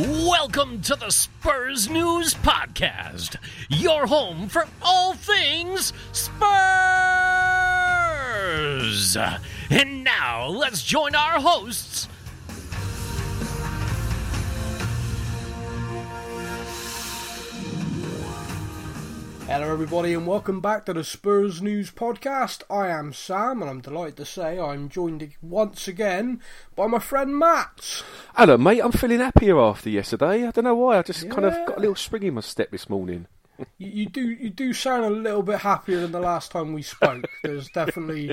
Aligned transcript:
Welcome 0.00 0.80
to 0.82 0.96
the 0.96 1.10
Spurs 1.10 1.90
News 1.90 2.32
Podcast, 2.32 3.36
your 3.68 4.06
home 4.06 4.48
for 4.48 4.66
all 4.80 5.12
things 5.12 5.92
Spurs. 6.12 6.38
And 9.68 10.02
now 10.02 10.46
let's 10.46 10.82
join 10.82 11.14
our 11.14 11.38
hosts. 11.38 12.08
Hello, 19.50 19.72
everybody, 19.72 20.14
and 20.14 20.28
welcome 20.28 20.60
back 20.60 20.86
to 20.86 20.92
the 20.92 21.02
Spurs 21.02 21.60
News 21.60 21.90
Podcast. 21.90 22.62
I 22.70 22.86
am 22.86 23.12
Sam, 23.12 23.60
and 23.60 23.68
I'm 23.68 23.80
delighted 23.80 24.18
to 24.18 24.24
say 24.24 24.60
I'm 24.60 24.88
joined 24.88 25.28
once 25.42 25.88
again 25.88 26.40
by 26.76 26.86
my 26.86 27.00
friend 27.00 27.36
Matt. 27.36 28.04
Hello, 28.36 28.56
mate. 28.56 28.78
I'm 28.78 28.92
feeling 28.92 29.18
happier 29.18 29.58
after 29.58 29.90
yesterday. 29.90 30.46
I 30.46 30.52
don't 30.52 30.62
know 30.62 30.76
why. 30.76 30.98
I 30.98 31.02
just 31.02 31.28
kind 31.28 31.46
of 31.46 31.66
got 31.66 31.78
a 31.78 31.80
little 31.80 31.96
spring 31.96 32.22
in 32.22 32.34
my 32.34 32.42
step 32.42 32.70
this 32.70 32.88
morning. 32.88 33.26
You, 33.76 33.90
you 33.90 34.06
do 34.06 34.22
you 34.30 34.50
do 34.50 34.72
sound 34.72 35.04
a 35.04 35.10
little 35.10 35.42
bit 35.42 35.58
happier 35.58 35.98
than 35.98 36.12
the 36.12 36.20
last 36.20 36.52
time 36.52 36.72
we 36.72 36.82
spoke. 36.82 37.24
There's 37.42 37.68
definitely 37.74 38.32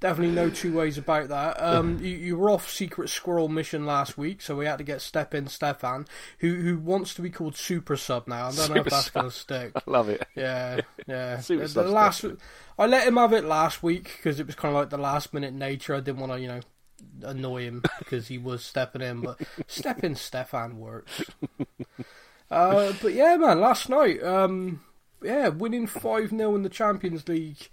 definitely 0.00 0.34
no 0.34 0.50
two 0.50 0.72
ways 0.72 0.98
about 0.98 1.28
that. 1.28 1.62
Um, 1.62 1.98
you, 2.02 2.16
you 2.16 2.36
were 2.36 2.50
off 2.50 2.70
secret 2.70 3.08
squirrel 3.08 3.48
mission 3.48 3.86
last 3.86 4.18
week, 4.18 4.42
so 4.42 4.56
we 4.56 4.66
had 4.66 4.78
to 4.78 4.84
get 4.84 5.00
Step 5.00 5.34
in 5.34 5.46
Stefan, 5.46 6.06
who 6.38 6.54
who 6.56 6.78
wants 6.78 7.14
to 7.14 7.22
be 7.22 7.30
called 7.30 7.56
Super 7.56 7.96
Sub 7.96 8.26
now. 8.26 8.48
I 8.48 8.52
don't 8.52 8.74
know 8.74 8.80
if 8.80 8.86
that's 8.86 9.10
going 9.10 9.26
to 9.26 9.32
stick. 9.32 9.72
I 9.74 9.82
love 9.86 10.08
it. 10.08 10.26
Yeah, 10.34 10.80
yeah. 11.06 11.40
Super 11.40 11.66
the, 11.66 11.82
the 11.82 11.88
last. 11.88 12.24
I 12.78 12.86
let 12.86 13.06
him 13.06 13.16
have 13.16 13.32
it 13.32 13.44
last 13.44 13.82
week 13.82 14.12
because 14.16 14.40
it 14.40 14.46
was 14.46 14.54
kind 14.54 14.74
of 14.74 14.80
like 14.80 14.90
the 14.90 14.98
last 14.98 15.34
minute 15.34 15.52
nature. 15.52 15.94
I 15.94 16.00
didn't 16.00 16.20
want 16.20 16.32
to, 16.32 16.40
you 16.40 16.48
know, 16.48 16.60
annoy 17.22 17.62
him 17.62 17.82
because 17.98 18.28
he 18.28 18.38
was 18.38 18.64
stepping 18.64 19.02
in, 19.02 19.20
but 19.20 19.38
step 19.66 20.02
in 20.02 20.14
Stefan 20.14 20.78
works. 20.78 21.22
Uh, 22.50 22.92
but 23.00 23.14
yeah, 23.14 23.36
man, 23.36 23.60
last 23.60 23.88
night, 23.88 24.22
um, 24.24 24.80
yeah, 25.22 25.48
winning 25.48 25.86
five 25.86 26.30
0 26.30 26.54
in 26.56 26.62
the 26.62 26.68
Champions 26.68 27.28
League 27.28 27.68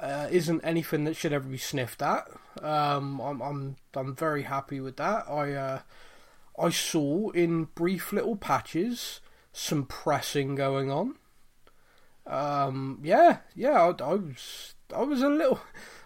uh, 0.00 0.28
isn't 0.30 0.64
anything 0.64 1.04
that 1.04 1.14
should 1.14 1.32
ever 1.32 1.48
be 1.48 1.58
sniffed 1.58 2.02
at. 2.02 2.26
Um, 2.62 3.20
I'm, 3.20 3.40
I'm, 3.40 3.76
I'm 3.94 4.16
very 4.16 4.42
happy 4.42 4.80
with 4.80 4.96
that. 4.96 5.28
I, 5.28 5.52
uh, 5.52 5.80
I 6.58 6.70
saw 6.70 7.30
in 7.30 7.64
brief 7.74 8.12
little 8.12 8.36
patches 8.36 9.20
some 9.52 9.84
pressing 9.84 10.54
going 10.54 10.90
on. 10.90 11.16
Um, 12.26 13.00
yeah, 13.02 13.38
yeah, 13.54 13.80
I, 13.82 14.02
I 14.02 14.14
was, 14.14 14.74
I 14.94 15.02
was 15.02 15.22
a 15.22 15.28
little, 15.28 15.60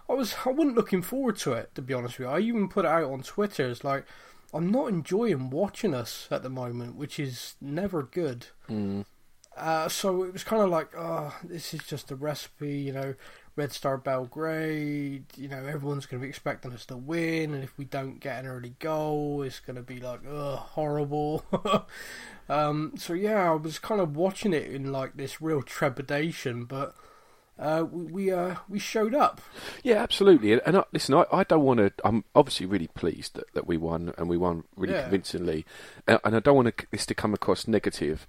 I 0.08 0.14
was, 0.14 0.34
I 0.44 0.50
wasn't 0.50 0.76
looking 0.76 1.02
forward 1.02 1.36
to 1.38 1.52
it 1.52 1.74
to 1.74 1.82
be 1.82 1.94
honest 1.94 2.18
with 2.18 2.28
you. 2.28 2.34
I 2.34 2.40
even 2.40 2.68
put 2.68 2.84
it 2.84 2.90
out 2.90 3.10
on 3.10 3.22
Twitter. 3.22 3.68
It's 3.68 3.84
like 3.84 4.06
I'm 4.52 4.70
not 4.70 4.88
enjoying 4.88 5.50
watching 5.50 5.94
us 5.94 6.28
at 6.30 6.42
the 6.42 6.48
moment, 6.50 6.96
which 6.96 7.18
is 7.18 7.54
never 7.60 8.02
good. 8.04 8.46
Uh, 9.56 9.88
so 9.88 10.22
it 10.24 10.32
was 10.32 10.44
kind 10.44 10.62
of 10.62 10.70
like, 10.70 10.88
oh, 10.96 11.36
this 11.44 11.74
is 11.74 11.80
just 11.84 12.10
a 12.10 12.16
recipe, 12.16 12.74
you 12.74 12.92
know. 12.92 13.14
Red 13.56 13.72
Star 13.72 13.96
Belgrade, 13.96 15.26
you 15.36 15.48
know, 15.48 15.64
everyone's 15.64 16.06
going 16.06 16.20
to 16.20 16.24
be 16.24 16.28
expecting 16.28 16.72
us 16.72 16.84
to 16.86 16.96
win, 16.96 17.54
and 17.54 17.62
if 17.62 17.76
we 17.78 17.84
don't 17.84 18.18
get 18.20 18.40
an 18.40 18.50
early 18.50 18.74
goal, 18.80 19.42
it's 19.42 19.60
going 19.60 19.76
to 19.76 19.82
be 19.82 20.00
like, 20.00 20.20
ugh, 20.28 20.58
horrible. 20.58 21.44
um, 22.48 22.94
so 22.96 23.12
yeah, 23.12 23.50
I 23.52 23.54
was 23.54 23.78
kind 23.78 24.00
of 24.00 24.16
watching 24.16 24.52
it 24.52 24.66
in 24.66 24.90
like 24.90 25.16
this 25.16 25.40
real 25.40 25.62
trepidation, 25.62 26.64
but 26.64 26.96
uh, 27.56 27.84
we 27.88 28.04
we, 28.12 28.32
uh, 28.32 28.56
we 28.68 28.80
showed 28.80 29.14
up. 29.14 29.40
Yeah, 29.84 30.02
absolutely. 30.02 30.54
And, 30.54 30.76
I, 30.78 30.84
listen, 30.92 31.14
I, 31.14 31.24
I 31.32 31.44
don't 31.44 31.62
want 31.62 31.78
to. 31.78 31.92
I'm 32.04 32.24
obviously 32.34 32.66
really 32.66 32.88
pleased 32.88 33.34
that, 33.34 33.54
that 33.54 33.68
we 33.68 33.76
won 33.76 34.12
and 34.18 34.28
we 34.28 34.36
won 34.36 34.64
really 34.76 34.94
Yeah. 34.94 35.02
convincingly. 35.02 35.64
And, 36.08 36.18
and 36.24 36.34
I 36.34 36.40
don't 36.40 36.56
want 36.56 36.86
this 36.90 37.06
to 37.06 37.14
come 37.14 37.32
across 37.34 37.68
negative, 37.68 38.26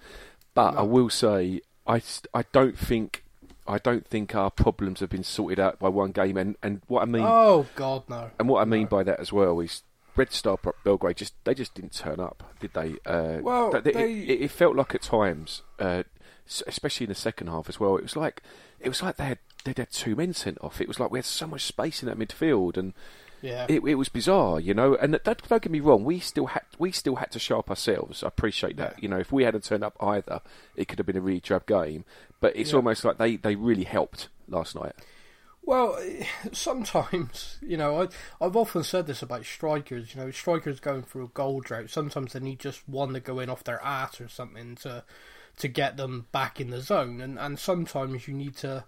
but 0.54 0.78
I 0.78 0.84
will 0.84 1.10
say 1.10 1.62
I, 1.88 2.04
I 2.34 2.44
don't 2.52 2.78
think. 2.78 3.24
I 3.68 3.78
don't 3.80 4.06
think 4.08 4.36
our 4.36 4.52
problems 4.52 5.00
have 5.00 5.10
been 5.10 5.24
sorted 5.24 5.60
out 5.60 5.80
by 5.80 5.90
one 5.90 6.12
game, 6.12 6.38
and, 6.38 6.56
and 6.62 6.82
what 6.88 7.02
I 7.02 7.06
mean 7.06 7.24
Oh 7.26 7.66
God, 7.76 8.04
no! 8.10 8.30
And 8.40 8.48
what 8.50 8.62
I 8.62 8.66
mean 8.66 8.86
by 8.88 9.04
that 9.04 9.20
as 9.20 9.34
well 9.34 9.60
is 9.60 9.84
Red 10.16 10.32
Star 10.32 10.58
Belgrade 10.84 11.18
just 11.18 11.34
they 11.46 11.54
just 11.54 11.74
didn't 11.74 11.94
turn 11.94 12.20
up, 12.20 12.44
did 12.60 12.74
they? 12.74 12.96
Uh, 13.06 13.40
Well, 13.42 13.72
th- 13.72 13.86
it- 13.88 13.94
they- 13.96 14.14
it, 14.14 14.42
it 14.44 14.52
felt 14.52 14.76
like 14.76 14.94
at 14.96 15.02
times, 15.02 15.64
uh, 15.80 16.04
especially 16.68 17.06
in 17.06 17.10
the 17.10 17.16
second 17.16 17.48
half 17.48 17.68
as 17.70 17.80
well. 17.80 17.98
It 17.98 18.04
was 18.04 18.16
like 18.16 18.42
it 18.80 18.88
was 18.90 19.02
like 19.02 19.18
they 19.18 19.26
had 19.26 19.40
they 19.64 19.74
had 19.76 19.92
two 19.92 20.16
men 20.16 20.34
sent 20.34 20.58
off. 20.62 20.80
It 20.80 20.88
was 20.88 21.00
like 21.00 21.10
we 21.12 21.18
had 21.18 21.26
so 21.26 21.48
much 21.48 21.64
space 21.64 22.04
in 22.04 22.08
that 22.10 22.20
midfield, 22.20 22.78
and 22.78 22.94
Yeah, 23.42 23.66
it, 23.70 23.84
it 23.84 23.96
was 23.96 24.10
bizarre, 24.10 24.60
you 24.60 24.74
know. 24.74 24.96
And 24.96 25.14
that, 25.14 25.24
don't 25.26 25.62
get 25.62 25.72
me 25.72 25.80
wrong, 25.80 26.04
we 26.04 26.20
still 26.20 26.48
had 26.48 26.64
we 26.80 26.92
still 26.92 27.16
had 27.16 27.32
to 27.32 27.40
show 27.40 27.60
up 27.60 27.70
ourselves. 27.70 28.24
I 28.24 28.28
appreciate 28.28 28.78
that. 28.78 29.02
You 29.02 29.10
know, 29.10 29.18
if 29.20 29.32
we 29.32 29.44
hadn't 29.44 29.64
turned 29.66 29.84
up 29.84 29.96
either, 30.00 30.42
it 30.76 30.88
could 30.88 31.00
have 31.00 31.06
been 31.06 31.18
a 31.18 31.22
really 31.22 31.40
drab 31.40 31.66
game. 31.68 32.06
But 32.40 32.56
it's 32.56 32.72
Yeah. 32.72 32.78
almost 32.78 33.04
like 33.06 33.18
they, 33.18 33.36
they 33.38 33.56
really 33.56 33.84
helped 33.86 34.30
last 34.48 34.76
night. 34.76 34.94
Well, 35.64 35.98
sometimes 36.52 37.58
you 37.62 37.78
know 37.78 38.02
I 38.02 38.08
I've 38.44 38.56
often 38.56 38.84
said 38.84 39.08
this 39.08 39.22
about 39.22 39.46
strikers. 39.46 40.14
You 40.16 40.22
know, 40.22 40.32
strikers 40.32 40.80
going 40.80 41.04
through 41.04 41.26
a 41.26 41.30
goal 41.30 41.62
drought. 41.62 41.90
Sometimes 41.90 42.34
they 42.34 42.40
need 42.40 42.60
just 42.60 42.88
one 42.88 43.14
to 43.14 43.20
go 43.20 43.40
in 43.40 43.50
off 43.50 43.64
their 43.64 43.84
ass 43.84 44.20
or 44.22 44.28
something 44.28 44.76
to 44.78 45.04
to 45.58 45.68
get 45.68 45.98
them 45.98 46.28
back 46.32 46.60
in 46.60 46.70
the 46.70 46.82
zone, 46.82 47.22
and 47.22 47.40
and 47.40 47.58
sometimes 47.60 48.28
you 48.28 48.34
need 48.34 48.56
to 48.58 48.84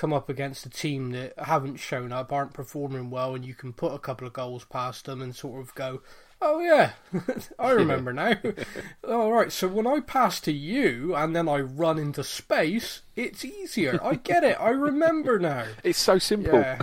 come 0.00 0.12
up 0.14 0.30
against 0.30 0.64
a 0.64 0.70
team 0.70 1.10
that 1.10 1.34
haven't 1.38 1.76
shown 1.76 2.10
up, 2.10 2.32
aren't 2.32 2.54
performing 2.54 3.10
well, 3.10 3.34
and 3.34 3.44
you 3.44 3.52
can 3.52 3.70
put 3.70 3.92
a 3.92 3.98
couple 3.98 4.26
of 4.26 4.32
goals 4.32 4.64
past 4.64 5.04
them 5.04 5.20
and 5.20 5.36
sort 5.36 5.60
of 5.60 5.74
go. 5.74 6.00
Oh 6.40 6.58
yeah, 6.60 6.92
I 7.58 7.72
remember 7.72 8.10
now. 8.14 8.32
All 9.06 9.30
right, 9.30 9.52
so 9.52 9.68
when 9.68 9.86
I 9.86 10.00
pass 10.00 10.40
to 10.40 10.52
you 10.52 11.14
and 11.14 11.36
then 11.36 11.50
I 11.50 11.60
run 11.60 11.98
into 11.98 12.24
space, 12.24 13.02
it's 13.14 13.44
easier. 13.44 14.00
I 14.02 14.14
get 14.14 14.42
it. 14.42 14.56
I 14.58 14.70
remember 14.70 15.38
now. 15.38 15.66
It's 15.84 15.98
so 15.98 16.18
simple. 16.18 16.58
Yeah. 16.58 16.78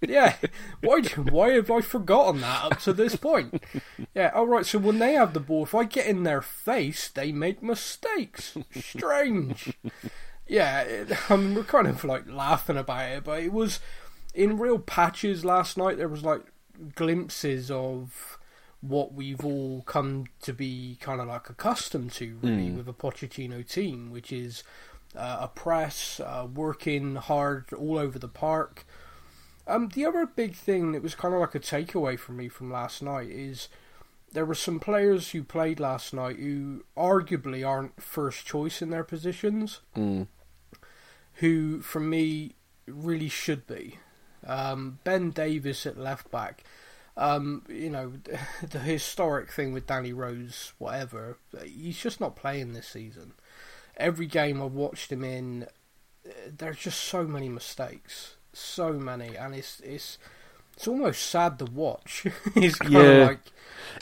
Yeah. 0.00 0.34
Why 0.80 1.02
why 1.02 1.50
have 1.52 1.70
I 1.70 1.80
forgotten 1.82 2.40
that 2.40 2.64
up 2.64 2.80
to 2.80 2.92
this 2.92 3.14
point? 3.14 3.62
Yeah, 4.12 4.32
all 4.34 4.48
right, 4.48 4.66
so 4.66 4.80
when 4.80 4.98
they 4.98 5.12
have 5.12 5.34
the 5.34 5.40
ball, 5.40 5.62
if 5.62 5.74
I 5.74 5.84
get 5.84 6.06
in 6.06 6.24
their 6.24 6.42
face, 6.42 7.08
they 7.08 7.30
make 7.30 7.62
mistakes. 7.62 8.56
Strange. 8.74 9.72
Yeah, 10.46 10.80
it, 10.82 11.08
I 11.30 11.36
mean, 11.36 11.54
we're 11.54 11.64
kind 11.64 11.86
of 11.86 12.04
like 12.04 12.30
laughing 12.30 12.76
about 12.76 13.10
it, 13.10 13.24
but 13.24 13.42
it 13.42 13.52
was 13.52 13.80
in 14.34 14.58
real 14.58 14.78
patches 14.78 15.44
last 15.44 15.76
night. 15.76 15.96
There 15.96 16.08
was 16.08 16.22
like 16.22 16.42
glimpses 16.94 17.70
of 17.70 18.38
what 18.80 19.14
we've 19.14 19.44
all 19.44 19.82
come 19.82 20.26
to 20.42 20.52
be 20.52 20.98
kind 21.00 21.20
of 21.20 21.26
like 21.28 21.48
accustomed 21.50 22.12
to, 22.12 22.38
really, 22.42 22.70
with 22.70 22.88
a 22.88 22.92
Pochettino 22.92 23.66
team, 23.68 24.10
which 24.10 24.30
is 24.30 24.62
uh, 25.16 25.38
a 25.40 25.48
press, 25.48 26.20
uh, 26.20 26.46
working 26.54 27.16
hard 27.16 27.72
all 27.72 27.98
over 27.98 28.18
the 28.18 28.28
park. 28.28 28.86
Um, 29.66 29.88
the 29.88 30.04
other 30.04 30.26
big 30.26 30.54
thing 30.54 30.92
that 30.92 31.02
was 31.02 31.16
kind 31.16 31.34
of 31.34 31.40
like 31.40 31.54
a 31.56 31.60
takeaway 31.60 32.16
for 32.18 32.32
me 32.32 32.48
from 32.48 32.70
last 32.70 33.02
night 33.02 33.28
is 33.30 33.68
there 34.32 34.44
were 34.44 34.54
some 34.54 34.78
players 34.78 35.30
who 35.30 35.42
played 35.42 35.80
last 35.80 36.12
night 36.14 36.36
who 36.36 36.84
arguably 36.96 37.66
aren't 37.66 38.00
first 38.00 38.46
choice 38.46 38.80
in 38.82 38.90
their 38.90 39.02
positions, 39.04 39.80
Mm. 39.96 40.28
Who 41.36 41.80
for 41.82 42.00
me 42.00 42.54
really 42.86 43.28
should 43.28 43.66
be. 43.66 43.98
Um, 44.46 44.98
ben 45.04 45.30
Davies 45.30 45.86
at 45.86 45.98
left 45.98 46.30
back. 46.30 46.62
Um, 47.16 47.64
you 47.68 47.90
know, 47.90 48.12
the 48.62 48.78
historic 48.78 49.50
thing 49.50 49.72
with 49.72 49.86
Danny 49.86 50.12
Rose, 50.12 50.72
whatever, 50.78 51.38
he's 51.64 51.98
just 51.98 52.20
not 52.20 52.36
playing 52.36 52.72
this 52.74 52.86
season. 52.88 53.32
Every 53.96 54.26
game 54.26 54.62
I've 54.62 54.72
watched 54.74 55.10
him 55.10 55.24
in, 55.24 55.66
there's 56.46 56.78
just 56.78 57.00
so 57.02 57.24
many 57.24 57.48
mistakes, 57.48 58.36
so 58.52 58.92
many, 58.92 59.34
and 59.36 59.54
it's 59.54 59.80
it's 59.80 60.18
it's 60.74 60.86
almost 60.86 61.22
sad 61.30 61.58
to 61.60 61.64
watch. 61.64 62.26
it's 62.54 62.76
kind 62.76 62.92
Yeah. 62.92 63.00
of 63.00 63.28
like 63.28 63.40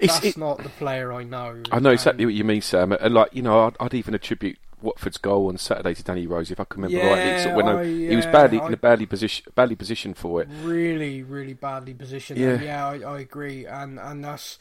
It's- 0.00 0.18
that's 0.20 0.36
it- 0.36 0.38
not 0.38 0.62
the 0.62 0.68
player 0.70 1.12
I 1.12 1.22
know. 1.22 1.62
I 1.70 1.78
know 1.78 1.90
exactly 1.90 2.24
what 2.24 2.34
you 2.34 2.42
mean, 2.44 2.60
Sam. 2.62 2.90
And 2.92 3.14
like 3.14 3.32
you 3.34 3.42
know, 3.42 3.66
I'd, 3.68 3.76
I'd 3.78 3.94
even 3.94 4.14
attribute 4.14 4.58
Watford's 4.84 5.16
goal 5.18 5.48
on 5.48 5.58
Saturday 5.58 5.94
to 5.94 6.02
Danny 6.04 6.26
Rose, 6.26 6.50
if 6.50 6.60
I 6.60 6.64
can 6.64 6.82
remember 6.82 7.04
Yeah, 7.04 7.12
rightly. 7.12 7.30
It's 7.32 7.56
when 7.56 7.66
I- 7.68 7.84
he 7.84 8.14
was 8.16 8.26
badly 8.26 8.60
I- 8.60 8.66
in 8.68 8.74
a 8.74 8.76
badly 8.76 9.06
position, 9.06 9.44
badly 9.54 9.74
positioned 9.76 10.16
for 10.16 10.42
it. 10.42 10.48
really, 10.62 11.22
really 11.22 11.54
badly 11.54 11.94
positioned. 11.94 12.38
Yeah. 12.38 12.60
Yeah, 12.60 12.86
I, 12.88 12.94
I 13.16 13.20
agree, 13.20 13.66
and 13.66 13.98
and 13.98 14.24
that's 14.24 14.58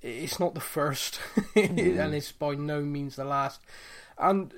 it's 0.00 0.38
not 0.38 0.54
the 0.54 0.60
first, 0.60 1.18
Mm. 1.56 1.98
and 1.98 2.14
it's 2.14 2.32
by 2.32 2.54
no 2.54 2.82
means 2.82 3.16
the 3.16 3.24
last. 3.24 3.60
And 4.18 4.54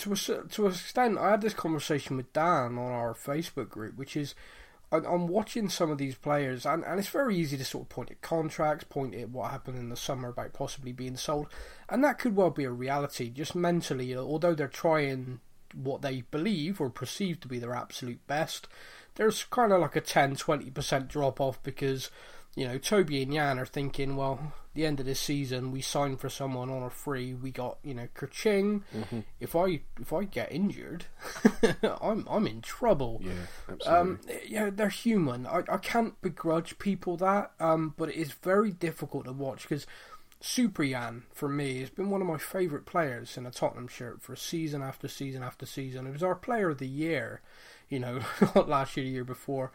to 0.00 0.12
a 0.12 0.16
to 0.16 0.66
an 0.66 0.72
extent, 0.72 1.18
I 1.18 1.30
had 1.30 1.40
this 1.40 1.54
conversation 1.54 2.16
with 2.16 2.32
Dan 2.32 2.76
on 2.78 2.92
our 2.92 3.14
Facebook 3.14 3.68
group, 3.70 3.96
which 3.96 4.16
is. 4.16 4.34
I'm 4.92 5.28
watching 5.28 5.68
some 5.68 5.90
of 5.90 5.98
these 5.98 6.16
players, 6.16 6.66
and, 6.66 6.84
and 6.84 6.98
it's 6.98 7.08
very 7.08 7.36
easy 7.36 7.56
to 7.56 7.64
sort 7.64 7.84
of 7.84 7.88
point 7.90 8.10
at 8.10 8.22
contracts, 8.22 8.84
point 8.84 9.14
at 9.14 9.30
what 9.30 9.52
happened 9.52 9.78
in 9.78 9.88
the 9.88 9.96
summer 9.96 10.30
about 10.30 10.52
possibly 10.52 10.92
being 10.92 11.16
sold, 11.16 11.46
and 11.88 12.02
that 12.02 12.18
could 12.18 12.34
well 12.34 12.50
be 12.50 12.64
a 12.64 12.72
reality. 12.72 13.30
Just 13.30 13.54
mentally, 13.54 14.16
although 14.16 14.54
they're 14.54 14.66
trying 14.66 15.40
what 15.74 16.02
they 16.02 16.22
believe 16.32 16.80
or 16.80 16.90
perceive 16.90 17.38
to 17.40 17.48
be 17.48 17.60
their 17.60 17.74
absolute 17.74 18.26
best, 18.26 18.66
there's 19.14 19.44
kind 19.44 19.72
of 19.72 19.80
like 19.80 19.94
a 19.94 20.00
10 20.00 20.34
20% 20.36 21.08
drop 21.08 21.40
off 21.40 21.62
because, 21.62 22.10
you 22.56 22.66
know, 22.66 22.78
Toby 22.78 23.22
and 23.22 23.32
Jan 23.32 23.58
are 23.60 23.66
thinking, 23.66 24.16
well, 24.16 24.52
the 24.74 24.86
end 24.86 25.00
of 25.00 25.06
this 25.06 25.18
season, 25.18 25.72
we 25.72 25.80
sign 25.80 26.16
for 26.16 26.28
someone 26.28 26.70
on 26.70 26.82
a 26.82 26.90
free. 26.90 27.34
We 27.34 27.50
got 27.50 27.78
you 27.82 27.94
know 27.94 28.08
Kerching. 28.14 28.82
Mm-hmm. 28.94 29.20
If 29.40 29.56
I 29.56 29.80
if 30.00 30.12
I 30.12 30.24
get 30.24 30.52
injured, 30.52 31.06
I'm 32.00 32.26
I'm 32.30 32.46
in 32.46 32.60
trouble. 32.60 33.20
Yeah, 33.22 33.32
absolutely. 33.68 33.98
Um, 33.98 34.20
yeah, 34.46 34.70
they're 34.72 34.88
human. 34.88 35.46
I, 35.46 35.62
I 35.68 35.78
can't 35.78 36.20
begrudge 36.22 36.78
people 36.78 37.16
that, 37.16 37.52
um, 37.58 37.94
but 37.96 38.10
it 38.10 38.16
is 38.16 38.32
very 38.32 38.70
difficult 38.70 39.24
to 39.24 39.32
watch 39.32 39.62
because 39.62 39.86
Super 40.40 40.84
Jan, 40.84 41.24
for 41.32 41.48
me, 41.48 41.80
has 41.80 41.90
been 41.90 42.08
one 42.08 42.20
of 42.20 42.28
my 42.28 42.38
favourite 42.38 42.86
players 42.86 43.36
in 43.36 43.46
a 43.46 43.50
Tottenham 43.50 43.88
shirt 43.88 44.22
for 44.22 44.36
season 44.36 44.82
after 44.82 45.08
season 45.08 45.42
after 45.42 45.66
season. 45.66 46.06
It 46.06 46.12
was 46.12 46.22
our 46.22 46.36
player 46.36 46.70
of 46.70 46.78
the 46.78 46.86
year, 46.86 47.40
you 47.88 47.98
know, 47.98 48.20
not 48.54 48.68
last 48.68 48.96
year, 48.96 49.04
the 49.04 49.10
year 49.10 49.24
before. 49.24 49.72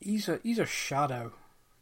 He's 0.00 0.28
a 0.28 0.40
he's 0.42 0.58
a 0.58 0.66
shadow 0.66 1.32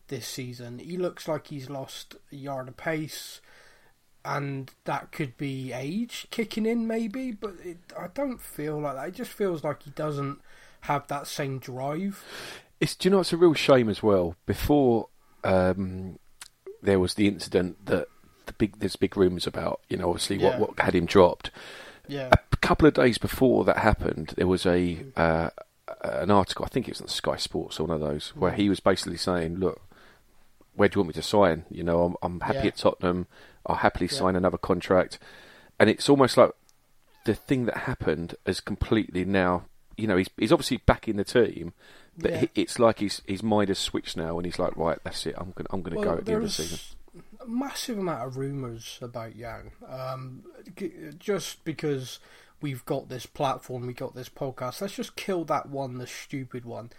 this 0.08 0.26
season. 0.26 0.78
He 0.78 0.96
looks 0.96 1.26
like 1.28 1.48
he's 1.48 1.68
lost 1.70 2.16
a 2.32 2.36
yard 2.36 2.68
of 2.68 2.76
pace, 2.76 3.40
and 4.24 4.70
that 4.84 5.12
could 5.12 5.36
be 5.36 5.72
age 5.72 6.26
kicking 6.30 6.66
in, 6.66 6.86
maybe. 6.86 7.30
But 7.32 7.54
it, 7.64 7.78
I 7.98 8.08
don't 8.12 8.40
feel 8.40 8.80
like 8.80 8.96
that. 8.96 9.08
It 9.08 9.14
just 9.14 9.32
feels 9.32 9.62
like 9.64 9.82
he 9.82 9.90
doesn't 9.90 10.40
have 10.82 11.06
that 11.08 11.26
same 11.26 11.58
drive. 11.58 12.22
It's 12.80 12.94
do 12.94 13.08
you 13.08 13.10
know 13.14 13.20
it's 13.20 13.32
a 13.32 13.36
real 13.36 13.54
shame 13.54 13.88
as 13.88 14.02
well. 14.02 14.36
Before 14.46 15.08
um, 15.44 16.18
there 16.82 16.98
was 16.98 17.14
the 17.14 17.28
incident 17.28 17.86
that 17.86 18.08
the 18.46 18.52
big 18.54 18.78
there's 18.80 18.96
big 18.96 19.16
rumours 19.16 19.46
about. 19.46 19.80
You 19.88 19.96
know, 19.98 20.08
obviously 20.10 20.36
Yeah. 20.36 20.58
what 20.58 20.76
what 20.76 20.80
had 20.80 20.94
him 20.94 21.06
dropped. 21.06 21.50
Yeah, 22.06 22.28
A 22.52 22.56
couple 22.58 22.86
of 22.86 22.92
days 22.92 23.16
before 23.16 23.64
that 23.64 23.78
happened, 23.78 24.34
there 24.36 24.46
was 24.46 24.66
a 24.66 25.06
uh, 25.16 25.48
an 26.02 26.30
article. 26.30 26.64
I 26.66 26.68
think 26.68 26.86
it 26.86 26.90
was 26.92 27.00
on 27.00 27.08
Sky 27.08 27.36
Sports 27.36 27.80
or 27.80 27.86
one 27.86 27.94
of 27.94 28.00
those 28.06 28.30
where 28.36 28.52
he 28.52 28.68
was 28.68 28.80
basically 28.80 29.16
saying, 29.16 29.56
"Look, 29.56 29.80
where 30.74 30.88
do 30.88 30.96
you 30.96 31.00
want 31.02 31.08
me 31.08 31.20
to 31.20 31.22
sign? 31.22 31.64
You 31.70 31.82
know, 31.84 32.04
I'm, 32.04 32.16
I'm 32.22 32.40
happy 32.40 32.58
Yeah. 32.58 32.66
at 32.66 32.76
Tottenham. 32.76 33.26
I'll 33.66 33.76
happily 33.76 34.06
Yeah. 34.10 34.18
sign 34.18 34.36
another 34.36 34.58
contract." 34.58 35.18
And 35.78 35.90
it's 35.90 36.08
almost 36.08 36.36
like 36.36 36.52
the 37.24 37.34
thing 37.34 37.64
that 37.66 37.78
happened 37.78 38.34
has 38.46 38.60
completely 38.60 39.24
now. 39.24 39.64
You 39.96 40.06
know, 40.06 40.16
he's 40.16 40.28
he's 40.36 40.52
obviously 40.52 40.78
back 40.78 41.08
in 41.08 41.16
the 41.16 41.24
team, 41.24 41.72
but 42.18 42.30
Yeah. 42.32 42.38
he, 42.40 42.50
it's 42.54 42.78
like 42.78 42.98
his 42.98 43.22
his 43.26 43.42
mind 43.42 43.68
has 43.68 43.78
switched 43.78 44.16
now, 44.16 44.36
and 44.38 44.44
he's 44.46 44.58
like, 44.58 44.76
"Right, 44.76 44.98
that's 45.04 45.24
it. 45.26 45.34
I'm 45.38 45.52
gonna 45.52 45.68
I'm 45.70 45.82
gonna 45.82 46.02
go 46.02 46.16
at 46.18 46.24
the 46.24 46.32
end 46.32 46.42
of 46.44 46.48
the 46.48 46.62
season." 46.62 46.78
a 47.40 47.46
massive 47.46 47.96
amount 47.98 48.26
of 48.26 48.36
rumours 48.36 48.98
about 49.02 49.36
Jan, 49.36 49.70
um, 49.88 50.42
just 51.18 51.62
because 51.64 52.18
we've 52.60 52.84
got 52.86 53.08
this 53.08 53.26
platform, 53.26 53.86
we 53.86 53.92
got 53.92 54.14
this 54.14 54.28
podcast. 54.28 54.80
Let's 54.80 54.96
just 54.96 55.14
kill 55.14 55.44
that 55.44 55.68
one, 55.68 55.98
the 55.98 56.06
stupid 56.06 56.64
one. 56.64 56.90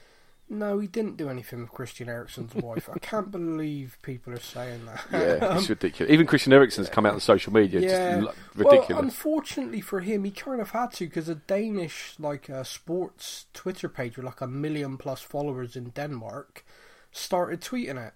No, 0.47 0.77
he 0.77 0.87
didn't 0.87 1.17
do 1.17 1.27
anything 1.29 1.61
with 1.61 1.71
Christian 1.71 2.07
Eriksen's 2.07 2.53
wife. 2.63 2.87
I 2.93 2.99
can't 2.99 3.31
believe 3.31 3.97
people 4.03 4.31
are 4.33 4.39
saying 4.39 4.85
that. 4.85 5.03
Yeah, 5.11 5.57
it's 5.57 5.69
ridiculous. 5.75 6.13
Even 6.13 6.27
Christian 6.27 6.53
Eriksen's 6.53 6.87
come 6.89 7.05
out 7.05 7.13
on 7.13 7.19
social 7.19 7.51
media, 7.51 7.79
Um, 7.79 7.83
Yeah. 7.85 8.21
just 8.21 8.37
ridiculous. 8.55 8.89
Well, 8.89 8.99
unfortunately 8.99 9.81
for 9.81 10.01
him, 10.01 10.23
he 10.23 10.31
kind 10.31 10.61
of 10.61 10.69
had 10.69 10.91
to 10.93 11.05
because 11.05 11.29
a 11.29 11.35
Danish 11.35 12.13
like 12.19 12.49
uh, 12.49 12.63
sports 12.63 13.47
Twitter 13.53 13.89
page 13.89 14.17
with 14.17 14.25
like 14.25 14.41
a 14.41 14.47
million 14.47 14.97
plus 14.97 15.21
followers 15.21 15.75
in 15.75 15.89
Denmark 15.89 16.63
started 17.11 17.61
tweeting 17.61 18.07
it. 18.07 18.13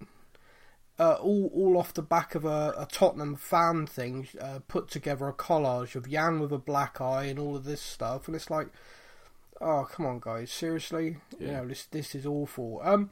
Uh, 1.00 1.14
all, 1.14 1.50
all 1.56 1.78
off 1.78 1.94
the 1.94 2.02
back 2.02 2.36
of 2.36 2.44
a, 2.44 2.74
a 2.78 2.86
Tottenham 2.92 3.38
fan 3.38 3.88
thing, 3.88 4.28
uh, 4.40 4.60
put 4.68 4.90
together 4.90 5.30
a 5.30 5.34
collage 5.34 5.96
of 5.96 6.10
Jan 6.10 6.42
with 6.42 6.52
a 6.52 6.58
black 6.58 7.00
eye 7.00 7.24
and 7.24 7.40
all 7.40 7.56
of 7.56 7.64
this 7.64 7.82
stuff, 7.82 8.28
and 8.28 8.36
it's 8.36 8.50
like, 8.50 8.68
oh 9.62 9.88
come 9.92 10.06
on, 10.06 10.20
guys, 10.20 10.52
seriously, 10.52 11.18
you 11.40 11.48
know 11.48 11.68
this 11.68 11.86
this 11.86 12.16
is 12.16 12.26
awful. 12.26 12.82
Um, 12.84 13.10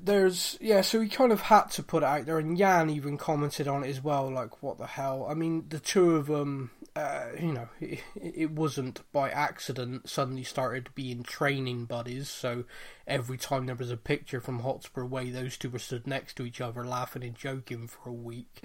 there's 0.00 0.58
yeah, 0.60 0.80
so 0.80 1.00
he 1.00 1.08
kind 1.08 1.32
of 1.32 1.42
had 1.42 1.70
to 1.72 1.82
put 1.82 2.02
it 2.02 2.06
out 2.06 2.26
there, 2.26 2.38
and 2.38 2.56
Jan 2.56 2.90
even 2.90 3.18
commented 3.18 3.68
on 3.68 3.84
it 3.84 3.88
as 3.88 4.02
well. 4.02 4.30
Like, 4.30 4.62
what 4.62 4.78
the 4.78 4.86
hell? 4.86 5.26
I 5.28 5.34
mean, 5.34 5.66
the 5.68 5.78
two 5.78 6.16
of 6.16 6.26
them, 6.26 6.70
uh, 6.96 7.26
you 7.38 7.52
know, 7.52 7.68
it, 7.80 8.00
it 8.16 8.50
wasn't 8.50 9.00
by 9.12 9.30
accident. 9.30 10.08
Suddenly 10.08 10.44
started 10.44 10.90
being 10.94 11.22
training 11.22 11.84
buddies. 11.86 12.28
So 12.28 12.64
every 13.06 13.38
time 13.38 13.66
there 13.66 13.74
was 13.74 13.90
a 13.90 13.96
picture 13.96 14.40
from 14.40 14.60
Hotspur 14.60 15.04
Way, 15.04 15.30
those 15.30 15.56
two 15.56 15.70
were 15.70 15.78
stood 15.78 16.06
next 16.06 16.34
to 16.36 16.44
each 16.44 16.60
other, 16.60 16.84
laughing 16.84 17.24
and 17.24 17.34
joking 17.34 17.86
for 17.86 18.10
a 18.10 18.12
week. 18.12 18.60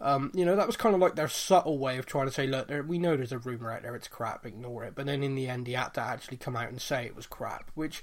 Um, 0.00 0.32
you 0.34 0.46
know, 0.46 0.56
that 0.56 0.66
was 0.66 0.78
kind 0.78 0.94
of 0.94 1.00
like 1.00 1.14
their 1.14 1.28
subtle 1.28 1.78
way 1.78 1.98
of 1.98 2.06
trying 2.06 2.26
to 2.26 2.32
say, 2.32 2.46
look, 2.46 2.68
there, 2.68 2.82
we 2.82 2.98
know 2.98 3.16
there's 3.16 3.32
a 3.32 3.38
rumor 3.38 3.70
out 3.70 3.82
there, 3.82 3.94
it's 3.94 4.08
crap, 4.08 4.46
ignore 4.46 4.84
it. 4.84 4.94
But 4.94 5.06
then 5.06 5.22
in 5.22 5.34
the 5.34 5.48
end, 5.48 5.66
he 5.66 5.74
had 5.74 5.92
to 5.94 6.00
actually 6.00 6.38
come 6.38 6.56
out 6.56 6.70
and 6.70 6.80
say 6.80 7.04
it 7.04 7.14
was 7.14 7.26
crap, 7.26 7.70
which 7.74 8.02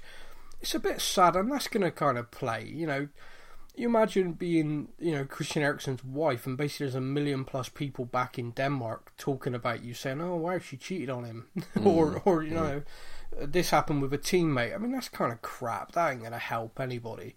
it's 0.60 0.74
a 0.74 0.80
bit 0.80 1.00
sad, 1.00 1.34
and 1.34 1.50
that's 1.50 1.68
going 1.68 1.82
to 1.82 1.90
kind 1.90 2.16
of 2.16 2.30
play. 2.30 2.64
You 2.64 2.86
know, 2.86 3.08
you 3.78 3.88
imagine 3.88 4.32
being, 4.32 4.88
you 4.98 5.12
know, 5.12 5.24
Christian 5.24 5.62
Eriksen's 5.62 6.04
wife, 6.04 6.46
and 6.46 6.56
basically 6.56 6.86
there's 6.86 6.94
a 6.94 7.00
million 7.00 7.44
plus 7.44 7.68
people 7.68 8.04
back 8.04 8.38
in 8.38 8.50
Denmark 8.50 9.12
talking 9.16 9.54
about 9.54 9.84
you, 9.84 9.94
saying, 9.94 10.20
"Oh, 10.20 10.36
wow, 10.36 10.58
she 10.58 10.76
cheated 10.76 11.10
on 11.10 11.24
him," 11.24 11.46
or, 11.84 12.20
or 12.24 12.42
you 12.42 12.54
know, 12.54 12.82
this 13.40 13.70
happened 13.70 14.02
with 14.02 14.12
a 14.12 14.18
teammate. 14.18 14.74
I 14.74 14.78
mean, 14.78 14.92
that's 14.92 15.08
kind 15.08 15.32
of 15.32 15.42
crap. 15.42 15.92
That 15.92 16.10
ain't 16.10 16.20
going 16.20 16.32
to 16.32 16.38
help 16.38 16.80
anybody. 16.80 17.36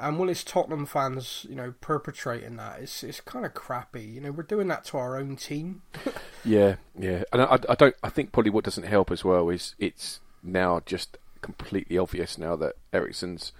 And 0.00 0.30
it's 0.30 0.42
Tottenham 0.44 0.86
fans, 0.86 1.44
you 1.48 1.54
know, 1.54 1.74
perpetrating 1.80 2.56
that, 2.56 2.80
it's 2.80 3.02
it's 3.04 3.20
kind 3.20 3.44
of 3.44 3.54
crappy. 3.54 4.02
You 4.02 4.20
know, 4.20 4.32
we're 4.32 4.42
doing 4.42 4.68
that 4.68 4.84
to 4.86 4.98
our 4.98 5.16
own 5.18 5.36
team. 5.36 5.82
Yeah, 6.42 6.76
yeah, 6.98 7.24
and 7.34 7.42
I, 7.42 7.58
I 7.68 7.74
don't. 7.74 7.94
I 8.02 8.08
think 8.08 8.32
probably 8.32 8.50
what 8.50 8.64
doesn't 8.64 8.84
help 8.86 9.10
as 9.10 9.22
well 9.22 9.50
is 9.50 9.74
it's 9.78 10.20
now 10.42 10.80
just 10.86 11.18
completely 11.42 11.98
obvious 11.98 12.38
now 12.38 12.56
that 12.56 12.76
Eriksen's, 12.94 13.52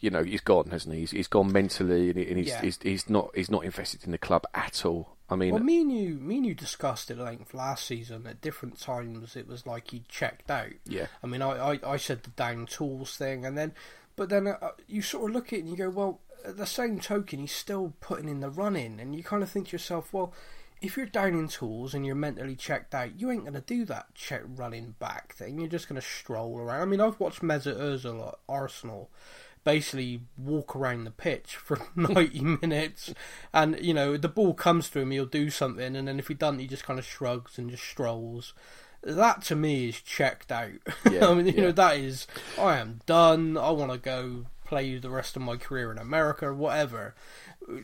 you 0.00 0.08
know, 0.08 0.22
he's 0.24 0.40
gone, 0.40 0.70
hasn't 0.70 0.94
he? 0.94 1.00
He's, 1.00 1.10
he's 1.10 1.26
gone 1.26 1.52
mentally, 1.52 2.08
and, 2.08 2.18
he- 2.18 2.28
and 2.28 2.38
he's, 2.38 2.48
Yeah. 2.48 2.62
he's 2.62 2.78
he's 2.82 3.10
not 3.10 3.30
he's 3.34 3.50
not 3.50 3.64
invested 3.66 4.04
in 4.04 4.12
the 4.12 4.16
club 4.18 4.46
at 4.54 4.86
all. 4.86 5.16
I 5.28 5.36
mean, 5.36 5.52
Well, 5.52 5.62
me 5.62 5.82
and 5.82 5.92
you, 5.92 6.14
me 6.14 6.36
and 6.38 6.46
you 6.46 6.54
discussed 6.54 7.10
it 7.10 7.18
at 7.18 7.24
length 7.26 7.52
last 7.52 7.84
season. 7.84 8.26
At 8.26 8.40
different 8.40 8.80
times, 8.80 9.36
it 9.36 9.46
was 9.46 9.66
like 9.66 9.90
he 9.90 10.02
checked 10.08 10.50
out. 10.50 10.72
yeah, 10.86 11.08
I 11.22 11.26
mean, 11.26 11.42
I, 11.42 11.72
I, 11.74 11.80
I 11.86 11.96
said 11.98 12.22
the 12.22 12.30
down 12.30 12.64
tools 12.64 13.18
thing, 13.18 13.44
and 13.44 13.58
then, 13.58 13.74
but 14.18 14.28
then 14.30 14.48
uh, 14.48 14.70
you 14.88 15.00
sort 15.00 15.30
of 15.30 15.34
look 15.34 15.52
at 15.52 15.60
it 15.60 15.62
and 15.62 15.70
you 15.70 15.76
go, 15.76 15.88
well, 15.88 16.20
at 16.44 16.56
the 16.56 16.66
same 16.66 16.98
token, 16.98 17.38
he's 17.38 17.52
still 17.52 17.94
putting 18.00 18.28
in 18.28 18.40
the 18.40 18.50
run 18.50 18.74
in, 18.74 18.98
and 18.98 19.14
you 19.14 19.22
kind 19.22 19.44
of 19.44 19.50
think 19.50 19.68
to 19.68 19.72
yourself, 19.72 20.12
well, 20.12 20.34
if 20.80 20.96
you're 20.96 21.06
down 21.06 21.34
in 21.34 21.46
tools 21.46 21.94
and 21.94 22.04
you're 22.04 22.16
mentally 22.16 22.56
checked 22.56 22.94
out, 22.94 23.20
you 23.20 23.30
ain't 23.30 23.42
going 23.42 23.54
to 23.54 23.60
do 23.60 23.84
that 23.84 24.14
check 24.14 24.42
running 24.44 24.96
back 24.98 25.34
thing. 25.34 25.58
You're 25.58 25.68
just 25.68 25.88
going 25.88 26.00
to 26.00 26.06
stroll 26.06 26.58
around. 26.58 26.82
I 26.82 26.84
mean, 26.84 27.00
I've 27.00 27.20
watched 27.20 27.42
Mesut 27.42 27.78
Ozil 27.78 28.28
at 28.28 28.34
Arsenal 28.48 29.08
basically 29.64 30.22
walk 30.36 30.74
around 30.74 31.04
the 31.04 31.10
pitch 31.10 31.56
for 31.56 31.78
90 31.96 32.58
minutes 32.62 33.12
and 33.52 33.78
you 33.82 33.92
know 33.92 34.16
the 34.16 34.28
ball 34.28 34.54
comes 34.54 34.88
to 34.88 35.00
him 35.00 35.10
he'll 35.10 35.26
do 35.26 35.50
something 35.50 35.94
and 35.94 36.08
then 36.08 36.18
if 36.18 36.28
he 36.28 36.32
doesn't 36.32 36.60
he 36.60 36.66
just 36.66 36.84
kind 36.84 36.98
of 36.98 37.04
shrugs 37.04 37.58
and 37.58 37.68
just 37.68 37.82
strolls 37.82 38.54
that 39.02 39.42
to 39.42 39.54
me 39.56 39.88
is 39.88 40.00
checked 40.00 40.50
out 40.52 40.70
Yeah, 41.10 41.28
I 41.28 41.34
mean 41.34 41.46
you 41.46 41.52
yeah. 41.56 41.62
know 41.62 41.72
that 41.72 41.96
is 41.96 42.26
I 42.58 42.78
am 42.78 43.00
done 43.06 43.56
I 43.56 43.70
want 43.70 43.92
to 43.92 43.98
go 43.98 44.46
play 44.64 44.98
the 44.98 45.10
rest 45.10 45.34
of 45.36 45.42
my 45.42 45.56
career 45.56 45.90
in 45.90 45.98
America 45.98 46.46
or 46.46 46.54
whatever 46.54 47.14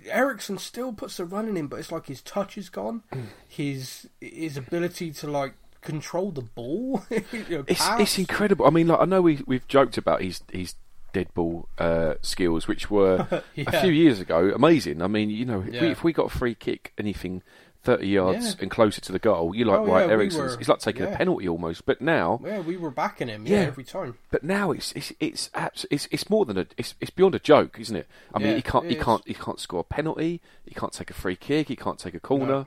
Eriksen 0.07 0.59
still 0.59 0.93
puts 0.93 1.17
the 1.17 1.25
running 1.25 1.57
in 1.57 1.67
but 1.67 1.79
it's 1.79 1.93
like 1.93 2.07
his 2.07 2.23
touch 2.23 2.57
is 2.59 2.69
gone 2.69 3.03
Mm. 3.13 3.27
his 3.49 4.09
his 4.21 4.57
ability 4.57 5.13
to 5.13 5.27
like 5.27 5.55
control 5.81 6.31
the 6.31 6.41
ball 6.43 7.05
you 7.11 7.45
know, 7.51 7.65
it's 7.67 7.87
it's 7.99 8.19
incredible. 8.19 8.67
I 8.67 8.71
mean, 8.71 8.89
like 8.89 9.01
I 9.01 9.05
know 9.05 9.21
we 9.21 9.43
we've 9.47 9.67
joked 9.69 9.99
about 9.99 10.23
his 10.23 10.41
his 10.51 10.75
dead 11.13 11.29
ball 11.35 11.69
uh, 11.79 12.15
skills, 12.23 12.67
which 12.67 12.91
were 12.91 13.27
a 13.59 13.81
few 13.83 13.93
years 13.93 14.19
ago 14.19 14.51
amazing. 14.55 15.03
I 15.03 15.07
mean, 15.07 15.29
you 15.31 15.45
know, 15.45 15.61
if, 15.67 15.81
we, 15.81 15.89
if 15.91 16.03
we 16.03 16.13
got 16.15 16.27
a 16.35 16.39
free 16.39 16.55
kick, 16.55 16.93
anything. 16.99 17.43
30 17.85 18.07
yards 18.09 18.47
Yeah. 18.47 18.53
and 18.63 18.71
closer 18.71 19.01
to 19.01 19.13
the 19.13 19.19
goal, 19.19 19.55
you're 19.55 19.67
like, 19.67 19.79
Oh, 19.81 19.87
right, 19.87 20.09
yeah, 20.09 20.17
we 20.17 20.29
were- 20.37 20.59
it's 20.59 20.69
like 20.69 20.79
taking 20.81 21.03
a 21.03 21.17
penalty 21.17 21.47
almost. 21.49 21.85
But 21.87 22.01
now, 22.01 22.41
yeah 22.45 22.61
we 22.61 22.77
were 22.77 22.91
backing 22.91 23.29
him 23.29 23.47
yeah, 23.47 23.61
Yeah. 23.61 23.67
every 23.67 23.85
time 23.85 24.17
But 24.31 24.43
now 24.43 24.71
it's 24.73 24.93
it's 24.93 25.13
it's 25.21 25.51
abs- 25.55 25.87
it's, 25.91 26.09
it's 26.11 26.29
more 26.31 26.45
than 26.45 26.59
a 26.59 26.67
it's, 26.77 26.95
it's 27.01 27.11
beyond 27.11 27.35
a 27.35 27.39
joke, 27.39 27.79
isn't 27.79 27.95
it? 27.97 28.09
I 28.35 28.39
mean, 28.39 28.57
he 28.57 28.63
can't 28.63 28.87
he 28.87 28.97
is. 28.97 29.05
can't 29.05 29.23
he 29.27 29.35
can't 29.35 29.61
score 29.61 29.81
a 29.81 29.85
penalty, 29.85 30.41
he 30.67 30.75
can't 30.75 30.93
take 30.93 31.11
a 31.11 31.15
free 31.15 31.37
kick, 31.37 31.69
he 31.69 31.77
can't 31.77 31.99
take 31.99 32.15
a 32.15 32.21
corner, 32.21 32.67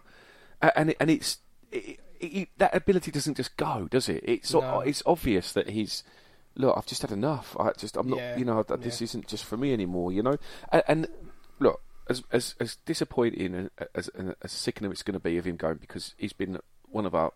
A- 0.61 0.77
and 0.79 0.91
it, 0.91 0.97
and 0.99 1.09
it's 1.09 1.39
it, 1.71 1.99
it, 2.19 2.49
that 2.57 2.73
ability 2.75 3.11
doesn't 3.11 3.35
just 3.37 3.57
go, 3.57 3.87
does 3.91 4.07
it? 4.09 4.23
It's 4.25 4.53
o- 4.55 4.61
No. 4.61 4.79
it's 4.81 5.03
obvious 5.05 5.51
that 5.53 5.69
he's 5.71 6.03
look. 6.55 6.75
I've 6.77 6.85
just 6.87 7.01
had 7.03 7.11
enough. 7.11 7.55
I 7.59 7.71
just 7.77 7.97
I'm 7.97 8.07
not 8.09 8.17
Yeah, 8.19 8.37
you 8.37 8.45
know 8.45 8.63
this 8.63 9.01
yeah. 9.01 9.05
isn't 9.05 9.27
just 9.27 9.45
for 9.45 9.57
me 9.57 9.73
anymore. 9.73 10.11
You 10.11 10.23
know, 10.23 10.37
and, 10.71 10.83
and 10.87 11.07
look. 11.59 11.81
As, 12.09 12.23
as 12.31 12.55
as 12.59 12.77
disappointing 12.85 13.53
and 13.53 13.69
as 13.93 14.09
and 14.15 14.35
as 14.41 14.51
sickening 14.51 14.91
it's 14.91 15.03
going 15.03 15.13
to 15.13 15.19
be 15.19 15.37
of 15.37 15.45
him 15.45 15.57
going 15.57 15.75
because 15.75 16.13
he's 16.17 16.33
been 16.33 16.57
one 16.89 17.05
of 17.05 17.13
our 17.13 17.33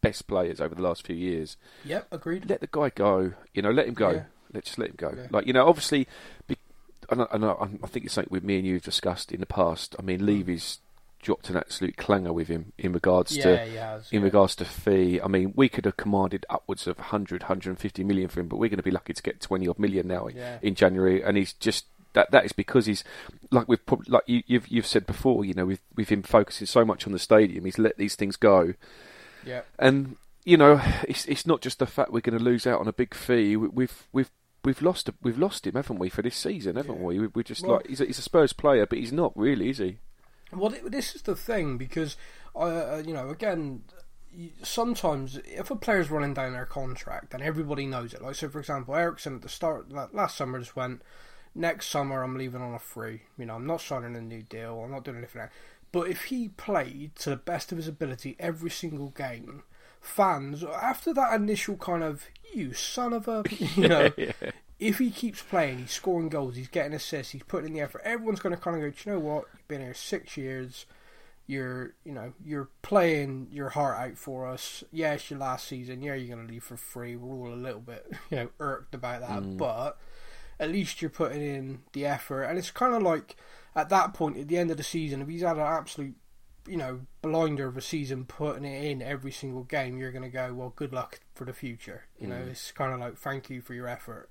best 0.00 0.26
players 0.26 0.60
over 0.60 0.74
the 0.74 0.82
last 0.82 1.06
few 1.06 1.14
years 1.14 1.56
yep 1.84 2.08
agreed 2.10 2.50
let 2.50 2.60
the 2.60 2.68
guy 2.70 2.90
go. 2.90 3.32
You 3.54 3.62
know, 3.62 3.70
let 3.70 3.86
him 3.86 3.94
go. 3.94 4.10
Yeah. 4.10 4.24
Let's 4.52 4.66
just 4.68 4.78
let 4.78 4.90
him 4.90 4.96
go. 4.98 5.14
Yeah. 5.16 5.28
Like 5.30 5.46
you 5.46 5.52
know, 5.52 5.66
obviously, 5.66 6.06
be, 6.46 6.56
and 7.10 7.22
I, 7.22 7.26
and 7.32 7.44
I, 7.44 7.54
I 7.82 7.86
think 7.86 8.04
it's 8.04 8.14
something 8.14 8.32
with 8.32 8.44
me 8.44 8.56
and 8.56 8.66
you 8.66 8.74
have 8.74 8.82
discussed 8.82 9.32
in 9.32 9.40
the 9.40 9.46
past. 9.46 9.96
I 9.98 10.02
mean, 10.02 10.20
mm. 10.20 10.26
Levy's 10.26 10.78
dropped 11.22 11.48
an 11.48 11.56
absolute 11.56 11.96
clanger 11.96 12.32
with 12.32 12.48
him 12.48 12.72
in 12.76 12.92
regards 12.92 13.36
yeah 13.36 13.44
to 13.44 14.02
in 14.10 14.22
regards 14.22 14.56
to 14.56 14.64
fee. 14.64 15.20
I 15.22 15.28
mean, 15.28 15.52
we 15.56 15.68
could 15.68 15.84
have 15.84 15.96
commanded 15.96 16.44
upwards 16.50 16.86
of 16.86 16.98
100, 16.98 17.42
150 17.42 18.04
million 18.04 18.28
for 18.28 18.40
him, 18.40 18.48
but 18.48 18.56
we're 18.56 18.68
going 18.68 18.78
to 18.78 18.82
be 18.82 18.90
lucky 18.90 19.14
to 19.14 19.22
get 19.22 19.40
20 19.40 19.68
odd 19.68 19.78
million 19.78 20.08
now 20.08 20.28
in 20.60 20.74
January, 20.74 21.22
and 21.22 21.36
he's 21.36 21.52
just 21.54 21.86
that 22.14 22.30
that 22.30 22.44
is 22.44 22.52
because 22.52 22.86
he's 22.86 23.04
like 23.50 23.68
we've 23.68 23.84
prob- 23.84 24.08
like 24.08 24.24
you, 24.26 24.42
you've 24.46 24.68
you've 24.68 24.86
said 24.86 25.06
before. 25.06 25.44
You 25.44 25.54
know, 25.54 25.66
with 25.66 25.80
with 25.96 26.08
him 26.10 26.22
focusing 26.22 26.66
so 26.66 26.84
much 26.84 27.06
on 27.06 27.12
the 27.12 27.18
stadium, 27.18 27.64
he's 27.64 27.78
let 27.78 27.96
these 27.98 28.14
things 28.16 28.36
go. 28.36 28.74
Yeah. 29.44 29.62
And 29.78 30.16
you 30.44 30.56
know, 30.56 30.80
it's 31.08 31.26
it's 31.26 31.46
not 31.46 31.60
just 31.60 31.78
the 31.78 31.86
fact 31.86 32.12
we're 32.12 32.20
going 32.20 32.38
to 32.38 32.44
lose 32.44 32.66
out 32.66 32.80
on 32.80 32.88
a 32.88 32.92
big 32.92 33.14
fee. 33.14 33.56
We, 33.56 33.68
we've 33.68 34.06
we've 34.12 34.30
we've 34.64 34.82
lost 34.82 35.08
we've 35.22 35.38
lost 35.38 35.66
him, 35.66 35.74
haven't 35.74 35.98
we, 35.98 36.08
for 36.08 36.22
this 36.22 36.36
season, 36.36 36.76
haven't 36.76 36.96
Yeah. 36.98 37.02
we? 37.06 37.18
we? 37.20 37.26
We're 37.28 37.42
just 37.42 37.62
Well- 37.66 37.76
like 37.76 37.86
he's 37.88 38.00
a, 38.00 38.06
he's 38.06 38.18
a 38.18 38.22
Spurs 38.22 38.52
player, 38.52 38.86
but 38.86 38.98
he's 38.98 39.12
not 39.12 39.32
really, 39.36 39.70
is 39.70 39.78
he? 39.78 39.98
Well, 40.52 40.74
this 40.84 41.14
is 41.14 41.22
the 41.22 41.34
thing 41.34 41.78
because, 41.78 42.16
uh, 42.54 43.02
you 43.06 43.14
know, 43.14 43.30
again, 43.30 43.84
sometimes 44.62 45.38
if 45.44 45.70
a 45.70 45.76
player's 45.76 46.10
running 46.10 46.34
down 46.34 46.52
their 46.52 46.66
contract 46.66 47.34
and 47.34 47.42
everybody 47.42 47.86
knows 47.86 48.14
it, 48.14 48.22
like 48.22 48.34
so, 48.34 48.48
for 48.48 48.58
example, 48.58 48.94
Eriksen 48.94 49.36
at 49.36 49.42
the 49.42 49.48
start 49.48 49.90
last 50.12 50.36
summer 50.36 50.58
just 50.58 50.76
went, 50.76 51.02
next 51.54 51.88
summer 51.88 52.22
I'm 52.22 52.36
leaving 52.36 52.62
on 52.62 52.74
a 52.74 52.78
free. 52.78 53.22
You 53.38 53.46
know, 53.46 53.54
I'm 53.54 53.66
not 53.66 53.80
signing 53.80 54.16
a 54.16 54.20
new 54.20 54.42
deal. 54.42 54.82
I'm 54.84 54.90
not 54.90 55.04
doing 55.04 55.18
anything. 55.18 55.42
Else. 55.42 55.50
But 55.90 56.08
if 56.08 56.24
he 56.24 56.48
played 56.48 57.16
to 57.16 57.30
the 57.30 57.36
best 57.36 57.70
of 57.70 57.78
his 57.78 57.88
ability 57.88 58.36
every 58.38 58.70
single 58.70 59.08
game, 59.08 59.62
fans 60.00 60.64
after 60.64 61.14
that 61.14 61.32
initial 61.34 61.76
kind 61.76 62.02
of 62.02 62.26
you 62.52 62.72
son 62.72 63.12
of 63.12 63.28
a 63.28 63.44
you 63.76 63.86
know 63.86 64.10
if 64.82 64.98
he 64.98 65.10
keeps 65.10 65.40
playing, 65.42 65.78
he's 65.78 65.92
scoring 65.92 66.28
goals, 66.28 66.56
he's 66.56 66.68
getting 66.68 66.92
assists, 66.92 67.32
he's 67.32 67.44
putting 67.44 67.68
in 67.68 67.74
the 67.74 67.80
effort. 67.80 68.02
Everyone's 68.04 68.40
going 68.40 68.54
to 68.54 68.60
kind 68.60 68.76
of 68.76 68.82
go, 68.82 68.90
"Do 68.90 68.96
you 69.04 69.12
know 69.12 69.20
what? 69.20 69.44
You've 69.52 69.68
been 69.68 69.80
here 69.80 69.94
six 69.94 70.36
years. 70.36 70.86
You're, 71.46 71.94
you 72.04 72.12
know, 72.12 72.32
you're 72.44 72.68
playing 72.82 73.48
your 73.52 73.70
heart 73.70 73.98
out 73.98 74.18
for 74.18 74.46
us. 74.46 74.82
Yeah, 74.90 75.14
it's 75.14 75.30
your 75.30 75.38
last 75.38 75.68
season. 75.68 76.02
Yeah, 76.02 76.14
you're 76.14 76.34
going 76.34 76.46
to 76.46 76.52
leave 76.52 76.64
for 76.64 76.76
free. 76.76 77.14
We're 77.16 77.32
all 77.32 77.54
a 77.54 77.56
little 77.56 77.80
bit, 77.80 78.10
you 78.30 78.36
know, 78.38 78.48
irked 78.58 78.94
about 78.94 79.20
that, 79.20 79.42
mm. 79.42 79.56
but 79.56 79.98
at 80.62 80.70
least 80.70 81.02
you're 81.02 81.10
putting 81.10 81.42
in 81.42 81.80
the 81.92 82.06
effort. 82.06 82.44
And 82.44 82.58
it's 82.58 82.70
kind 82.70 82.94
of 82.94 83.02
like 83.02 83.36
at 83.74 83.88
that 83.88 84.14
point, 84.14 84.38
at 84.38 84.48
the 84.48 84.58
end 84.58 84.70
of 84.70 84.76
the 84.76 84.82
season, 84.82 85.22
if 85.22 85.28
he's 85.28 85.42
had 85.42 85.56
an 85.56 85.62
absolute, 85.62 86.14
you 86.66 86.76
know, 86.76 87.00
blinder 87.20 87.66
of 87.66 87.76
a 87.76 87.82
season, 87.82 88.24
putting 88.24 88.64
it 88.64 88.84
in 88.84 89.02
every 89.02 89.32
single 89.32 89.64
game, 89.64 89.98
you're 89.98 90.12
going 90.12 90.22
to 90.22 90.28
go, 90.28 90.52
well, 90.54 90.72
good 90.74 90.92
luck 90.92 91.20
for 91.34 91.44
the 91.44 91.52
future. 91.52 92.04
You 92.18 92.28
know, 92.28 92.36
mm. 92.36 92.50
it's 92.50 92.72
kind 92.72 92.92
of 92.92 93.00
like 93.00 93.16
thank 93.16 93.50
you 93.50 93.60
for 93.60 93.74
your 93.74 93.88
effort 93.88 94.28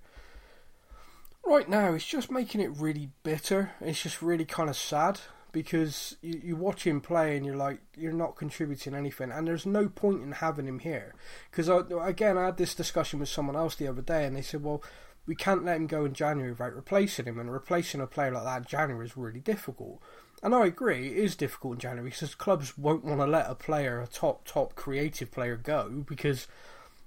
right 1.43 1.67
now 1.67 1.93
it's 1.93 2.05
just 2.05 2.31
making 2.31 2.61
it 2.61 2.71
really 2.77 3.09
bitter. 3.23 3.71
It's 3.81 4.01
just 4.01 4.21
really 4.21 4.45
kind 4.45 4.69
of 4.69 4.75
sad 4.75 5.19
because 5.51 6.15
you, 6.21 6.41
you 6.43 6.55
watch 6.55 6.85
him 6.85 7.01
play 7.01 7.35
and 7.35 7.45
you're 7.45 7.55
like 7.55 7.79
you're 7.97 8.13
not 8.13 8.35
contributing 8.35 8.95
anything, 8.95 9.31
and 9.31 9.47
there's 9.47 9.65
no 9.65 9.89
point 9.89 10.21
in 10.21 10.33
having 10.33 10.67
him 10.67 10.79
here. 10.79 11.13
Because 11.49 11.67
again, 11.69 12.37
I 12.37 12.45
had 12.45 12.57
this 12.57 12.75
discussion 12.75 13.19
with 13.19 13.29
someone 13.29 13.55
else 13.55 13.75
the 13.75 13.87
other 13.87 14.01
day, 14.01 14.25
and 14.25 14.35
they 14.35 14.41
said, 14.41 14.63
well. 14.63 14.83
We 15.25 15.35
can't 15.35 15.63
let 15.63 15.77
him 15.77 15.87
go 15.87 16.05
in 16.05 16.13
January 16.13 16.51
without 16.51 16.75
replacing 16.75 17.25
him, 17.25 17.39
and 17.39 17.51
replacing 17.51 18.01
a 18.01 18.07
player 18.07 18.31
like 18.31 18.43
that 18.43 18.57
in 18.59 18.65
January 18.65 19.05
is 19.05 19.17
really 19.17 19.39
difficult. 19.39 20.01
And 20.43 20.55
I 20.55 20.65
agree, 20.65 21.07
it 21.09 21.17
is 21.17 21.35
difficult 21.35 21.75
in 21.75 21.79
January 21.79 22.09
because 22.09 22.33
clubs 22.33 22.77
won't 22.77 23.05
want 23.05 23.21
to 23.21 23.27
let 23.27 23.49
a 23.49 23.55
player, 23.55 24.01
a 24.01 24.07
top, 24.07 24.45
top 24.45 24.73
creative 24.75 25.31
player, 25.31 25.55
go 25.55 26.03
because 26.07 26.47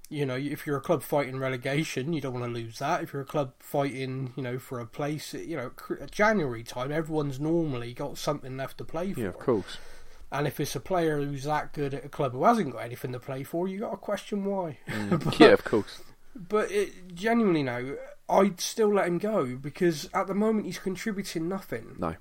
you 0.09 0.25
know, 0.25 0.35
if 0.35 0.67
you're 0.67 0.77
a 0.77 0.81
club 0.81 1.01
fighting 1.01 1.39
relegation, 1.39 2.13
you 2.13 2.21
don't 2.21 2.33
want 2.33 2.45
to 2.45 2.51
lose 2.51 2.79
that. 2.79 3.01
If 3.01 3.13
you're 3.13 3.23
a 3.23 3.25
club 3.25 3.53
fighting, 3.59 4.33
you 4.35 4.43
know, 4.43 4.59
for 4.59 4.79
a 4.79 4.85
place, 4.85 5.33
you 5.33 5.57
know, 5.57 5.71
January 6.11 6.63
time, 6.63 6.91
everyone's 6.91 7.39
normally 7.39 7.93
got 7.93 8.17
something 8.17 8.55
left 8.55 8.77
to 8.77 8.85
play 8.85 9.13
for. 9.13 9.21
Yeah, 9.21 9.27
of 9.27 9.39
course. 9.39 9.77
And 10.31 10.47
if 10.47 10.59
it's 10.59 10.75
a 10.75 10.79
player 10.79 11.21
who's 11.21 11.45
that 11.45 11.73
good 11.73 11.93
at 11.93 12.05
a 12.05 12.09
club 12.09 12.33
who 12.33 12.43
hasn't 12.43 12.73
got 12.73 12.79
anything 12.79 13.13
to 13.13 13.19
play 13.19 13.43
for, 13.43 13.67
you 13.67 13.79
got 13.79 13.91
to 13.91 13.97
question 13.97 14.45
why. 14.45 14.77
Mm. 14.87 15.23
but, 15.23 15.39
yeah, 15.39 15.47
of 15.49 15.63
course. 15.63 16.01
But 16.35 16.71
it, 16.71 17.13
genuinely 17.15 17.63
no, 17.63 17.97
I'd 18.29 18.59
still 18.59 18.93
let 18.93 19.07
him 19.07 19.17
go 19.17 19.55
because 19.55 20.09
at 20.13 20.27
the 20.27 20.33
moment 20.33 20.65
he's 20.65 20.79
contributing 20.79 21.47
nothing 21.47 21.95
No. 21.99 22.15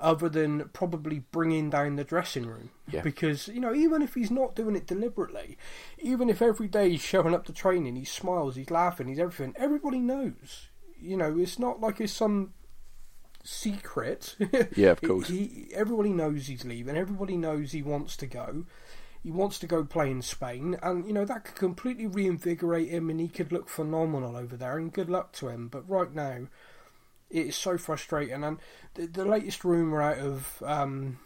other 0.00 0.28
than 0.28 0.68
probably 0.72 1.18
bringing 1.32 1.68
down 1.70 1.96
the 1.96 2.04
dressing 2.04 2.46
room. 2.46 2.70
Yeah. 2.90 3.02
Because, 3.02 3.48
you 3.48 3.60
know, 3.60 3.74
even 3.74 4.00
if 4.00 4.14
he's 4.14 4.30
not 4.30 4.54
doing 4.54 4.76
it 4.76 4.86
deliberately, 4.86 5.58
even 5.98 6.30
if 6.30 6.40
every 6.40 6.68
day 6.68 6.90
he's 6.90 7.00
showing 7.02 7.34
up 7.34 7.44
to 7.46 7.52
training, 7.52 7.96
he 7.96 8.04
smiles, 8.04 8.56
he's 8.56 8.70
laughing, 8.70 9.08
he's 9.08 9.18
everything, 9.18 9.54
everybody 9.58 9.98
knows. 9.98 10.68
You 11.00 11.16
know, 11.16 11.36
it's 11.38 11.58
not 11.58 11.80
like 11.80 12.00
it's 12.00 12.12
some 12.12 12.54
secret. 13.44 14.36
Yeah, 14.76 14.90
of 14.92 15.00
course. 15.02 15.28
He, 15.28 15.68
everybody 15.74 16.10
knows 16.10 16.46
he's 16.46 16.64
leaving, 16.64 16.96
everybody 16.96 17.36
knows 17.36 17.72
he 17.72 17.82
wants 17.82 18.16
to 18.18 18.26
go. 18.26 18.64
He 19.22 19.30
wants 19.30 19.58
to 19.58 19.66
go 19.66 19.84
play 19.84 20.10
in 20.10 20.22
Spain, 20.22 20.78
and 20.82 21.06
you 21.06 21.12
know 21.12 21.24
that 21.24 21.44
could 21.44 21.56
completely 21.56 22.06
reinvigorate 22.06 22.88
him, 22.88 23.10
and 23.10 23.20
he 23.20 23.28
could 23.28 23.52
look 23.52 23.68
phenomenal 23.68 24.36
over 24.36 24.56
there. 24.56 24.78
And 24.78 24.92
good 24.92 25.10
luck 25.10 25.32
to 25.32 25.48
him. 25.48 25.68
But 25.68 25.88
right 25.88 26.14
now, 26.14 26.46
it 27.30 27.48
is 27.48 27.56
so 27.56 27.76
frustrating. 27.76 28.44
And 28.44 28.58
the, 28.94 29.06
the 29.06 29.24
latest 29.24 29.64
rumor 29.64 30.00
out 30.00 30.18
of 30.18 30.62
um, 30.64 31.18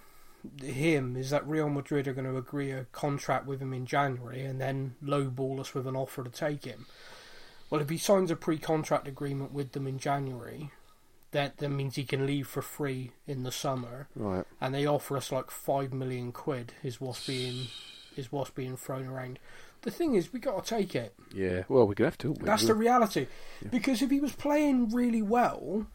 him 0.63 1.17
is 1.17 1.31
that 1.31 1.47
Real 1.47 1.69
Madrid 1.69 2.09
are 2.09 2.15
going 2.15 2.31
to 2.31 2.37
agree 2.37 2.71
a 2.71 2.85
contract 2.93 3.47
with 3.47 3.61
him 3.61 3.73
in 3.73 3.87
January, 3.87 4.43
and 4.43 4.61
then 4.61 4.97
lowball 5.05 5.61
us 5.61 5.75
with 5.75 5.87
an 5.87 5.97
offer 5.97 6.25
to 6.25 6.31
take 6.31 6.65
him. 6.65 6.87
Well, 7.71 7.81
if 7.81 7.89
he 7.89 7.99
signs 7.99 8.31
a 8.31 8.37
pre-contract 8.37 9.07
agreement 9.07 9.53
with 9.53 9.73
them 9.73 9.87
in 9.87 9.99
January, 9.99 10.71
that 11.33 11.59
that 11.59 11.69
means 11.69 11.97
he 11.97 12.05
can 12.05 12.27
leave 12.27 12.47
for 12.47 12.63
free 12.63 13.13
in 13.27 13.43
the 13.43 13.53
summer 13.53 14.09
Right. 14.15 14.45
and 14.61 14.75
they 14.75 14.87
offer 14.87 15.17
us 15.17 15.33
like 15.33 15.51
five 15.51 15.93
million 15.93 16.31
quid 16.33 16.73
is 16.83 17.01
what's 17.01 17.27
being 17.27 17.67
is 18.17 18.31
what's 18.31 18.51
being 18.51 18.77
thrown 18.77 19.07
around. 19.07 19.39
The 19.83 19.91
thing 19.91 20.15
is, 20.15 20.33
we 20.33 20.39
got 20.39 20.65
to 20.65 20.75
take 20.77 20.95
it. 20.95 21.13
Yeah. 21.35 21.65
Well, 21.69 21.89
we're 21.89 21.95
gonna 21.95 22.11
have 22.11 22.19
to. 22.19 22.35
That's 22.41 22.67
the 22.67 22.75
reality. 22.75 23.27
Because 23.69 24.01
if 24.01 24.11
he 24.11 24.21
was 24.21 24.33
playing 24.33 24.91
really 24.91 25.23
well, 25.23 25.87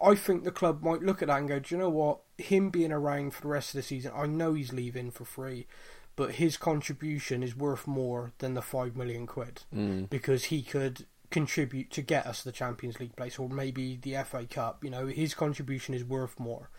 I 0.00 0.14
think 0.14 0.44
the 0.44 0.50
club 0.52 0.82
might 0.82 1.02
look 1.02 1.20
at 1.20 1.28
that 1.28 1.38
and 1.40 1.48
go, 1.48 1.58
"Do 1.58 1.74
you 1.74 1.78
know 1.78 1.90
what? 1.90 2.20
Him 2.38 2.70
being 2.70 2.92
around 2.92 3.34
for 3.34 3.42
the 3.42 3.48
rest 3.48 3.70
of 3.74 3.78
the 3.78 3.82
season, 3.82 4.12
I 4.14 4.24
know 4.26 4.54
he's 4.54 4.72
leaving 4.72 5.10
for 5.10 5.24
free, 5.26 5.66
but 6.14 6.36
his 6.36 6.56
contribution 6.56 7.42
is 7.42 7.54
worth 7.56 7.86
more 7.86 8.32
than 8.38 8.54
the 8.54 8.62
five 8.62 8.96
million 8.96 9.26
quid 9.26 9.64
Mm. 9.74 10.08
because 10.08 10.44
he 10.44 10.62
could." 10.62 11.04
Contribute 11.30 11.90
to 11.90 12.02
get 12.02 12.26
us 12.26 12.42
the 12.42 12.52
Champions 12.52 13.00
League 13.00 13.16
place 13.16 13.38
or 13.38 13.48
maybe 13.48 13.98
the 14.00 14.14
FA 14.24 14.46
Cup 14.46 14.82
you 14.84 14.90
know 14.90 15.06
his 15.06 15.34
contribution 15.34 15.94
is 15.94 16.04
worth 16.04 16.38
more 16.38 16.70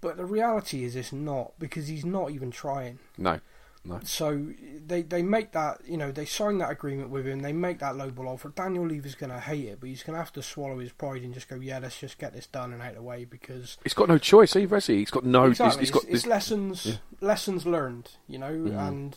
but 0.00 0.16
the 0.16 0.24
reality 0.24 0.84
is 0.84 0.96
it's 0.96 1.12
not 1.12 1.52
because 1.58 1.88
he's 1.88 2.04
not 2.04 2.30
even 2.30 2.50
trying 2.50 2.98
No. 3.18 3.40
No. 3.82 3.98
so 4.04 4.48
they 4.86 5.00
they 5.00 5.22
make 5.22 5.52
that 5.52 5.80
you 5.86 5.96
know 5.96 6.12
they 6.12 6.26
sign 6.26 6.58
that 6.58 6.70
agreement 6.70 7.08
with 7.08 7.26
him. 7.26 7.40
They 7.40 7.54
make 7.54 7.78
that 7.78 7.96
low 7.96 8.10
ball 8.10 8.28
offer. 8.28 8.50
Daniel 8.50 8.86
Levy's 8.86 9.14
going 9.14 9.30
to 9.32 9.40
hate 9.40 9.64
it, 9.68 9.80
but 9.80 9.88
he's 9.88 10.02
going 10.02 10.12
to 10.12 10.18
have 10.18 10.34
to 10.34 10.42
swallow 10.42 10.78
his 10.80 10.92
pride 10.92 11.22
and 11.22 11.32
just 11.32 11.48
go, 11.48 11.56
yeah, 11.56 11.78
let's 11.78 11.98
just 11.98 12.18
get 12.18 12.34
this 12.34 12.46
done 12.46 12.74
and 12.74 12.82
out 12.82 12.90
of 12.90 12.96
the 12.96 13.02
way 13.02 13.24
because 13.24 13.78
He's 13.82 13.94
got 13.94 14.10
no 14.10 14.18
choice 14.18 14.54
either, 14.54 14.76
has 14.76 14.86
he? 14.88 14.98
He's 14.98 15.10
got 15.10 15.24
no. 15.24 15.50
he's- 15.50 15.76
he's 15.78 15.90
got 15.90 16.02
it's, 16.04 16.12
it's 16.12 16.26
lessons 16.26 16.84
yeah. 16.84 16.94
lessons 17.22 17.64
learned, 17.64 18.10
you 18.28 18.36
know, 18.38 18.52
Mhm. 18.52 18.86
and 18.88 19.16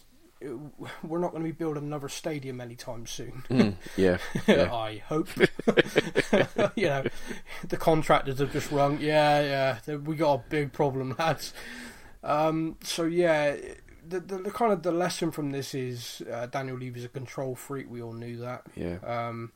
we're 1.04 1.20
not 1.20 1.32
going 1.32 1.44
to 1.44 1.48
be 1.48 1.52
building 1.52 1.84
another 1.84 2.10
stadium 2.10 2.62
anytime 2.62 3.06
soon. 3.06 3.44
Mm, 3.50 3.76
yeah. 3.96 4.18
yeah. 4.48 4.74
I 4.74 4.98
hope. 4.98 5.30
you 6.76 6.88
know, 6.88 7.04
the 7.68 7.78
contractors 7.78 8.40
have 8.40 8.52
just 8.52 8.72
rung. 8.72 9.00
Yeah, 9.00 9.80
yeah, 9.88 9.96
we 9.96 10.16
got 10.16 10.34
a 10.34 10.44
big 10.50 10.74
problem, 10.74 11.16
lads. 11.18 11.54
Um, 12.24 12.78
so 12.84 13.04
yeah, 13.04 13.56
the, 14.08 14.20
the 14.20 14.38
the 14.38 14.52
kind 14.52 14.72
of 14.72 14.84
the 14.84 14.92
lesson 14.92 15.32
from 15.32 15.52
this 15.52 15.76
is 15.76 16.22
uh, 16.32 16.46
Daniel 16.48 16.78
Levy's 16.78 17.06
a 17.06 17.10
control 17.10 17.56
freak. 17.56 17.90
We 17.90 18.02
all 18.02 18.14
knew 18.14 18.38
that. 18.38 18.64
Yeah. 18.76 18.98
Um, 19.06 19.52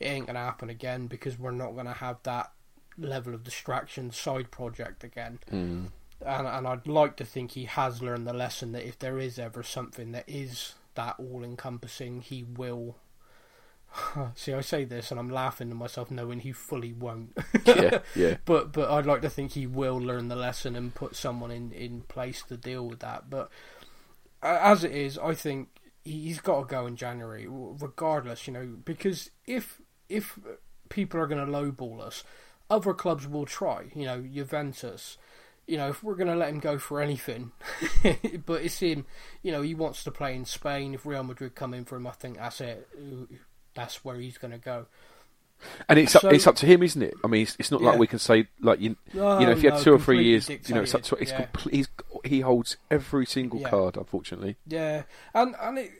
it 0.00 0.06
ain't 0.06 0.26
gonna 0.26 0.40
happen 0.40 0.70
again 0.70 1.06
because 1.06 1.38
we're 1.38 1.50
not 1.50 1.76
gonna 1.76 1.92
have 1.92 2.18
that 2.24 2.52
level 2.96 3.34
of 3.34 3.44
distraction 3.44 4.10
side 4.10 4.50
project 4.50 5.04
again. 5.04 5.38
Mm. 5.50 5.88
And 6.24 6.46
and 6.46 6.66
I'd 6.66 6.86
like 6.86 7.16
to 7.16 7.24
think 7.24 7.52
he 7.52 7.64
has 7.64 8.02
learned 8.02 8.26
the 8.26 8.32
lesson 8.32 8.72
that 8.72 8.86
if 8.86 8.98
there 8.98 9.18
is 9.18 9.38
ever 9.38 9.62
something 9.62 10.12
that 10.12 10.24
is 10.26 10.74
that 10.94 11.14
all 11.18 11.44
encompassing, 11.44 12.22
he 12.22 12.42
will. 12.42 12.96
See, 14.34 14.52
I 14.52 14.60
say 14.60 14.84
this 14.84 15.10
and 15.10 15.18
I'm 15.18 15.30
laughing 15.30 15.68
to 15.68 15.74
myself, 15.74 16.10
knowing 16.10 16.40
he 16.40 16.52
fully 16.52 16.92
won't. 16.92 17.36
Yeah. 17.64 18.00
Yeah. 18.14 18.36
but 18.44 18.72
but 18.72 18.90
I'd 18.90 19.06
like 19.06 19.22
to 19.22 19.30
think 19.30 19.52
he 19.52 19.66
will 19.66 19.96
learn 19.96 20.28
the 20.28 20.36
lesson 20.36 20.74
and 20.74 20.94
put 20.94 21.14
someone 21.14 21.50
in, 21.50 21.70
in 21.72 22.02
place 22.02 22.42
to 22.48 22.56
deal 22.56 22.86
with 22.86 23.00
that. 23.00 23.30
But 23.30 23.50
as 24.42 24.84
it 24.84 24.92
is, 24.92 25.18
I 25.18 25.34
think 25.34 25.68
he's 26.04 26.40
got 26.40 26.60
to 26.60 26.66
go 26.66 26.86
in 26.86 26.96
January, 26.96 27.46
regardless. 27.48 28.46
You 28.46 28.52
know, 28.54 28.66
because 28.84 29.30
if 29.46 29.80
if 30.08 30.38
people 30.88 31.20
are 31.20 31.26
going 31.26 31.44
to 31.44 31.50
lowball 31.52 32.00
us, 32.00 32.24
other 32.70 32.94
clubs 32.94 33.26
will 33.26 33.46
try. 33.46 33.84
You 33.94 34.04
know, 34.06 34.22
Juventus. 34.22 35.16
You 35.68 35.76
know, 35.76 35.90
if 35.90 36.02
we're 36.02 36.16
going 36.16 36.28
to 36.28 36.34
let 36.34 36.48
him 36.48 36.60
go 36.60 36.78
for 36.78 37.00
anything, 37.00 37.52
but 38.46 38.62
it's 38.62 38.80
him. 38.80 39.04
You 39.42 39.52
know, 39.52 39.62
he 39.62 39.74
wants 39.74 40.02
to 40.04 40.10
play 40.10 40.34
in 40.34 40.46
Spain. 40.46 40.94
If 40.94 41.06
Real 41.06 41.22
Madrid 41.22 41.54
come 41.54 41.74
in 41.74 41.84
for 41.84 41.96
him, 41.96 42.06
I 42.06 42.12
think 42.12 42.38
that's 42.38 42.60
it. 42.60 42.88
That's 43.74 44.04
where 44.04 44.16
he's 44.16 44.38
going 44.38 44.52
to 44.52 44.58
go. 44.58 44.86
And 45.88 45.98
it's 45.98 46.14
up, 46.16 46.24
it's 46.24 46.46
up 46.46 46.56
to 46.56 46.66
him, 46.66 46.82
isn't 46.82 47.02
it? 47.02 47.14
I 47.24 47.26
mean, 47.26 47.42
it's, 47.42 47.56
it's 47.58 47.70
not 47.70 47.82
like 47.82 47.98
we 47.98 48.06
can 48.06 48.18
say 48.18 48.48
like 48.60 48.80
you, 48.80 48.96
No, 49.12 49.40
you 49.40 49.46
know, 49.46 49.52
if 49.52 49.62
you 49.62 49.70
no, 49.70 49.76
had 49.76 49.84
two 49.84 49.92
or 49.92 49.98
three 49.98 50.24
years, 50.24 50.48
you 50.48 50.58
know, 50.74 50.82
it's 50.82 50.94
up 50.94 51.02
to 51.02 51.16
it's 51.16 51.32
yeah. 51.32 51.42
complete. 51.46 51.88
He 52.24 52.40
holds 52.40 52.76
every 52.90 53.26
single 53.26 53.60
Yeah. 53.60 53.70
card, 53.70 53.96
unfortunately. 53.96 54.56
Yeah, 54.66 55.02
and 55.34 55.54
and 55.60 55.78
it, 55.78 55.90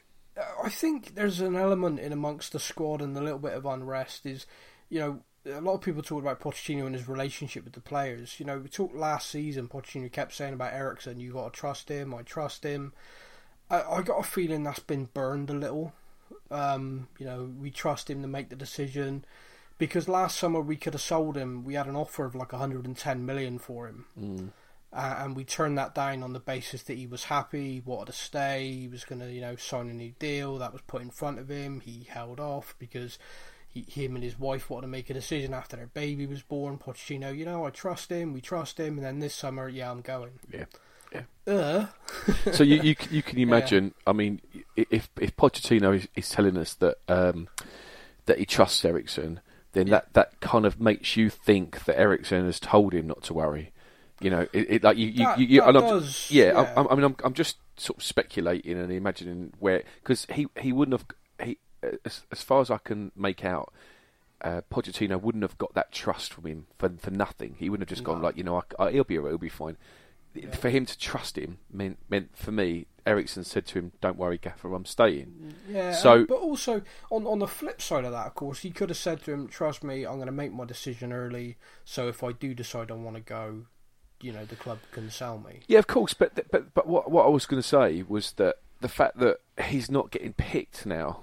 I 0.62 0.68
think 0.68 1.14
there's 1.14 1.40
an 1.40 1.56
element 1.56 1.98
in 1.98 2.12
amongst 2.12 2.52
the 2.52 2.60
squad 2.60 3.02
and 3.02 3.16
the 3.16 3.20
little 3.20 3.38
bit 3.38 3.52
of 3.54 3.66
unrest 3.66 4.26
is, 4.26 4.46
you 4.88 5.00
know, 5.00 5.20
a 5.48 5.60
lot 5.60 5.74
of 5.74 5.80
people 5.80 6.02
talk 6.02 6.20
about 6.22 6.40
Pochettino 6.40 6.86
and 6.86 6.94
his 6.94 7.08
relationship 7.08 7.64
with 7.64 7.72
the 7.72 7.80
players. 7.80 8.38
You 8.38 8.46
know, 8.46 8.58
we 8.58 8.68
talked 8.68 8.94
last 8.94 9.30
season. 9.30 9.68
Pochettino 9.68 10.10
kept 10.10 10.34
saying 10.34 10.54
about 10.54 10.72
Eriksen, 10.72 11.20
"You 11.20 11.32
got 11.32 11.52
to 11.52 11.58
trust 11.60 11.88
him. 11.88 12.14
I 12.14 12.22
trust 12.22 12.64
him." 12.64 12.92
I, 13.70 13.82
I 13.82 14.02
got 14.02 14.18
a 14.20 14.22
feeling 14.22 14.64
that's 14.64 14.78
been 14.78 15.06
burned 15.12 15.50
a 15.50 15.54
little. 15.54 15.92
Um, 16.50 17.08
you 17.18 17.26
know, 17.26 17.50
we 17.58 17.70
trust 17.70 18.08
him 18.10 18.22
to 18.22 18.28
make 18.28 18.48
the 18.48 18.56
decision 18.56 19.24
because 19.78 20.08
last 20.08 20.38
summer 20.38 20.60
we 20.60 20.76
could 20.76 20.94
have 20.94 21.02
sold 21.02 21.36
him. 21.36 21.64
We 21.64 21.74
had 21.74 21.86
an 21.86 21.96
offer 21.96 22.24
of 22.24 22.34
like 22.34 22.52
110 22.52 23.24
million 23.26 23.58
for 23.58 23.86
him, 23.86 24.06
Mm. 24.18 24.48
uh, 24.92 25.16
and 25.18 25.36
we 25.36 25.44
turned 25.44 25.76
that 25.78 25.94
down 25.94 26.22
on 26.22 26.32
the 26.32 26.40
basis 26.40 26.82
that 26.84 26.96
he 26.96 27.06
was 27.06 27.24
happy, 27.24 27.74
he 27.74 27.80
wanted 27.80 28.12
to 28.12 28.18
stay, 28.18 28.70
he 28.72 28.88
was 28.88 29.04
going 29.04 29.20
to, 29.20 29.30
you 29.30 29.40
know, 29.42 29.56
sign 29.56 29.88
a 29.90 29.94
new 29.94 30.12
deal. 30.18 30.58
That 30.58 30.72
was 30.72 30.82
put 30.82 31.02
in 31.02 31.10
front 31.10 31.38
of 31.38 31.48
him. 31.48 31.80
He 31.80 32.06
held 32.08 32.40
off 32.40 32.74
because 32.78 33.18
he, 33.68 33.84
him 33.88 34.14
and 34.14 34.24
his 34.24 34.38
wife 34.38 34.70
wanted 34.70 34.82
to 34.82 34.88
make 34.88 35.10
a 35.10 35.14
decision 35.14 35.54
after 35.54 35.76
their 35.76 35.86
baby 35.88 36.26
was 36.26 36.42
born. 36.42 36.78
Pochettino, 36.78 37.36
you 37.36 37.44
know, 37.44 37.66
I 37.66 37.70
trust 37.70 38.10
him. 38.10 38.32
We 38.32 38.40
trust 38.40 38.78
him. 38.80 38.96
And 38.98 39.04
then 39.06 39.18
this 39.20 39.34
summer, 39.34 39.68
yeah, 39.68 39.90
I'm 39.90 40.00
going. 40.00 40.32
Yeah. 40.52 40.64
Uh, 41.46 41.86
so 42.52 42.62
you, 42.62 42.82
you 42.82 42.94
you 43.10 43.22
can 43.22 43.38
imagine. 43.38 43.94
I 44.06 44.12
mean, 44.12 44.40
if 44.76 45.08
if 45.18 45.34
Pochettino 45.36 45.96
is, 45.96 46.08
is 46.14 46.28
telling 46.28 46.56
us 46.58 46.74
that 46.74 46.98
um, 47.08 47.48
that 48.26 48.38
he 48.38 48.44
trusts 48.44 48.84
Eriksen, 48.84 49.40
then 49.72 49.86
Yeah. 49.86 49.92
that, 49.92 50.12
that 50.12 50.40
kind 50.40 50.66
of 50.66 50.78
makes 50.80 51.16
you 51.16 51.30
think 51.30 51.84
that 51.86 51.98
Eriksen 51.98 52.44
has 52.44 52.60
told 52.60 52.92
him 52.92 53.06
not 53.06 53.22
to 53.24 53.34
worry. 53.34 53.72
You 54.20 54.30
know, 54.30 54.46
it, 54.52 54.70
it 54.70 54.84
like 54.84 54.98
you 54.98 55.06
you, 55.06 55.24
That- 55.24 55.38
you, 55.38 55.46
you 55.46 55.60
that 55.62 55.72
does, 55.72 56.30
yeah. 56.30 56.46
yeah. 56.52 56.74
I, 56.76 56.92
I 56.92 56.94
mean, 56.94 57.04
I'm 57.04 57.16
I'm 57.24 57.34
just 57.34 57.56
sort 57.78 57.98
of 57.98 58.02
speculating 58.02 58.76
and 58.76 58.92
imagining 58.92 59.52
where 59.60 59.84
because 60.02 60.26
he 60.32 60.48
he 60.60 60.72
wouldn't 60.72 60.92
have 60.92 61.06
as 62.04 62.24
as 62.32 62.42
far 62.42 62.60
as 62.60 62.70
I 62.70 62.78
can 62.78 63.12
make 63.16 63.44
out. 63.44 63.72
Uh, 64.40 64.60
Pochettino 64.70 65.20
wouldn't 65.20 65.42
have 65.42 65.58
got 65.58 65.74
that 65.74 65.90
trust 65.90 66.32
from 66.32 66.44
him 66.46 66.66
for 66.78 66.88
for 66.98 67.10
nothing. 67.10 67.56
He 67.58 67.68
wouldn't 67.68 67.88
have 67.88 67.96
just 67.96 68.04
gone 68.04 68.22
like, 68.22 68.36
you 68.36 68.44
know, 68.44 68.62
I, 68.78 68.84
I, 68.84 68.90
he'll 68.92 69.02
be 69.02 69.14
he'll 69.14 69.36
be 69.36 69.48
fine. 69.48 69.76
Yeah. 70.34 70.54
For 70.54 70.70
him 70.70 70.86
to 70.86 70.96
trust 70.96 71.36
him 71.36 71.58
meant 71.72 71.98
meant 72.08 72.36
for 72.36 72.52
me. 72.52 72.86
Eriksen 73.04 73.42
said 73.42 73.66
to 73.68 73.78
him, 73.78 73.92
"Don't 74.02 74.18
worry, 74.18 74.36
Gaffer, 74.38 74.72
I'm 74.74 74.84
staying." 74.84 75.54
Yeah, 75.68 75.92
So- 75.92 76.26
but 76.26 76.36
also 76.36 76.82
on 77.10 77.26
on 77.26 77.38
the 77.40 77.48
flip 77.48 77.80
side 77.82 78.04
of 78.04 78.12
that, 78.12 78.26
of 78.26 78.34
course, 78.34 78.60
he 78.60 78.70
could 78.70 78.90
have 78.90 78.98
said 78.98 79.24
to 79.24 79.32
him, 79.32 79.48
"Trust 79.48 79.82
me, 79.82 80.04
I'm 80.06 80.16
going 80.16 80.26
to 80.26 80.32
make 80.32 80.52
my 80.52 80.66
decision 80.66 81.12
early. 81.12 81.56
So 81.84 82.06
if 82.06 82.22
I 82.22 82.30
do 82.32 82.54
decide 82.54 82.90
I 82.90 82.94
want 82.94 83.16
to 83.16 83.22
go, 83.22 83.64
you 84.20 84.30
know, 84.32 84.44
the 84.44 84.54
club 84.56 84.78
can 84.92 85.10
sell 85.10 85.38
me." 85.38 85.60
Yeah, 85.66 85.78
of 85.80 85.86
course, 85.88 86.12
but 86.14 86.34
but 86.50 86.74
but 86.74 86.86
what 86.86 87.10
what 87.10 87.24
I 87.24 87.28
was 87.30 87.46
going 87.46 87.60
to 87.62 87.66
say 87.68 88.04
was 88.06 88.32
that 88.32 88.56
the 88.82 88.88
fact 88.88 89.18
that 89.18 89.38
he's 89.64 89.90
not 89.90 90.10
getting 90.12 90.34
picked 90.34 90.84
now. 90.86 91.22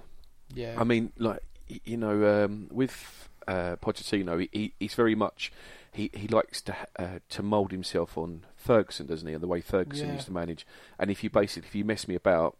Yeah, 0.56 0.74
I 0.78 0.84
mean, 0.84 1.12
like 1.18 1.40
you 1.84 1.96
know, 1.96 2.44
um, 2.44 2.68
with 2.72 3.28
uh, 3.46 3.76
Pochettino, 3.76 4.40
he, 4.40 4.48
he 4.52 4.72
he's 4.80 4.94
very 4.94 5.14
much 5.14 5.52
he, 5.92 6.10
he 6.14 6.26
likes 6.28 6.60
to 6.62 6.76
uh, 6.98 7.18
to 7.28 7.42
mould 7.42 7.70
himself 7.72 8.16
on 8.18 8.44
Ferguson, 8.56 9.06
doesn't 9.06 9.28
he? 9.28 9.34
And 9.34 9.42
the 9.42 9.46
way 9.48 9.60
Ferguson 9.60 10.08
Yeah. 10.08 10.14
used 10.14 10.26
to 10.26 10.32
manage. 10.32 10.66
And 10.98 11.10
if 11.10 11.22
you 11.22 11.30
basically 11.30 11.68
if 11.68 11.74
you 11.74 11.84
mess 11.84 12.08
me 12.08 12.14
about, 12.14 12.56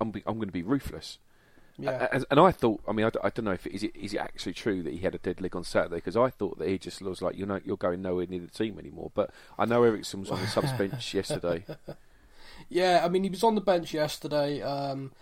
I'm 0.00 0.10
be- 0.10 0.22
I'm 0.26 0.36
going 0.36 0.48
to 0.48 0.52
be 0.52 0.62
ruthless. 0.62 1.18
yeah, 1.78 2.06
And, 2.12 2.24
and 2.30 2.38
I 2.40 2.52
thought, 2.52 2.82
I 2.86 2.92
mean, 2.92 3.06
I 3.06 3.30
don't 3.30 3.44
know 3.44 3.52
if 3.52 3.66
it, 3.66 3.72
is 3.74 3.82
it 3.82 3.96
is 3.96 4.12
it 4.14 4.18
actually 4.18 4.52
true 4.52 4.82
that 4.82 4.92
he 4.92 4.98
had 5.00 5.14
a 5.14 5.18
dead 5.18 5.40
leg 5.40 5.56
on 5.56 5.64
Saturday 5.64 5.96
because 5.96 6.16
I 6.16 6.30
thought 6.30 6.58
that 6.58 6.68
he 6.68 6.78
just 6.78 7.00
was 7.02 7.22
like, 7.22 7.36
you 7.36 7.46
know, 7.46 7.60
you're 7.64 7.76
going 7.78 8.02
nowhere 8.02 8.26
near 8.28 8.40
the 8.40 8.46
team 8.48 8.78
anymore. 8.78 9.10
But 9.14 9.30
I 9.58 9.64
know 9.64 9.82
Eriksen 9.82 10.20
was 10.20 10.30
on 10.30 10.40
the 10.40 10.46
subs 10.46 10.72
bench 10.78 11.14
yesterday. 11.14 11.64
yeah. 12.68 13.02
I 13.04 13.08
mean, 13.08 13.24
he 13.24 13.30
was 13.30 13.42
on 13.42 13.54
the 13.54 13.60
bench 13.60 13.94
yesterday. 13.94 14.60
Um, 14.62 15.12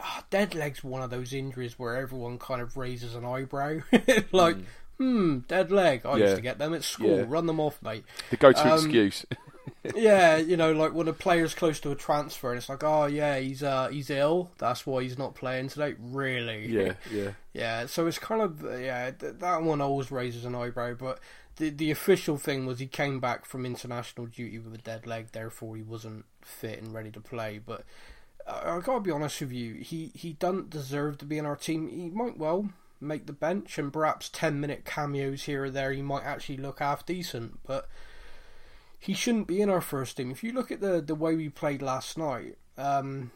ah, 0.00 0.24
dead 0.30 0.54
leg's 0.54 0.82
one 0.84 1.02
of 1.02 1.10
those 1.10 1.32
injuries 1.32 1.78
where 1.78 1.96
everyone 1.96 2.38
kind 2.38 2.60
of 2.60 2.76
raises 2.76 3.14
an 3.14 3.24
eyebrow, 3.24 3.80
like, 4.32 4.56
hmm, 4.98 5.38
dead 5.48 5.70
leg. 5.70 6.02
I 6.04 6.16
Yeah. 6.16 6.24
used 6.24 6.36
to 6.36 6.42
get 6.42 6.58
them 6.58 6.74
at 6.74 6.84
school. 6.84 7.18
Yeah. 7.18 7.24
Run 7.28 7.46
them 7.46 7.60
off, 7.60 7.80
mate. 7.82 8.04
The 8.30 8.36
go-to 8.36 8.66
Um, 8.66 8.78
excuse. 8.78 9.26
yeah, 9.94 10.36
you 10.36 10.56
know, 10.56 10.72
like 10.72 10.92
when 10.92 11.08
a 11.08 11.12
player's 11.12 11.54
close 11.54 11.78
to 11.80 11.90
a 11.90 11.94
transfer, 11.94 12.50
and 12.50 12.58
it's 12.58 12.68
like, 12.68 12.82
oh 12.84 13.06
yeah, 13.06 13.38
he's 13.38 13.62
uh 13.62 13.88
he's 13.88 14.10
ill. 14.10 14.50
That's 14.58 14.86
why 14.86 15.02
he's 15.02 15.18
not 15.18 15.34
playing 15.34 15.68
today. 15.68 15.94
Really? 15.98 16.66
yeah, 16.66 16.94
yeah, 17.12 17.30
yeah. 17.52 17.86
So 17.86 18.06
it's 18.06 18.18
kind 18.18 18.42
of 18.42 18.62
yeah, 18.80 19.10
th- 19.12 19.34
that 19.38 19.62
one 19.62 19.80
always 19.80 20.10
raises 20.10 20.44
an 20.44 20.54
eyebrow. 20.54 20.94
But 20.94 21.20
the 21.56 21.70
the 21.70 21.90
official 21.90 22.36
thing 22.38 22.66
was 22.66 22.78
he 22.80 22.86
came 22.86 23.20
back 23.20 23.44
from 23.44 23.64
international 23.66 24.26
duty 24.26 24.58
with 24.58 24.74
a 24.74 24.78
dead 24.78 25.06
leg, 25.06 25.28
therefore 25.32 25.76
he 25.76 25.82
wasn't 25.82 26.24
fit 26.42 26.82
and 26.82 26.92
ready 26.92 27.10
to 27.12 27.20
play. 27.20 27.60
But 27.64 27.84
I, 28.48 28.76
I 28.76 28.80
gotta 28.80 29.00
be 29.00 29.10
honest 29.10 29.40
with 29.40 29.52
you, 29.52 29.74
he 29.74 30.12
he 30.14 30.32
doesn't 30.34 30.70
deserve 30.70 31.18
to 31.18 31.24
be 31.24 31.38
in 31.38 31.46
our 31.46 31.56
team. 31.56 31.88
He 31.88 32.10
might 32.10 32.38
well 32.38 32.70
make 33.00 33.26
the 33.26 33.32
bench, 33.32 33.78
and 33.78 33.92
perhaps 33.92 34.28
ten 34.28 34.60
minute 34.60 34.84
cameos 34.84 35.44
here 35.44 35.64
or 35.64 35.70
there, 35.70 35.92
he 35.92 36.02
might 36.02 36.24
actually 36.24 36.56
look 36.56 36.80
half 36.80 37.06
decent, 37.06 37.60
but 37.66 37.88
he 38.98 39.14
shouldn't 39.14 39.46
be 39.46 39.60
in 39.60 39.70
our 39.70 39.80
first 39.80 40.16
team. 40.16 40.30
If 40.30 40.42
you 40.42 40.52
look 40.52 40.72
at 40.72 40.80
the 40.80 41.00
the 41.00 41.14
way 41.14 41.36
we 41.36 41.48
played 41.48 41.82
last 41.82 42.18
night, 42.18 42.56
um, 42.76 43.30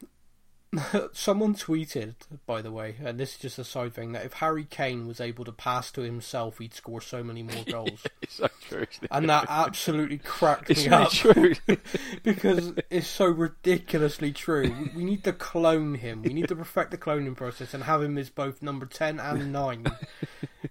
someone 1.13 1.55
tweeted, 1.55 2.15
by 2.47 2.63
the 2.63 2.73
way, 2.73 2.97
and 3.05 3.21
this 3.21 3.35
is 3.35 3.39
just 3.39 3.59
a 3.59 3.65
side 3.65 3.93
thing, 3.93 4.13
that 4.13 4.25
if 4.25 4.35
Harry 4.35 4.65
Kane 4.65 5.07
was 5.07 5.21
able 5.21 5.45
to 5.45 5.53
pass 5.53 5.91
to 5.93 6.01
himself, 6.01 6.59
he'd 6.59 6.73
score 6.73 7.01
so 7.01 7.23
many 7.23 7.43
more 7.43 7.65
goals, 7.67 8.05
it's 8.23 8.37
so 8.37 8.49
true. 8.61 8.87
Isn't 8.91 9.05
it? 9.05 9.09
and 9.11 9.29
that 9.29 9.47
absolutely 9.49 10.19
cracked 10.19 10.71
it's 10.71 10.85
me 10.85 10.91
really 10.91 11.05
up 11.05 11.11
true. 11.11 11.55
because 12.23 12.73
it's 12.91 13.07
so 13.07 13.27
ridiculously 13.27 14.33
true. 14.33 14.91
We, 14.97 15.05
need 15.05 15.25
to 15.25 15.33
clone 15.33 15.97
him. 15.97 16.23
We 16.23 16.33
need 16.33 16.49
to 16.49 16.57
perfect 16.57 16.91
the 16.91 16.99
cloning 16.99 17.37
process 17.37 17.75
and 17.75 17.85
have 17.85 18.03
him 18.03 18.17
as 18.17 18.31
both 18.31 18.63
number 18.63 18.87
ten 18.87 19.21
and 19.21 19.53
nine. 19.53 19.87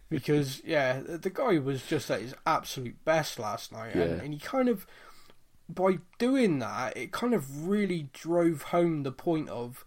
Because 0.09 0.61
yeah, 0.65 0.99
the 1.05 1.29
guy 1.29 1.59
was 1.59 1.83
just 1.85 2.09
at 2.09 2.21
his 2.21 2.33
absolute 2.45 3.03
best 3.05 3.37
last 3.37 3.71
night, 3.71 3.95
and, 3.95 4.21
and 4.21 4.33
he 4.33 4.39
kind 4.39 4.67
of 4.67 4.87
by 5.73 5.99
doing 6.19 6.59
that, 6.59 6.97
it 6.97 7.11
kind 7.11 7.33
of 7.33 7.67
really 7.67 8.09
drove 8.13 8.63
home 8.63 9.03
the 9.03 9.11
point 9.11 9.49
of, 9.49 9.85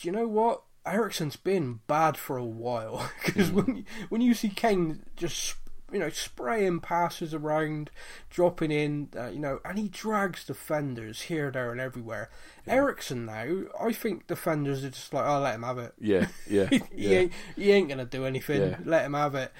do 0.00 0.08
you 0.08 0.12
know 0.12 0.26
what? 0.26 0.62
Eriksen's 0.86 1.36
been 1.36 1.80
bad 1.86 2.16
for 2.16 2.38
a 2.38 2.44
while 2.44 3.10
because 3.24 3.50
when 3.50 3.76
you, 3.76 3.84
when 4.08 4.20
you 4.20 4.32
see 4.32 4.48
Kane 4.48 5.04
just 5.14 5.56
you 5.92 5.98
know 5.98 6.08
spraying 6.08 6.80
passes 6.80 7.34
around, 7.34 7.90
dropping 8.30 8.70
in, 8.70 9.08
uh, 9.16 9.26
you 9.26 9.38
know, 9.38 9.60
and 9.64 9.78
he 9.78 9.88
drags 9.88 10.44
defenders 10.44 11.22
here, 11.22 11.50
there, 11.50 11.70
and 11.70 11.80
everywhere. 11.80 12.30
Eriksen 12.66 13.26
now, 13.26 13.62
I 13.80 13.92
think 13.92 14.26
defenders 14.26 14.84
are 14.84 14.90
just 14.90 15.12
like, 15.12 15.26
oh, 15.26 15.40
let 15.40 15.56
him 15.56 15.64
have 15.64 15.78
it. 15.78 15.92
yeah, 16.00 16.28
yeah, 16.48 16.66
he, 16.66 16.82
yeah. 16.94 17.18
ain't, 17.18 17.32
he 17.56 17.72
ain't 17.72 17.88
gonna 17.88 18.06
do 18.06 18.24
anything. 18.24 18.62
Yeah. 18.62 18.76
Let 18.84 19.04
him 19.04 19.14
have 19.14 19.34
it. 19.34 19.52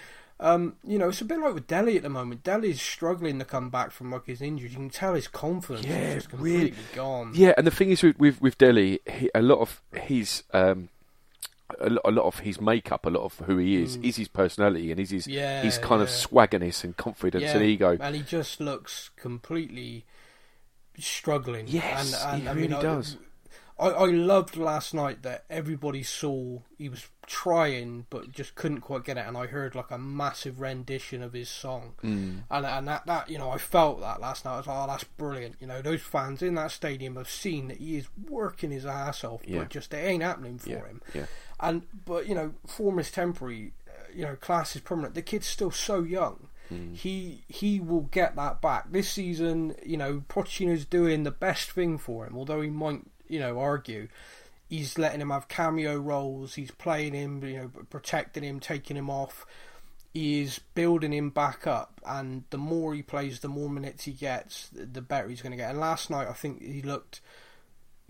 Um, 0.43 0.77
you 0.83 0.99
know, 0.99 1.11
it's 1.11 1.21
a 1.21 1.27
bit 1.27 1.39
like 1.39 1.53
with 1.53 1.67
Dele 1.67 1.97
at 1.99 2.03
the 2.03 2.09
moment. 2.09 2.43
Dele's 2.43 2.81
struggling 2.81 3.39
to 3.41 3.45
come 3.45 3.69
back 3.69 3.91
from 3.91 4.11
like 4.11 4.25
his 4.25 4.41
injuries. 4.41 4.73
You 4.73 4.79
can 4.79 4.89
tell 4.91 5.13
his 5.15 5.29
confidence 5.29 5.87
Yeah, 5.87 5.99
is 5.99 6.15
just 6.15 6.31
completely 6.31 6.71
really. 6.71 6.75
gone. 6.95 7.33
Yeah, 7.35 7.53
and 7.59 7.67
the 7.67 7.71
thing 7.71 7.91
is 7.91 8.03
with 8.03 8.19
with, 8.19 8.41
with 8.41 8.57
Dele, 8.57 9.01
he, 9.07 9.31
a 9.35 9.43
lot 9.43 9.59
of 9.59 9.83
his 9.95 10.43
um, 10.55 10.89
a, 11.79 11.91
lo- 11.91 12.01
a 12.07 12.11
lot 12.11 12.25
of 12.25 12.39
his 12.39 12.59
makeup, 12.59 13.05
a 13.05 13.11
lot 13.11 13.25
of 13.25 13.39
who 13.41 13.59
he 13.59 13.83
is, 13.83 13.97
is 13.97 14.17
his 14.17 14.29
personality 14.29 14.91
and 14.91 14.99
is 14.99 15.11
his 15.11 15.27
Mm. 15.27 15.33
Yeah, 15.35 15.63
his 15.63 15.77
kind 15.77 16.01
of 16.01 16.09
yeah. 16.09 16.15
swaggerness 16.15 16.85
and 16.85 16.97
confidence 16.97 17.45
and 17.53 17.63
ego. 17.63 17.99
and 18.01 18.17
he 18.17 18.23
just 18.23 18.61
looks 18.61 19.11
completely 19.17 20.05
struggling. 20.99 21.67
Yes, 21.69 22.15
and, 22.25 22.33
and 22.35 22.43
he 22.43 22.49
I 22.49 22.53
really 22.53 22.69
mean, 22.69 22.81
does. 22.81 23.17
I, 23.21 23.25
I 23.89 24.05
loved 24.07 24.57
last 24.57 24.93
night 24.95 25.23
that 25.23 25.45
everybody 25.51 26.03
saw 26.03 26.59
he 26.79 26.89
was 26.89 27.07
trying 27.27 28.07
but 28.11 28.33
just 28.33 28.55
couldn't 28.55 28.81
quite 28.81 29.05
get 29.05 29.17
it, 29.17 29.25
and 29.27 29.37
I 29.37 29.47
heard 29.47 29.75
like 29.75 29.91
a 29.91 29.99
massive 29.99 30.61
rendition 30.61 31.23
of 31.23 31.33
his 31.33 31.49
song, 31.49 31.95
Mm. 32.03 32.43
and 32.51 32.67
and 32.67 32.89
that, 32.89 33.07
that 33.07 33.31
you 33.31 33.39
know 33.39 33.51
I 33.51 33.59
felt 33.59 34.01
that 34.01 34.21
last 34.21 34.45
night. 34.45 34.55
I 34.55 34.57
was 34.59 34.67
like, 34.67 34.77
oh, 34.77 34.87
that's 34.87 35.05
brilliant. 35.05 35.57
You 35.61 35.67
know, 35.67 35.81
those 35.83 36.03
fans 36.03 36.43
in 36.43 36.55
that 36.57 36.71
stadium 36.73 37.17
have 37.17 37.31
seen 37.31 37.69
that 37.69 37.79
he 37.79 37.97
is 37.97 38.09
working 38.29 38.71
his 38.71 38.85
ass 38.87 39.25
off, 39.25 39.43
Yeah. 39.45 39.61
but 39.61 39.71
just 39.71 39.95
it 39.95 39.99
ain't 39.99 40.23
happening 40.23 40.59
for 40.59 40.71
Yeah, 40.71 40.85
him. 40.87 41.03
yeah. 41.15 41.27
And 41.61 41.83
but 42.05 42.27
you 42.29 42.35
know, 42.35 42.53
form 42.67 42.99
is 42.99 43.11
temporary. 43.11 43.73
uh, 43.89 43.93
You 44.15 44.25
know, 44.25 44.37
class 44.37 44.75
is 44.77 44.83
permanent. 44.83 45.15
The 45.15 45.23
kid's 45.23 45.47
still 45.47 45.71
so 45.71 46.03
young. 46.03 46.49
Hmm. 46.69 46.95
He 46.95 47.45
he 47.49 47.81
will 47.81 48.03
get 48.11 48.37
that 48.37 48.61
back 48.61 48.91
this 48.93 49.09
season. 49.11 49.75
You 49.85 49.97
know, 49.97 50.23
Pochettino's 50.29 50.85
doing 50.85 51.23
the 51.23 51.31
best 51.31 51.71
thing 51.71 51.97
for 51.99 52.27
him. 52.27 52.37
Although 52.37 52.61
he 52.61 52.71
might, 52.71 53.03
you 53.31 53.39
know, 53.41 53.59
argue, 53.59 54.09
he's 54.69 54.99
letting 54.99 55.21
him 55.21 55.31
have 55.31 55.49
cameo 55.49 55.97
roles. 55.97 56.55
He's 56.55 56.71
playing 56.71 57.15
him, 57.15 57.43
you 57.45 57.57
know, 57.59 57.71
protecting 57.89 58.43
him, 58.43 58.61
taking 58.61 58.97
him 58.97 59.09
off. 59.09 59.47
He 60.13 60.43
is 60.43 60.59
building 60.75 61.13
him 61.13 61.31
back 61.31 61.67
up, 61.69 62.01
and 62.05 62.43
the 62.51 62.59
more 62.59 62.95
he 62.95 63.03
plays, 63.03 63.41
the 63.41 63.49
more 63.49 63.71
minutes 63.71 64.05
he 64.05 64.13
gets, 64.13 64.69
the 64.73 65.01
better 65.01 65.29
he's 65.29 65.41
going 65.41 65.53
to 65.53 65.57
get. 65.57 65.71
And 65.71 65.79
last 65.79 66.11
night, 66.11 66.27
I 66.29 66.33
think 66.33 66.61
he 66.61 66.83
looked 66.83 67.21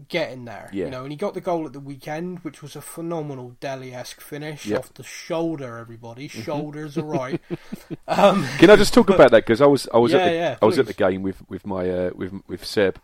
getting 0.09 0.47
there. 0.47 0.71
Yeah. 0.73 0.87
You 0.87 0.91
know, 0.91 1.03
and 1.03 1.13
he 1.13 1.17
got 1.17 1.35
the 1.35 1.43
goal 1.43 1.67
at 1.67 1.75
the 1.75 1.81
weekend, 1.81 2.39
which 2.39 2.63
was 2.63 2.75
a 2.75 2.81
phenomenal 2.81 3.57
Dele-esque 3.61 4.23
finish 4.23 4.65
Yep. 4.65 4.79
off 4.79 4.95
the 4.95 5.03
shoulder. 5.03 5.77
Everybody, 5.77 6.27
shoulders 6.29 6.97
are 6.97 7.05
right. 7.05 7.41
Um, 8.09 8.47
Can 8.59 8.71
I 8.71 8.77
just 8.77 8.95
talk 8.95 9.09
about 9.11 9.31
that 9.31 9.45
because 9.47 9.61
I 9.61 9.67
was 9.67 9.87
I 9.93 9.99
was 9.99 10.13
Yeah, 10.13 10.19
at 10.19 10.25
the, 10.25 10.35
yeah, 10.35 10.57
I 10.63 10.67
was 10.67 10.79
at 10.79 10.87
the 10.87 10.95
game 10.95 11.23
with 11.23 11.43
with 11.49 11.67
my 11.67 11.89
uh, 11.89 12.11
with 12.15 12.33
with 12.49 12.65
Seb, 12.65 12.99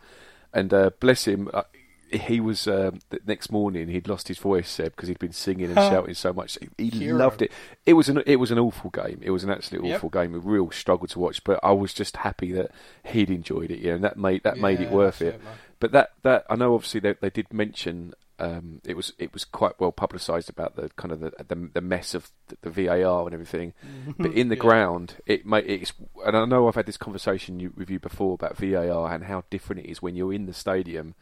and 0.53 0.73
uh, 0.73 0.91
bless 1.01 1.27
him. 1.27 1.49
Uh, 1.53 1.63
he 2.11 2.41
was 2.41 2.67
um, 2.69 3.01
the 3.11 3.21
next 3.27 3.51
morning. 3.51 3.89
He'd 3.89 4.09
lost 4.09 4.29
his 4.29 4.39
voice, 4.39 4.69
Seb, 4.69 4.95
because 4.95 5.09
he'd 5.09 5.19
been 5.19 5.33
singing 5.33 5.67
and 5.67 5.75
shouting 5.75 6.15
so 6.15 6.33
much. 6.33 6.57
He, 6.79 6.89
Hero. 6.89 7.19
loved 7.19 7.43
it. 7.43 7.51
It 7.85 7.95
was 7.95 8.09
an 8.09 8.23
it 8.27 8.37
was 8.37 8.51
an 8.51 8.59
awful 8.59 8.91
game. 8.91 9.21
It 9.23 9.31
was 9.31 9.45
an 9.45 9.51
absolute 9.51 9.85
Yep. 9.85 9.97
awful 9.97 10.09
game. 10.11 10.35
A 10.35 10.39
real 10.39 10.71
struggle 10.71 11.09
to 11.09 11.19
watch. 11.19 11.43
But 11.45 11.61
I 11.63 11.73
was 11.73 11.93
just 11.93 12.19
happy 12.19 12.53
that 12.53 12.71
he'd 13.05 13.31
enjoyed 13.31 13.71
it. 13.71 13.81
Yeah, 13.81 13.95
and 13.95 14.05
that 14.05 14.17
made 14.17 14.43
that 14.45 14.59
made 14.59 14.81
it 14.81 14.91
worth 14.91 15.21
it. 15.23 15.35
it, 15.35 15.41
but 15.81 15.93
that 15.93 16.13
that 16.23 16.45
I 16.49 16.55
know 16.57 16.75
obviously 16.75 17.01
they 17.01 17.15
they 17.21 17.31
did 17.31 17.53
mention. 17.53 18.15
Um, 18.39 18.83
it 18.85 18.99
was 18.99 19.15
it 19.19 19.33
was 19.33 19.47
quite 19.47 19.81
well 19.81 19.93
publicised 19.93 20.51
about 20.51 20.77
the 20.77 20.91
kind 20.97 21.11
of 21.11 21.21
the, 21.21 21.33
the 21.49 21.71
the 21.73 21.81
mess 21.81 22.15
of 22.15 22.31
the, 22.49 22.57
the 22.69 22.87
VAR 22.87 23.25
and 23.25 23.33
everything, 23.33 23.73
but 24.19 24.31
in 24.33 24.49
the 24.51 24.57
Yeah. 24.57 24.61
ground 24.61 25.15
it 25.25 25.47
may 25.47 25.61
it's 25.61 25.95
and 26.23 26.37
I 26.37 26.45
know 26.45 26.69
I've 26.69 26.75
had 26.75 26.85
this 26.85 26.99
conversation 26.99 27.61
you, 27.61 27.73
with 27.75 27.89
you 27.89 27.99
before 27.99 28.35
about 28.35 28.59
VAR 28.59 29.11
and 29.11 29.25
how 29.25 29.45
different 29.49 29.87
it 29.87 29.91
is 29.91 30.03
when 30.03 30.17
you're 30.17 30.35
in 30.35 30.45
the 30.45 30.53
stadium 30.53 31.15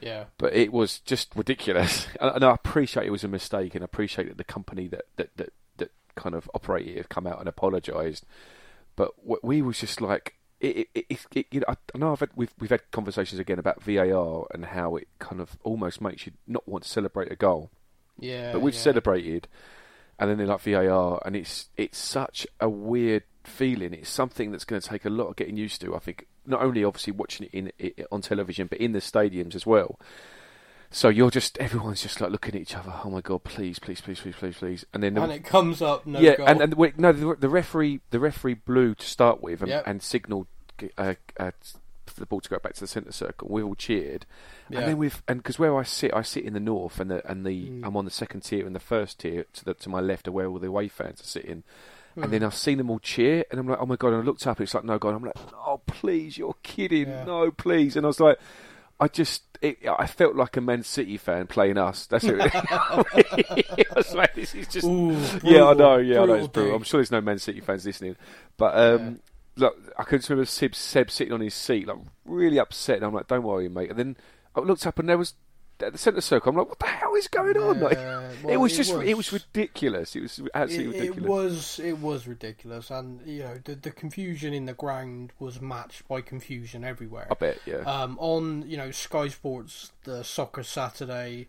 Yeah. 0.00 0.24
but 0.38 0.54
it 0.54 0.72
was 0.72 1.00
just 1.00 1.34
ridiculous. 1.34 2.06
And 2.20 2.36
and 2.36 2.44
I 2.44 2.52
appreciate 2.52 3.06
it 3.06 3.10
was 3.10 3.24
a 3.24 3.28
mistake, 3.28 3.74
and 3.74 3.82
I 3.82 3.86
appreciate 3.86 4.28
that 4.28 4.38
the 4.38 4.44
company 4.44 4.88
that 4.88 5.04
that 5.16 5.36
that, 5.36 5.52
that 5.78 5.90
kind 6.14 6.34
of 6.34 6.50
operated 6.54 6.94
it 6.94 6.96
have 6.98 7.08
come 7.08 7.26
out 7.26 7.38
and 7.38 7.48
apologised. 7.48 8.24
But 8.96 9.12
we 9.44 9.60
was 9.60 9.78
just 9.78 10.00
like, 10.00 10.36
it, 10.60 10.88
it, 10.94 11.20
it, 11.34 11.46
you 11.50 11.60
know, 11.60 11.66
I, 11.68 11.76
I 11.94 11.98
know 11.98 12.12
I've 12.12 12.20
had, 12.20 12.30
we've 12.34 12.54
we've 12.58 12.70
had 12.70 12.90
conversations 12.90 13.38
again 13.38 13.58
about 13.58 13.82
VAR 13.82 14.46
and 14.52 14.64
how 14.64 14.96
it 14.96 15.08
kind 15.18 15.40
of 15.40 15.58
almost 15.62 16.00
makes 16.00 16.26
you 16.26 16.32
not 16.46 16.66
want 16.66 16.84
to 16.84 16.90
celebrate 16.90 17.30
a 17.30 17.36
goal. 17.36 17.70
Yeah. 18.18 18.52
But 18.52 18.62
we've 18.62 18.74
yeah. 18.74 18.80
celebrated, 18.80 19.48
and 20.18 20.30
then 20.30 20.38
they're 20.38 20.46
like 20.46 20.62
VAR, 20.62 21.20
and 21.26 21.36
it's 21.36 21.68
it's 21.76 21.98
such 21.98 22.46
a 22.58 22.68
weird 22.68 23.24
feeling. 23.46 23.92
It's 23.94 24.10
something 24.10 24.50
that's 24.50 24.64
going 24.64 24.80
to 24.80 24.88
take 24.88 25.04
a 25.04 25.10
lot 25.10 25.26
of 25.28 25.36
getting 25.36 25.56
used 25.56 25.80
to. 25.82 25.94
I 25.94 25.98
think 25.98 26.26
not 26.46 26.62
only 26.62 26.84
obviously 26.84 27.12
watching 27.12 27.46
it 27.46 27.54
in 27.54 27.72
it, 27.78 28.06
on 28.12 28.20
television, 28.22 28.66
but 28.66 28.78
in 28.78 28.92
the 28.92 28.98
stadiums 29.00 29.54
as 29.54 29.66
well. 29.66 29.98
So 30.90 31.08
you're 31.08 31.30
just 31.32 31.58
everyone's 31.58 32.00
just 32.00 32.20
like 32.20 32.30
looking 32.30 32.54
at 32.54 32.60
each 32.60 32.76
other. 32.76 32.92
Oh 33.04 33.10
my 33.10 33.20
god, 33.20 33.42
please, 33.44 33.78
please, 33.78 34.00
please, 34.00 34.20
please, 34.20 34.36
please, 34.36 34.56
please. 34.56 34.84
And 34.94 35.02
then 35.02 35.14
the- 35.14 35.22
And 35.22 35.32
it 35.32 35.44
comes 35.44 35.82
up 35.82 36.06
no 36.06 36.20
yeah, 36.20 36.36
goal. 36.36 36.46
and 36.46 36.60
and 36.62 36.98
no, 36.98 37.12
the, 37.12 37.34
the 37.38 37.48
referee 37.48 38.00
the 38.10 38.20
referee 38.20 38.54
blew 38.54 38.94
to 38.94 39.06
start 39.06 39.42
with 39.42 39.60
and, 39.62 39.70
Yep. 39.70 39.82
and 39.86 40.02
signalled 40.02 40.46
uh, 40.96 41.14
uh, 41.40 41.50
for 42.06 42.20
the 42.20 42.26
ball 42.26 42.40
to 42.40 42.48
go 42.48 42.58
back 42.60 42.74
to 42.74 42.80
the 42.80 42.86
centre 42.86 43.10
circle. 43.12 43.48
We 43.50 43.62
all 43.62 43.74
cheered, 43.74 44.26
Yeah. 44.70 44.78
and 44.80 44.88
then 44.88 44.96
we've 44.98 45.22
and 45.26 45.38
because 45.42 45.58
where 45.58 45.76
I 45.76 45.82
sit, 45.82 46.14
I 46.14 46.22
sit 46.22 46.44
in 46.44 46.52
the 46.54 46.60
north, 46.60 47.00
and 47.00 47.10
the 47.10 47.28
and 47.28 47.44
the 47.44 47.68
Mm. 47.68 47.84
I'm 47.84 47.96
on 47.96 48.04
the 48.04 48.10
second 48.12 48.42
tier 48.42 48.64
and 48.64 48.74
the 48.74 48.80
first 48.80 49.18
tier 49.18 49.44
to 49.54 49.64
the 49.64 49.74
to 49.74 49.88
my 49.88 50.00
left 50.00 50.28
are 50.28 50.32
where 50.32 50.46
all 50.46 50.60
the 50.60 50.68
away 50.68 50.86
fans 50.86 51.20
are 51.20 51.24
sitting. 51.24 51.64
Hmm. 52.16 52.22
And 52.24 52.32
then 52.32 52.42
I've 52.42 52.54
seen 52.54 52.78
them 52.78 52.90
all 52.90 52.98
cheer, 52.98 53.44
and 53.50 53.60
I'm 53.60 53.68
like, 53.68 53.78
oh 53.80 53.86
my 53.86 53.96
god! 53.96 54.14
And 54.14 54.22
I 54.22 54.24
looked 54.24 54.46
up, 54.46 54.58
and 54.58 54.64
it's 54.64 54.74
like, 54.74 54.84
no 54.84 54.98
god. 54.98 55.14
I'm 55.14 55.22
like, 55.22 55.36
oh 55.54 55.80
please, 55.86 56.36
you're 56.38 56.56
kidding, 56.62 57.08
Yeah. 57.08 57.24
no 57.24 57.50
please. 57.50 57.94
And 57.96 58.06
I 58.06 58.08
was 58.08 58.18
like, 58.20 58.38
I 58.98 59.08
just, 59.08 59.42
it, 59.60 59.78
I 59.86 60.06
felt 60.06 60.34
like 60.34 60.56
a 60.56 60.62
Man 60.62 60.82
City 60.82 61.18
fan 61.18 61.46
playing 61.46 61.76
us. 61.76 62.06
That's 62.06 62.24
it. 62.24 62.40
I 62.40 63.84
was 63.94 64.14
like, 64.14 64.34
this 64.34 64.54
is 64.54 64.66
just 64.68 64.86
Ooh, 64.86 65.12
yeah, 65.42 65.66
I 65.66 65.74
know. 65.74 65.98
Yeah, 65.98 66.22
I 66.22 66.24
know. 66.26 66.34
It's 66.34 66.48
brutal. 66.48 66.76
I'm 66.76 66.82
sure 66.82 66.98
there's 67.00 67.10
no 67.10 67.20
Man 67.20 67.38
City 67.38 67.60
fans 67.60 67.84
listening, 67.84 68.16
but 68.56 68.74
um, 68.76 69.20
look, 69.56 69.76
I 69.98 70.04
can 70.04 70.20
remember 70.28 70.46
Seb, 70.46 70.74
Seb 70.74 71.10
sitting 71.10 71.34
on 71.34 71.40
his 71.42 71.54
seat, 71.54 71.86
like 71.86 71.98
really 72.24 72.58
upset. 72.58 72.96
And 72.96 73.04
I'm 73.06 73.12
like, 73.14 73.26
"Don't 73.28 73.42
worry, 73.42 73.68
mate." 73.68 73.90
And 73.90 73.98
then 73.98 74.16
I 74.54 74.60
looked 74.60 74.86
up, 74.86 74.98
and 74.98 75.08
there 75.08 75.18
was 75.18 75.34
at 75.80 75.92
the 75.92 75.98
centre 75.98 76.20
circle. 76.20 76.50
I'm 76.50 76.56
like, 76.56 76.68
"What 76.68 76.78
the 76.78 76.86
hell 76.86 77.14
is 77.14 77.28
going 77.28 77.56
on?" 77.56 77.80
Like, 77.80 77.96
Yeah, 77.98 78.30
it 78.48 78.56
was 78.56 78.72
it 78.72 78.76
just, 78.76 78.90
it 78.92 79.16
was 79.16 79.32
was- 79.32 79.44
ridiculous. 79.54 80.16
It 80.16 80.22
was 80.22 80.40
absolutely 80.54 80.96
it, 80.98 81.00
ridiculous. 81.16 81.18
It 81.18 81.28
was 81.28 81.78
it 81.80 81.98
was 81.98 82.26
ridiculous, 82.26 82.90
and 82.90 83.20
you 83.26 83.40
know 83.44 83.58
the 83.64 83.74
the 83.74 83.90
confusion 83.90 84.52
in 84.54 84.66
the 84.66 84.74
ground 84.74 85.32
was 85.38 85.60
matched 85.60 86.06
by 86.08 86.20
confusion 86.20 86.84
everywhere. 86.84 87.26
I 87.30 87.34
bet. 87.34 87.58
Yeah. 87.66 87.76
Um, 87.78 88.16
on 88.20 88.68
you 88.68 88.76
know 88.76 88.90
Sky 88.90 89.28
Sports, 89.28 89.92
the 90.04 90.22
Soccer 90.22 90.62
Saturday, 90.62 91.48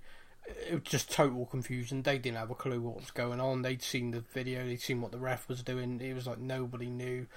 it 0.69 0.73
was 0.73 0.83
just 0.83 1.11
total 1.11 1.45
confusion. 1.45 2.03
They 2.03 2.17
didn't 2.17 2.37
have 2.37 2.51
a 2.51 2.55
clue 2.55 2.81
what 2.81 2.95
was 2.95 3.11
going 3.11 3.39
on. 3.39 3.61
They'd 3.61 3.81
seen 3.83 4.11
the 4.11 4.21
video, 4.21 4.65
they'd 4.65 4.81
seen 4.81 5.01
what 5.01 5.11
the 5.11 5.17
ref 5.19 5.47
was 5.47 5.63
doing. 5.63 5.99
It 6.01 6.13
was 6.13 6.27
like 6.27 6.39
nobody 6.39 6.87
knew. 6.89 7.27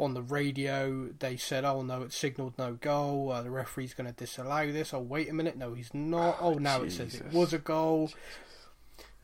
On 0.00 0.14
the 0.14 0.22
radio, 0.22 1.10
they 1.18 1.36
said, 1.36 1.64
"Oh 1.64 1.82
no, 1.82 2.02
it 2.02 2.12
signalled 2.12 2.54
no 2.58 2.74
goal. 2.74 3.30
Uh, 3.30 3.42
the 3.42 3.50
referee's 3.50 3.92
going 3.94 4.06
to 4.08 4.12
disallow 4.16 4.72
this." 4.72 4.94
Oh 4.94 5.00
wait 5.00 5.28
a 5.28 5.34
minute, 5.34 5.56
no, 5.56 5.74
he's 5.74 5.92
not. 5.92 6.38
Oh, 6.40 6.54
now 6.54 6.82
it 6.82 6.90
says 6.92 7.14
it 7.16 7.32
was 7.32 7.52
a 7.52 7.58
goal. 7.58 8.10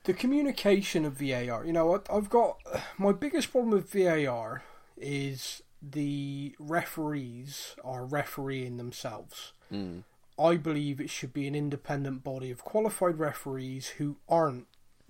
The 0.04 0.12
communication 0.14 1.04
of 1.04 1.14
VAR. 1.14 1.64
You 1.64 1.72
know, 1.72 1.96
I- 1.96 2.14
I've 2.16 2.28
got 2.30 2.58
my 2.98 3.12
biggest 3.12 3.50
problem 3.50 3.70
with 3.72 3.90
VAR 3.90 4.62
is 4.96 5.62
the 5.82 6.54
referees 6.58 7.74
are 7.84 8.04
refereeing 8.04 8.76
themselves. 8.76 9.52
Mm. 9.72 10.02
I 10.38 10.56
believe 10.56 11.00
it 11.00 11.10
should 11.10 11.32
be 11.32 11.46
an 11.46 11.54
independent 11.54 12.22
body 12.22 12.50
of 12.50 12.62
qualified 12.64 13.18
referees 13.18 13.88
who 13.98 14.16
aren't 14.28 14.66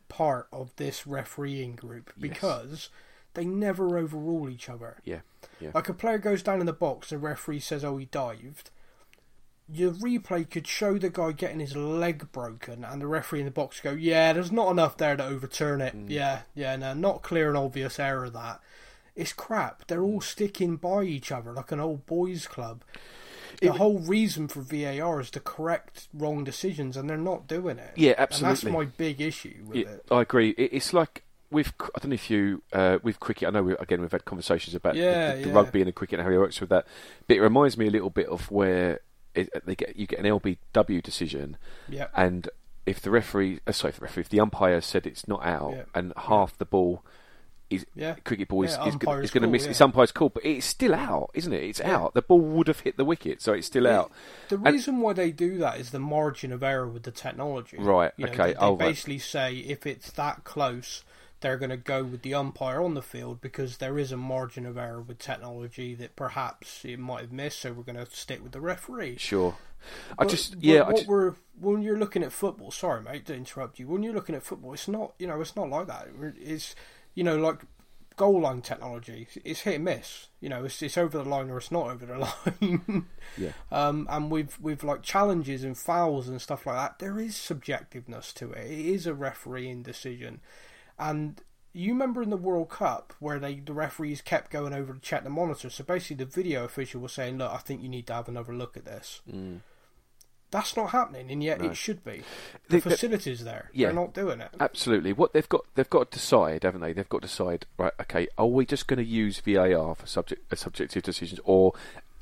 part 0.08 0.46
of 0.52 0.74
this 0.76 1.06
refereeing 1.06 1.74
group 1.74 2.12
because 2.18 2.88
they 3.36 3.44
never 3.44 3.96
overrule 3.96 4.48
each 4.50 4.68
other. 4.68 4.96
Yeah. 5.04 5.20
Yeah. 5.60 5.70
Like 5.74 5.88
a 5.88 5.94
player 5.94 6.18
goes 6.18 6.42
down 6.42 6.60
in 6.60 6.66
the 6.66 6.72
box, 6.72 7.10
the 7.10 7.18
referee 7.18 7.60
says, 7.60 7.84
"Oh, 7.84 7.96
he 7.96 8.06
dived." 8.06 8.70
Your 9.68 9.90
replay 9.92 10.48
could 10.48 10.66
show 10.66 10.96
the 10.96 11.10
guy 11.10 11.32
getting 11.32 11.58
his 11.60 11.74
leg 11.74 12.30
broken, 12.30 12.84
and 12.84 13.00
the 13.02 13.06
referee 13.08 13.40
in 13.40 13.46
the 13.46 13.50
box 13.50 13.80
go, 13.80 13.92
"Yeah, 13.92 14.32
there's 14.32 14.52
not 14.52 14.70
enough 14.70 14.96
there 14.96 15.16
to 15.16 15.24
overturn 15.24 15.80
it. 15.80 15.94
Mm. 15.96 16.06
Yeah, 16.08 16.42
yeah, 16.54 16.76
no, 16.76 16.94
not 16.94 17.22
clear 17.22 17.48
and 17.48 17.56
obvious 17.56 17.98
error 17.98 18.30
that." 18.30 18.60
It's 19.16 19.32
crap. 19.32 19.86
They're 19.86 20.02
all 20.04 20.20
sticking 20.20 20.76
by 20.76 21.02
each 21.04 21.32
other 21.32 21.52
like 21.52 21.72
an 21.72 21.80
old 21.80 22.06
boys' 22.06 22.46
club. 22.46 22.84
The 23.62 23.68
It- 23.68 23.76
whole 23.76 23.98
reason 23.98 24.46
for 24.48 24.60
VAR 24.60 25.18
is 25.20 25.30
to 25.30 25.40
correct 25.40 26.08
wrong 26.12 26.44
decisions, 26.44 26.96
and 26.96 27.08
they're 27.08 27.16
not 27.16 27.48
doing 27.48 27.78
it. 27.78 27.92
Yeah, 27.96 28.10
And 28.12 28.20
absolutely. 28.20 28.54
that's 28.54 28.64
my 28.74 28.84
big 28.84 29.20
issue 29.22 29.64
with 29.66 29.76
Yeah, 29.78 29.88
it. 29.94 30.04
I 30.10 30.20
agree. 30.20 30.50
It's 30.50 30.92
like 30.92 31.22
with 31.50 31.72
I 31.80 31.98
don't 32.00 32.10
know 32.10 32.14
if 32.14 32.30
you 32.30 32.62
uh, 32.72 32.98
with 33.02 33.20
cricket. 33.20 33.48
I 33.48 33.50
know 33.50 33.62
we, 33.62 33.76
again 33.76 34.00
we've 34.00 34.10
had 34.12 34.24
conversations 34.24 34.74
about 34.74 34.94
the- 34.94 35.00
Yeah, 35.00 35.34
the, 35.36 35.42
the 35.42 35.48
yeah. 35.48 35.54
rugby 35.54 35.80
and 35.80 35.88
the 35.88 35.92
cricket 35.92 36.18
and 36.18 36.26
how 36.26 36.32
he 36.32 36.38
works 36.38 36.60
with 36.60 36.70
that. 36.70 36.86
But 37.26 37.36
it 37.36 37.40
reminds 37.40 37.76
me 37.78 37.86
a 37.86 37.90
little 37.90 38.10
bit 38.10 38.26
of 38.28 38.50
where 38.50 39.00
it, 39.34 39.50
they 39.66 39.74
get 39.74 39.96
you 39.96 40.06
get 40.06 40.18
an 40.18 40.24
LBW 40.26 41.02
decision, 41.02 41.56
Yeah, 41.88 42.06
and 42.14 42.48
if 42.86 43.00
the 43.00 43.10
referee, 43.10 43.60
uh, 43.66 43.72
sorry, 43.72 43.90
if 43.90 43.96
the 43.96 44.02
referee, 44.04 44.20
if 44.22 44.28
the 44.28 44.40
umpire 44.40 44.80
said 44.80 45.06
it's 45.06 45.26
not 45.28 45.44
out, 45.44 45.72
Yeah. 45.74 45.82
and 45.94 46.12
half 46.16 46.56
the 46.56 46.64
ball 46.64 47.04
is 47.68 47.84
yeah. 47.96 48.14
cricket 48.24 48.46
ball 48.46 48.62
is, 48.62 48.74
is, 48.86 48.94
is 48.94 49.30
going 49.32 49.42
to 49.42 49.48
miss. 49.48 49.66
It's 49.66 49.80
umpire's 49.80 50.12
call, 50.12 50.28
but 50.28 50.44
it's 50.44 50.64
still 50.64 50.94
out, 50.94 51.30
isn't 51.34 51.52
it? 51.52 51.64
It's 51.64 51.80
out. 51.80 52.14
The 52.14 52.22
ball 52.22 52.40
would 52.40 52.68
have 52.68 52.78
hit 52.80 52.96
the 52.96 53.04
wicket, 53.04 53.42
so 53.42 53.52
it's 53.54 53.66
still 53.66 53.88
out. 53.88 54.12
The 54.50 54.54
And- 54.54 54.66
reason 54.66 55.00
why 55.00 55.14
they 55.14 55.32
do 55.32 55.58
that 55.58 55.80
is 55.80 55.90
the 55.90 55.98
margin 55.98 56.52
of 56.52 56.62
error 56.62 56.86
with 56.86 57.02
the 57.02 57.10
technology. 57.10 57.76
Right, 57.78 58.12
You 58.16 58.26
know, 58.26 58.32
okay, 58.32 58.42
They, 58.44 58.52
they 58.52 58.58
oh, 58.60 58.70
right. 58.70 58.78
basically 58.78 59.18
say 59.18 59.56
if 59.56 59.84
it's 59.84 60.12
that 60.12 60.44
close, 60.44 61.02
they're 61.46 61.56
going 61.56 61.70
to 61.70 61.76
go 61.76 62.02
with 62.02 62.22
the 62.22 62.34
umpire 62.34 62.82
on 62.82 62.94
the 62.94 63.02
field 63.02 63.40
because 63.40 63.76
there 63.76 63.98
is 64.00 64.10
a 64.10 64.16
margin 64.16 64.66
of 64.66 64.76
error 64.76 65.00
with 65.00 65.18
technology 65.18 65.94
that 65.94 66.16
perhaps 66.16 66.84
it 66.84 66.98
might 66.98 67.20
have 67.20 67.32
missed. 67.32 67.60
So 67.60 67.72
we're 67.72 67.84
going 67.84 68.04
to 68.04 68.06
stick 68.10 68.42
with 68.42 68.50
the 68.50 68.60
referee. 68.60 69.16
Sure. 69.18 69.56
I 70.18 70.24
But- 70.24 70.28
just 70.30 70.56
yeah. 70.60 70.82
I 70.84 70.90
just, 70.92 71.06
we're 71.06 71.34
when 71.60 71.82
you're 71.82 71.98
looking 71.98 72.24
at 72.24 72.32
football. 72.32 72.72
Sorry, 72.72 73.00
mate, 73.00 73.26
to 73.26 73.34
interrupt 73.34 73.78
you. 73.78 73.86
When 73.86 74.02
you're 74.02 74.12
looking 74.12 74.34
at 74.34 74.42
football, 74.42 74.72
it's 74.72 74.88
not 74.88 75.14
you 75.20 75.28
know 75.28 75.40
it's 75.40 75.54
not 75.54 75.70
like 75.70 75.86
that. 75.86 76.08
It's 76.40 76.74
you 77.14 77.22
know 77.22 77.36
like 77.36 77.60
goal 78.16 78.40
line 78.40 78.62
technology. 78.62 79.28
It's 79.44 79.60
hit 79.60 79.76
and 79.76 79.84
miss. 79.84 80.26
You 80.40 80.48
know, 80.48 80.64
it's 80.64 80.82
it's 80.82 80.98
over 80.98 81.18
the 81.18 81.28
line 81.28 81.50
or 81.50 81.58
it's 81.58 81.70
not 81.70 81.90
over 81.90 82.04
the 82.06 82.18
line. 82.90 83.06
yeah. 83.38 83.52
um, 83.70 84.08
and 84.10 84.30
with 84.30 84.60
with 84.60 84.82
like 84.82 85.02
challenges 85.02 85.62
and 85.62 85.78
fouls 85.78 86.26
and 86.26 86.42
stuff 86.42 86.66
like 86.66 86.76
that, 86.76 86.98
there 86.98 87.20
is 87.20 87.34
subjectiveness 87.34 88.32
to 88.34 88.50
it. 88.52 88.66
It 88.68 88.86
is 88.86 89.06
a 89.06 89.14
refereeing 89.14 89.82
decision, 89.84 90.40
and 90.98 91.40
you 91.72 91.92
remember 91.92 92.22
in 92.22 92.30
the 92.30 92.36
World 92.36 92.70
Cup 92.70 93.12
where 93.20 93.38
they 93.38 93.56
the 93.56 93.72
referees 93.74 94.22
kept 94.22 94.50
going 94.50 94.72
over 94.72 94.94
to 94.94 95.00
check 95.00 95.24
the 95.24 95.30
monitor. 95.30 95.68
So 95.70 95.84
basically, 95.84 96.24
the 96.24 96.30
video 96.30 96.64
official 96.64 97.00
was 97.00 97.12
saying, 97.12 97.38
"Look, 97.38 97.52
I 97.52 97.58
think 97.58 97.82
you 97.82 97.88
need 97.88 98.06
to 98.06 98.14
have 98.14 98.28
another 98.28 98.54
look 98.54 98.76
at 98.76 98.84
this." 98.86 99.20
Mm. 99.30 99.60
That's 100.52 100.76
not 100.76 100.90
happening, 100.90 101.30
and 101.30 101.42
yet 101.42 101.60
No. 101.60 101.70
it 101.70 101.76
should 101.76 102.04
be. 102.04 102.22
The- 102.68 102.76
The 102.76 102.80
facilities 102.90 103.42
there, 103.42 103.68
yeah. 103.74 103.88
they're 103.88 103.94
not 103.96 104.14
doing 104.14 104.40
it. 104.40 104.50
Absolutely. 104.60 105.12
What 105.12 105.32
they've 105.32 105.48
got, 105.48 105.64
they've 105.74 105.90
got 105.90 106.10
to 106.12 106.18
decide, 106.18 106.62
haven't 106.62 106.82
they? 106.82 106.92
They've 106.92 107.08
got 107.08 107.22
to 107.22 107.28
decide. 107.28 107.66
Right. 107.76 107.92
Okay. 108.00 108.28
Are 108.38 108.46
we 108.46 108.64
just 108.64 108.86
going 108.86 108.98
to 108.98 109.04
use 109.04 109.40
VAR 109.40 109.96
for 109.96 110.06
subject, 110.06 110.50
uh, 110.52 110.56
subjective 110.56 111.02
decisions 111.02 111.40
or 111.44 111.72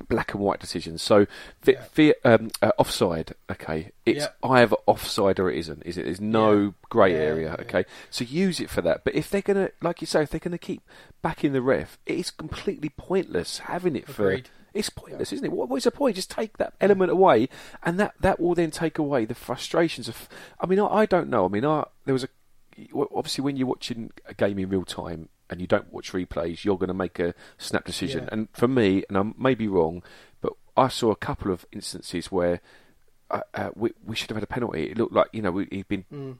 black 0.07 0.33
and 0.33 0.41
white 0.41 0.59
decisions? 0.59 1.01
So, 1.01 1.27
Yeah. 1.65 2.11
um, 2.23 2.51
uh, 2.61 2.71
offside. 2.77 3.33
Okay. 3.51 3.91
It's 4.05 4.25
Yeah. 4.25 4.49
either 4.49 4.75
offside 4.85 5.39
or 5.39 5.49
it 5.49 5.57
isn't. 5.57 5.83
Is 5.83 5.97
it? 5.97 6.05
There's 6.05 6.21
no 6.21 6.53
Yeah. 6.61 6.71
grey 6.89 7.15
area. 7.15 7.55
Okay. 7.61 7.85
So 8.09 8.23
use 8.23 8.59
it 8.59 8.69
for 8.69 8.81
that. 8.81 9.03
But 9.03 9.15
if 9.15 9.29
they're 9.29 9.41
going 9.41 9.67
to, 9.67 9.71
like 9.81 10.01
you 10.01 10.07
say, 10.07 10.23
if 10.23 10.29
they're 10.29 10.39
to 10.39 10.57
keep 10.57 10.81
backing 11.21 11.53
the 11.53 11.61
ref, 11.61 11.97
it 12.05 12.17
is 12.17 12.31
completely 12.31 12.89
pointless 12.89 13.59
having 13.59 13.95
it 13.95 14.07
for. 14.07 14.39
It's 14.73 14.89
pointless, 14.89 15.31
isn't 15.31 15.45
it? 15.45 15.53
What, 15.53 15.69
what 15.69 15.77
is 15.77 15.85
the 15.85 15.91
point? 15.91 16.17
Just 16.17 16.29
take 16.29 16.57
that 16.57 16.73
element 16.81 17.09
away, 17.09 17.47
and 17.83 17.97
that, 17.97 18.13
that 18.19 18.41
will 18.41 18.53
then 18.55 18.71
take 18.71 18.97
away 18.99 19.23
the 19.23 19.33
frustrations 19.33 20.09
of. 20.09 20.27
I 20.59 20.65
mean, 20.65 20.79
I, 20.81 20.85
I 20.87 21.05
don't 21.05 21.29
know. 21.29 21.45
I 21.45 21.47
mean, 21.47 21.63
I, 21.65 21.85
there 22.03 22.11
was 22.13 22.25
a 22.25 22.27
obviously 22.93 23.41
when 23.41 23.55
you're 23.55 23.67
watching 23.67 24.11
a 24.25 24.33
game 24.33 24.59
in 24.59 24.67
real 24.67 24.83
time 24.83 25.29
and 25.49 25.61
you 25.61 25.67
don't 25.67 25.91
watch 25.93 26.11
replays, 26.11 26.63
you're 26.63 26.77
going 26.77 26.87
to 26.87 26.93
make 26.93 27.19
a 27.19 27.33
snap 27.57 27.85
decision. 27.85 28.23
Yeah. 28.23 28.29
And 28.31 28.47
for 28.53 28.67
me, 28.67 29.03
and 29.09 29.17
I 29.17 29.23
may 29.37 29.55
be 29.55 29.67
wrong, 29.67 30.03
but 30.41 30.53
I 30.75 30.87
saw 30.87 31.11
a 31.11 31.15
couple 31.15 31.51
of 31.51 31.65
instances 31.71 32.31
where 32.31 32.61
uh, 33.31 33.41
uh, 33.53 33.69
we 33.75 33.91
we 34.05 34.15
should 34.15 34.29
have 34.29 34.37
had 34.37 34.43
a 34.43 34.47
penalty. 34.47 34.83
It 34.91 34.97
looked 34.97 35.13
like 35.13 35.27
you 35.33 35.41
know 35.41 35.51
we, 35.51 35.67
he'd 35.71 35.87
been 35.87 36.05
Mm. 36.11 36.37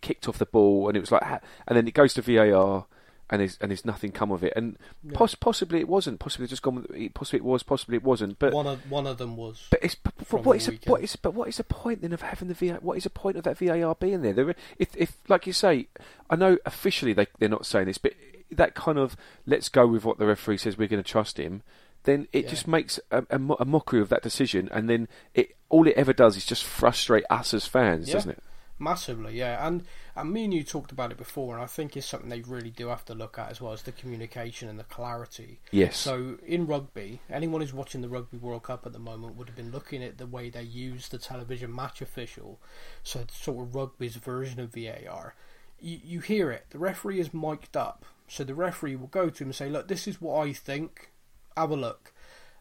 kicked 0.00 0.28
off 0.28 0.38
the 0.38 0.46
ball, 0.46 0.88
and 0.88 0.96
it 0.96 1.00
was 1.00 1.10
like, 1.12 1.22
and 1.66 1.76
then 1.76 1.88
it 1.88 1.94
goes 1.94 2.14
to 2.14 2.22
VAR, 2.22 2.86
and 3.28 3.40
there's 3.40 3.58
and 3.60 3.70
there's 3.70 3.84
nothing 3.84 4.12
come 4.12 4.30
of 4.30 4.44
it. 4.44 4.52
And 4.54 4.76
Yeah. 5.02 5.12
poss- 5.14 5.34
possibly 5.34 5.80
it 5.80 5.88
wasn't. 5.88 6.20
Possibly 6.20 6.44
it 6.44 6.48
just 6.50 6.62
gone. 6.62 6.76
with- 6.88 7.14
Possibly 7.14 7.38
it 7.38 7.44
was. 7.44 7.62
Possibly 7.64 7.96
it 7.96 8.04
wasn't. 8.04 8.38
But 8.38 8.52
one 8.52 8.66
of 8.68 8.88
one 8.90 9.06
of 9.08 9.18
them 9.18 9.36
was. 9.36 9.66
but 9.70 9.80
it's 9.82 9.94
but, 9.96 10.14
but 10.30 10.44
what 10.44 10.56
is 10.56 10.66
the, 10.66 10.72
weekend. 10.72 10.90
what 10.92 11.02
is 11.02 11.16
but 11.16 11.34
what 11.34 11.48
is 11.48 11.56
the 11.56 11.64
point 11.64 12.02
then 12.02 12.12
of 12.12 12.22
having 12.22 12.46
the 12.48 12.54
VAR? 12.54 12.78
What 12.80 12.96
is 12.96 13.04
the 13.04 13.10
point 13.10 13.36
of 13.36 13.42
that 13.44 13.58
VAR 13.58 13.94
being 13.96 14.22
there? 14.22 14.32
There, 14.32 14.54
if 14.78 14.94
if 14.96 15.16
like 15.28 15.46
you 15.48 15.52
say, 15.52 15.88
I 16.28 16.36
know 16.36 16.58
officially 16.64 17.12
they 17.12 17.26
they're 17.40 17.48
not 17.48 17.66
saying 17.66 17.86
this, 17.86 17.98
but 17.98 18.12
that 18.52 18.74
kind 18.74 18.98
of 18.98 19.16
let's 19.46 19.68
go 19.68 19.86
with 19.86 20.04
what 20.04 20.18
the 20.18 20.26
referee 20.26 20.58
says. 20.58 20.76
We're 20.78 20.88
going 20.88 21.02
to 21.02 21.08
trust 21.08 21.38
him. 21.38 21.62
Then 22.04 22.28
it 22.32 22.44
Yeah. 22.44 22.50
just 22.50 22.66
makes 22.66 22.98
a, 23.10 23.24
a, 23.30 23.38
mo- 23.38 23.56
a 23.60 23.64
mockery 23.64 24.00
of 24.00 24.08
that 24.08 24.22
decision, 24.22 24.68
and 24.72 24.88
then 24.88 25.06
it 25.34 25.56
all 25.68 25.86
it 25.86 25.94
ever 25.96 26.12
does 26.12 26.36
is 26.36 26.46
just 26.46 26.64
frustrate 26.64 27.24
us 27.30 27.52
as 27.52 27.66
fans, 27.66 28.08
Yeah. 28.08 28.14
doesn't 28.14 28.30
it? 28.32 28.42
Massively, 28.82 29.36
yeah, 29.36 29.66
and 29.66 29.84
and 30.16 30.32
me 30.32 30.44
and 30.44 30.54
you 30.54 30.62
talked 30.64 30.90
about 30.90 31.12
it 31.12 31.18
before, 31.18 31.54
and 31.54 31.62
I 31.62 31.66
think 31.66 31.94
it's 31.98 32.06
something 32.06 32.30
they 32.30 32.40
really 32.40 32.70
do 32.70 32.88
have 32.88 33.04
to 33.04 33.14
look 33.14 33.38
at 33.38 33.50
as 33.50 33.60
well 33.60 33.74
as 33.74 33.82
the 33.82 33.92
communication 33.92 34.70
and 34.70 34.78
the 34.78 34.84
clarity. 34.84 35.60
Yes. 35.70 35.98
So 35.98 36.38
in 36.46 36.66
rugby, 36.66 37.20
anyone 37.28 37.60
who's 37.60 37.74
watching 37.74 38.00
the 38.00 38.08
Rugby 38.08 38.38
World 38.38 38.62
Cup 38.62 38.86
at 38.86 38.94
the 38.94 38.98
moment 38.98 39.36
would 39.36 39.48
have 39.48 39.56
been 39.56 39.70
looking 39.70 40.02
at 40.02 40.16
the 40.16 40.26
way 40.26 40.48
they 40.48 40.62
use 40.62 41.10
the 41.10 41.18
television 41.18 41.74
match 41.76 42.00
official, 42.00 42.58
so 43.02 43.24
sort 43.30 43.66
of 43.68 43.74
rugby's 43.74 44.16
version 44.16 44.60
of 44.60 44.72
VAR. 44.72 45.34
You, 45.78 46.00
you 46.02 46.20
hear 46.20 46.50
it. 46.50 46.64
The 46.70 46.78
referee 46.78 47.20
is 47.20 47.34
mic'd 47.34 47.76
up, 47.76 48.06
so 48.30 48.44
the 48.44 48.54
referee 48.54 48.94
will 48.94 49.08
go 49.08 49.28
to 49.28 49.42
him 49.42 49.48
and 49.48 49.54
say, 49.54 49.68
"Look, 49.68 49.88
this 49.88 50.06
is 50.06 50.20
what 50.20 50.46
I 50.46 50.52
think. 50.52 51.10
Have 51.56 51.70
a 51.70 51.76
look." 51.76 52.12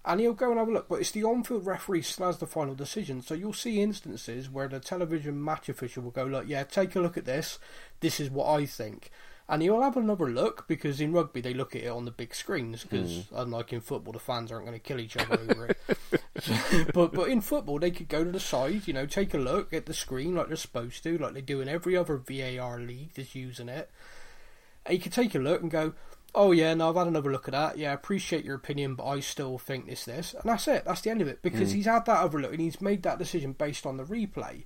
And 0.04 0.20
he'll 0.20 0.34
go 0.34 0.50
and 0.50 0.58
have 0.58 0.68
a 0.68 0.72
look, 0.72 0.90
but 0.90 1.02
it's 1.02 1.12
the 1.12 1.24
on-field 1.24 1.66
referee 1.66 2.02
still 2.02 2.26
has 2.26 2.40
the 2.40 2.48
final 2.48 2.74
decision. 2.74 3.22
So 3.22 3.36
you'll 3.36 3.54
see 3.54 3.82
instances 3.82 4.50
where 4.50 4.68
the 4.68 4.80
television 4.80 5.44
match 5.44 5.70
official 5.70 6.04
will 6.04 6.12
go, 6.12 6.26
"Look, 6.26 6.48
yeah, 6.48 6.64
take 6.64 6.96
a 6.96 7.00
look 7.00 7.18
at 7.18 7.26
this. 7.26 7.60
This 8.00 8.20
is 8.20 8.32
what 8.32 8.48
I 8.48 8.66
think." 8.66 9.12
And 9.48 9.64
he'll 9.64 9.82
have 9.82 9.98
another 9.98 10.30
look 10.30 10.68
because 10.68 11.02
in 11.02 11.12
rugby 11.12 11.42
they 11.42 11.56
look 11.56 11.76
at 11.76 11.84
it 11.84 11.88
on 11.88 12.06
the 12.06 12.12
big 12.12 12.36
screens 12.36 12.84
because 12.84 13.26
hmm. 13.26 13.36
unlike 13.36 13.74
in 13.74 13.82
football 13.82 14.14
the 14.14 14.20
fans 14.20 14.52
aren't 14.52 14.68
going 14.68 14.80
to 14.80 14.84
kill 14.84 15.00
each 15.00 15.18
other 15.18 15.40
over 15.40 15.68
it. 15.68 16.92
but 16.94 17.14
but 17.14 17.30
in 17.30 17.42
football 17.42 17.80
they 17.80 17.90
could 17.90 18.10
go 18.10 18.24
to 18.24 18.32
the 18.32 18.40
side, 18.40 18.88
you 18.88 18.94
know, 18.94 19.08
take 19.08 19.34
a 19.34 19.40
look 19.40 19.74
at 19.74 19.88
the 19.88 19.94
screen 19.94 20.36
like 20.36 20.48
they're 20.48 20.56
supposed 20.56 21.02
to, 21.04 21.18
like 21.18 21.34
they 21.34 21.42
do 21.42 21.62
in 21.62 21.68
every 21.68 21.98
other 21.98 22.18
VAR 22.18 22.80
league 22.80 23.14
that's 23.16 23.34
using 23.34 23.70
it. 23.70 23.90
And 24.86 24.98
you 24.98 25.02
could 25.02 25.14
take 25.14 25.36
a 25.36 25.40
look 25.40 25.62
and 25.62 25.70
go, 25.72 25.94
"Oh 26.34 26.52
yeah, 26.52 26.74
no, 26.74 26.90
I've 26.90 26.96
had 26.96 27.08
another 27.08 27.32
look 27.32 27.48
at 27.48 27.54
that. 27.54 27.78
Yeah, 27.78 27.92
I 27.92 27.94
appreciate 27.94 28.46
your 28.46 28.56
opinion, 28.56 28.96
but 28.96 29.06
I 29.06 29.20
still 29.20 29.58
think 29.58 29.88
this 29.88 30.06
this." 30.06 30.34
And 30.34 30.44
that's 30.44 30.68
it. 30.68 30.86
That's 30.86 31.02
the 31.02 31.10
end 31.10 31.22
of 31.22 31.28
it 31.28 31.42
because 31.42 31.72
mm. 31.72 31.76
he's 31.76 31.86
had 31.86 32.06
that 32.06 32.20
other 32.20 32.40
look 32.40 32.52
and 32.52 32.62
he's 32.62 32.82
made 32.82 33.04
that 33.04 33.20
decision 33.20 33.54
based 33.54 33.86
on 33.86 33.98
the 33.98 34.04
replay. 34.04 34.64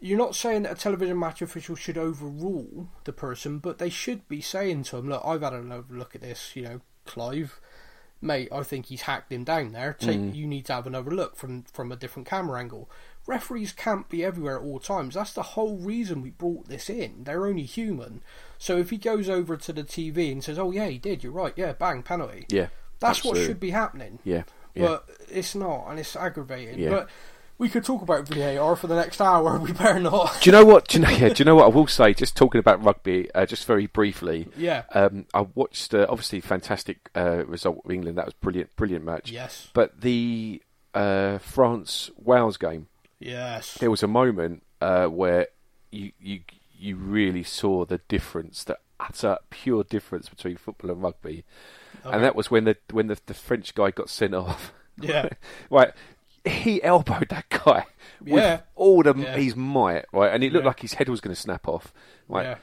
You're 0.00 0.18
not 0.18 0.36
saying 0.36 0.62
that 0.62 0.72
a 0.72 0.80
television 0.80 1.18
match 1.18 1.42
official 1.42 1.74
should 1.74 1.98
overrule 1.98 2.88
the 3.04 3.12
person, 3.12 3.58
but 3.58 3.78
they 3.78 3.90
should 3.90 4.28
be 4.28 4.40
saying 4.40 4.84
to 4.84 4.98
him, 4.98 5.08
"Look, 5.08 5.22
I've 5.24 5.42
had 5.42 5.54
another 5.54 5.84
look 5.90 6.14
at 6.14 6.20
this. 6.20 6.54
You 6.54 6.62
know, 6.62 6.80
Clive, 7.04 7.60
mate, 8.20 8.48
I 8.52 8.62
think 8.62 8.86
he's 8.86 9.02
hacked 9.02 9.32
him 9.32 9.44
down 9.44 9.72
there. 9.72 9.94
Take, 9.94 10.20
mm. 10.20 10.34
you 10.34 10.46
need 10.46 10.66
to 10.66 10.74
have 10.74 10.86
another 10.86 11.10
look 11.10 11.36
from 11.36 11.64
from 11.64 11.90
a 11.90 11.96
different 11.96 12.28
camera 12.28 12.60
angle." 12.60 12.90
Referees 13.28 13.72
can't 13.72 14.08
be 14.08 14.24
everywhere 14.24 14.56
at 14.56 14.62
all 14.62 14.80
times. 14.80 15.14
That's 15.14 15.34
the 15.34 15.42
whole 15.42 15.76
reason 15.76 16.22
we 16.22 16.30
brought 16.30 16.68
this 16.68 16.88
in. 16.88 17.24
They're 17.24 17.44
only 17.44 17.64
human. 17.64 18.22
So 18.56 18.78
if 18.78 18.88
he 18.88 18.96
goes 18.96 19.28
over 19.28 19.54
to 19.58 19.72
the 19.72 19.84
TV 19.84 20.32
and 20.32 20.42
says, 20.42 20.58
"Oh 20.58 20.70
yeah, 20.70 20.86
he 20.86 20.96
did. 20.96 21.22
You're 21.22 21.32
right. 21.32 21.52
Yeah, 21.54 21.74
bang, 21.74 22.02
penalty." 22.02 22.46
Yeah. 22.48 22.68
That's 23.00 23.18
absolutely. 23.18 23.42
what 23.42 23.46
should 23.46 23.60
be 23.60 23.70
happening. 23.70 24.18
Yeah. 24.24 24.44
Yeah. 24.74 24.86
But 24.86 25.08
it's 25.30 25.54
not, 25.54 25.88
and 25.88 25.98
it's 25.98 26.16
aggravating. 26.16 26.78
Yeah. 26.78 26.88
But 26.88 27.10
we 27.58 27.68
could 27.68 27.84
talk 27.84 28.00
about 28.00 28.26
VAR 28.26 28.76
for 28.76 28.86
the 28.86 28.96
next 28.96 29.20
hour. 29.20 29.58
We 29.62 29.72
better 29.72 30.00
not. 30.00 30.40
do 30.40 30.48
you 30.48 30.52
know 30.52 30.64
what? 30.64 30.88
Do 30.88 30.98
you 30.98 31.04
know? 31.04 31.10
Yeah. 31.10 31.28
Do 31.28 31.34
you 31.36 31.44
know 31.44 31.56
what 31.56 31.66
I 31.66 31.68
will 31.68 31.86
say? 31.86 32.14
Just 32.14 32.34
talking 32.34 32.60
about 32.60 32.82
rugby, 32.82 33.30
uh, 33.34 33.44
just 33.44 33.66
very 33.66 33.88
briefly. 33.88 34.48
Yeah. 34.56 34.84
Um, 34.94 35.26
I 35.34 35.42
watched 35.54 35.92
uh, 35.92 36.06
obviously 36.08 36.40
fantastic 36.40 37.10
uh, 37.14 37.44
result 37.46 37.82
with 37.84 37.92
England. 37.92 38.16
That 38.16 38.24
was 38.24 38.34
brilliant, 38.34 38.74
brilliant 38.76 39.04
match. 39.04 39.30
Yes. 39.30 39.68
But 39.74 40.00
the 40.00 40.62
uh, 40.94 41.38
France 41.38 42.10
Wales 42.16 42.56
game, 42.56 42.88
Yes. 43.20 43.74
there 43.74 43.90
was 43.90 44.02
a 44.02 44.08
moment 44.08 44.64
uh, 44.80 45.06
where 45.06 45.48
you 45.90 46.12
you 46.20 46.40
you 46.76 46.96
really 46.96 47.42
saw 47.42 47.84
the 47.84 47.98
difference, 48.08 48.62
the 48.64 48.78
utter 49.00 49.38
pure 49.50 49.82
difference 49.84 50.28
between 50.28 50.56
football 50.56 50.90
and 50.90 51.02
rugby, 51.02 51.44
Okay. 52.04 52.14
and 52.14 52.22
that 52.24 52.36
was 52.36 52.50
when 52.50 52.64
the 52.64 52.76
when 52.92 53.08
the, 53.08 53.18
the 53.26 53.34
French 53.34 53.74
guy 53.74 53.90
got 53.90 54.08
sent 54.10 54.34
off. 54.34 54.72
Yeah. 55.00 55.28
right. 55.70 55.92
He 56.44 56.82
elbowed 56.82 57.28
that 57.30 57.48
guy 57.50 57.86
with 58.20 58.42
Yeah. 58.42 58.60
all 58.76 59.02
the 59.02 59.14
Yeah. 59.16 59.36
his 59.36 59.56
might, 59.56 60.04
right, 60.12 60.32
and 60.32 60.42
it 60.44 60.52
looked 60.52 60.64
Yeah. 60.64 60.68
like 60.68 60.80
his 60.80 60.94
head 60.94 61.08
was 61.08 61.20
going 61.20 61.34
to 61.34 61.40
snap 61.40 61.66
off, 61.68 61.92
right. 62.28 62.56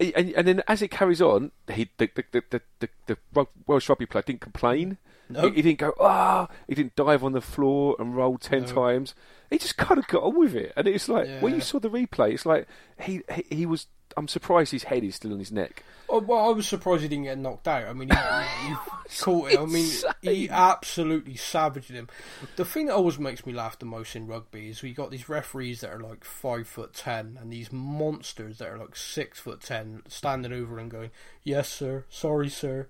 Yeah. 0.00 0.12
And, 0.16 0.32
and 0.32 0.46
then 0.48 0.62
as 0.68 0.82
it 0.82 0.90
carries 0.90 1.22
on, 1.22 1.52
he 1.72 1.88
the 1.96 2.10
the 2.14 2.24
the, 2.32 2.42
the, 2.80 2.88
the, 3.06 3.16
the 3.34 3.46
Welsh 3.66 3.88
rugby 3.88 4.06
player 4.06 4.22
didn't 4.26 4.40
complain. 4.42 4.98
No. 5.34 5.48
He, 5.50 5.56
he 5.56 5.62
didn't 5.62 5.78
go 5.78 5.92
ah. 6.00 6.48
he 6.66 6.74
didn't 6.74 6.96
dive 6.96 7.22
on 7.22 7.32
the 7.32 7.40
floor 7.40 7.96
and 7.98 8.16
roll 8.16 8.38
ten 8.38 8.62
No. 8.62 8.68
times. 8.68 9.14
He 9.50 9.58
just 9.58 9.76
kind 9.76 9.98
of 9.98 10.06
got 10.08 10.22
on 10.22 10.38
with 10.38 10.54
it, 10.54 10.72
and 10.76 10.88
it's 10.88 11.08
like 11.08 11.28
when 11.40 11.54
you 11.54 11.60
saw 11.60 11.78
the 11.78 11.90
replay, 11.90 12.32
it's 12.32 12.46
like 12.46 12.66
he, 13.00 13.20
he 13.32 13.44
he 13.56 13.66
was. 13.66 13.86
I'm 14.16 14.28
surprised 14.28 14.70
his 14.70 14.84
head 14.84 15.02
is 15.02 15.16
still 15.16 15.32
on 15.32 15.40
his 15.40 15.50
neck. 15.50 15.82
Oh, 16.08 16.20
well, 16.20 16.46
I 16.46 16.48
was 16.50 16.68
surprised 16.68 17.02
he 17.02 17.08
didn't 17.08 17.24
get 17.24 17.38
knocked 17.38 17.66
out. 17.66 17.88
I 17.88 17.92
mean, 17.94 18.10
he, 18.10 18.16
he, 18.16 18.68
he 18.68 18.76
caught 19.22 19.50
it. 19.50 19.58
I 19.58 19.64
mean, 19.66 19.90
he 20.22 20.48
absolutely 20.48 21.34
savaged 21.34 21.90
him. 21.90 22.08
The 22.54 22.64
thing 22.64 22.86
that 22.86 22.94
always 22.94 23.18
makes 23.18 23.44
me 23.44 23.52
laugh 23.52 23.78
the 23.78 23.86
most 23.86 24.14
in 24.14 24.28
rugby 24.28 24.68
is 24.68 24.82
we 24.82 24.92
got 24.92 25.10
these 25.10 25.28
referees 25.28 25.80
that 25.80 25.90
are 25.92 25.98
like 25.98 26.22
five 26.24 26.68
foot 26.68 26.94
ten 26.94 27.38
and 27.40 27.52
these 27.52 27.72
monsters 27.72 28.58
that 28.58 28.68
are 28.68 28.78
like 28.78 28.94
six 28.94 29.40
foot 29.40 29.62
ten 29.62 30.02
standing 30.06 30.52
over 30.52 30.78
and 30.78 30.90
going, 30.90 31.10
"Yes, 31.42 31.68
sir. 31.68 32.04
Sorry, 32.08 32.48
sir." 32.48 32.86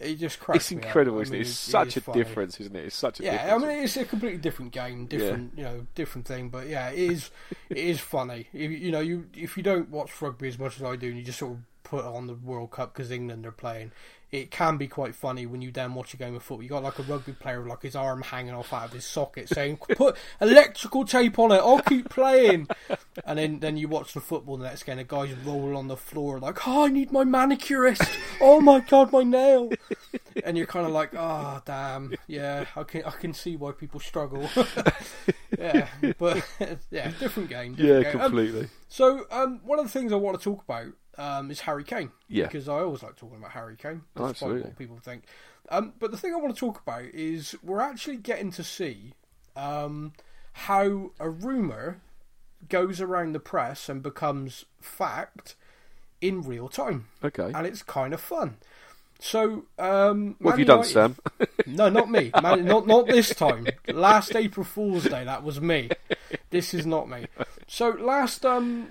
It 0.00 0.16
just 0.16 0.40
cracks 0.40 0.70
It's 0.72 0.72
incredible, 0.72 1.20
I 1.20 1.22
isn't 1.22 1.36
mean, 1.36 1.42
it? 1.42 1.42
It's 1.42 1.50
it 1.66 1.74
such 1.74 1.96
is 1.96 1.96
a 1.96 2.00
funny. 2.00 2.38
difference, 2.40 2.60
isn't 2.60 2.74
it? 2.76 2.86
It's 2.86 2.96
such 2.96 3.20
a 3.20 3.22
Yeah, 3.22 3.30
difference. 3.30 3.64
I 3.64 3.66
mean 3.68 3.84
it's 3.84 3.96
a 3.96 4.04
completely 4.04 4.38
different 4.38 4.72
game, 4.72 5.06
different 5.06 5.56
you 5.56 5.64
know, 5.64 5.86
different 5.94 6.26
thing. 6.26 6.50
But 6.50 6.68
yeah, 6.68 6.90
it 6.90 6.98
is 6.98 7.30
it 7.72 7.84
is 7.84 8.00
funny. 8.00 8.48
If, 8.52 8.70
you 8.72 8.90
know, 8.90 9.00
you 9.00 9.28
if 9.34 9.56
you 9.56 9.62
don't 9.62 9.90
watch 9.90 10.20
rugby 10.22 10.48
as 10.48 10.58
much 10.58 10.76
as 10.76 10.82
I 10.82 10.96
do, 10.96 11.08
and 11.08 11.18
you 11.18 11.24
just 11.24 11.38
sort 11.38 11.52
of 11.52 11.58
put 11.84 12.04
on 12.04 12.26
the 12.26 12.34
World 12.34 12.72
Cup 12.72 12.92
because 12.92 13.10
England 13.10 13.46
are 13.46 13.52
playing, 13.52 13.92
it 14.32 14.50
can 14.50 14.76
be 14.76 14.88
quite 14.88 15.14
funny 15.14 15.46
when 15.46 15.62
you 15.62 15.70
then 15.70 15.94
watch 15.94 16.12
a 16.12 16.16
game 16.16 16.34
of 16.34 16.42
football. 16.42 16.64
You 16.64 16.68
got 16.68 16.82
like 16.82 16.98
a 16.98 17.02
rugby 17.02 17.32
player 17.32 17.60
with 17.60 17.70
like 17.70 17.82
his 17.82 17.94
arm 17.94 18.22
hanging 18.22 18.54
off 18.54 18.72
out 18.72 18.86
of 18.86 18.92
his 18.92 19.04
socket, 19.04 19.48
saying, 19.48 19.76
"Put 19.76 20.16
electrical 20.40 21.04
tape 21.04 21.38
on 21.38 21.52
it. 21.52 21.60
I'll 21.60 21.78
keep 21.78 22.08
playing." 22.08 22.66
And 23.24 23.38
then 23.38 23.60
then 23.60 23.76
you 23.76 23.86
watch 23.86 24.12
the 24.12 24.20
football 24.20 24.56
the 24.56 24.64
next 24.64 24.82
game, 24.82 24.96
the 24.96 25.04
guys 25.04 25.32
roll 25.44 25.76
on 25.76 25.86
the 25.86 25.96
floor 25.96 26.40
like, 26.40 26.66
"Oh, 26.66 26.86
I 26.86 26.88
need 26.88 27.12
my 27.12 27.22
manicurist. 27.22 28.10
Oh 28.40 28.60
my 28.60 28.80
god, 28.80 29.12
my 29.12 29.22
nail." 29.22 29.70
and 30.44 30.56
you're 30.56 30.66
kind 30.66 30.86
of 30.86 30.92
like, 30.92 31.10
oh 31.14 31.62
damn, 31.64 32.12
yeah, 32.26 32.64
I 32.74 32.82
can 32.82 33.04
I 33.04 33.10
can 33.10 33.32
see 33.32 33.56
why 33.56 33.72
people 33.72 34.00
struggle. 34.00 34.48
yeah, 35.58 35.88
but 36.18 36.44
yeah, 36.90 37.12
different 37.20 37.50
game. 37.50 37.76
yeah, 37.78 37.98
different 37.98 38.04
game. 38.04 38.20
Um, 38.20 38.30
completely. 38.30 38.68
so 38.88 39.26
um, 39.30 39.60
one 39.64 39.78
of 39.78 39.84
the 39.84 39.92
things 39.92 40.12
I 40.12 40.16
want 40.16 40.38
to 40.38 40.42
talk 40.42 40.64
about 40.64 40.88
um, 41.18 41.50
is 41.50 41.60
Harry 41.60 41.84
Kane. 41.84 42.10
Yeah. 42.28 42.44
because 42.44 42.68
I 42.68 42.74
always 42.80 43.02
like 43.02 43.16
talking 43.16 43.38
about 43.38 43.52
Harry 43.52 43.76
Kane, 43.76 44.02
despite 44.14 44.30
absolutely. 44.30 44.62
what 44.62 44.78
people 44.78 44.98
think. 44.98 45.24
Um, 45.70 45.94
but 45.98 46.10
the 46.10 46.16
thing 46.16 46.34
I 46.34 46.36
want 46.36 46.54
to 46.54 46.60
talk 46.60 46.80
about 46.82 47.04
is 47.04 47.56
we're 47.62 47.80
actually 47.80 48.16
getting 48.16 48.50
to 48.52 48.62
see 48.64 49.14
um, 49.56 50.12
how 50.52 51.12
a 51.18 51.28
rumor 51.30 52.00
goes 52.68 53.00
around 53.00 53.32
the 53.32 53.40
press 53.40 53.88
and 53.88 54.02
becomes 54.02 54.64
fact 54.80 55.54
in 56.20 56.42
real 56.42 56.68
time, 56.68 57.08
okay. 57.22 57.50
and 57.54 57.66
it's 57.66 57.82
kind 57.82 58.14
of 58.14 58.20
fun. 58.20 58.56
So, 59.20 59.64
um, 59.78 60.36
What 60.38 60.52
have 60.52 60.58
you 60.58 60.64
done, 60.64 60.84
United- 60.86 60.92
Sam? 60.92 61.16
no, 61.66 61.88
not 61.88 62.10
me. 62.10 62.30
Man, 62.42 62.64
not 62.64 62.86
not 62.86 63.06
this 63.08 63.34
time. 63.34 63.66
Last 63.88 64.34
April 64.34 64.64
Fool's 64.64 65.04
Day, 65.04 65.24
that 65.24 65.42
was 65.42 65.60
me. 65.60 65.88
This 66.50 66.74
is 66.74 66.84
not 66.84 67.08
me. 67.08 67.26
So 67.66 67.90
last 67.90 68.44
um 68.44 68.88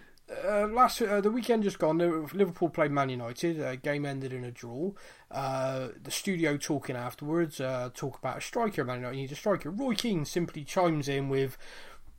uh, 0.47 0.67
last 0.67 1.01
uh, 1.01 1.21
the 1.21 1.31
weekend 1.31 1.63
just 1.63 1.79
gone, 1.79 1.97
Liverpool 1.97 2.69
played 2.69 2.91
Man 2.91 3.09
United. 3.09 3.61
Uh, 3.61 3.75
game 3.75 4.05
ended 4.05 4.33
in 4.33 4.43
a 4.43 4.51
draw. 4.51 4.91
Uh, 5.31 5.89
the 6.01 6.11
studio 6.11 6.57
talking 6.57 6.95
afterwards 6.95 7.59
uh, 7.59 7.89
talk 7.93 8.17
about 8.17 8.37
a 8.37 8.41
striker. 8.41 8.83
Man 8.83 8.99
United 8.99 9.17
need 9.17 9.31
a 9.31 9.35
striker. 9.35 9.69
Roy 9.69 9.95
Keane 9.95 10.25
simply 10.25 10.63
chimes 10.63 11.07
in 11.07 11.29
with 11.29 11.57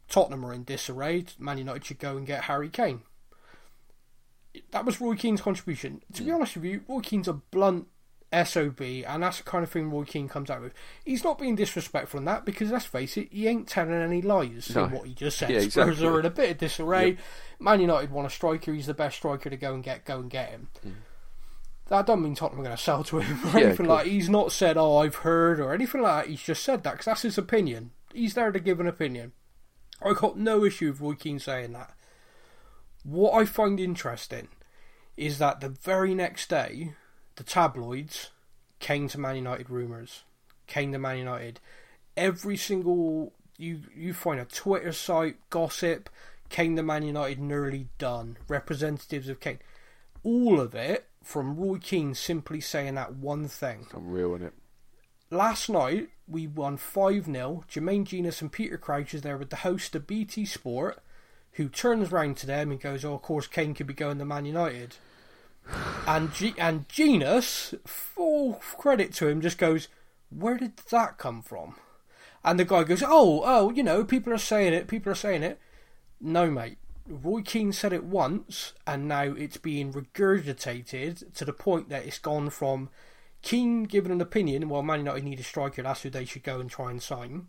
Tottenham 0.08 0.44
are 0.44 0.52
in 0.52 0.64
disarray. 0.64 1.24
Man 1.38 1.58
United 1.58 1.84
should 1.84 1.98
go 1.98 2.16
and 2.16 2.26
get 2.26 2.44
Harry 2.44 2.68
Kane. 2.68 3.02
That 4.70 4.84
was 4.84 5.00
Roy 5.00 5.16
Keane's 5.16 5.40
contribution. 5.40 6.02
To 6.12 6.22
be 6.22 6.30
honest 6.30 6.56
with 6.56 6.64
you, 6.64 6.82
Roy 6.88 7.00
Keane's 7.00 7.28
a 7.28 7.32
blunt 7.32 7.88
SOB, 8.32 8.80
and 8.80 9.22
that's 9.22 9.38
the 9.38 9.44
kind 9.44 9.62
of 9.62 9.70
thing 9.70 9.90
Roy 9.90 10.04
Keane 10.04 10.28
comes 10.28 10.50
out 10.50 10.60
with. 10.60 10.72
He's 11.04 11.22
not 11.24 11.38
being 11.38 11.54
disrespectful 11.54 12.18
in 12.18 12.24
that 12.24 12.44
because 12.44 12.70
let's 12.70 12.84
face 12.86 13.16
it, 13.16 13.28
he 13.32 13.46
ain't 13.46 13.68
telling 13.68 13.92
any 13.94 14.22
lies 14.22 14.74
No. 14.74 14.84
in 14.84 14.90
what 14.90 15.06
he 15.06 15.14
just 15.14 15.38
said. 15.38 15.50
Yeah, 15.50 15.58
exactly. 15.60 15.94
Spurs 15.94 16.02
are 16.04 16.20
in 16.20 16.26
a 16.26 16.30
bit 16.30 16.50
of 16.50 16.58
disarray. 16.58 17.16
Man 17.60 17.80
United 17.80 18.10
want 18.10 18.26
a 18.26 18.30
striker. 18.30 18.72
He's 18.72 18.86
the 18.86 18.94
best 18.94 19.16
striker 19.16 19.50
to 19.50 19.56
go 19.56 19.74
and 19.74 19.82
get. 19.84 20.04
Go 20.04 20.18
and 20.18 20.28
get 20.30 20.50
him. 20.50 20.68
Hmm. 20.82 20.90
That 21.88 22.06
doesn't 22.06 22.22
mean 22.22 22.34
Tottenham 22.34 22.60
are 22.62 22.64
going 22.64 22.76
to 22.76 22.82
sell 22.82 23.04
to 23.04 23.20
him 23.20 23.40
or. 23.46 23.50
Yeah, 23.60 23.66
anything 23.66 23.86
like. 23.86 24.06
He's 24.06 24.28
not 24.30 24.52
said, 24.52 24.76
"Oh, 24.76 24.96
I've 24.96 25.16
heard" 25.16 25.60
or 25.60 25.72
anything 25.74 26.00
like 26.00 26.24
that. 26.24 26.30
He's 26.30 26.42
just 26.42 26.64
said 26.64 26.82
that 26.82 26.92
because 26.92 27.04
that's 27.06 27.22
his 27.22 27.38
opinion. 27.38 27.90
He's 28.12 28.34
there 28.34 28.50
to 28.52 28.58
give 28.58 28.80
an 28.80 28.86
opinion. 28.86 29.32
I 30.02 30.12
got 30.14 30.38
no 30.38 30.64
issue 30.64 30.88
with 30.90 31.00
Roy 31.00 31.14
Keane 31.14 31.38
saying 31.38 31.72
that. 31.72 31.94
What 33.04 33.32
I 33.34 33.44
find 33.44 33.78
interesting 33.78 34.48
is 35.16 35.38
that 35.38 35.60
the 35.60 35.68
very 35.68 36.14
next 36.14 36.48
day, 36.48 36.94
the 37.36 37.44
tabloids 37.44 38.30
came 38.80 39.08
to 39.08 39.18
Man 39.18 39.36
United 39.36 39.70
rumours, 39.70 40.22
came 40.66 40.92
to 40.92 40.98
Man 40.98 41.18
United. 41.18 41.60
Every 42.16 42.56
single 42.56 43.32
you 43.56 43.80
you 43.94 44.14
find 44.14 44.40
a 44.40 44.44
Twitter 44.44 44.92
site, 44.92 45.36
gossip, 45.50 46.10
came 46.48 46.76
to 46.76 46.82
Man 46.82 47.02
United 47.02 47.40
nearly 47.40 47.88
done. 47.98 48.36
Representatives 48.48 49.28
of 49.28 49.40
Kane, 49.40 49.60
all 50.22 50.60
of 50.60 50.74
it 50.74 51.08
from 51.22 51.56
Roy 51.56 51.78
Keane 51.78 52.14
simply 52.14 52.60
saying 52.60 52.94
that 52.94 53.14
one 53.14 53.48
thing. 53.48 53.86
Unreal, 53.94 54.34
isn't 54.34 54.48
it? 54.48 54.54
Last 55.30 55.68
night 55.68 56.10
we 56.28 56.46
won 56.46 56.76
five 56.76 57.24
0 57.26 57.64
Jermaine 57.68 58.04
Jenas 58.04 58.40
and 58.40 58.52
Peter 58.52 58.78
Crouch 58.78 59.14
is 59.14 59.22
there 59.22 59.38
with 59.38 59.50
the 59.50 59.56
host 59.56 59.94
of 59.94 60.06
BT 60.06 60.44
Sport, 60.44 61.02
who 61.52 61.68
turns 61.68 62.12
round 62.12 62.36
to 62.38 62.46
them 62.46 62.70
and 62.70 62.80
goes, 62.80 63.04
"Oh, 63.04 63.14
of 63.14 63.22
course, 63.22 63.46
Kane 63.46 63.74
could 63.74 63.86
be 63.86 63.94
going 63.94 64.18
to 64.18 64.24
Man 64.24 64.44
United." 64.44 64.96
And 66.06 66.32
G- 66.34 66.54
and 66.58 66.88
Jenas, 66.88 67.74
full 67.86 68.54
credit 68.54 69.12
to 69.14 69.28
him, 69.28 69.40
just 69.40 69.58
goes, 69.58 69.88
"Where 70.30 70.58
did 70.58 70.76
that 70.90 71.18
come 71.18 71.42
from?" 71.42 71.76
And 72.44 72.58
the 72.60 72.64
guy 72.64 72.84
goes, 72.84 73.02
"Oh, 73.02 73.42
oh, 73.44 73.70
you 73.70 73.82
know, 73.82 74.04
people 74.04 74.32
are 74.32 74.38
saying 74.38 74.74
it. 74.74 74.88
People 74.88 75.12
are 75.12 75.16
saying 75.16 75.42
it." 75.42 75.58
No, 76.20 76.50
mate. 76.50 76.78
Roy 77.06 77.42
Keane 77.42 77.72
said 77.72 77.92
it 77.92 78.04
once, 78.04 78.72
and 78.86 79.06
now 79.06 79.22
it's 79.22 79.58
being 79.58 79.92
regurgitated 79.92 81.34
to 81.34 81.44
the 81.44 81.52
point 81.52 81.90
that 81.90 82.06
it's 82.06 82.18
gone 82.18 82.48
from 82.50 82.88
Keane 83.42 83.84
giving 83.84 84.12
an 84.12 84.22
opinion. 84.22 84.68
Well, 84.70 84.82
Man 84.82 85.00
United 85.00 85.24
need 85.24 85.40
a 85.40 85.42
striker. 85.42 85.82
That's 85.82 86.02
who 86.02 86.10
they 86.10 86.24
should 86.24 86.42
go 86.44 86.60
and 86.60 86.70
try 86.70 86.90
and 86.90 87.02
sign. 87.02 87.48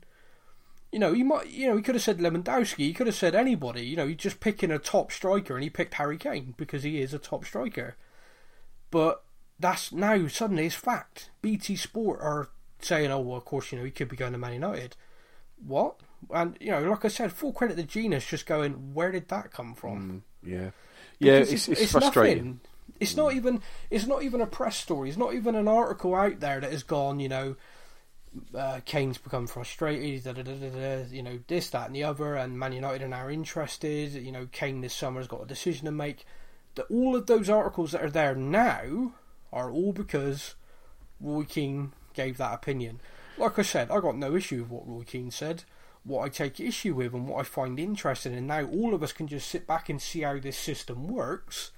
You 0.92 1.00
know, 1.00 1.14
he 1.14 1.24
might. 1.24 1.48
You 1.48 1.68
know, 1.68 1.78
he 1.78 1.84
could 1.84 1.96
have 1.96 2.04
said 2.04 2.20
Lewandowski. 2.20 2.80
He 2.80 2.94
could 2.94 3.08
have 3.08 3.16
said 3.16 3.36
anybody. 3.36 3.86
You 3.86 3.96
know, 3.96 4.08
he's 4.08 4.18
just 4.18 4.40
picking 4.40 4.72
a 4.72 4.80
top 4.80 5.12
striker, 5.12 5.56
and 5.56 5.64
he 5.64 5.70
picked 5.70 5.96
Harry 5.96 6.18
Kane 6.18 6.54
because 6.58 6.84
he 6.84 7.02
is 7.02 7.14
a 7.14 7.20
top 7.20 7.46
striker. 7.46 7.96
But 8.92 9.24
that's 9.60 9.92
now 9.92 10.28
suddenly 10.28 10.66
it's 10.66 10.76
fact. 10.76 11.30
BT 11.42 11.76
Sport 11.76 12.20
are 12.22 12.50
saying, 12.80 13.12
"Oh, 13.12 13.20
well, 13.20 13.38
of 13.38 13.46
course, 13.46 13.72
you 13.72 13.78
know, 13.78 13.86
he 13.86 13.92
could 13.92 14.10
be 14.10 14.16
going 14.16 14.34
to 14.34 14.38
Man 14.38 14.54
United." 14.54 14.96
What? 15.66 16.00
And 16.32 16.58
you 16.60 16.72
know, 16.72 16.82
like 16.84 17.06
I 17.06 17.10
said, 17.10 17.32
full 17.32 17.54
credit 17.54 17.78
to 17.78 17.84
Jenas 17.84 18.26
just 18.26 18.46
going, 18.46 18.94
"Where 18.94 19.12
did 19.12 19.28
that 19.30 19.52
come 19.52 19.74
from?" 19.74 20.24
Yeah, 20.44 20.72
yeah. 21.20 21.40
Because 21.40 21.54
It's, 21.54 21.68
it's, 21.68 21.92
frustrating. 21.92 22.46
nothing. 22.46 22.60
It's 23.00 23.16
not 23.16 23.34
even. 23.34 23.62
It's 23.90 24.06
not 24.06 24.24
even 24.24 24.42
a 24.42 24.48
press 24.48 24.78
story. 24.78 25.10
It's 25.10 25.18
not 25.18 25.34
even 25.34 25.56
an 25.56 25.68
article 25.68 26.16
out 26.16 26.40
there 26.40 26.60
that 26.60 26.72
has 26.72 26.84
gone. 26.84 27.20
You 27.20 27.30
know, 27.30 27.56
uh, 28.54 28.80
Kane's 28.86 29.18
become 29.18 29.48
frustrated. 29.48 30.24
Da, 30.24 30.42
da, 30.42 30.44
da, 30.44 31.04
you 31.10 31.24
know, 31.24 31.40
this, 31.48 31.70
that, 31.72 31.88
and 31.88 31.96
the 31.96 32.04
other. 32.04 32.36
And 32.36 32.58
Man 32.60 32.74
United 32.74 33.04
are 33.04 33.08
now 33.08 33.30
interested. 33.30 34.14
You 34.14 34.32
know, 34.32 34.48
Kane 34.52 34.82
this 34.82 34.94
summer 34.94 35.20
has 35.20 35.28
got 35.28 35.44
a 35.44 35.48
decision 35.48 35.86
to 35.86 35.92
make. 35.92 36.26
That 36.76 36.86
all 36.90 37.16
of 37.16 37.28
those 37.28 37.50
articles 37.50 37.92
that 37.94 38.04
are 38.04 38.10
there 38.10 38.36
now 38.36 39.14
are 39.54 39.72
all 39.72 39.94
because 39.94 40.56
Roy 41.22 41.44
Keane 41.44 41.94
gave 42.14 42.38
that 42.38 42.54
opinion. 42.54 43.00
Like 43.38 43.58
I 43.60 43.62
said, 43.64 43.90
I 43.92 44.00
got 44.00 44.18
no 44.18 44.36
issue 44.36 44.62
with 44.62 44.70
what 44.70 44.88
Roy 44.88 45.04
Keane 45.04 45.32
said. 45.32 45.64
What 46.04 46.24
I 46.24 46.30
take 46.30 46.60
issue 46.60 46.94
with 46.94 47.14
and 47.14 47.28
what 47.28 47.40
I 47.40 47.44
find 47.44 47.80
interesting, 47.80 48.34
and 48.36 48.48
now 48.48 48.64
all 48.66 48.94
of 48.94 49.02
us 49.02 49.12
can 49.12 49.28
just 49.28 49.48
sit 49.50 49.66
back 49.66 49.90
and 49.90 50.02
see 50.02 50.22
how 50.22 50.40
this 50.40 50.58
system 50.58 51.08
works, 51.08 51.72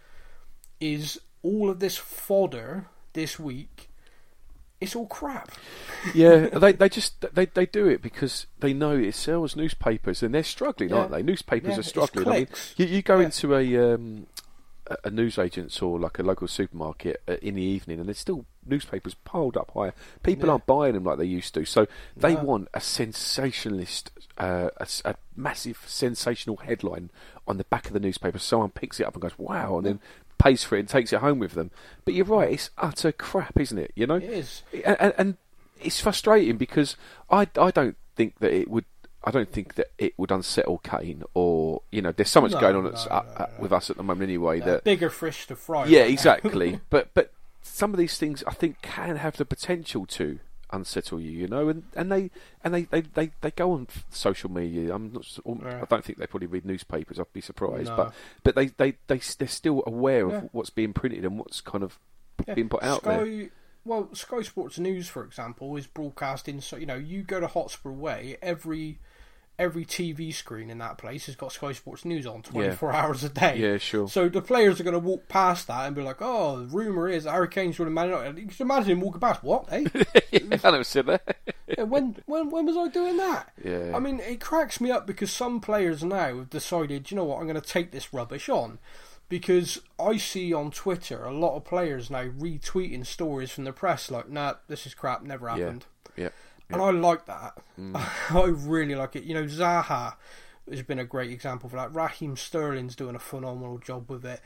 is 0.82 1.20
all 1.44 1.70
of 1.70 1.80
this 1.80 1.98
fodder 1.98 2.88
this 3.14 3.40
week. 3.40 3.90
It's 4.80 4.96
all 4.96 5.08
crap. 5.08 5.52
yeah, 6.14 6.48
they 6.50 6.74
they 6.74 6.90
just 6.90 7.26
they 7.34 7.46
they 7.46 7.66
do 7.66 7.88
it 7.88 8.02
because 8.02 8.46
they 8.60 8.74
know 8.74 8.92
it 8.98 9.16
sells 9.16 9.56
newspapers 9.56 10.22
and 10.22 10.36
they're 10.36 10.44
struggling, 10.44 10.94
aren't 10.94 11.12
they? 11.12 11.24
Newspapers 11.24 11.74
Yeah, 11.76 11.80
are 11.80 11.84
struggling. 11.84 12.28
I 12.28 12.32
mean, 12.40 12.48
you, 12.76 12.86
you 12.86 13.02
go 13.02 13.20
Yeah. 13.20 13.26
into 13.26 13.56
a 13.56 13.94
um, 13.94 14.28
a- 15.04 15.10
newsagent's 15.10 15.82
or 15.82 16.00
like 16.00 16.19
a 16.19 16.23
local 16.23 16.47
supermarket 16.47 17.21
uh, 17.28 17.36
in 17.41 17.56
the 17.56 17.62
evening, 17.62 18.00
and 18.00 18.08
there's 18.08 18.17
still 18.19 18.45
newspapers 18.65 19.13
piled 19.23 19.56
up 19.58 19.71
higher. 19.73 19.93
People 20.23 20.47
Yeah. 20.47 20.54
aren't 20.54 20.65
buying 20.65 20.93
them 20.93 21.04
like 21.04 21.17
they 21.17 21.26
used 21.26 21.54
to, 21.56 21.65
so 21.65 21.88
they 22.15 22.36
No. 22.36 22.43
want 22.43 22.67
a 22.73 22.82
sensationalist, 22.82 24.12
uh, 24.38 24.69
a, 24.78 24.88
a 25.06 25.15
massive 25.36 25.84
sensational 25.88 26.58
headline 26.58 27.10
on 27.47 27.58
the 27.58 27.63
back 27.65 27.88
of 27.88 27.93
the 27.93 28.00
newspaper. 28.00 28.39
Someone 28.39 28.69
picks 28.71 29.00
it 29.00 29.06
up 29.06 29.13
and 29.13 29.21
goes, 29.21 29.38
"Wow!" 29.38 29.78
and 29.78 29.86
then 29.86 30.00
pays 30.38 30.63
for 30.63 30.76
it 30.76 30.82
and 30.82 30.89
takes 30.89 31.12
it 31.13 31.19
home 31.19 31.39
with 31.39 31.54
them. 31.54 31.71
But 32.06 32.13
you're 32.13 32.26
right; 32.26 32.52
it's 32.54 32.69
utter 32.78 33.12
crap, 33.12 33.60
isn't 33.60 33.78
it? 33.78 33.91
You 33.95 34.08
know, 34.08 34.15
It 34.15 34.23
is. 34.23 34.63
and, 34.86 34.97
and, 35.00 35.13
and 35.17 35.38
it's 35.82 36.00
frustrating 36.02 36.58
because 36.58 36.95
I, 37.30 37.47
I 37.58 37.71
don't 37.71 37.97
think 38.15 38.39
that 38.39 38.52
it 38.52 38.69
would 38.69 38.86
I 39.28 39.32
don't 39.32 39.52
think 39.52 39.76
that 39.76 39.88
it 39.98 40.13
would 40.18 40.32
unsettle 40.32 40.78
Kane 40.80 41.22
or 41.34 41.82
you 41.92 42.02
know 42.02 42.12
there's 42.13 42.30
so 42.30 42.40
much 42.42 42.52
No, 42.54 42.62
going 42.62 42.76
on 42.78 42.84
no, 42.86 42.90
at, 42.92 42.96
no, 42.96 43.02
uh, 43.12 43.24
no, 43.28 43.44
uh, 43.44 43.48
no. 43.58 43.62
with 43.63 43.74
us 43.74 43.90
at 43.90 43.98
the 43.98 44.04
moment 44.04 44.24
anyway 44.30 44.62
Uh, 44.62 44.66
that 44.66 44.84
bigger 44.86 45.10
fish 45.10 45.48
to 45.48 45.56
fry. 45.56 45.86
yeah 45.86 46.02
right 46.02 46.10
exactly 46.12 46.80
but 46.90 47.10
but 47.13 47.34
some 47.62 47.92
of 47.94 47.98
these 48.00 48.18
things 48.18 48.44
I 48.48 48.54
think 48.54 48.82
can 48.82 49.18
have 49.18 49.36
the 49.38 49.46
potential 49.46 50.06
to 50.06 50.40
unsettle 50.72 51.20
you 51.20 51.32
you 51.32 51.48
know 51.48 51.68
and, 51.70 51.84
and 51.96 52.12
they 52.12 52.30
and 52.63 52.74
they, 52.74 52.84
they, 52.84 53.02
they, 53.02 53.32
they 53.42 53.52
go 53.52 53.72
on 53.74 53.88
social 54.12 54.50
media 54.52 54.94
I'm 54.94 55.12
not. 55.13 55.26
I 55.66 55.86
don't 55.86 56.04
think 56.06 56.18
they 56.20 56.28
probably 56.28 56.48
read 56.48 56.66
newspapers 56.66 57.20
I'd 57.20 57.32
be 57.34 57.42
surprised 57.42 57.92
but 57.96 58.13
but 58.44 58.56
they, 58.56 58.68
they, 58.68 58.92
they 59.08 59.20
they're 59.38 59.48
still 59.48 59.84
aware 59.86 60.28
Yeah. 60.30 60.38
of 60.38 60.50
what's 60.54 60.70
being 60.70 60.94
printed 60.94 61.26
and 61.26 61.38
what's 61.38 61.60
kind 61.62 61.84
of 61.84 62.00
Yeah. 62.48 62.54
being 62.54 62.70
put 62.70 62.84
out 62.84 63.02
Sky, 63.02 63.18
there 63.18 63.50
Well, 63.86 64.10
Sky 64.13 64.42
Sports 64.42 64.78
News, 64.80 65.08
for 65.08 65.24
example, 65.24 65.76
is 65.78 65.88
broadcasting. 65.88 66.60
So 66.60 66.76
you 66.76 66.86
know, 66.86 66.96
you 66.96 67.24
go 67.24 67.40
to 67.40 67.48
Hotspur 67.48 67.92
Way, 67.92 68.38
every 68.42 69.00
every 69.60 69.86
TV 69.86 70.34
screen 70.34 70.70
in 70.70 70.78
that 70.78 70.98
place 70.98 71.26
has 71.26 71.36
got 71.36 71.52
Sky 71.52 71.72
Sports 71.72 72.06
News 72.06 72.26
on 72.26 72.41
twenty 72.43 72.72
four 72.76 72.93
hours 72.93 73.24
a 73.24 73.30
day. 73.30 73.58
yeah 73.58 73.78
sure 73.78 74.08
So 74.08 74.30
the 74.30 74.41
players 74.41 74.80
are 74.80 74.84
going 74.84 74.93
to 74.93 75.00
walk 75.00 75.28
past 75.28 75.67
that 75.67 75.86
and 75.88 75.96
be 75.96 76.02
like, 76.02 76.17
"Oh, 76.22 76.60
the 76.60 76.65
rumor 76.65 77.10
is 77.10 77.26
Harry 77.26 77.48
Kane's 77.48 77.80
running 77.80 77.93
Man 77.93 78.10
United." 78.10 78.38
You 78.38 78.48
can 78.48 78.56
imagine 78.60 78.91
him 78.91 79.02
walking 79.02 79.22
past. 79.22 79.43
What? 79.43 79.70
Hey, 79.70 79.86
yeah, 80.32 80.58
I 80.63 80.72
never 80.72 80.84
said 80.84 81.06
that 81.08 81.38
Yeah, 81.67 81.84
when 81.84 82.17
when 82.26 82.50
when 82.50 82.65
was 82.65 82.78
I 82.78 82.88
doing 82.88 83.17
that? 83.17 83.52
yeah 83.63 83.93
I 83.96 84.00
mean, 84.00 84.20
it 84.20 84.39
cracks 84.39 84.80
me 84.80 84.91
up 84.91 85.08
because 85.08 85.32
some 85.32 85.60
players 85.60 86.04
now 86.04 86.38
have 86.38 86.50
decided, 86.50 87.10
you 87.12 87.17
know 87.17 87.24
what, 87.26 87.39
I'm 87.39 87.48
going 87.48 87.60
to 87.60 87.67
take 87.67 87.91
this 87.91 88.13
rubbish 88.13 88.50
on. 88.50 88.80
Because 89.30 89.82
I 90.00 90.15
see 90.15 90.54
on 90.54 90.72
Twitter 90.72 91.26
a 91.26 91.34
lot 91.34 91.58
of 91.58 91.65
players 91.65 92.10
now 92.10 92.24
retweeting 92.30 93.06
stories 93.06 93.52
from 93.52 93.65
the 93.65 93.74
press 93.74 94.10
like, 94.10 94.30
nah, 94.30 94.54
this 94.70 94.86
is 94.86 94.93
crap, 94.93 95.22
never 95.22 95.50
happened. 95.50 95.86
Yeah. 96.15 96.24
happened. 96.26 96.34
Yeah 96.70 96.76
And 96.76 96.82
I 96.82 96.90
like 96.92 97.26
that. 97.26 97.58
Mm. 97.80 97.96
I 98.36 98.44
really 98.46 98.96
like 98.96 99.16
it. 99.16 99.24
You 99.24 99.34
know, 99.34 99.44
Zaha 99.46 100.16
has 100.70 100.82
been 100.84 101.00
a 101.00 101.06
great 101.06 101.32
example 101.32 101.70
for 101.70 101.76
that. 101.78 101.94
Raheem 101.94 102.36
Sterling's 102.36 102.96
doing 102.96 103.16
a 103.16 103.20
phenomenal 103.20 103.78
job 103.78 104.10
with 104.10 104.26
it. 104.26 104.42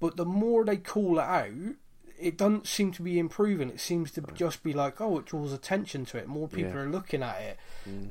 But 0.00 0.16
the 0.16 0.24
more 0.24 0.64
they 0.64 0.76
call 0.76 1.18
it 1.18 1.22
out, 1.24 1.74
it 2.20 2.36
doesn't 2.36 2.66
seem 2.66 2.90
to 2.92 3.02
be 3.02 3.18
improving. 3.18 3.68
It 3.68 3.80
seems 3.80 4.10
to 4.12 4.22
just 4.34 4.62
be 4.62 4.72
like, 4.72 5.00
oh, 5.00 5.18
it 5.18 5.26
draws 5.26 5.52
attention 5.52 6.04
to 6.06 6.18
it. 6.18 6.26
More 6.26 6.48
people 6.48 6.72
Yeah. 6.72 6.78
are 6.80 6.88
looking 6.88 7.22
at 7.22 7.40
it. 7.40 7.58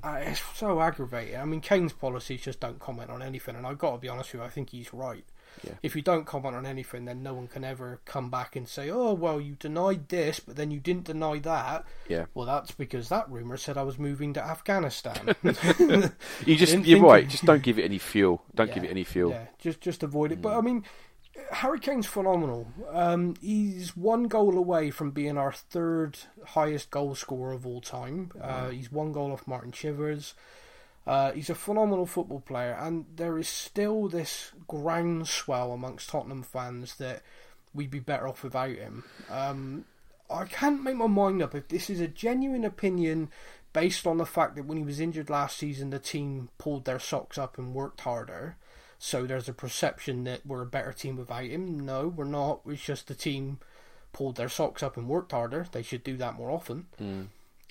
Uh, 0.03 0.19
it's 0.21 0.41
so 0.55 0.81
aggravating. 0.81 1.37
I 1.37 1.45
mean, 1.45 1.61
Kane's 1.61 1.93
policies 1.93 2.41
just 2.41 2.59
don't 2.59 2.79
comment 2.79 3.09
on 3.09 3.21
anything, 3.21 3.55
and 3.55 3.65
I've 3.67 3.77
got 3.77 3.91
to 3.93 3.97
be 3.97 4.09
honest 4.09 4.33
with 4.33 4.41
you, 4.41 4.45
I 4.45 4.49
think 4.49 4.69
he's 4.71 4.93
right. 4.93 5.25
Yeah. 5.63 5.73
If 5.81 5.95
you 5.95 6.01
don't 6.01 6.25
comment 6.25 6.55
on 6.55 6.65
anything, 6.65 7.05
then 7.05 7.23
no 7.23 7.33
one 7.33 7.47
can 7.47 7.63
ever 7.63 7.99
come 8.05 8.29
back 8.29 8.55
and 8.55 8.67
say, 8.67 8.89
oh, 8.89 9.13
well, 9.13 9.41
you 9.41 9.55
denied 9.55 10.09
this, 10.09 10.39
but 10.39 10.55
then 10.55 10.71
you 10.71 10.79
didn't 10.79 11.05
deny 11.05 11.39
that. 11.39 11.85
yeah 12.07 12.25
Well, 12.33 12.45
that's 12.45 12.71
because 12.71 13.09
that 13.09 13.29
rumor 13.29 13.57
said 13.57 13.77
I 13.77 13.83
was 13.83 13.97
moving 13.97 14.33
to 14.33 14.43
Afghanistan. 14.43 15.35
You 16.45 16.55
just 16.55 16.77
you're 16.85 17.01
right. 17.01 17.23
of- 17.23 17.29
Just 17.29 17.45
don't 17.45 17.63
give 17.63 17.79
it 17.79 17.83
any 17.83 17.97
fuel. 17.97 18.43
Don't 18.55 18.73
give 18.73 18.83
it 18.83 18.89
any 18.91 19.03
fuel. 19.03 19.31
Yeah, 19.31 19.47
just 19.59 19.81
just 19.81 20.03
avoid 20.03 20.31
it. 20.31 20.41
But 20.41 20.57
I 20.57 20.61
mean, 20.61 20.83
Harry 21.51 21.79
Kane's 21.79 22.05
phenomenal. 22.07 22.67
Um, 22.91 23.35
he's 23.41 23.95
one 23.97 24.23
goal 24.27 24.57
away 24.57 24.91
from 24.91 25.11
being 25.11 25.37
our 25.37 25.51
third 25.51 26.17
highest 26.45 26.89
goal 26.89 27.15
scorer 27.15 27.53
of 27.53 27.65
all 27.65 27.81
time. 27.81 28.31
Uh, 28.41 28.69
he's 28.69 28.91
one 28.91 29.11
goal 29.11 29.31
off 29.31 29.47
Martin 29.47 29.71
Chivers. 29.71 30.33
Uh, 31.07 31.31
he's 31.31 31.49
a 31.49 31.55
phenomenal 31.55 32.05
football 32.05 32.41
player, 32.41 32.77
and 32.79 33.05
there 33.15 33.37
is 33.37 33.47
still 33.47 34.07
this 34.07 34.51
groundswell 34.67 35.71
amongst 35.71 36.09
Tottenham 36.09 36.43
fans 36.43 36.95
that 36.95 37.23
we'd 37.73 37.89
be 37.89 37.99
better 37.99 38.27
off 38.27 38.43
without 38.43 38.75
him. 38.75 39.03
Um, 39.29 39.85
I 40.29 40.45
can't 40.45 40.83
make 40.83 40.95
my 40.95 41.07
mind 41.07 41.41
up 41.41 41.55
if 41.55 41.69
this 41.69 41.89
is 41.89 42.01
a 42.01 42.07
genuine 42.07 42.65
opinion 42.65 43.29
based 43.71 44.05
on 44.05 44.17
the 44.17 44.25
fact 44.25 44.55
that 44.55 44.65
when 44.65 44.77
he 44.77 44.83
was 44.83 44.99
injured 44.99 45.29
last 45.29 45.57
season, 45.57 45.91
the 45.91 45.99
team 45.99 46.49
pulled 46.57 46.85
their 46.85 46.99
socks 46.99 47.37
up 47.37 47.57
and 47.57 47.73
worked 47.73 48.01
harder. 48.01 48.57
So 48.99 49.25
there's 49.25 49.47
a 49.47 49.53
perception 49.53 50.23
that 50.23 50.45
we're 50.45 50.63
a 50.63 50.65
better 50.65 50.91
team 50.91 51.15
without 51.15 51.45
him. 51.45 51.79
No, 51.79 52.07
we're 52.07 52.25
not. 52.25 52.61
It's 52.65 52.83
just 52.83 53.07
the 53.07 53.15
team 53.15 53.59
pulled 54.11 54.35
their 54.35 54.49
socks 54.49 54.81
up 54.81 54.97
and 54.97 55.07
worked 55.07 55.31
harder. 55.31 55.67
They 55.71 55.83
should 55.83 56.03
do 56.03 56.17
that 56.17 56.35
more 56.35 56.49
often. 56.49 56.87
Mm. 56.99 57.27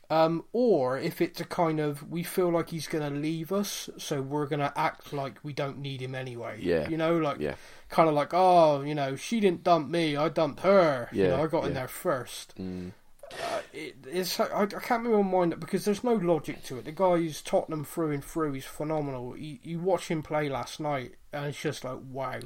Um, 0.09 0.44
or 0.52 0.98
if 0.98 1.20
it's 1.20 1.40
a 1.40 1.44
kind 1.44 1.80
of 1.80 2.09
we 2.09 2.22
feel 2.22 2.50
like 2.50 2.70
he's 2.70 2.86
going 2.86 3.12
to 3.12 3.18
leave 3.18 3.50
us, 3.52 3.90
so 3.98 4.22
we're 4.22 4.46
going 4.46 4.61
to 4.61 4.72
act 4.76 5.12
like 5.12 5.38
we 5.42 5.52
don't 5.52 5.78
need 5.78 6.00
him 6.00 6.14
anyway. 6.14 6.59
Yeah. 6.61 6.88
you 6.88 6.96
know, 6.96 7.16
like 7.18 7.38
Yeah. 7.40 7.57
kind 7.88 8.09
of 8.09 8.14
like 8.14 8.32
oh, 8.32 8.82
you 8.82 8.94
know, 8.94 9.16
she 9.16 9.40
didn't 9.40 9.64
dump 9.64 9.90
me, 9.90 10.16
I 10.16 10.28
dumped 10.28 10.61
her. 10.61 11.09
you 11.12 11.24
Yeah, 11.24 11.28
know, 11.30 11.42
I 11.42 11.46
got 11.48 11.64
in 11.66 11.74
there 11.74 11.88
first. 11.88 12.54
Mm. 12.57 12.92
Uh, 13.32 13.61
it, 13.72 13.96
it's 14.07 14.38
I, 14.38 14.62
I 14.62 14.66
can't 14.66 15.02
my 15.02 15.20
mind 15.20 15.52
up 15.52 15.59
because 15.59 15.84
there's 15.84 16.04
no 16.04 16.14
logic 16.14 16.62
to 16.66 16.78
it. 16.78 16.84
The 16.84 16.92
guy's 16.92 17.42
Tottenham 17.42 17.84
through 17.84 18.12
and 18.12 18.24
through. 18.24 18.52
He's 18.52 18.64
phenomenal. 18.64 19.36
You, 19.36 19.59
you 19.64 19.80
watch 19.80 20.07
him 20.07 20.22
play 20.22 20.48
last 20.48 20.78
night, 20.78 21.14
and 21.32 21.46
it's 21.46 21.61
just 21.61 21.82
like 21.82 21.98
wow. 22.09 22.38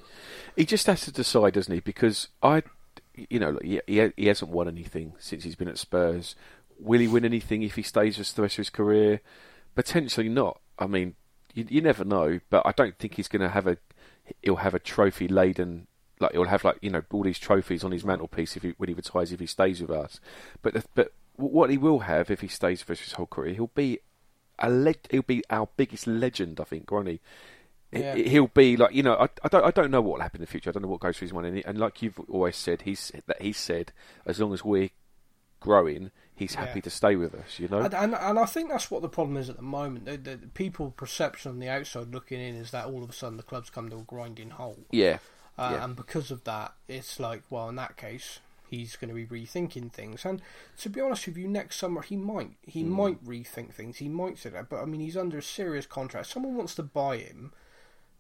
He 0.56 0.64
just 0.64 0.86
has 0.86 1.02
to 1.02 1.12
decide, 1.12 1.52
doesn't 1.52 1.72
he? 1.72 1.80
Because 1.80 2.28
I, 2.42 2.62
you 3.28 3.38
know, 3.38 3.58
he 3.62 3.82
he 3.86 4.26
hasn't 4.26 4.50
won 4.50 4.68
anything 4.68 5.12
since 5.18 5.44
he's 5.44 5.54
been 5.54 5.68
at 5.68 5.76
Spurs. 5.76 6.34
Will 6.80 7.00
he 7.00 7.08
win 7.08 7.24
anything 7.24 7.62
if 7.62 7.74
he 7.76 7.82
stays 7.82 8.16
for 8.16 8.34
the 8.34 8.42
rest 8.42 8.54
of 8.54 8.58
his 8.62 8.70
career? 8.70 9.20
Potentially 9.74 10.28
not. 10.28 10.60
I 10.78 10.86
mean, 10.86 11.14
you, 11.54 11.66
you 11.68 11.80
never 11.80 12.04
know. 12.04 12.40
But 12.50 12.66
I 12.66 12.72
don't 12.72 12.98
think 12.98 13.14
he's 13.14 13.28
going 13.28 13.42
to 13.42 13.48
have 13.50 13.66
a. 13.66 13.76
He'll 14.42 14.56
have 14.56 14.74
a 14.74 14.78
trophy 14.78 15.28
laden. 15.28 15.86
Like 16.20 16.32
he'll 16.32 16.44
have 16.44 16.64
like 16.64 16.78
you 16.82 16.90
know 16.90 17.02
all 17.12 17.22
these 17.22 17.38
trophies 17.38 17.82
on 17.84 17.92
his 17.92 18.04
mantelpiece 18.04 18.56
if 18.56 18.62
he, 18.62 18.74
when 18.76 18.88
he 18.88 18.94
retires 18.94 19.32
if 19.32 19.40
he 19.40 19.46
stays 19.46 19.80
with 19.80 19.90
us. 19.90 20.20
But 20.62 20.74
the, 20.74 20.84
but 20.94 21.12
what 21.36 21.70
he 21.70 21.78
will 21.78 22.00
have 22.00 22.30
if 22.30 22.40
he 22.40 22.48
stays 22.48 22.82
for 22.82 22.94
his 22.94 23.12
whole 23.12 23.26
career, 23.26 23.54
he'll 23.54 23.68
be 23.74 24.00
a 24.58 24.68
le- 24.70 24.94
he'll 25.10 25.22
be 25.22 25.42
our 25.48 25.68
biggest 25.76 26.06
legend. 26.06 26.60
I 26.60 26.64
think, 26.64 26.90
won't 26.90 27.08
he? 27.08 27.20
Yeah. 27.92 28.14
He- 28.14 28.28
He'll 28.28 28.48
be 28.48 28.76
like 28.76 28.94
you 28.94 29.02
know 29.02 29.14
I, 29.14 29.28
I 29.42 29.48
don't 29.48 29.64
I 29.64 29.70
don't 29.70 29.90
know 29.90 30.00
what 30.02 30.14
will 30.18 30.22
happen 30.22 30.40
in 30.40 30.44
the 30.44 30.50
future. 30.50 30.68
I 30.70 30.72
don't 30.74 30.82
know 30.82 30.88
what 30.90 31.00
goes 31.00 31.16
through 31.16 31.26
his 31.28 31.32
mind. 31.32 31.62
And 31.64 31.78
like 31.78 32.02
you've 32.02 32.20
always 32.28 32.56
said, 32.56 32.82
he's 32.82 33.10
that 33.26 33.40
he 33.40 33.52
said 33.52 33.92
as 34.26 34.38
long 34.38 34.52
as 34.52 34.62
we're 34.64 34.90
growing, 35.58 36.10
he's 36.40 36.54
happy 36.56 36.78
Yeah. 36.80 36.82
to 36.82 36.90
stay 36.90 37.14
with 37.14 37.34
us. 37.36 37.60
You 37.60 37.68
know, 37.68 37.78
And, 37.82 37.94
and 37.94 38.14
and 38.16 38.38
I 38.38 38.46
think 38.46 38.68
that's 38.70 38.90
what 38.90 39.00
the 39.02 39.08
problem 39.08 39.36
is 39.36 39.48
at 39.48 39.56
the 39.56 39.62
moment. 39.62 40.06
The, 40.06 40.16
the, 40.16 40.36
the 40.36 40.46
people 40.48 40.90
perception 40.90 41.52
on 41.52 41.60
the 41.60 41.68
outside 41.68 42.12
looking 42.12 42.40
in 42.40 42.56
is 42.56 42.72
that 42.72 42.86
all 42.86 43.04
of 43.04 43.10
a 43.10 43.12
sudden 43.12 43.36
the 43.36 43.44
club's 43.44 43.70
come 43.70 43.88
to 43.90 43.96
a 43.98 44.02
grinding 44.02 44.50
halt, 44.50 44.80
yeah, 44.90 45.18
uh, 45.56 45.70
Yeah. 45.74 45.84
and 45.84 45.94
because 45.94 46.32
of 46.32 46.42
that, 46.44 46.72
it's 46.88 47.20
like, 47.20 47.42
well, 47.50 47.68
in 47.68 47.76
that 47.76 47.96
case, 47.96 48.40
he's 48.68 48.96
going 48.96 49.08
to 49.08 49.14
be 49.14 49.26
rethinking 49.26 49.92
things. 49.92 50.24
And 50.24 50.42
to 50.78 50.88
be 50.88 51.00
honest 51.00 51.26
with 51.26 51.36
you, 51.36 51.46
next 51.48 51.76
summer 51.76 52.02
he 52.02 52.16
might 52.16 52.52
he 52.66 52.82
Hmm. 52.82 52.90
might 52.90 53.24
rethink 53.24 53.72
things. 53.72 53.98
He 53.98 54.08
might 54.08 54.38
say 54.38 54.50
that, 54.50 54.68
but 54.68 54.80
I 54.82 54.84
mean, 54.86 55.00
he's 55.00 55.16
under 55.16 55.38
a 55.38 55.42
serious 55.42 55.86
contract. 55.86 56.26
Someone 56.26 56.56
wants 56.56 56.74
to 56.76 56.82
buy 56.82 57.18
him. 57.18 57.52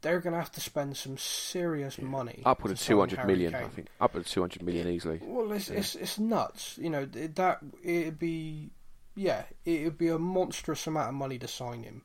They're 0.02 0.20
going 0.20 0.32
to 0.32 0.38
have 0.38 0.52
to 0.52 0.60
spend 0.60 0.96
some 0.96 1.18
serious 1.18 2.00
money. 2.00 2.42
upward 2.46 2.72
of 2.72 2.80
two 2.80 2.98
hundred 2.98 3.24
million. 3.26 3.52
Kane. 3.52 3.64
I 3.64 3.68
think 3.68 3.88
upward 4.00 4.20
of 4.22 4.28
two 4.28 4.40
hundred 4.40 4.62
million 4.62 4.88
easily. 4.88 5.20
Well, 5.22 5.52
it's 5.52 5.68
it's 5.70 5.94
it's 5.94 6.18
nuts. 6.18 6.78
You 6.78 6.90
know 6.90 7.04
that 7.04 7.58
it'd 7.82 8.18
be 8.18 8.70
yeah, 9.14 9.44
it'd 9.64 9.98
be 9.98 10.08
a 10.08 10.18
monstrous 10.18 10.86
amount 10.86 11.08
of 11.08 11.14
money 11.14 11.38
to 11.38 11.48
sign 11.48 11.82
him. 11.82 12.02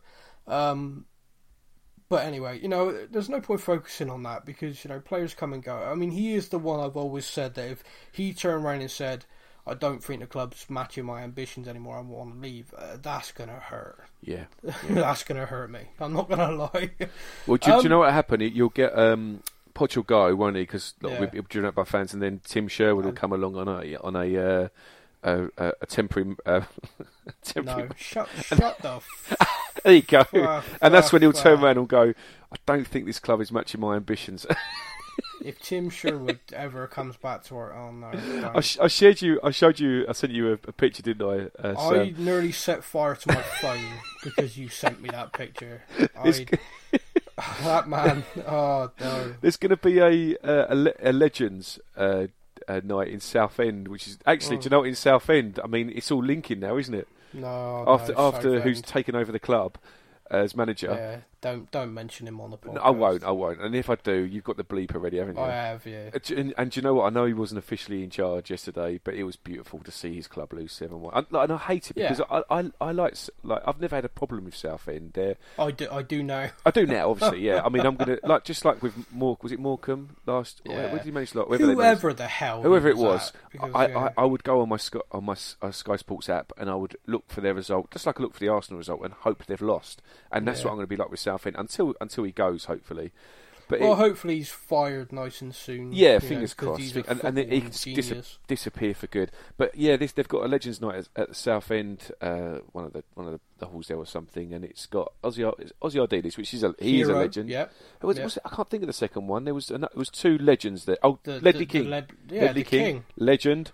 Um, 0.47 1.05
but 2.07 2.25
anyway, 2.25 2.59
you 2.59 2.67
know, 2.67 3.05
there's 3.07 3.29
no 3.29 3.41
point 3.41 3.61
focusing 3.61 4.09
on 4.09 4.23
that 4.23 4.45
because 4.45 4.83
you 4.83 4.89
know 4.89 4.99
players 4.99 5.33
come 5.33 5.53
and 5.53 5.63
go. 5.63 5.75
I 5.75 5.95
mean, 5.95 6.11
he 6.11 6.35
is 6.35 6.49
the 6.49 6.59
one 6.59 6.79
I've 6.79 6.97
always 6.97 7.25
said 7.25 7.55
that 7.55 7.69
if 7.69 7.83
he 8.11 8.33
turned 8.33 8.63
around 8.63 8.81
and 8.81 8.91
said, 8.91 9.25
"I 9.68 9.74
don't 9.74 10.03
think 10.03 10.22
the 10.22 10.28
club's 10.28 10.70
matching 10.70 11.05
my 11.05 11.22
ambitions 11.24 11.68
anymore. 11.68 11.97
I 11.97 12.01
want 12.01 12.34
to 12.36 12.39
leave," 12.39 12.74
uh, 12.78 12.97
that's 13.01 13.32
gonna 13.32 13.59
hurt. 13.59 13.99
Yeah. 14.22 14.45
that's 14.89 15.24
gonna 15.24 15.45
hurt 15.45 15.70
me. 15.70 15.82
I'm 15.99 16.13
not 16.13 16.28
gonna 16.30 16.51
lie. 16.74 16.91
Well, 17.45 17.57
do, 17.57 17.66
do 17.68 17.72
Um, 17.74 17.84
you 17.84 17.89
know 17.89 17.99
what 17.99 18.11
happened? 18.13 18.41
You'll 18.41 18.70
get 18.70 18.97
um, 18.97 19.41
Poch 19.76 19.95
will 19.95 20.03
go, 20.03 20.34
won't 20.36 20.55
he? 20.55 20.63
Because 20.63 20.93
Yeah. 21.01 21.20
we'll 21.20 21.30
be 21.30 21.41
driven 21.41 21.68
up 21.68 21.76
by 21.76 21.84
fans, 21.84 22.13
and 22.13 22.22
then 22.24 22.41
Tim 22.43 22.68
Sherwood 22.68 23.05
will 23.05 23.11
come 23.13 23.34
along 23.34 23.55
on 23.55 23.68
a 23.68 23.95
on 23.97 24.16
a 24.16 24.38
uh, 24.38 24.68
a, 25.24 25.43
a, 25.57 25.74
a 25.82 25.86
temporary. 25.86 26.36
Uh, 26.45 26.61
temporary 27.43 27.89
no, 27.89 27.95
shut 27.97 28.30
shut 28.43 28.80
the. 28.82 28.89
F- 28.95 29.80
There 29.84 29.93
you 29.93 30.01
go. 30.01 30.24
Fuck, 30.24 30.66
and 30.82 30.93
that's 30.93 31.11
when 31.13 31.22
he'll 31.22 31.34
turn 31.34 31.63
around 31.63 31.78
and 31.78 31.88
go, 31.88 32.13
I 32.51 32.55
don't 32.66 32.88
think 32.88 33.05
this 33.05 33.20
club 33.20 33.41
is 33.41 33.51
matching 33.51 33.82
my 33.82 33.95
ambitions. 33.95 34.45
If 35.43 35.59
Tim 35.61 35.89
Sherwood 35.89 36.39
ever 36.53 36.88
comes 36.88 37.17
back 37.17 37.43
to 37.45 37.57
our, 37.57 37.73
oh 37.73 37.91
no. 37.91 38.11
don't. 38.11 38.55
I, 38.57 38.59
sh- 38.61 38.77
I 38.79 38.88
shared 38.88 39.21
you, 39.21 39.39
I 39.43 39.51
showed 39.51 39.79
you, 39.79 40.05
I 40.07 40.13
sent 40.13 40.33
you 40.33 40.49
a, 40.49 40.53
a 40.53 40.71
picture, 40.71 41.01
didn't 41.03 41.51
I? 41.61 41.67
Uh, 41.67 41.75
I 41.91 42.13
nearly 42.17 42.51
set 42.51 42.83
fire 42.83 43.15
to 43.15 43.27
my 43.33 43.41
phone 43.61 43.86
because 44.23 44.57
you 44.57 44.69
sent 44.69 45.01
me 45.01 45.09
that 45.09 45.33
picture. 45.33 45.83
I, 46.17 46.45
that 47.63 47.88
man, 47.88 48.23
oh 48.47 48.91
no. 48.99 49.36
There's 49.41 49.57
going 49.57 49.71
to 49.71 49.77
be 49.77 49.99
a 49.99 50.38
uh, 50.43 50.75
a, 51.01 51.09
a 51.09 51.13
Legends 51.13 51.79
uh, 51.97 52.27
uh, 52.67 52.81
night 52.83 53.09
in 53.09 53.19
Southend, 53.19 53.88
which 53.89 54.07
is 54.07 54.17
actually, 54.25 54.57
Oh. 54.57 54.61
do 54.61 54.65
you 54.65 54.69
know, 54.71 54.79
what, 54.79 54.88
in 54.89 54.95
Southend. 54.95 55.59
I 55.63 55.67
mean, 55.67 55.91
it's 55.93 56.11
all 56.11 56.23
linking 56.23 56.59
now, 56.61 56.77
isn't 56.77 56.93
it? 56.93 57.07
No, 57.33 57.83
after 57.88 58.13
no, 58.13 58.19
after 58.27 58.41
Southend. 58.43 58.63
who's 58.63 58.81
taken 58.81 59.15
over 59.15 59.31
the 59.31 59.39
club 59.39 59.77
as 60.31 60.55
manager. 60.55 60.88
Yeah, 60.88 61.17
don't 61.45 61.71
don't 61.71 61.93
mention 61.93 62.27
him 62.27 62.41
on 62.41 62.51
the 62.51 62.57
podcast. 62.57 62.81
I 62.83 62.89
won't. 62.89 63.23
I 63.23 63.31
won't. 63.31 63.61
And 63.61 63.75
if 63.75 63.89
I 63.89 63.95
do, 63.95 64.13
you've 64.25 64.43
got 64.43 64.57
the 64.57 64.63
bleep 64.63 64.93
already, 64.95 65.17
haven't 65.17 65.35
you? 65.37 65.41
I 65.43 65.51
have, 65.51 65.85
yeah. 65.85 66.09
And, 66.35 66.53
and 66.57 66.71
do 66.71 66.79
you 66.79 66.81
know 66.81 66.95
what? 66.95 67.05
I 67.05 67.09
know 67.09 67.25
he 67.25 67.33
wasn't 67.33 67.59
officially 67.59 68.03
in 68.03 68.09
charge 68.09 68.49
yesterday, 68.49 68.99
but 69.03 69.13
it 69.13 69.23
was 69.23 69.35
beautiful 69.35 69.79
to 69.79 69.91
see 69.91 70.15
his 70.15 70.27
club 70.27 70.51
lose 70.53 70.71
seven 70.73 71.01
one. 71.01 71.13
And, 71.15 71.27
and 71.31 71.51
I 71.53 71.57
hate 71.57 71.91
it 71.91 71.97
Yeah. 71.97 72.09
because 72.13 72.25
I, 72.49 72.59
I 72.59 72.71
I 72.81 72.91
like 72.91 73.15
like 73.43 73.61
I've 73.65 73.79
never 73.79 73.95
had 73.95 74.05
a 74.05 74.09
problem 74.09 74.45
with 74.45 74.55
Southend. 74.55 75.11
They're, 75.13 75.35
I 75.59 75.71
do, 75.71 75.87
I 75.91 76.01
do 76.01 76.23
know. 76.23 76.49
I 76.65 76.71
do 76.71 76.85
now, 76.85 77.11
obviously. 77.11 77.41
Yeah. 77.41 77.61
I 77.63 77.69
mean, 77.69 77.85
I'm 77.85 77.95
gonna 77.95 78.17
like 78.23 78.43
just 78.43 78.65
like 78.65 78.81
with 78.81 78.93
Moore. 79.11 79.37
Was 79.41 79.51
it 79.51 79.59
Morecambe 79.59 80.15
last? 80.25 80.61
Yeah. 80.65 80.75
Where, 80.75 80.91
did 80.97 81.01
he 81.03 81.11
manage? 81.11 81.35
Like, 81.35 81.49
managed- 81.49 81.65
Whoever 81.69 82.13
the 82.13 82.27
hell, 82.27 82.57
he 82.61 82.63
whoever 82.67 82.87
it 82.89 82.97
was, 82.97 83.31
because, 83.51 83.71
I, 83.75 83.87
yeah. 83.87 84.09
I, 84.17 84.23
I 84.23 84.25
would 84.25 84.43
go 84.43 84.61
on 84.61 84.69
my 84.69 84.77
Sky, 84.77 84.99
on 85.11 85.25
my 85.25 85.35
uh, 85.61 85.71
Sky 85.71 85.95
Sports 85.97 86.29
app 86.29 86.51
and 86.57 86.69
I 86.69 86.75
would 86.75 86.95
look 87.05 87.25
for 87.27 87.41
their 87.41 87.53
result, 87.53 87.91
just 87.91 88.05
like 88.07 88.19
I 88.19 88.23
look 88.23 88.33
for 88.33 88.39
the 88.39 88.47
Arsenal 88.47 88.77
result, 88.79 89.01
and 89.03 89.13
hope 89.13 89.45
they've 89.45 89.61
lost. 89.61 90.01
And 90.31 90.47
that's 90.47 90.59
Yeah. 90.61 90.65
what 90.65 90.71
I'm 90.71 90.77
going 90.77 90.85
to 90.85 90.89
be 90.89 90.95
like 90.95 91.11
with 91.11 91.19
Southend 91.19 91.34
until 91.43 91.95
until 92.01 92.23
he 92.23 92.31
goes, 92.31 92.65
hopefully. 92.65 93.11
But 93.67 93.79
well, 93.79 93.93
it- 93.93 93.97
hopefully 93.97 94.36
he's 94.38 94.51
fired 94.51 95.11
nice 95.11 95.41
and 95.41 95.53
soon. 95.53 95.91
yeah, 95.91 96.19
fingers 96.19 96.55
know, 96.61 96.67
crossed, 96.67 96.95
and, 96.95 97.23
and 97.23 97.36
then 97.36 97.49
he 97.49 97.61
can 97.61 97.71
dis- 97.71 98.38
disappear 98.47 98.93
for 98.93 99.07
good. 99.07 99.31
But 99.57 99.75
yeah, 99.75 99.97
this 99.97 100.11
they've 100.11 100.27
got 100.27 100.43
a 100.43 100.47
Legends 100.47 100.79
Night 100.79 100.95
at, 100.95 101.07
at 101.15 101.29
the 101.29 101.33
South 101.33 101.71
End, 101.71 102.11
uh, 102.21 102.59
one 102.73 102.86
of 102.86 102.93
the 102.93 103.03
one 103.15 103.25
of 103.25 103.33
the, 103.33 103.39
the 103.57 103.65
halls 103.65 103.88
there 103.88 103.97
or 103.97 104.05
something, 104.05 104.53
and 104.53 104.63
it's 104.63 104.86
got 104.86 105.13
Ossie 105.23 105.51
it's 105.57 105.71
Ossie 105.81 106.07
Ardiles, 106.07 106.38
which 106.38 106.53
is 106.53 106.61
a 106.63 106.75
he 106.77 107.01
is 107.01 107.07
a 107.09 107.13
legend. 107.15 107.49
Yep. 107.49 107.71
Who 108.01 108.07
was, 108.07 108.17
yeah. 108.19 108.23
was 108.23 108.38
it? 108.38 108.43
I 108.45 108.49
can't 108.55 108.69
think 108.69 108.83
of 108.83 108.88
the 108.88 108.93
second 108.93 109.25
one. 109.27 109.45
There 109.45 109.55
was 109.55 109.71
ano- 109.71 109.89
there 109.91 109.99
was 109.99 110.09
two 110.11 110.38
legends 110.38 110.86
there. 110.86 110.97
Oh, 111.01 111.17
The, 111.23 111.39
Ledley 111.41 111.65
the, 111.65 111.65
King. 111.65 111.89
Yeah, 112.29 112.41
Ledley 112.43 112.63
King, 112.65 112.86
king. 112.86 113.03
legend, 113.17 113.71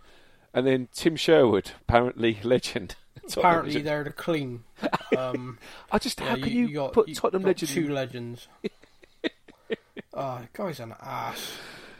and 0.53 0.66
then 0.66 0.88
Tim 0.93 1.18
Sherwood, 1.18 1.72
apparently 1.82 2.39
legend. 2.43 2.95
Tottenham 3.16 3.39
Apparently 3.39 3.82
they're 3.82 4.03
the 4.03 4.12
clean. 4.12 4.64
Um, 5.18 5.59
I 5.91 5.97
just 5.99 6.22
yeah, 6.22 6.30
how 6.30 6.36
can 6.36 6.47
you, 6.47 6.74
got, 6.74 6.93
put 6.93 7.09
you 7.09 7.16
Tottenham 7.16 7.41
got 7.41 7.47
legend? 7.49 7.70
Two 7.72 7.89
legends. 7.89 8.47
oh, 10.14 10.41
guy's 10.53 10.80
an 10.80 10.95
ass. 11.01 11.51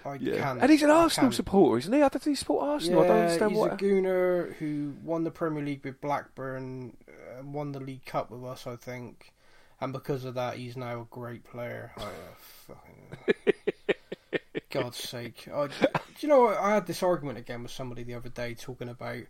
I 0.06 0.16
yeah. 0.16 0.38
can't. 0.38 0.62
and 0.62 0.72
he's 0.72 0.82
an 0.82 0.90
I 0.90 0.96
Arsenal 0.96 1.28
can't- 1.28 1.36
supporter, 1.36 1.80
isn't 1.80 1.94
he? 1.94 1.98
I 1.98 2.08
don't 2.08 2.24
think 2.24 2.24
he 2.24 2.36
support 2.36 2.64
Arsenal. 2.64 3.00
Yeah, 3.00 3.06
I 3.06 3.08
don't 3.10 3.18
understand 3.24 3.52
he's 3.52 3.60
what. 3.60 3.74
a 3.74 3.76
gooner 3.76 4.54
who 4.56 4.94
won 5.04 5.26
the 5.26 5.32
Premier 5.32 5.64
League 5.64 5.84
with 5.84 6.00
Blackburn, 6.00 6.96
uh, 7.08 7.44
won 7.44 7.74
the 7.74 7.82
League 7.82 8.06
Cup 8.06 8.32
with 8.32 8.44
us, 8.46 8.66
I 8.66 8.78
think, 8.78 9.34
and 9.82 9.92
because 9.92 10.24
of 10.26 10.36
that, 10.36 10.56
he's 10.56 10.78
now 10.78 11.02
a 11.02 11.08
great 11.12 11.44
player. 11.44 11.92
Oh, 11.98 12.10
fucking... 12.68 13.54
God's 14.70 14.98
sake! 14.98 15.48
I, 15.54 15.68
do 15.68 15.74
you 16.22 16.30
know? 16.30 16.48
I 16.48 16.74
had 16.74 16.88
this 16.88 17.04
argument 17.04 17.38
again 17.38 17.62
with 17.62 17.72
somebody 17.72 18.04
the 18.04 18.14
other 18.16 18.30
day 18.30 18.54
talking 18.54 18.88
about 18.90 19.24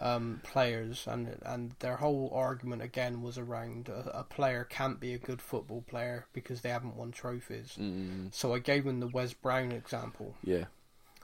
um, 0.00 0.40
players, 0.42 1.06
and 1.06 1.36
and 1.44 1.74
their 1.78 1.96
whole 1.96 2.30
argument 2.34 2.82
again 2.82 3.22
was 3.22 3.38
around 3.38 3.88
a, 3.88 4.20
a 4.20 4.24
player 4.24 4.64
can't 4.64 4.98
be 4.98 5.14
a 5.14 5.18
good 5.18 5.40
football 5.40 5.82
player 5.82 6.26
because 6.32 6.60
they 6.62 6.70
haven't 6.70 6.96
won 6.96 7.12
trophies. 7.12 7.76
Mm, 7.78 8.34
So 8.34 8.54
I 8.54 8.58
gave 8.58 8.84
them 8.84 9.00
the 9.00 9.06
Wes 9.08 9.32
Brown 9.32 9.70
example. 9.72 10.34
Yeah, 10.42 10.64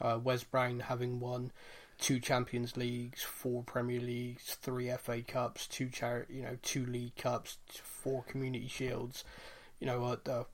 uh, 0.01 0.19
Wes 0.23 0.45
Brown 0.45 0.81
having 0.81 1.19
won 1.21 1.51
two 1.99 2.21
Champions 2.21 2.77
Leagues, 2.77 3.23
four 3.25 3.65
Premier 3.65 4.01
Leagues, 4.01 4.55
three 4.55 4.89
FA 4.97 5.23
Cups, 5.23 5.67
two 5.67 5.89
char- 5.89 6.27
you 6.31 6.43
know, 6.43 6.57
two 6.63 6.87
League 6.87 7.17
Cups, 7.17 7.59
four 7.83 8.23
Community 8.23 8.69
Shields, 8.69 9.25
you 9.81 9.87
know, 9.89 10.05
a, 10.05 10.31
a 10.31 10.47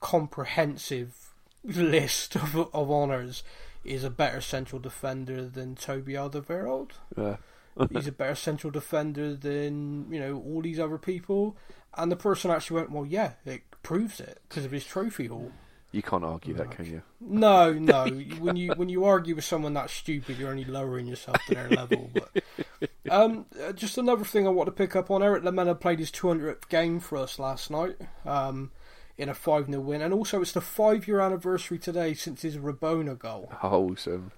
comprehensive 0.00 1.30
list 1.64 2.36
of, 2.36 2.54
of 2.56 2.90
honours. 2.90 3.42
Is 3.86 4.04
a 4.04 4.10
better 4.10 4.40
central 4.40 4.80
defender 4.80 5.46
than 5.46 5.76
Toby 5.76 6.14
Alderweireld. 6.14 6.90
yeah. 7.16 7.36
He's 7.90 8.06
a 8.06 8.12
better 8.12 8.34
central 8.34 8.70
defender 8.70 9.34
than 9.34 10.10
you 10.10 10.18
know 10.18 10.42
all 10.44 10.62
these 10.62 10.80
other 10.80 10.98
people. 10.98 11.56
And 11.94 12.10
the 12.10 12.16
person 12.16 12.50
actually 12.50 12.80
went, 12.80 12.90
"Well, 12.90 13.06
yeah, 13.06 13.32
it 13.44 13.62
proves 13.82 14.18
it 14.18 14.40
because 14.48 14.64
of 14.64 14.70
his 14.70 14.84
trophy 14.84 15.26
haul." 15.26 15.52
You 15.92 16.02
can't 16.02 16.24
argue 16.24 16.52
that, 16.54 16.72
can 16.72 16.84
you? 16.86 17.02
No, 17.20 17.72
no. 17.78 18.06
when 18.38 18.56
you 18.56 18.72
when 18.76 18.88
you 18.88 19.04
argue 19.04 19.34
with 19.34 19.44
someone 19.44 19.74
that 19.74 19.90
stupid, 19.90 20.38
you're 20.38 20.50
only 20.50 20.64
lowering 20.64 21.06
yourself 21.06 21.38
to 21.46 21.54
their 21.54 21.68
level. 21.70 22.10
But 22.12 22.42
um, 23.10 23.46
uh, 23.62 23.72
just 23.72 23.96
another 23.96 24.24
thing 24.24 24.46
I 24.46 24.50
want 24.50 24.66
to 24.66 24.72
pick 24.72 24.96
up 24.96 25.10
on: 25.10 25.22
Erik 25.22 25.44
Lamela 25.44 25.74
played 25.74 25.98
his 25.98 26.10
200th 26.10 26.68
game 26.68 26.98
for 27.00 27.18
us 27.18 27.38
last 27.38 27.70
night 27.70 27.96
um, 28.24 28.72
in 29.18 29.28
a 29.28 29.34
5 29.34 29.66
0 29.66 29.80
win, 29.80 30.02
and 30.02 30.12
also 30.12 30.40
it's 30.42 30.52
the 30.52 30.60
five 30.60 31.06
year 31.08 31.20
anniversary 31.20 31.78
today 31.78 32.14
since 32.14 32.42
his 32.42 32.56
Rabona 32.56 33.18
goal. 33.18 33.50
Wholesome. 33.52 34.32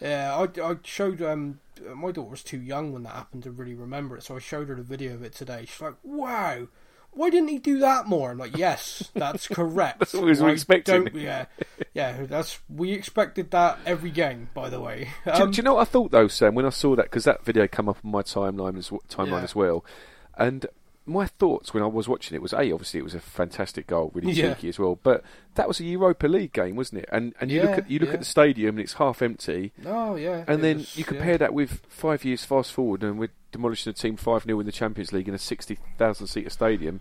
Yeah, 0.00 0.34
I, 0.36 0.60
I 0.62 0.76
showed 0.84 1.20
um 1.22 1.60
my 1.94 2.12
daughter 2.12 2.30
was 2.30 2.42
too 2.42 2.60
young 2.60 2.92
when 2.92 3.04
that 3.04 3.14
happened 3.14 3.44
to 3.44 3.50
really 3.50 3.74
remember 3.74 4.16
it, 4.16 4.22
so 4.22 4.36
I 4.36 4.38
showed 4.40 4.68
her 4.68 4.74
the 4.74 4.82
video 4.82 5.14
of 5.14 5.22
it 5.22 5.32
today. 5.32 5.64
She's 5.66 5.80
like, 5.80 5.94
"Wow, 6.02 6.68
why 7.12 7.30
didn't 7.30 7.48
he 7.48 7.58
do 7.58 7.78
that 7.80 8.06
more? 8.06 8.30
I'm 8.30 8.38
like, 8.38 8.56
yes, 8.56 9.10
that's 9.14 9.48
correct. 9.48 9.98
That's 9.98 10.14
what 10.14 10.24
we 10.24 10.32
were 10.40 10.50
expecting. 10.50 11.08
Yeah, 11.14 11.46
yeah, 11.94 12.24
that's 12.26 12.60
we 12.68 12.92
expected 12.92 13.50
that 13.52 13.78
every 13.86 14.10
game. 14.10 14.50
By 14.54 14.68
the 14.68 14.80
way, 14.80 15.08
Do, 15.24 15.30
um, 15.30 15.50
do 15.50 15.56
you 15.56 15.62
know 15.62 15.74
what 15.74 15.82
I 15.82 15.90
thought 15.90 16.10
though, 16.10 16.28
Sam? 16.28 16.54
When 16.54 16.66
I 16.66 16.70
saw 16.70 16.94
that, 16.96 17.04
because 17.06 17.24
that 17.24 17.44
video 17.44 17.66
came 17.66 17.88
up 17.88 17.98
on 18.04 18.10
my 18.10 18.22
timeline 18.22 18.76
as 18.78 18.90
timeline 19.08 19.30
Yeah. 19.30 19.42
as 19.42 19.54
well, 19.54 19.84
and 20.36 20.66
my 21.08 21.26
thoughts 21.26 21.72
when 21.74 21.82
I 21.82 21.86
was 21.86 22.06
watching 22.08 22.36
it 22.36 22.42
was 22.42 22.52
a 22.52 22.70
obviously 22.72 23.00
it 23.00 23.04
was 23.04 23.14
a 23.14 23.20
fantastic 23.20 23.86
goal, 23.86 24.10
really 24.14 24.32
Yeah. 24.32 24.54
cheeky 24.54 24.68
as 24.68 24.78
well. 24.78 24.98
But 25.02 25.24
that 25.54 25.66
was 25.66 25.80
a 25.80 25.84
Europa 25.84 26.26
League 26.28 26.52
game, 26.52 26.76
wasn't 26.76 27.02
it? 27.02 27.08
And 27.10 27.34
and 27.40 27.50
you 27.50 27.62
look 27.62 27.78
at 27.78 27.90
you 27.90 27.98
look 27.98 28.08
yeah. 28.10 28.14
at 28.14 28.20
the 28.20 28.26
stadium 28.26 28.76
and 28.76 28.80
it's 28.80 28.94
half 28.94 29.22
empty, 29.22 29.72
oh 29.86 30.14
yeah, 30.16 30.44
and 30.46 30.62
then 30.62 30.78
was- 30.78 30.96
you 30.96 31.02
yeah. 31.04 31.08
compare 31.08 31.38
that 31.38 31.54
with 31.54 31.80
five 31.88 32.24
years 32.24 32.44
fast 32.44 32.72
forward, 32.72 33.02
and 33.02 33.18
we're 33.18 33.30
demolishing 33.50 33.90
a 33.90 33.94
team 33.94 34.16
five 34.16 34.44
0 34.44 34.60
in 34.60 34.66
the 34.66 34.72
Champions 34.72 35.12
League 35.12 35.28
in 35.28 35.34
a 35.34 35.38
sixty 35.38 35.78
thousand 35.96 36.26
seater 36.26 36.50
stadium. 36.50 37.00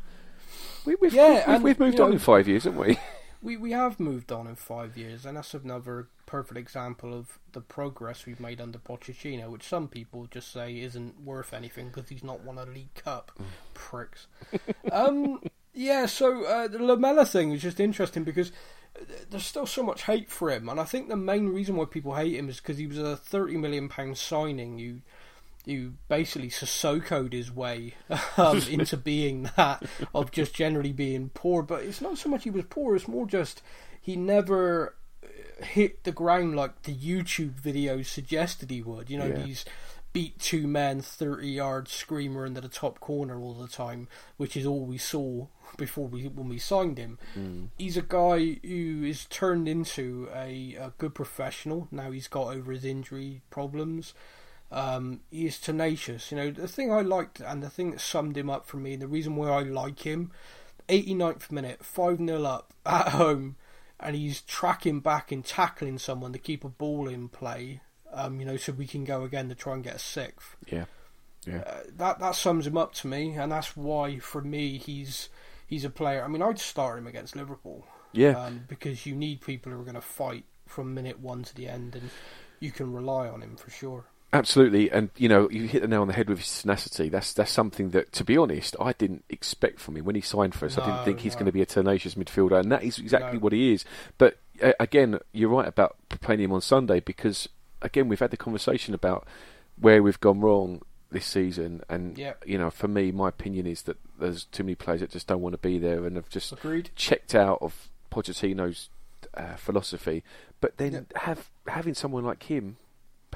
We, 0.85 0.95
we've, 0.95 1.13
Yeah, 1.13 1.33
we've, 1.33 1.55
and, 1.55 1.63
we've 1.65 1.79
moved 1.79 1.99
on 1.99 2.09
know- 2.09 2.13
in 2.13 2.19
five 2.19 2.47
years, 2.47 2.63
haven't 2.63 2.79
we? 2.79 2.97
We 3.41 3.55
we 3.57 3.71
have 3.71 3.99
moved 3.99 4.31
on 4.31 4.47
in 4.47 4.55
five 4.55 4.97
years, 4.97 5.25
and 5.25 5.37
that's 5.37 5.53
another 5.53 6.07
perfect 6.25 6.57
example 6.57 7.13
of 7.13 7.39
the 7.53 7.61
progress 7.61 8.25
we've 8.25 8.39
made 8.39 8.59
under 8.59 8.79
Pochettino, 8.79 9.49
which 9.49 9.63
some 9.63 9.87
people 9.87 10.27
just 10.29 10.51
say 10.51 10.79
isn't 10.79 11.23
worth 11.23 11.53
anything 11.53 11.87
because 11.89 12.09
he's 12.09 12.23
not 12.23 12.43
won 12.43 12.57
a 12.57 12.65
League 12.65 12.93
Cup. 12.95 13.31
Pricks. 13.73 14.27
um, 14.91 15.41
yeah, 15.73 16.07
so 16.07 16.43
uh, 16.45 16.67
the 16.67 16.79
Lamela 16.79 17.25
thing 17.25 17.51
is 17.51 17.61
just 17.61 17.79
interesting 17.79 18.23
because 18.23 18.51
uh, 18.99 19.03
there's 19.29 19.45
still 19.45 19.67
so 19.67 19.83
much 19.83 20.03
hate 20.03 20.29
for 20.29 20.49
him, 20.49 20.67
and 20.67 20.79
I 20.79 20.83
think 20.83 21.07
the 21.07 21.15
main 21.15 21.49
reason 21.49 21.75
why 21.75 21.85
people 21.85 22.15
hate 22.15 22.35
him 22.35 22.49
is 22.49 22.57
because 22.57 22.79
he 22.79 22.87
was 22.87 22.97
a 22.97 23.15
thirty 23.15 23.57
million 23.57 23.87
pound 23.87 24.17
signing. 24.17 24.79
You 24.79 25.01
you 25.67 25.95
basically 26.07 26.49
Sissoko'd 26.49 27.33
his 27.33 27.51
way 27.51 27.93
um, 28.37 28.57
into 28.69 28.97
being 28.97 29.49
that 29.57 29.83
of 30.15 30.31
just 30.31 30.53
generally 30.53 30.93
being 30.93 31.29
poor. 31.33 31.61
But 31.63 31.83
it's 31.83 32.01
not 32.01 32.17
so 32.17 32.29
much 32.29 32.43
he 32.43 32.49
was 32.49 32.65
poor; 32.69 32.95
it's 32.95 33.07
more 33.07 33.27
just 33.27 33.61
he 34.01 34.15
never 34.15 34.95
hit 35.59 36.03
the 36.03 36.11
ground 36.11 36.55
like 36.55 36.83
the 36.83 36.93
YouTube 36.95 37.59
videos 37.59 38.05
suggested 38.05 38.69
he 38.71 38.81
would. 38.81 39.09
You 39.09 39.17
know, 39.19 39.25
Yeah. 39.27 39.43
these 39.43 39.65
beat 40.13 40.39
two 40.39 40.67
men 40.67 41.01
thirty 41.01 41.49
yard 41.49 41.87
screamer 41.87 42.45
into 42.45 42.61
the 42.61 42.69
top 42.69 42.99
corner 42.99 43.39
all 43.39 43.53
the 43.53 43.67
time, 43.67 44.07
which 44.37 44.55
is 44.55 44.65
all 44.65 44.85
we 44.85 44.97
saw 44.97 45.47
before 45.75 46.07
we 46.07 46.27
when 46.29 46.47
we 46.47 46.57
signed 46.57 46.97
him. 46.97 47.19
He's 47.77 47.97
a 47.97 48.01
guy 48.01 48.59
who 48.63 49.03
is 49.03 49.25
turned 49.25 49.67
into 49.67 50.29
a, 50.33 50.75
a 50.75 50.93
good 50.97 51.13
professional. 51.13 51.87
Now 51.91 52.11
he's 52.11 52.27
got 52.29 52.55
over 52.55 52.71
his 52.71 52.85
injury 52.85 53.41
problems. 53.49 54.13
Um, 54.71 55.21
he 55.31 55.45
is 55.45 55.59
tenacious. 55.59 56.31
You 56.31 56.37
know, 56.37 56.51
the 56.51 56.67
thing 56.67 56.91
I 56.91 57.01
liked 57.01 57.39
and 57.39 57.63
the 57.63 57.69
thing 57.69 57.91
that 57.91 58.01
summed 58.01 58.37
him 58.37 58.49
up 58.49 58.65
for 58.65 58.77
me, 58.77 58.93
and 58.93 59.01
the 59.01 59.07
reason 59.07 59.35
why 59.35 59.47
I 59.49 59.61
like 59.63 59.99
him, 59.99 60.31
89th 60.89 61.51
minute, 61.51 61.83
5 61.83 62.17
0 62.17 62.43
up 62.43 62.73
at 62.85 63.09
home, 63.09 63.55
and 63.99 64.15
he's 64.15 64.41
tracking 64.41 64.99
back 64.99 65.31
and 65.31 65.43
tackling 65.45 65.97
someone 65.97 66.33
to 66.33 66.39
keep 66.39 66.63
a 66.63 66.69
ball 66.69 67.07
in 67.07 67.29
play, 67.29 67.81
um, 68.11 68.39
you 68.39 68.45
know, 68.45 68.57
so 68.57 68.71
we 68.73 68.87
can 68.87 69.03
go 69.05 69.23
again 69.23 69.49
to 69.49 69.55
try 69.55 69.73
and 69.73 69.83
get 69.83 69.95
a 69.95 69.99
sixth. 69.99 70.55
Yeah, 70.71 70.85
yeah. 71.45 71.63
Uh, 71.65 71.79
that 71.95 72.19
that 72.19 72.35
sums 72.35 72.67
him 72.67 72.77
up 72.77 72.93
to 72.95 73.07
me, 73.07 73.33
and 73.33 73.51
that's 73.51 73.75
why 73.77 74.19
for 74.19 74.41
me 74.41 74.77
he's 74.77 75.29
he's 75.65 75.85
a 75.85 75.89
player. 75.89 76.23
I 76.23 76.27
mean, 76.27 76.41
I'd 76.41 76.59
start 76.59 76.97
him 76.99 77.07
against 77.07 77.35
Liverpool, 77.35 77.85
Yeah. 78.11 78.37
um, 78.39 78.65
because 78.67 79.05
you 79.05 79.15
need 79.15 79.41
people 79.41 79.71
who 79.71 79.79
are 79.79 79.83
going 79.83 79.95
to 79.95 80.01
fight 80.01 80.45
from 80.65 80.93
minute 80.93 81.19
one 81.19 81.43
to 81.43 81.55
the 81.55 81.67
end, 81.67 81.95
and 81.95 82.09
you 82.59 82.71
can 82.71 82.91
rely 82.93 83.27
on 83.27 83.41
him 83.41 83.55
for 83.55 83.69
sure. 83.71 84.05
Absolutely, 84.33 84.91
and 84.91 85.09
you 85.15 85.29
know 85.29 85.49
you 85.49 85.67
hit 85.67 85.81
the 85.81 85.87
nail 85.87 86.01
on 86.01 86.07
the 86.07 86.13
head 86.13 86.27
with 86.27 86.39
his 86.39 86.61
tenacity. 86.61 87.07
That's 87.07 87.31
that's 87.33 87.51
something 87.51 87.91
that, 87.91 88.11
to 88.11 88.25
be 88.25 88.37
honest, 88.37 88.75
I 88.79 88.91
didn't 88.91 89.23
expect 89.29 89.79
from 89.79 89.95
him 89.95 90.03
when 90.03 90.15
he 90.15 90.21
signed 90.21 90.53
for 90.53 90.65
us. 90.65 90.77
I 90.77 90.81
didn't 90.85 90.97
No, 90.97 91.03
think 91.05 91.19
he's 91.21 91.33
no. 91.33 91.39
going 91.39 91.45
to 91.45 91.51
be 91.53 91.61
a 91.61 91.65
tenacious 91.65 92.15
midfielder, 92.15 92.59
and 92.59 92.69
that 92.71 92.83
is 92.83 92.99
exactly 92.99 93.37
No. 93.37 93.39
what 93.39 93.53
he 93.53 93.71
is. 93.71 93.85
But 94.17 94.37
uh, 94.61 94.73
again, 94.81 95.19
you're 95.31 95.49
right 95.49 95.67
about 95.67 95.95
playing 96.09 96.41
him 96.41 96.51
on 96.51 96.59
Sunday 96.61 96.99
because 96.99 97.47
again 97.81 98.09
we've 98.09 98.19
had 98.19 98.31
the 98.31 98.37
conversation 98.37 98.93
about 98.93 99.25
where 99.79 100.03
we've 100.03 100.19
gone 100.19 100.41
wrong 100.41 100.81
this 101.09 101.25
season, 101.25 101.81
and 101.87 102.17
Yeah. 102.17 102.33
you 102.45 102.57
know, 102.57 102.69
for 102.69 102.89
me, 102.89 103.13
my 103.13 103.29
opinion 103.29 103.65
is 103.65 103.83
that 103.83 103.95
there's 104.19 104.43
too 104.43 104.65
many 104.65 104.75
players 104.75 104.99
that 104.99 105.11
just 105.11 105.27
don't 105.27 105.41
want 105.41 105.53
to 105.53 105.57
be 105.57 105.79
there 105.79 106.05
and 106.05 106.17
have 106.17 106.27
just 106.27 106.51
Agreed. 106.51 106.89
checked 106.97 107.33
out 107.33 107.59
of 107.61 107.87
Pochettino's 108.11 108.89
uh, 109.33 109.55
philosophy. 109.55 110.21
But 110.59 110.75
then 110.77 110.91
Yeah. 110.91 111.19
have 111.21 111.49
having 111.67 111.93
someone 111.93 112.25
like 112.25 112.43
him, 112.43 112.75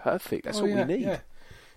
perfect. 0.03 0.45
That's 0.45 0.57
Oh, 0.59 0.61
what 0.61 0.69
yeah, 0.71 0.85
we 0.85 0.93
need. 0.95 1.01
Yeah. 1.01 1.19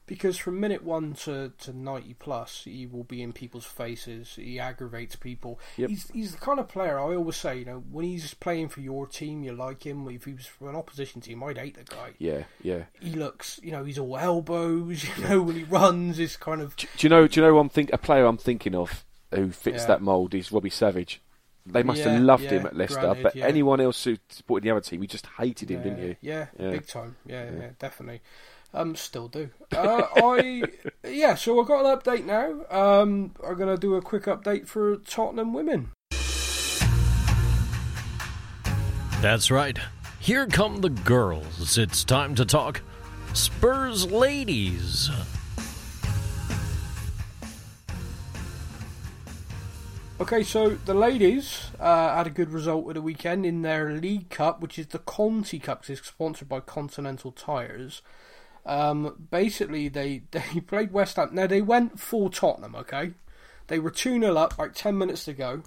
Because 0.06 0.36
from 0.36 0.60
minute 0.60 0.82
one 0.84 1.14
to, 1.24 1.50
to 1.60 1.72
ninety 1.72 2.12
plus, 2.12 2.64
he 2.64 2.84
will 2.84 3.04
be 3.04 3.22
in 3.22 3.32
people's 3.32 3.64
faces. 3.64 4.34
He 4.36 4.60
aggravates 4.60 5.16
people. 5.16 5.58
Yep. 5.78 5.88
He's 5.88 6.10
he's 6.10 6.32
the 6.34 6.40
kind 6.40 6.60
of 6.60 6.68
player 6.68 6.98
I 6.98 7.14
always 7.16 7.36
say. 7.36 7.60
You 7.60 7.64
know, 7.64 7.84
when 7.90 8.04
he's 8.04 8.34
playing 8.34 8.68
for 8.68 8.80
your 8.82 9.06
team, 9.06 9.42
you 9.44 9.54
like 9.54 9.82
him. 9.86 10.06
If 10.10 10.24
he 10.26 10.34
was 10.34 10.44
for 10.44 10.68
an 10.68 10.76
opposition 10.76 11.22
team, 11.22 11.42
I'd 11.42 11.56
hate 11.56 11.76
the 11.78 11.84
guy. 11.84 12.10
Yeah, 12.18 12.42
yeah. 12.62 12.82
He 13.00 13.12
looks, 13.12 13.58
you 13.62 13.72
know, 13.72 13.82
he's 13.84 13.98
all 13.98 14.18
elbows. 14.18 15.04
You 15.16 15.26
know, 15.26 15.40
when 15.40 15.56
he 15.56 15.64
runs, 15.64 16.18
it's 16.18 16.36
kind 16.36 16.60
of 16.60 16.76
Do, 16.76 16.86
do 16.98 17.06
you 17.06 17.08
know? 17.08 17.26
Do 17.26 17.40
you 17.40 17.46
know? 17.46 17.58
I'm 17.58 17.70
think 17.70 17.90
a 17.90 17.96
player 17.98 18.26
I'm 18.26 18.36
thinking 18.36 18.74
of 18.74 19.06
who 19.34 19.50
fits 19.52 19.84
Yeah. 19.84 19.86
that 19.88 20.02
mould 20.02 20.34
is 20.34 20.52
Robbie 20.52 20.68
Savage. 20.68 21.22
They 21.66 21.82
must 21.82 22.00
Yeah, 22.00 22.10
have 22.10 22.22
loved 22.22 22.42
yeah, 22.44 22.50
him 22.50 22.66
at 22.66 22.76
Leicester, 22.76 23.00
granted, 23.00 23.22
but 23.22 23.36
yeah. 23.36 23.46
anyone 23.46 23.80
else 23.80 24.04
who 24.04 24.16
supported 24.28 24.64
the 24.66 24.70
other 24.70 24.80
team, 24.82 25.00
we 25.00 25.06
just 25.06 25.26
hated 25.38 25.70
him, 25.70 25.78
yeah, 25.78 25.84
didn't 25.84 25.98
you? 26.06 26.16
Yeah, 26.20 26.46
Yeah. 26.58 26.70
big 26.70 26.86
time. 26.86 27.16
Yeah, 27.26 27.44
Yeah. 27.44 27.50
yeah, 27.60 27.68
definitely. 27.78 28.20
Um, 28.74 28.96
still 28.96 29.28
do. 29.28 29.50
Uh, 29.74 30.02
I 30.16 30.64
yeah. 31.08 31.36
So 31.36 31.58
I've 31.60 31.66
got 31.68 31.86
an 31.86 31.96
update 31.98 32.24
now. 32.26 32.64
Um, 33.02 33.34
I'm 33.46 33.56
gonna 33.56 33.78
do 33.78 33.94
a 33.94 34.02
quick 34.02 34.24
update 34.24 34.66
for 34.66 34.96
Tottenham 34.96 35.54
women. 35.54 35.92
That's 39.22 39.50
right. 39.50 39.78
Here 40.18 40.46
come 40.46 40.80
the 40.80 40.90
girls. 40.90 41.78
It's 41.78 42.04
time 42.04 42.34
to 42.34 42.44
talk 42.44 42.82
Spurs 43.32 44.10
ladies. 44.10 45.08
Okay, 50.20 50.44
so 50.44 50.70
the 50.70 50.94
ladies 50.94 51.70
uh, 51.80 52.16
had 52.16 52.28
a 52.28 52.30
good 52.30 52.50
result 52.50 52.88
at 52.88 52.94
the 52.94 53.02
weekend 53.02 53.44
in 53.44 53.62
their 53.62 53.90
League 53.90 54.30
Cup, 54.30 54.60
which 54.60 54.78
is 54.78 54.86
the 54.86 55.00
Conti 55.00 55.58
Cup, 55.58 55.82
'cause 55.82 55.90
it's 55.90 56.06
sponsored 56.06 56.48
by 56.48 56.60
Continental 56.60 57.32
Tires. 57.32 58.00
Um, 58.64 59.26
basically, 59.30 59.88
they 59.88 60.22
they 60.30 60.60
played 60.60 60.92
West 60.92 61.16
Ham. 61.16 61.30
Now 61.32 61.48
they 61.48 61.60
went 61.60 61.98
full 61.98 62.30
Tottenham. 62.30 62.76
Okay, 62.76 63.14
they 63.66 63.80
were 63.80 63.90
two 63.90 64.20
0 64.20 64.36
up, 64.36 64.56
like 64.56 64.72
ten 64.74 64.96
minutes 64.96 65.24
to 65.24 65.32
go. 65.32 65.62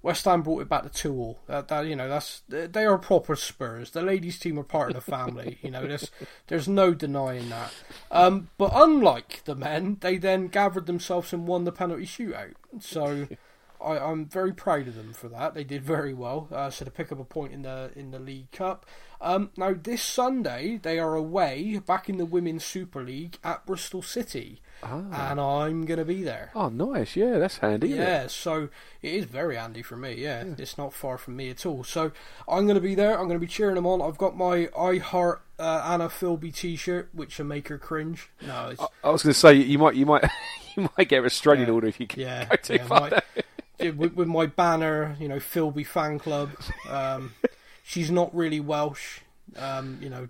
West 0.00 0.24
Ham 0.26 0.42
brought 0.42 0.62
it 0.62 0.68
back 0.68 0.84
to 0.84 0.88
two 0.88 1.14
all. 1.14 1.40
That, 1.48 1.66
that 1.68 1.86
you 1.86 1.96
know, 1.96 2.08
that's 2.08 2.42
they 2.48 2.84
are 2.84 2.98
proper 2.98 3.34
Spurs. 3.34 3.90
The 3.90 4.02
ladies' 4.02 4.38
team 4.38 4.60
are 4.60 4.64
part 4.64 4.90
of 4.90 4.94
the 4.94 5.10
family. 5.10 5.58
you 5.60 5.72
know, 5.72 5.86
there's 5.88 6.08
there's 6.46 6.68
no 6.68 6.94
denying 6.94 7.48
that. 7.48 7.72
Um, 8.12 8.48
but 8.58 8.70
unlike 8.74 9.42
the 9.44 9.56
men, 9.56 9.98
they 10.00 10.18
then 10.18 10.46
gathered 10.46 10.86
themselves 10.86 11.32
and 11.32 11.48
won 11.48 11.64
the 11.64 11.72
penalty 11.72 12.06
shootout. 12.06 12.54
So. 12.78 13.26
I, 13.84 14.10
I'm 14.10 14.26
very 14.26 14.52
proud 14.52 14.88
of 14.88 14.94
them 14.94 15.12
for 15.12 15.28
that. 15.28 15.54
They 15.54 15.64
did 15.64 15.82
very 15.82 16.14
well. 16.14 16.48
Uh, 16.52 16.70
so 16.70 16.84
to 16.84 16.90
pick 16.90 17.10
up 17.12 17.18
a 17.20 17.24
point 17.24 17.52
in 17.52 17.62
the 17.62 17.90
in 17.96 18.10
the 18.10 18.18
League 18.18 18.50
Cup. 18.52 18.86
Um, 19.20 19.50
now 19.56 19.72
this 19.72 20.02
Sunday 20.02 20.80
they 20.82 20.98
are 20.98 21.14
away 21.14 21.78
back 21.86 22.08
in 22.08 22.16
the 22.16 22.24
Women's 22.26 22.64
Super 22.64 23.02
League 23.04 23.38
at 23.44 23.64
Bristol 23.64 24.02
City, 24.02 24.60
Ah. 24.82 25.30
and 25.30 25.40
I'm 25.40 25.84
going 25.86 26.00
to 26.00 26.04
be 26.04 26.24
there. 26.24 26.50
Oh, 26.56 26.68
nice. 26.68 27.14
Yeah, 27.14 27.38
that's 27.38 27.58
handy. 27.58 27.90
Yeah, 27.90 28.24
it? 28.24 28.30
so 28.32 28.68
it 29.00 29.14
is 29.14 29.26
very 29.26 29.54
handy 29.54 29.82
for 29.82 29.96
me. 29.96 30.14
Yeah, 30.14 30.42
it's 30.58 30.76
not 30.76 30.92
far 30.92 31.18
from 31.18 31.36
me 31.36 31.50
at 31.50 31.64
all. 31.64 31.84
So 31.84 32.10
I'm 32.48 32.64
going 32.64 32.74
to 32.74 32.80
be 32.80 32.96
there. 32.96 33.12
I'm 33.12 33.28
going 33.28 33.38
to 33.38 33.46
be 33.46 33.46
cheering 33.46 33.76
them 33.76 33.86
on. 33.86 34.02
I've 34.02 34.18
got 34.18 34.36
my 34.36 34.68
I 34.76 34.96
Heart 34.98 35.42
uh, 35.56 35.82
Anna 35.86 36.08
Filbey 36.08 36.52
T-shirt, 36.52 37.10
which 37.12 37.38
will 37.38 37.46
make 37.46 37.68
her 37.68 37.78
cringe. 37.78 38.28
No, 38.44 38.70
it's 38.70 38.80
I, 38.82 38.86
I 39.04 39.10
was 39.10 39.22
going 39.22 39.32
to 39.34 39.38
say 39.38 39.54
you 39.54 39.78
might, 39.78 39.94
you 39.94 40.04
might, 40.06 40.24
you 40.76 40.88
might 40.98 41.08
get 41.08 41.18
a 41.18 41.22
restraining 41.22 41.68
Yeah. 41.68 41.74
order 41.74 41.86
if 41.86 42.00
you 42.00 42.08
can 42.08 42.20
yeah, 42.22 42.44
go 42.46 42.56
too 42.56 42.74
yeah, 42.74 42.86
far. 42.86 43.08
yeah, 43.10 43.20
with, 43.90 44.14
with 44.14 44.28
my 44.28 44.46
banner, 44.46 45.16
you 45.20 45.28
know, 45.28 45.36
Filbey 45.36 45.86
fan 45.86 46.18
club. 46.18 46.50
Um, 46.88 47.34
she's 47.82 48.10
not 48.10 48.34
really 48.34 48.60
Welsh. 48.60 49.20
Um, 49.56 49.98
you 50.00 50.08
know, 50.08 50.28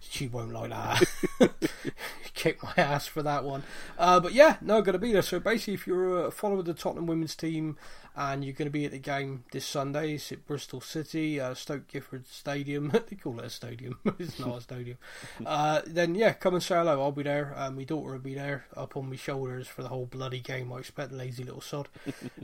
she, 0.00 0.28
won't 0.28 0.52
like 0.52 0.70
that. 0.70 1.04
Kick 2.34 2.62
my 2.62 2.72
ass 2.76 3.06
for 3.06 3.22
that 3.22 3.44
one. 3.44 3.64
Uh, 3.98 4.20
but 4.20 4.32
yeah, 4.32 4.56
no, 4.60 4.80
going 4.82 4.92
to 4.92 4.98
be 4.98 5.12
there. 5.12 5.22
So 5.22 5.40
basically, 5.40 5.74
if 5.74 5.86
you're 5.86 6.26
a 6.26 6.30
follower 6.30 6.60
of 6.60 6.66
the 6.66 6.74
Tottenham 6.74 7.06
women's 7.06 7.34
team 7.34 7.76
and 8.14 8.44
you're 8.44 8.54
going 8.54 8.66
to 8.66 8.72
be 8.72 8.84
at 8.84 8.90
the 8.90 8.98
game 8.98 9.44
this 9.52 9.64
Sunday, 9.64 10.14
it's 10.14 10.32
at 10.32 10.44
Bristol 10.46 10.80
City, 10.80 11.40
uh, 11.40 11.54
Stoke 11.54 11.86
Gifford 11.86 12.26
Stadium. 12.26 12.90
they 13.08 13.16
call 13.16 13.38
it 13.38 13.44
a 13.44 13.50
stadium. 13.50 13.98
it's 14.18 14.38
not 14.38 14.58
a 14.58 14.60
stadium. 14.60 14.98
Uh, 15.46 15.82
then 15.86 16.14
yeah, 16.14 16.32
come 16.32 16.54
and 16.54 16.62
say 16.62 16.74
hello. 16.74 17.00
I'll 17.00 17.12
be 17.12 17.22
there. 17.22 17.54
Um, 17.56 17.76
my 17.76 17.84
daughter 17.84 18.12
will 18.12 18.18
be 18.18 18.34
there, 18.34 18.66
up 18.76 18.96
on 18.96 19.08
my 19.08 19.16
shoulders 19.16 19.68
for 19.68 19.82
the 19.82 19.88
whole 19.88 20.06
bloody 20.06 20.40
game. 20.40 20.72
I 20.72 20.78
expect, 20.78 21.12
lazy 21.12 21.44
little 21.44 21.60
sod. 21.60 21.88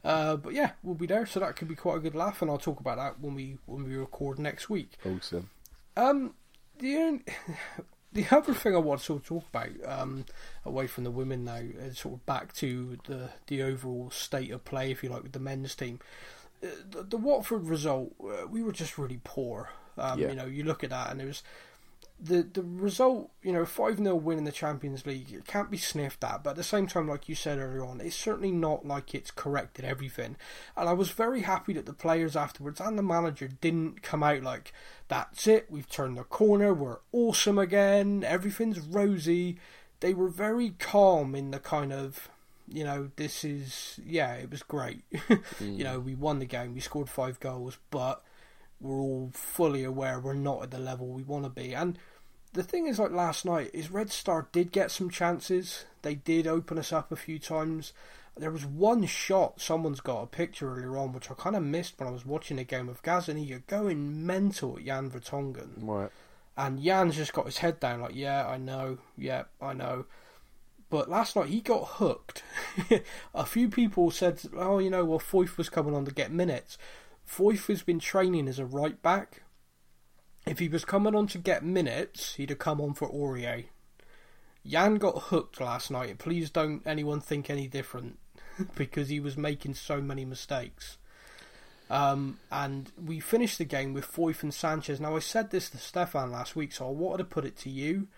uh, 0.04 0.36
but 0.36 0.54
yeah, 0.54 0.72
we'll 0.82 0.94
be 0.94 1.06
there, 1.06 1.26
so 1.26 1.40
that 1.40 1.56
could 1.56 1.68
be 1.68 1.74
quite 1.74 1.96
a 1.96 2.00
good 2.00 2.14
laugh, 2.14 2.40
and 2.40 2.50
I'll 2.50 2.58
talk 2.58 2.80
about 2.80 2.96
that 2.98 3.20
when 3.20 3.34
we 3.34 3.58
when 3.66 3.84
we 3.84 3.96
record 3.96 4.38
next 4.38 4.70
week. 4.70 4.92
Awesome. 5.04 5.50
Um, 5.96 6.34
the 6.78 6.96
only, 6.96 7.24
the 8.12 8.26
other 8.30 8.54
thing 8.54 8.74
I 8.74 8.78
want 8.78 9.00
to 9.00 9.06
sort 9.06 9.22
of 9.22 9.26
talk 9.26 9.44
about, 9.48 9.70
um, 9.84 10.24
away 10.64 10.86
from 10.86 11.04
the 11.04 11.10
women 11.10 11.44
now, 11.44 11.56
is 11.56 11.98
sort 11.98 12.14
of 12.14 12.26
back 12.26 12.52
to 12.54 12.98
the 13.06 13.30
the 13.46 13.62
overall 13.62 14.10
state 14.10 14.50
of 14.50 14.64
play, 14.64 14.90
if 14.90 15.02
you 15.02 15.10
like, 15.10 15.22
with 15.22 15.32
the 15.32 15.40
men's 15.40 15.74
team. 15.74 16.00
Uh, 16.62 16.68
the, 16.90 17.02
the 17.02 17.16
Watford 17.16 17.66
result, 17.66 18.12
uh, 18.22 18.46
we 18.48 18.62
were 18.62 18.72
just 18.72 18.98
really 18.98 19.20
poor. 19.24 19.70
Um, 19.98 20.18
Yeah. 20.20 20.30
You 20.30 20.34
know, 20.34 20.46
you 20.46 20.64
look 20.64 20.82
at 20.84 20.90
that, 20.90 21.10
and 21.10 21.20
it 21.20 21.26
was 21.26 21.42
the 22.20 22.42
the 22.42 22.62
result. 22.62 23.30
You 23.42 23.52
know, 23.52 23.64
five 23.64 23.98
0 23.98 24.14
win 24.16 24.38
in 24.38 24.44
the 24.44 24.52
Champions 24.52 25.06
League. 25.06 25.32
It 25.32 25.46
can't 25.46 25.70
be 25.70 25.78
sniffed 25.78 26.24
at, 26.24 26.42
but 26.42 26.50
at 26.50 26.56
the 26.56 26.62
same 26.62 26.86
time, 26.86 27.08
like 27.08 27.28
you 27.28 27.34
said 27.34 27.58
earlier 27.58 27.84
on, 27.84 28.00
it's 28.00 28.16
certainly 28.16 28.52
not 28.52 28.86
like 28.86 29.14
it's 29.14 29.30
corrected 29.30 29.84
everything. 29.84 30.36
And 30.76 30.88
I 30.88 30.92
was 30.92 31.10
very 31.10 31.42
happy 31.42 31.72
that 31.74 31.86
the 31.86 31.92
players 31.92 32.36
afterwards 32.36 32.80
and 32.80 32.98
the 32.98 33.02
manager 33.02 33.48
didn't 33.48 34.02
come 34.02 34.22
out 34.22 34.42
like, 34.42 34.72
"That's 35.08 35.46
it, 35.46 35.66
we've 35.70 35.88
turned 35.88 36.16
the 36.16 36.24
corner, 36.24 36.72
we're 36.72 36.98
awesome 37.12 37.58
again, 37.58 38.24
everything's 38.24 38.80
rosy." 38.80 39.58
They 40.00 40.14
were 40.14 40.28
very 40.28 40.70
calm 40.70 41.34
in 41.34 41.50
the 41.50 41.60
kind 41.60 41.92
of 41.92 42.28
you 42.68 42.84
know, 42.84 43.10
this 43.16 43.44
is 43.44 44.00
yeah, 44.04 44.34
it 44.34 44.50
was 44.50 44.62
great. 44.62 45.02
You 45.60 45.78
mm. 45.78 45.84
know, 45.84 46.00
we 46.00 46.14
won 46.14 46.38
the 46.38 46.46
game, 46.46 46.74
we 46.74 46.80
scored 46.80 47.08
five 47.08 47.38
goals, 47.40 47.78
but 47.90 48.22
we're 48.84 49.00
all 49.00 49.30
fully 49.32 49.82
aware 49.82 50.20
we're 50.20 50.34
not 50.34 50.62
at 50.62 50.70
the 50.70 50.78
level 50.78 51.08
we 51.08 51.22
want 51.22 51.44
to 51.44 51.50
be. 51.50 51.74
And 51.74 51.98
the 52.52 52.62
thing 52.62 52.86
is, 52.86 52.98
like 52.98 53.10
last 53.10 53.44
night, 53.44 53.70
is 53.72 53.90
Red 53.90 54.10
Star 54.10 54.46
did 54.52 54.70
get 54.70 54.90
some 54.90 55.10
chances. 55.10 55.86
They 56.02 56.14
did 56.14 56.46
open 56.46 56.78
us 56.78 56.92
up 56.92 57.10
a 57.10 57.16
few 57.16 57.38
times. 57.38 57.92
There 58.36 58.50
was 58.50 58.66
one 58.66 59.06
shot 59.06 59.60
someone's 59.60 60.00
got 60.00 60.22
a 60.22 60.26
picture 60.26 60.72
earlier 60.72 60.96
on, 60.96 61.12
which 61.12 61.30
I 61.30 61.34
kind 61.34 61.56
of 61.56 61.62
missed 61.62 61.98
when 61.98 62.08
I 62.08 62.12
was 62.12 62.26
watching 62.26 62.58
the 62.58 62.64
game 62.64 62.88
of 62.88 63.02
Gazzaniga 63.02 63.66
going 63.66 64.26
mental 64.26 64.76
at 64.76 64.84
Jan 64.84 65.10
Vertonghen. 65.10 65.70
Right. 65.80 66.10
And 66.56 66.82
Jan's 66.82 67.16
just 67.16 67.32
got 67.32 67.46
his 67.46 67.58
head 67.58 67.80
down, 67.80 68.00
like, 68.00 68.14
yeah, 68.14 68.46
I 68.46 68.58
know, 68.58 68.98
yeah, 69.16 69.44
I 69.60 69.72
know. 69.72 70.06
But 70.90 71.08
last 71.08 71.34
night 71.34 71.48
he 71.48 71.60
got 71.60 71.84
hooked. 71.84 72.42
a 73.34 73.46
few 73.46 73.68
people 73.68 74.10
said, 74.10 74.40
oh, 74.56 74.78
you 74.78 74.90
know, 74.90 75.04
well, 75.04 75.18
Foyth 75.18 75.56
was 75.56 75.68
coming 75.68 75.94
on 75.94 76.04
to 76.04 76.12
get 76.12 76.30
minutes. 76.30 76.78
Foyth 77.28 77.66
has 77.68 77.82
been 77.82 77.98
training 77.98 78.48
as 78.48 78.58
a 78.58 78.66
right 78.66 79.00
back. 79.02 79.42
If 80.46 80.58
he 80.58 80.68
was 80.68 80.84
coming 80.84 81.14
on 81.14 81.26
to 81.28 81.38
get 81.38 81.64
minutes, 81.64 82.34
he'd 82.34 82.50
have 82.50 82.58
come 82.58 82.80
on 82.80 82.94
for 82.94 83.10
Aurier. 83.10 83.64
Jan 84.66 84.96
got 84.96 85.24
hooked 85.24 85.60
last 85.60 85.90
night. 85.90 86.18
Please 86.18 86.50
don't 86.50 86.82
anyone 86.86 87.20
think 87.20 87.48
any 87.48 87.66
different 87.66 88.18
because 88.76 89.08
he 89.08 89.20
was 89.20 89.36
making 89.36 89.74
so 89.74 90.00
many 90.00 90.24
mistakes. 90.24 90.98
Um, 91.90 92.38
and 92.50 92.90
we 93.02 93.20
finished 93.20 93.58
the 93.58 93.64
game 93.64 93.92
with 93.92 94.10
Foyth 94.10 94.42
and 94.42 94.54
Sanchez. 94.54 95.00
Now, 95.00 95.16
I 95.16 95.18
said 95.18 95.50
this 95.50 95.68
to 95.70 95.78
Stefan 95.78 96.32
last 96.32 96.56
week, 96.56 96.72
so 96.72 96.88
I 96.88 96.90
wanted 96.90 97.18
to 97.18 97.24
put 97.24 97.44
it 97.44 97.56
to 97.58 97.70
you. 97.70 98.08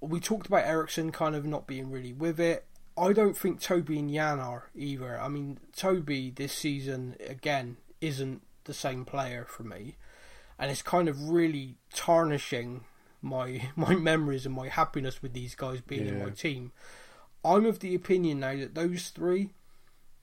We 0.00 0.20
talked 0.20 0.46
about 0.46 0.66
Eriksen 0.66 1.12
kind 1.12 1.34
of 1.34 1.46
not 1.46 1.66
being 1.66 1.90
really 1.90 2.12
with 2.12 2.40
it. 2.40 2.66
I 2.98 3.12
don't 3.12 3.36
think 3.36 3.60
Toby 3.60 3.98
and 3.98 4.12
Jan 4.12 4.40
are 4.40 4.70
either. 4.74 5.20
I 5.20 5.28
mean, 5.28 5.58
Toby 5.76 6.30
this 6.30 6.52
season, 6.52 7.16
again, 7.26 7.76
isn't 8.06 8.42
the 8.64 8.74
same 8.74 9.04
player 9.04 9.46
for 9.48 9.62
me. 9.62 9.96
And 10.58 10.70
it's 10.70 10.82
kind 10.82 11.08
of 11.08 11.28
really 11.28 11.76
tarnishing 11.92 12.84
my 13.22 13.70
my 13.76 13.94
memories 13.94 14.46
and 14.46 14.54
my 14.54 14.68
happiness 14.68 15.22
with 15.22 15.32
these 15.32 15.54
guys 15.54 15.80
being 15.80 16.06
in 16.06 16.22
my 16.22 16.30
team. 16.30 16.72
I'm 17.44 17.66
of 17.66 17.80
the 17.80 17.94
opinion 17.94 18.40
now 18.40 18.56
that 18.56 18.74
those 18.74 19.10
three, 19.10 19.50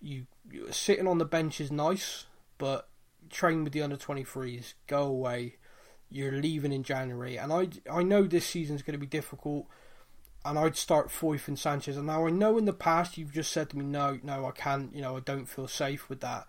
you, 0.01 0.25
you 0.51 0.71
sitting 0.71 1.07
on 1.07 1.19
the 1.19 1.25
bench 1.25 1.61
is 1.61 1.71
nice, 1.71 2.25
but 2.57 2.89
train 3.29 3.63
with 3.63 3.71
the 3.71 3.81
under 3.81 3.95
23s, 3.95 4.73
go 4.88 5.03
away. 5.03 5.55
You're 6.09 6.34
leaving 6.34 6.73
in 6.73 6.84
January, 6.84 7.38
and 7.38 7.51
I 7.51 7.69
I 7.91 8.03
know 8.03 8.23
this 8.23 8.45
season's 8.45 8.84
going 8.84 8.93
to 8.93 8.99
be 8.99 9.07
difficult, 9.07 9.65
and 10.45 10.59
I'd 10.59 10.75
start 10.75 11.09
Foyth 11.09 11.47
and 11.47 11.57
Sanchez. 11.57 11.97
And 11.97 12.05
now 12.05 12.27
I 12.27 12.29
know 12.29 12.57
in 12.57 12.65
the 12.65 12.73
past 12.73 13.17
you've 13.17 13.34
just 13.34 13.51
said 13.51 13.69
to 13.71 13.77
me, 13.77 13.86
no, 13.86 14.19
no, 14.21 14.45
I 14.45 14.51
can't. 14.51 14.95
You 14.95 15.01
know, 15.01 15.17
I 15.17 15.21
don't 15.21 15.47
feel 15.47 15.67
safe 15.67 16.09
with 16.09 16.21
that. 16.21 16.45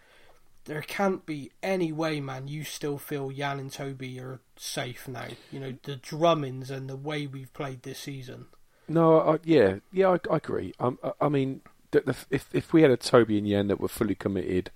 There 0.66 0.80
can't 0.82 1.26
be 1.26 1.50
any 1.62 1.92
way, 1.92 2.20
man. 2.20 2.48
You 2.48 2.64
still 2.64 2.96
feel 2.98 3.30
Jan 3.30 3.58
and 3.60 3.70
Toby 3.70 4.18
are 4.20 4.40
safe 4.56 5.06
now. 5.06 5.26
You 5.52 5.60
know 5.60 5.74
the 5.82 5.96
drummings 5.96 6.70
and 6.70 6.88
the 6.88 6.96
way 6.96 7.26
we've 7.26 7.52
played 7.52 7.82
this 7.82 7.98
season. 7.98 8.46
No, 8.88 9.18
I, 9.20 9.38
yeah, 9.44 9.76
yeah, 9.92 10.08
I, 10.10 10.18
I 10.32 10.36
agree. 10.36 10.74
Um, 10.80 10.98
I, 11.02 11.12
I 11.22 11.28
mean, 11.28 11.60
the, 11.90 12.00
the, 12.00 12.16
if 12.30 12.48
if 12.52 12.72
we 12.72 12.82
had 12.82 12.90
a 12.90 12.96
Toby 12.96 13.38
and 13.38 13.46
Jan 13.46 13.68
that 13.68 13.80
were 13.80 13.88
fully 13.88 14.14
committed 14.14 14.70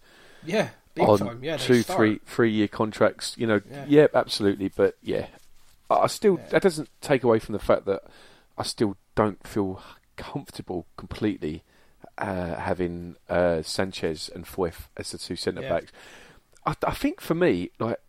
Yeah, 0.45 0.71
big 0.95 1.09
on 1.09 1.19
time. 1.19 1.41
Yeah, 1.45 1.57
two, 1.57 1.83
start. 1.83 1.97
three, 1.99 2.21
three 2.27 2.51
year 2.51 2.69
contracts, 2.69 3.35
you 3.39 3.47
know, 3.47 3.61
Yeah. 3.71 3.85
yeah. 3.89 4.07
absolutely. 4.15 4.69
But 4.69 4.97
yeah, 5.03 5.27
I, 5.91 5.95
I 6.01 6.07
still 6.07 6.39
Yeah. 6.39 6.49
that 6.51 6.63
doesn't 6.63 6.89
take 7.01 7.23
away 7.23 7.39
from 7.39 7.55
the 7.55 7.59
fact 7.59 7.87
that 7.87 8.03
I 8.59 8.63
still 8.63 8.97
don't 9.15 9.47
feel 9.47 9.83
comfortable 10.17 10.87
completely 10.97 11.63
uh, 12.19 12.57
having 12.57 13.17
uh, 13.29 13.63
Sanchez 13.63 14.29
and 14.35 14.45
Foyth 14.45 14.89
as 14.97 15.11
the 15.13 15.19
two 15.19 15.37
centre 15.37 15.63
Yeah. 15.63 15.69
backs. 15.69 15.93
I, 16.67 16.75
I 16.87 16.93
think 16.95 17.21
for 17.21 17.35
me, 17.35 17.71
like 17.79 18.01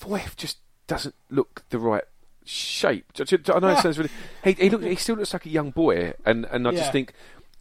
Foyth 0.00 0.36
just 0.36 0.58
doesn't 0.86 1.14
look 1.30 1.64
the 1.70 1.78
right 1.78 2.04
shape. 2.44 3.06
I 3.18 3.58
know 3.58 3.68
it 3.68 3.78
sounds 3.78 3.98
really. 3.98 4.10
He, 4.44 4.52
he 4.52 4.70
look, 4.70 4.82
he 4.82 4.96
still 4.96 5.16
looks 5.16 5.32
like 5.32 5.44
a 5.46 5.50
young 5.50 5.70
boy, 5.70 6.14
and 6.24 6.46
and 6.46 6.66
I 6.66 6.70
Yeah. 6.70 6.78
just 6.78 6.92
think 6.92 7.12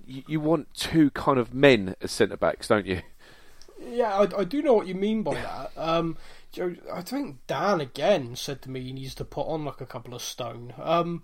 you, 0.05 0.23
you 0.27 0.39
want 0.39 0.73
two 0.73 1.09
kind 1.11 1.37
of 1.37 1.53
men 1.53 1.95
as 2.01 2.11
centre 2.11 2.37
backs, 2.37 2.67
don't 2.69 2.85
you? 2.85 3.01
Yeah, 3.85 4.13
I, 4.15 4.39
I 4.39 4.43
do 4.43 4.61
know 4.61 4.73
what 4.73 4.87
you 4.87 4.95
mean 4.95 5.21
by 5.23 5.35
that. 5.35 5.71
Um, 5.77 6.17
Joe, 6.51 6.75
I 6.91 7.01
think 7.01 7.37
Dan 7.47 7.79
again 7.81 8.35
said 8.35 8.61
to 8.63 8.71
me 8.71 8.81
he 8.81 8.93
needs 8.93 9.13
to 9.15 9.25
put 9.25 9.45
on 9.47 9.65
like 9.65 9.81
a 9.81 9.85
couple 9.85 10.13
of 10.15 10.21
stone. 10.21 10.73
Um, 10.81 11.23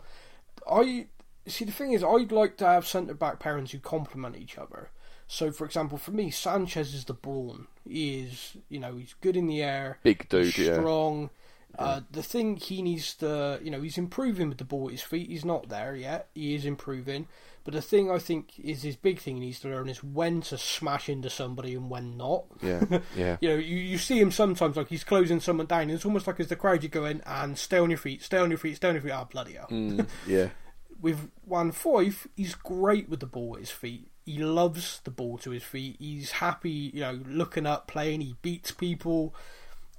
I 0.69 1.07
see. 1.51 1.65
The 1.65 1.71
thing 1.71 1.93
is, 1.93 2.03
I'd 2.03 2.31
like 2.31 2.57
to 2.57 2.65
have 2.65 2.87
centre 2.87 3.13
back 3.13 3.39
parents 3.39 3.71
who 3.71 3.79
complement 3.79 4.37
each 4.37 4.57
other. 4.57 4.89
So, 5.27 5.51
for 5.51 5.65
example, 5.65 5.97
for 5.97 6.11
me, 6.11 6.29
Sanchez 6.29 6.93
is 6.93 7.05
the 7.05 7.13
brawn. 7.13 7.67
He 7.87 8.21
is, 8.21 8.57
you 8.69 8.79
know, 8.79 8.97
he's 8.97 9.15
good 9.21 9.35
in 9.35 9.47
the 9.47 9.63
air, 9.63 9.99
Big 10.03 10.27
dude, 10.29 10.45
he's 10.53 10.67
yeah. 10.67 10.75
strong. 10.75 11.29
Uh, 11.77 12.01
the 12.11 12.21
thing 12.21 12.55
he 12.57 12.83
needs 12.83 13.15
to, 13.15 13.59
you 13.63 13.71
know, 13.71 13.81
he's 13.81 13.97
improving 13.97 14.47
with 14.49 14.59
the 14.59 14.63
ball 14.63 14.87
at 14.87 14.91
his 14.91 15.01
feet. 15.01 15.29
He's 15.29 15.43
not 15.43 15.69
there 15.69 15.95
yet. 15.95 16.27
He 16.35 16.53
is 16.53 16.65
improving. 16.65 17.27
But 17.63 17.73
the 17.73 17.81
thing 17.81 18.11
I 18.11 18.19
think 18.19 18.59
is 18.59 18.83
his 18.83 18.95
big 18.95 19.19
thing 19.19 19.37
he 19.37 19.45
needs 19.45 19.61
to 19.61 19.69
learn 19.69 19.89
is 19.89 20.03
when 20.03 20.41
to 20.41 20.57
smash 20.57 21.07
into 21.07 21.29
somebody 21.29 21.73
and 21.73 21.89
when 21.89 22.17
not. 22.17 22.43
Yeah, 22.61 22.83
yeah. 23.17 23.37
You 23.41 23.49
know, 23.49 23.55
you, 23.55 23.77
you 23.77 23.97
see 23.97 24.19
him 24.19 24.31
sometimes 24.31 24.75
like 24.75 24.89
he's 24.89 25.03
closing 25.03 25.39
someone 25.39 25.65
down. 25.65 25.83
And 25.83 25.91
it's 25.91 26.05
almost 26.05 26.27
like 26.27 26.39
as 26.39 26.47
the 26.47 26.55
crowd 26.55 26.83
you 26.83 26.89
go 26.89 27.05
in 27.05 27.21
and 27.25 27.57
stay 27.57 27.79
on 27.79 27.89
your 27.89 27.97
feet, 27.97 28.21
stay 28.21 28.37
on 28.37 28.51
your 28.51 28.59
feet, 28.59 28.75
stay 28.75 28.89
on 28.89 28.95
your 28.95 29.01
feet. 29.01 29.11
Ah, 29.11 29.23
bloody 29.23 29.53
hell. 29.53 29.67
Mm, 29.71 30.05
yeah. 30.27 30.49
With 31.03 31.29
Juan 31.45 31.73
Foyth, 31.73 32.27
he's 32.37 32.55
great 32.55 33.09
with 33.09 33.19
the 33.19 33.25
ball 33.25 33.55
at 33.55 33.59
his 33.59 33.71
feet. 33.71 34.07
He 34.25 34.37
loves 34.37 35.01
the 35.03 35.11
ball 35.11 35.37
to 35.39 35.49
his 35.49 35.61
feet. 35.61 35.97
He's 35.99 36.31
happy, 36.31 36.91
you 36.93 37.01
know, 37.01 37.19
looking 37.27 37.65
up, 37.65 37.87
playing. 37.87 38.21
He 38.21 38.37
beats 38.41 38.71
people. 38.71 39.35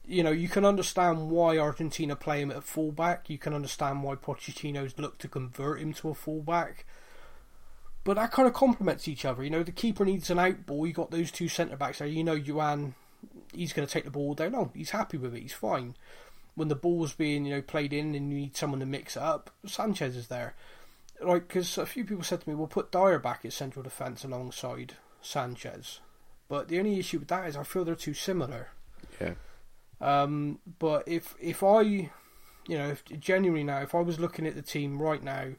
You 0.06 0.22
know, 0.22 0.30
you 0.30 0.48
can 0.48 0.64
understand 0.64 1.28
why 1.28 1.58
Argentina 1.58 2.16
play 2.16 2.40
him 2.40 2.50
at 2.50 2.64
fullback. 2.64 3.28
You 3.28 3.36
can 3.36 3.52
understand 3.52 4.02
why 4.02 4.14
Pochettino's 4.14 4.98
look 4.98 5.18
to 5.18 5.28
convert 5.28 5.80
him 5.80 5.92
to 5.92 6.08
a 6.08 6.14
fullback. 6.14 6.86
But 8.02 8.16
that 8.16 8.32
kind 8.32 8.48
of 8.48 8.54
complements 8.54 9.06
each 9.06 9.26
other. 9.26 9.44
You 9.44 9.50
know, 9.50 9.62
the 9.62 9.72
keeper 9.72 10.06
needs 10.06 10.30
an 10.30 10.38
out 10.38 10.64
ball. 10.64 10.86
You 10.86 10.94
got 10.94 11.10
those 11.10 11.30
two 11.30 11.48
centre 11.48 11.76
backs 11.76 11.98
there. 11.98 12.08
You 12.08 12.24
know, 12.24 12.38
Juan, 12.38 12.94
he's 13.52 13.74
going 13.74 13.86
to 13.86 13.92
take 13.92 14.04
the 14.04 14.10
ball 14.10 14.28
all 14.28 14.34
day 14.34 14.48
long. 14.48 14.70
He's 14.74 14.90
happy 14.90 15.18
with 15.18 15.34
it. 15.34 15.42
He's 15.42 15.52
fine. 15.52 15.96
When 16.54 16.68
the 16.68 16.74
ball's 16.74 17.12
being, 17.12 17.44
you 17.44 17.56
know, 17.56 17.62
played 17.62 17.92
in 17.92 18.14
and 18.14 18.32
you 18.32 18.38
need 18.38 18.56
someone 18.56 18.80
to 18.80 18.86
mix 18.86 19.18
it 19.18 19.22
up, 19.22 19.50
Sanchez 19.66 20.16
is 20.16 20.28
there. 20.28 20.54
Like, 21.24 21.48
because 21.48 21.76
a 21.78 21.86
few 21.86 22.04
people 22.04 22.24
said 22.24 22.40
to 22.42 22.48
me, 22.48 22.54
"We'll 22.54 22.66
put 22.66 22.90
Dier 22.92 23.18
back 23.18 23.44
at 23.44 23.52
central 23.52 23.82
defence 23.82 24.24
alongside 24.24 24.94
Sanchez," 25.22 26.00
but 26.48 26.68
the 26.68 26.78
only 26.78 26.98
issue 26.98 27.18
with 27.18 27.28
that 27.28 27.48
is 27.48 27.56
I 27.56 27.62
feel 27.62 27.84
they're 27.84 27.94
too 27.94 28.14
similar. 28.14 28.68
Yeah. 29.20 29.34
Um, 30.00 30.58
but 30.78 31.06
if 31.06 31.34
if 31.40 31.62
I, 31.62 31.80
you 31.82 32.10
know, 32.68 32.88
if, 32.90 33.04
genuinely 33.20 33.64
now, 33.64 33.80
if 33.80 33.94
I 33.94 34.00
was 34.00 34.18
looking 34.20 34.46
at 34.46 34.54
the 34.54 34.62
team 34.62 35.00
right 35.00 35.22
now, 35.22 35.50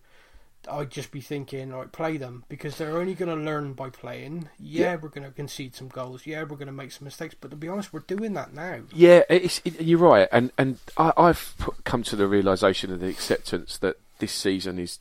I'd 0.69 0.89
just 0.91 1.11
be 1.11 1.21
thinking, 1.21 1.71
like, 1.71 1.91
play 1.91 2.17
them 2.17 2.43
because 2.49 2.77
they're 2.77 2.97
only 2.97 3.13
going 3.13 3.35
to 3.35 3.43
learn 3.43 3.73
by 3.73 3.89
playing. 3.89 4.49
Yeah, 4.59 4.91
Yeah. 4.91 4.95
we're 4.95 5.09
going 5.09 5.23
to 5.27 5.31
concede 5.31 5.75
some 5.75 5.87
goals. 5.87 6.25
Yeah, 6.25 6.41
we're 6.41 6.57
going 6.57 6.65
to 6.67 6.71
make 6.73 6.91
some 6.91 7.05
mistakes. 7.05 7.35
But 7.39 7.51
to 7.51 7.55
be 7.57 7.67
honest, 7.69 7.93
we're 7.93 7.99
doing 8.01 8.33
that 8.33 8.53
now. 8.53 8.81
Yeah, 8.93 9.21
it, 9.29 9.61
you're 9.81 9.99
right, 9.99 10.27
and 10.31 10.51
and 10.57 10.77
I, 10.97 11.13
I've 11.17 11.53
put- 11.57 11.83
come 11.83 12.03
to 12.03 12.15
the 12.15 12.27
realization 12.27 12.91
and 12.91 13.01
the 13.01 13.07
acceptance 13.09 13.77
that 13.79 13.97
this 14.19 14.31
season 14.33 14.79
is 14.79 14.99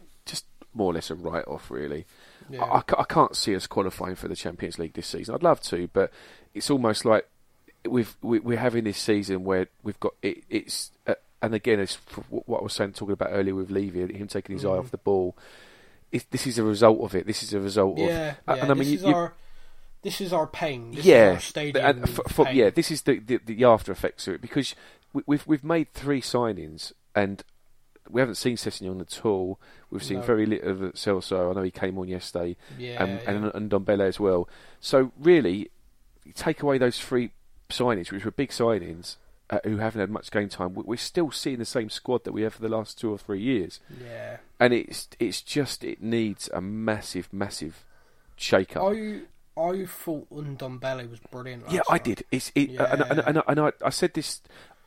more 0.75 0.91
or 0.91 0.95
less 0.95 1.11
a 1.11 1.14
write-off. 1.14 1.70
Really, 1.70 2.07
Yeah. 2.51 2.62
I, 2.64 2.79
I 2.79 2.83
I 3.01 3.05
can't 3.05 3.37
see 3.37 3.55
us 3.57 3.66
qualifying 3.66 4.16
for 4.16 4.29
the 4.29 4.37
Champions 4.37 4.79
League 4.79 4.95
this 4.95 5.07
season. 5.07 5.35
I'd 5.35 5.43
love 5.43 5.61
to, 5.62 5.89
but 5.93 6.11
it's 6.55 6.70
almost 6.70 7.05
like 7.05 7.29
we've 7.89 8.16
we, 8.22 8.39
we're 8.41 8.59
having 8.59 8.85
this 8.85 8.99
season 8.99 9.45
where 9.45 9.68
we've 9.83 10.01
got 10.01 10.14
it, 10.22 10.45
it's 10.49 10.91
uh, 11.07 11.14
and 11.43 11.55
again 11.55 11.81
it's 11.81 11.97
what 12.31 12.61
I 12.61 12.62
was 12.62 12.72
saying 12.72 12.93
talking 12.93 13.12
about 13.12 13.31
earlier 13.33 13.55
with 13.55 13.70
Levy, 13.70 14.01
him 14.14 14.29
taking 14.29 14.55
his 14.57 14.64
eye 14.64 14.68
Mhm. 14.68 14.79
off 14.79 14.91
the 14.91 14.99
ball. 14.99 15.37
It, 16.12 16.25
this 16.31 16.47
is 16.47 16.59
a 16.59 16.62
result 16.62 17.01
of 17.01 17.14
it. 17.14 17.27
This 17.27 17.43
is 17.43 17.53
a 17.53 17.61
result 17.61 17.99
of 17.99 18.07
yeah, 18.09 18.35
uh, 18.49 18.55
yeah. 18.55 18.62
and 18.62 18.70
I 18.70 18.75
mean 18.75 18.79
this 18.85 18.89
you, 18.89 18.99
is 18.99 19.05
our 19.05 19.35
this 20.03 20.20
is 20.20 20.33
our 20.33 20.47
pain. 20.47 20.93
This 20.93 21.05
yeah, 21.05 21.31
is 21.31 21.35
our 21.35 21.41
stadium. 21.41 21.85
and 21.87 22.03
f- 22.05 22.20
f- 22.39 22.47
pain. 22.47 22.57
yeah, 22.57 22.70
this 22.70 22.91
is 22.91 23.03
the, 23.03 23.18
the 23.18 23.39
the 23.45 23.64
after 23.64 23.91
effects 23.93 24.29
of 24.29 24.35
it 24.35 24.41
because 24.41 24.75
we, 25.12 25.22
we've 25.27 25.47
we've 25.47 25.64
made 25.64 25.93
three 25.93 26.20
signings 26.20 26.93
and 27.14 27.43
we 28.11 28.20
haven't 28.20 28.34
seen 28.36 28.57
Sessegnon 28.57 29.00
at 29.00 29.24
all. 29.24 29.59
We've 29.90 30.02
seen 30.02 30.18
No. 30.20 30.26
very 30.26 30.46
little 30.46 30.70
of 30.70 30.78
Celso. 30.94 31.50
I 31.50 31.55
know 31.55 31.62
he 31.62 31.70
came 31.70 31.98
on 31.98 32.09
yesterday, 32.09 32.57
Yeah, 32.78 33.02
and, 33.02 33.20
yeah. 33.22 33.30
and 33.30 33.44
and 33.55 33.70
Ndombele 33.70 34.00
as 34.07 34.20
well. 34.20 34.48
So 34.80 35.12
really, 35.18 35.70
you 36.24 36.32
take 36.34 36.62
away 36.62 36.78
those 36.78 36.98
three 36.98 37.30
signings, 37.70 38.11
which 38.12 38.24
were 38.24 38.30
big 38.30 38.50
signings, 38.50 39.16
uh, 39.50 39.59
who 39.64 39.76
haven't 39.78 40.00
had 40.00 40.11
much 40.11 40.30
game 40.30 40.48
time. 40.48 40.74
we- 40.74 40.84
We're 40.84 40.96
still 40.96 41.30
seeing 41.30 41.59
the 41.59 41.64
same 41.64 41.88
squad 41.90 42.24
that 42.24 42.32
we 42.32 42.42
have 42.42 42.55
for 42.55 42.62
the 42.62 42.68
last 42.68 42.98
two 42.98 43.11
or 43.11 43.18
three 43.18 43.40
years, 43.40 43.80
yeah. 44.02 44.38
and 44.61 44.72
it's 44.74 45.09
it's 45.18 45.40
just 45.42 45.82
it 45.84 46.02
needs 46.02 46.48
a 46.52 46.61
massive, 46.61 47.32
massive 47.32 47.84
shake 48.36 48.76
up. 48.76 48.84
I 48.92 49.20
I 49.57 49.86
thought 49.86 50.28
Ndombele 50.30 51.09
was 51.09 51.20
brilliant. 51.30 51.64
Yeah, 51.70 51.78
last 51.78 51.90
I 51.90 51.98
did. 51.98 52.24
It's 52.32 52.50
it, 52.55 52.70
and, 52.70 53.02
and, 53.02 53.20
and, 53.20 53.42
and 53.46 53.61
I, 53.61 53.72
I 53.84 53.90
said 53.90 54.14
this 54.14 54.40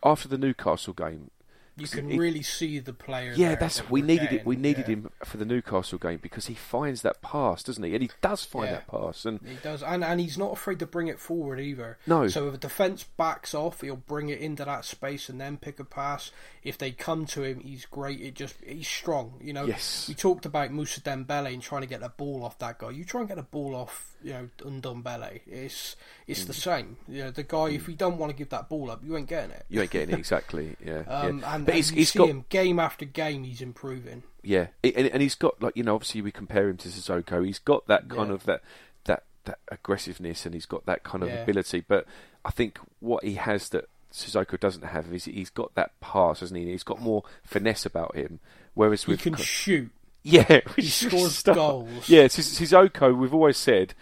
after 0.03 0.27
the 0.27 0.37
Newcastle 0.37 0.93
game. 0.93 1.31
You 1.77 1.87
can 1.87 2.09
He- 2.09 2.17
really 2.17 2.41
see 2.41 2.79
the 2.79 2.93
player. 2.93 3.33
Yeah, 3.35 3.55
that's 3.55 3.87
we 3.89 4.01
needed 4.01 4.31
it. 4.33 4.45
We 4.45 4.55
needed 4.55 4.87
yeah. 4.87 4.95
him 4.95 5.09
for 5.23 5.37
the 5.37 5.45
Newcastle 5.45 5.97
game 5.99 6.19
because 6.21 6.47
he 6.47 6.55
finds 6.55 7.03
that 7.03 7.21
pass, 7.21 7.61
doesn't 7.63 7.83
he? 7.83 7.93
And 7.93 8.01
he 8.01 8.09
does 8.21 8.43
find 8.43 8.65
Yeah. 8.65 8.71
that 8.73 8.87
pass. 8.87 9.25
And 9.25 9.39
He 9.45 9.55
does, 9.61 9.83
and 9.83 10.03
and 10.03 10.19
he's 10.19 10.37
not 10.37 10.53
afraid 10.53 10.79
to 10.79 10.87
bring 10.87 11.07
it 11.07 11.19
forward 11.19 11.59
either. 11.59 11.97
No. 12.07 12.27
So 12.27 12.47
if 12.47 12.55
a 12.55 12.57
defense 12.57 13.03
backs 13.03 13.53
off, 13.53 13.81
he'll 13.81 13.95
bring 13.95 14.29
it 14.29 14.39
into 14.39 14.65
that 14.65 14.85
space 14.85 15.29
and 15.29 15.39
then 15.39 15.57
pick 15.57 15.79
a 15.79 15.83
pass. 15.85 16.31
If 16.63 16.77
they 16.77 16.91
come 16.91 17.25
to 17.27 17.43
him, 17.43 17.59
he's 17.59 17.85
great. 17.85 18.19
It 18.21 18.33
just 18.33 18.55
he's 18.65 18.87
strong. 18.87 19.39
You 19.41 19.53
know. 19.53 19.65
Yes. 19.65 20.07
We 20.07 20.15
talked 20.15 20.45
about 20.45 20.71
Mousa 20.71 21.01
Dembele 21.01 21.53
and 21.53 21.61
trying 21.61 21.81
to 21.81 21.87
get 21.87 22.01
the 22.01 22.09
ball 22.09 22.43
off 22.43 22.57
that 22.59 22.79
guy. 22.79 22.89
You 22.89 23.05
try 23.05 23.21
and 23.21 23.29
get 23.29 23.37
a 23.37 23.43
ball 23.43 23.75
off, 23.75 24.15
you 24.23 24.33
know, 24.33 24.49
Ndombele. 24.59 25.41
It's 25.47 25.95
it's 26.27 26.43
Mm. 26.43 26.47
the 26.47 26.53
same. 26.53 26.97
You 27.07 27.23
know, 27.25 27.31
the 27.31 27.43
guy. 27.43 27.69
If 27.69 27.87
you 27.87 27.95
don't 27.95 28.17
want 28.17 28.31
to 28.31 28.35
give 28.37 28.49
that 28.49 28.69
ball 28.69 28.89
up, 28.91 29.03
you 29.03 29.15
ain't 29.17 29.27
getting 29.29 29.51
it. 29.51 29.65
you 29.69 29.81
ain't 29.81 29.91
getting 29.91 30.13
it 30.15 30.19
exactly. 30.19 30.75
Yeah, 30.83 30.99
Um, 31.07 31.39
yeah. 31.41 31.55
And, 31.55 31.65
but 31.65 31.71
and 31.71 31.75
he's, 31.75 31.91
you 31.91 31.97
he's 31.97 32.11
see 32.11 32.19
got 32.19 32.29
him 32.29 32.45
game 32.49 32.79
after 32.79 33.05
game. 33.05 33.43
He's 33.43 33.61
improving. 33.61 34.23
yeah, 34.43 34.67
and, 34.83 34.95
and 34.95 35.21
he's 35.21 35.35
got 35.35 35.61
like 35.61 35.75
you 35.77 35.83
know 35.83 35.95
obviously 35.95 36.21
we 36.21 36.31
compare 36.31 36.69
him 36.69 36.77
to 36.77 36.89
Sissoko. 36.89 37.45
He's 37.45 37.59
got 37.59 37.87
that 37.87 38.09
kind 38.09 38.29
Yeah. 38.29 38.35
of 38.35 38.43
that 38.45 38.61
that 39.05 39.23
that 39.45 39.59
aggressiveness 39.69 40.45
and 40.45 40.53
he's 40.53 40.65
got 40.65 40.85
that 40.85 41.03
kind 41.03 41.23
of 41.23 41.29
Yeah. 41.29 41.41
ability. 41.43 41.81
But 41.87 42.05
I 42.43 42.51
think 42.51 42.79
what 42.99 43.23
he 43.23 43.35
has 43.35 43.69
that 43.69 43.85
Sissoko 44.11 44.59
doesn't 44.59 44.83
have 44.83 45.13
is 45.13 45.25
he's 45.25 45.49
got 45.49 45.75
that 45.75 45.99
pass, 45.99 46.39
hasn't 46.39 46.59
he? 46.59 46.71
He's 46.71 46.83
got 46.83 47.01
more 47.01 47.23
finesse 47.43 47.85
about 47.85 48.15
him. 48.15 48.39
Whereas 48.73 49.03
He 49.03 49.11
with 49.11 49.21
can 49.21 49.35
shoot. 49.35 49.91
Yeah, 50.49 50.61
He 50.75 50.81
scores 50.83 51.41
goals. 51.43 52.09
Yeah, 52.09 52.27
Sis- 52.27 52.59
Sissoko, 52.59 53.15
we've 53.17 53.33
always 53.33 53.57
said, 53.57 53.93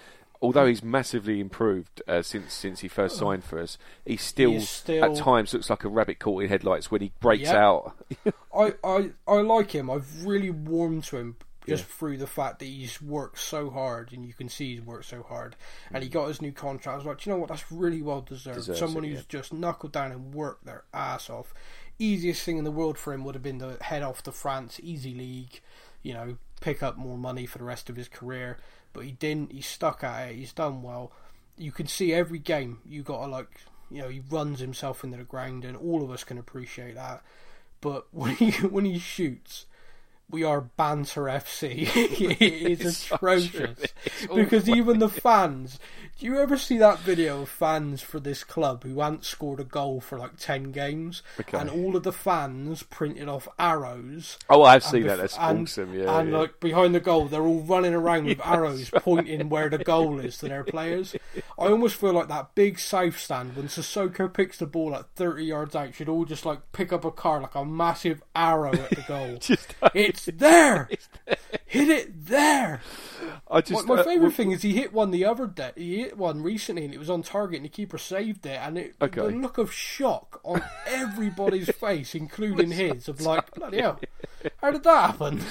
although 0.41 0.65
he's 0.65 0.83
massively 0.83 1.39
improved 1.39 2.01
uh, 2.07 2.21
since 2.21 2.53
since 2.53 2.79
he 2.79 2.87
first 2.87 3.17
signed 3.17 3.43
for 3.43 3.59
us, 3.59 3.77
he 4.05 4.17
still, 4.17 4.53
is 4.53 4.69
still- 4.69 5.03
at 5.03 5.15
times 5.15 5.53
looks 5.53 5.69
like 5.69 5.83
a 5.83 5.89
rabbit 5.89 6.19
caught 6.19 6.43
in 6.43 6.49
headlights 6.49 6.89
when 6.89 7.01
he 7.01 7.11
breaks 7.19 7.43
Yep. 7.43 7.55
out. 7.55 7.95
I, 8.57 8.73
I, 8.83 9.09
I 9.27 9.35
like 9.41 9.71
him. 9.71 9.89
I've 9.89 10.25
really 10.25 10.49
warmed 10.51 11.03
to 11.05 11.17
him 11.17 11.35
just 11.67 11.85
through 11.85 12.15
the 12.17 12.27
fact 12.27 12.59
that 12.59 12.65
he's 12.65 13.01
worked 13.01 13.39
so 13.39 13.71
hard, 13.71 14.13
and 14.13 14.23
you 14.23 14.33
can 14.33 14.47
see 14.49 14.75
he's 14.75 14.85
worked 14.85 15.05
so 15.05 15.23
hard. 15.23 15.55
And 15.91 16.03
he 16.03 16.09
got 16.09 16.27
his 16.27 16.39
new 16.41 16.51
contract. 16.51 16.93
I 16.93 16.97
was 16.97 17.05
like, 17.07 17.25
you 17.25 17.31
know 17.31 17.39
what? 17.39 17.49
That's 17.49 17.71
really 17.71 18.03
well 18.03 18.21
deserved. 18.21 18.57
Deserves 18.57 18.77
Someone 18.79 19.03
it, 19.03 19.09
who's 19.09 19.17
yeah. 19.19 19.23
just 19.29 19.51
knuckled 19.51 19.91
down 19.91 20.11
and 20.11 20.31
worked 20.33 20.65
their 20.65 20.83
ass 20.93 21.27
off. 21.27 21.55
Easiest 21.97 22.43
thing 22.43 22.57
in 22.59 22.65
the 22.65 22.71
world 22.71 22.99
for 22.99 23.13
him 23.13 23.23
would 23.23 23.33
have 23.35 23.41
been 23.41 23.57
to 23.59 23.77
head 23.81 24.03
off 24.03 24.21
to 24.23 24.31
France, 24.31 24.79
easy 24.83 25.15
league, 25.15 25.59
you 26.05 26.13
know, 26.13 26.37
pick 26.61 26.83
up 26.83 26.97
more 26.97 27.17
money 27.17 27.47
for 27.47 27.57
the 27.57 27.63
rest 27.63 27.89
of 27.89 27.95
his 27.95 28.07
career. 28.07 28.59
But 28.93 29.05
he 29.05 29.11
didn't. 29.11 29.51
He 29.51 29.61
stuck 29.61 30.03
at 30.03 30.29
it. 30.29 30.35
He's 30.35 30.53
done 30.53 30.83
well. 30.83 31.11
You 31.57 31.71
can 31.71 31.87
see 31.87 32.13
every 32.13 32.37
game. 32.37 32.77
You 32.85 33.01
got 33.01 33.25
to 33.25 33.31
like, 33.31 33.49
you 33.89 34.03
know, 34.03 34.09
he 34.09 34.21
runs 34.29 34.59
himself 34.59 35.03
into 35.03 35.17
the 35.17 35.23
ground, 35.23 35.65
and 35.65 35.75
all 35.75 36.03
of 36.03 36.11
us 36.11 36.23
can 36.23 36.37
appreciate 36.37 36.93
that. 36.93 37.23
But 37.81 38.05
when 38.11 38.35
he 38.35 38.51
when 38.51 38.85
he 38.85 38.99
shoots, 38.99 39.65
we 40.29 40.43
are 40.43 40.61
banter 40.61 41.23
FC. 41.23 41.87
it 41.95 42.41
is 42.41 42.81
It's 42.81 43.11
atrocious. 43.11 43.77
Because 44.33 44.67
even 44.69 44.99
the 44.99 45.09
fans. 45.09 45.79
Do 46.17 46.25
you 46.25 46.37
ever 46.39 46.55
see 46.57 46.77
that 46.77 46.99
video 46.99 47.41
of 47.41 47.49
fans 47.49 48.01
for 48.01 48.21
this 48.21 48.45
club 48.45 48.83
who 48.85 49.01
hadn't 49.01 49.25
scored 49.25 49.59
a 49.59 49.65
goal 49.65 49.99
for 49.99 50.17
like 50.17 50.37
ten 50.37 50.71
games, 50.71 51.21
Okay. 51.41 51.57
and 51.57 51.69
all 51.69 51.93
of 51.97 52.03
the 52.03 52.13
fans 52.13 52.83
printed 52.83 53.27
off 53.27 53.49
arrows? 53.59 54.37
Oh, 54.49 54.63
I've 54.63 54.83
seen 54.83 55.03
bef- 55.03 55.07
that. 55.07 55.17
That's 55.17 55.37
and, 55.37 55.63
awesome. 55.67 55.93
Yeah, 55.93 56.17
and 56.19 56.31
yeah. 56.31 56.37
like 56.37 56.61
behind 56.61 56.95
the 56.95 57.01
goal, 57.01 57.25
they're 57.25 57.41
all 57.45 57.59
running 57.63 57.93
around 57.93 58.25
with 58.27 58.39
arrows 58.45 58.89
pointing 58.91 59.49
where 59.49 59.69
the 59.69 59.79
goal 59.79 60.19
is 60.21 60.37
to 60.37 60.47
their 60.47 60.63
players. 60.75 61.15
I 61.59 61.65
almost 61.67 61.95
feel 61.97 62.13
like 62.13 62.29
that 62.29 62.55
big 62.55 62.79
south 62.79 63.19
stand 63.19 63.55
when 63.57 63.67
Sissoko 63.67 64.31
picks 64.33 64.57
the 64.57 64.65
ball 64.67 64.95
at 64.95 65.09
thirty 65.15 65.43
yards 65.43 65.75
out, 65.75 65.95
should 65.95 66.07
all 66.07 66.23
just 66.23 66.45
like 66.45 66.71
pick 66.71 66.93
up 66.93 67.03
a 67.03 67.11
car 67.11 67.41
like 67.41 67.55
a 67.55 67.65
massive 67.65 68.23
arrow 68.33 68.71
at 68.73 68.89
the 68.91 69.03
goal. 69.05 69.35
Just- 69.41 69.75
it's 70.15 70.37
there. 70.37 70.89
Hit 71.65 71.89
it 71.89 72.25
there. 72.27 72.81
I 73.49 73.61
just 73.61 73.85
my, 73.87 73.95
my 73.95 74.01
uh, 74.01 74.03
favourite 74.03 74.15
w- 74.29 74.31
thing 74.31 74.51
is 74.51 74.61
he 74.61 74.73
hit 74.73 74.93
one 74.93 75.11
the 75.11 75.25
other 75.25 75.47
day. 75.47 75.71
He 75.75 75.99
hit 76.01 76.17
one 76.17 76.41
recently, 76.41 76.85
and 76.85 76.93
it 76.93 76.97
was 76.99 77.09
on 77.09 77.21
target, 77.23 77.57
and 77.57 77.65
the 77.65 77.69
keeper 77.69 77.97
saved 77.97 78.45
it. 78.45 78.59
And 78.61 78.77
it, 78.77 78.95
Okay. 79.01 79.21
the 79.21 79.27
look 79.27 79.57
of 79.57 79.71
shock 79.73 80.39
on 80.43 80.61
everybody's 80.87 81.69
face, 81.75 82.15
including 82.15 82.71
his, 82.71 83.07
of 83.07 83.21
like, 83.21 83.53
bloody 83.53 83.81
hell, 83.81 83.99
how 84.61 84.71
did 84.71 84.83
that 84.83 85.11
happen? 85.11 85.41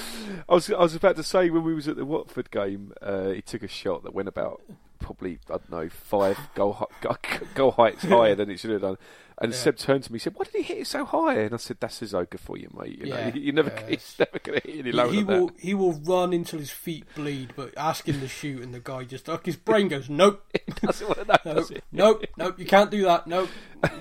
I 0.49 0.53
was 0.55 0.69
I 0.71 0.79
was 0.79 0.95
about 0.95 1.15
to 1.17 1.23
say 1.23 1.49
when 1.49 1.63
we 1.63 1.73
was 1.73 1.87
at 1.87 1.95
the 1.95 2.05
Watford 2.05 2.51
game, 2.51 2.93
uh, 3.01 3.29
he 3.29 3.41
took 3.41 3.63
a 3.63 3.67
shot 3.67 4.03
that 4.03 4.13
went 4.13 4.27
about 4.27 4.61
probably 4.99 5.37
I 5.49 5.53
don't 5.57 5.69
know 5.69 5.89
five 5.89 6.39
goal, 6.55 6.89
goal 7.53 7.71
heights 7.71 8.03
higher 8.03 8.35
than 8.35 8.49
it 8.49 8.59
should 8.59 8.71
have 8.71 8.81
done. 8.81 8.97
And 9.39 9.51
Yeah. 9.51 9.57
Seb 9.57 9.75
turned 9.77 10.03
to 10.05 10.11
me 10.13 10.15
and 10.15 10.21
said, 10.21 10.33
"Why 10.35 10.45
did 10.45 10.53
he 10.55 10.61
hit 10.61 10.77
it 10.77 10.87
so 10.87 11.03
high?" 11.03 11.39
And 11.39 11.53
I 11.53 11.57
said, 11.57 11.77
"That's 11.81 11.99
his 11.99 12.13
Sissoko 12.13 12.39
for 12.39 12.57
you, 12.57 12.69
mate. 12.73 12.97
You 12.99 13.07
know, 13.07 13.17
Yeah, 13.17 13.31
you're 13.35 13.53
never 13.53 13.69
yeah, 13.69 13.87
he's 13.89 14.15
never 14.17 14.39
going 14.39 14.61
to 14.61 14.67
hit 14.67 14.79
any 14.79 14.91
He, 14.91 14.95
lower 14.95 15.11
he 15.11 15.23
than 15.23 15.27
will 15.27 15.47
that." 15.47 15.59
he 15.59 15.73
will 15.73 15.93
run 15.93 16.31
until 16.31 16.59
his 16.59 16.71
feet 16.71 17.03
bleed, 17.15 17.51
but 17.55 17.73
ask 17.77 18.07
him 18.07 18.21
to 18.21 18.27
shoot, 18.29 18.61
and 18.63 18.73
the 18.73 18.79
guy 18.79 19.03
just 19.03 19.27
like 19.27 19.45
his 19.45 19.57
brain 19.57 19.89
goes, 19.89 20.09
nope, 20.09 20.41
Doesn't 20.81 21.09
know, 21.09 21.23
nope, 21.27 21.43
does 21.43 21.71
nope, 21.91 22.25
nope, 22.37 22.59
you 22.59 22.65
can't 22.65 22.89
do 22.89 23.03
that. 23.03 23.27
Nope, 23.27 23.49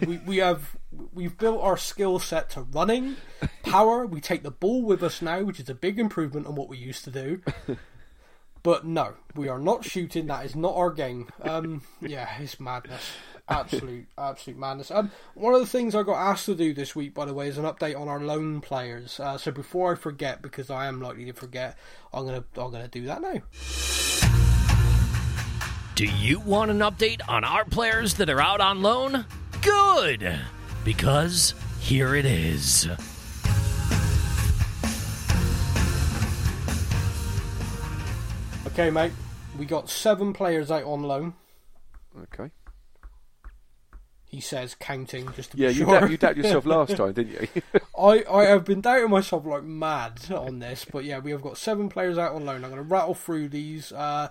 we 0.06 0.18
we 0.18 0.36
have 0.36 0.76
we've 1.12 1.36
built 1.36 1.60
our 1.62 1.76
skill 1.76 2.20
set 2.20 2.50
to 2.50 2.60
running, 2.62 3.16
power. 3.64 4.06
We 4.06 4.20
take 4.20 4.44
the 4.44 4.52
ball 4.52 4.82
with 4.82 5.02
us 5.02 5.20
now, 5.20 5.42
which 5.42 5.58
is 5.58 5.68
a 5.68 5.74
big 5.74 5.98
improvement 5.98 6.46
on 6.46 6.54
what 6.54 6.68
we 6.68 6.76
used 6.78 7.02
to 7.04 7.10
do. 7.10 7.42
But 8.62 8.86
no, 8.86 9.14
we 9.34 9.48
are 9.48 9.58
not 9.58 9.84
shooting. 9.84 10.26
That 10.28 10.46
is 10.46 10.56
not 10.56 10.74
our 10.74 10.90
game. 10.90 11.28
Um, 11.42 11.82
yeah, 12.00 12.28
it's 12.40 12.58
madness. 12.58 13.02
Absolute, 13.46 14.06
absolute 14.16 14.58
madness. 14.58 14.90
Um, 14.90 15.10
one 15.34 15.52
of 15.52 15.60
the 15.60 15.66
things 15.66 15.94
I 15.94 16.02
got 16.02 16.16
asked 16.16 16.46
to 16.46 16.54
do 16.54 16.72
this 16.72 16.96
week, 16.96 17.12
by 17.12 17.26
the 17.26 17.34
way, 17.34 17.48
is 17.48 17.58
an 17.58 17.64
update 17.64 17.98
on 17.98 18.08
our 18.08 18.20
loan 18.20 18.62
players. 18.62 19.20
Uh, 19.20 19.36
so 19.36 19.52
before 19.52 19.92
I 19.92 19.96
forget, 19.96 20.40
because 20.40 20.70
I 20.70 20.86
am 20.86 21.00
likely 21.02 21.26
to 21.26 21.32
forget, 21.34 21.76
I'm 22.12 22.24
gonna, 22.24 22.44
I'm 22.56 22.72
gonna 22.72 22.88
do 22.88 23.04
that 23.04 23.20
now. 23.20 23.42
Do 25.94 26.06
you 26.06 26.40
want 26.40 26.70
an 26.70 26.78
update 26.78 27.20
on 27.28 27.44
our 27.44 27.64
players 27.66 28.14
that 28.14 28.30
are 28.30 28.40
out 28.40 28.60
on 28.60 28.82
loan? 28.82 29.26
Good! 29.60 30.40
Because 30.82 31.54
here 31.80 32.14
it 32.14 32.24
is. 32.24 32.88
Okay, 38.68 38.90
mate. 38.90 39.12
We 39.56 39.66
got 39.66 39.88
seven 39.88 40.32
players 40.32 40.70
out 40.70 40.82
on 40.82 41.02
loan. 41.04 41.34
Okay. 42.22 42.50
He 44.34 44.40
says, 44.40 44.74
counting 44.74 45.32
just 45.32 45.52
to 45.52 45.56
Yeah, 45.56 45.68
be 45.68 45.74
you, 45.74 45.84
sure. 45.84 46.00
doubt, 46.00 46.10
you 46.10 46.16
doubted 46.16 46.38
yourself 46.38 46.66
last 46.66 46.96
time, 46.96 47.12
didn't 47.12 47.40
you? 47.54 47.62
I, 47.98 48.24
I 48.28 48.44
have 48.46 48.64
been 48.64 48.80
doubting 48.80 49.10
myself 49.10 49.46
like 49.46 49.62
mad 49.62 50.20
on 50.32 50.58
this, 50.58 50.84
but 50.90 51.04
yeah, 51.04 51.20
we 51.20 51.30
have 51.30 51.40
got 51.42 51.56
seven 51.56 51.88
players 51.88 52.18
out 52.18 52.34
on 52.34 52.44
loan. 52.44 52.64
I'm 52.64 52.70
going 52.72 52.76
to 52.76 52.82
rattle 52.82 53.14
through 53.14 53.50
these. 53.50 53.92
Uh, 53.92 54.30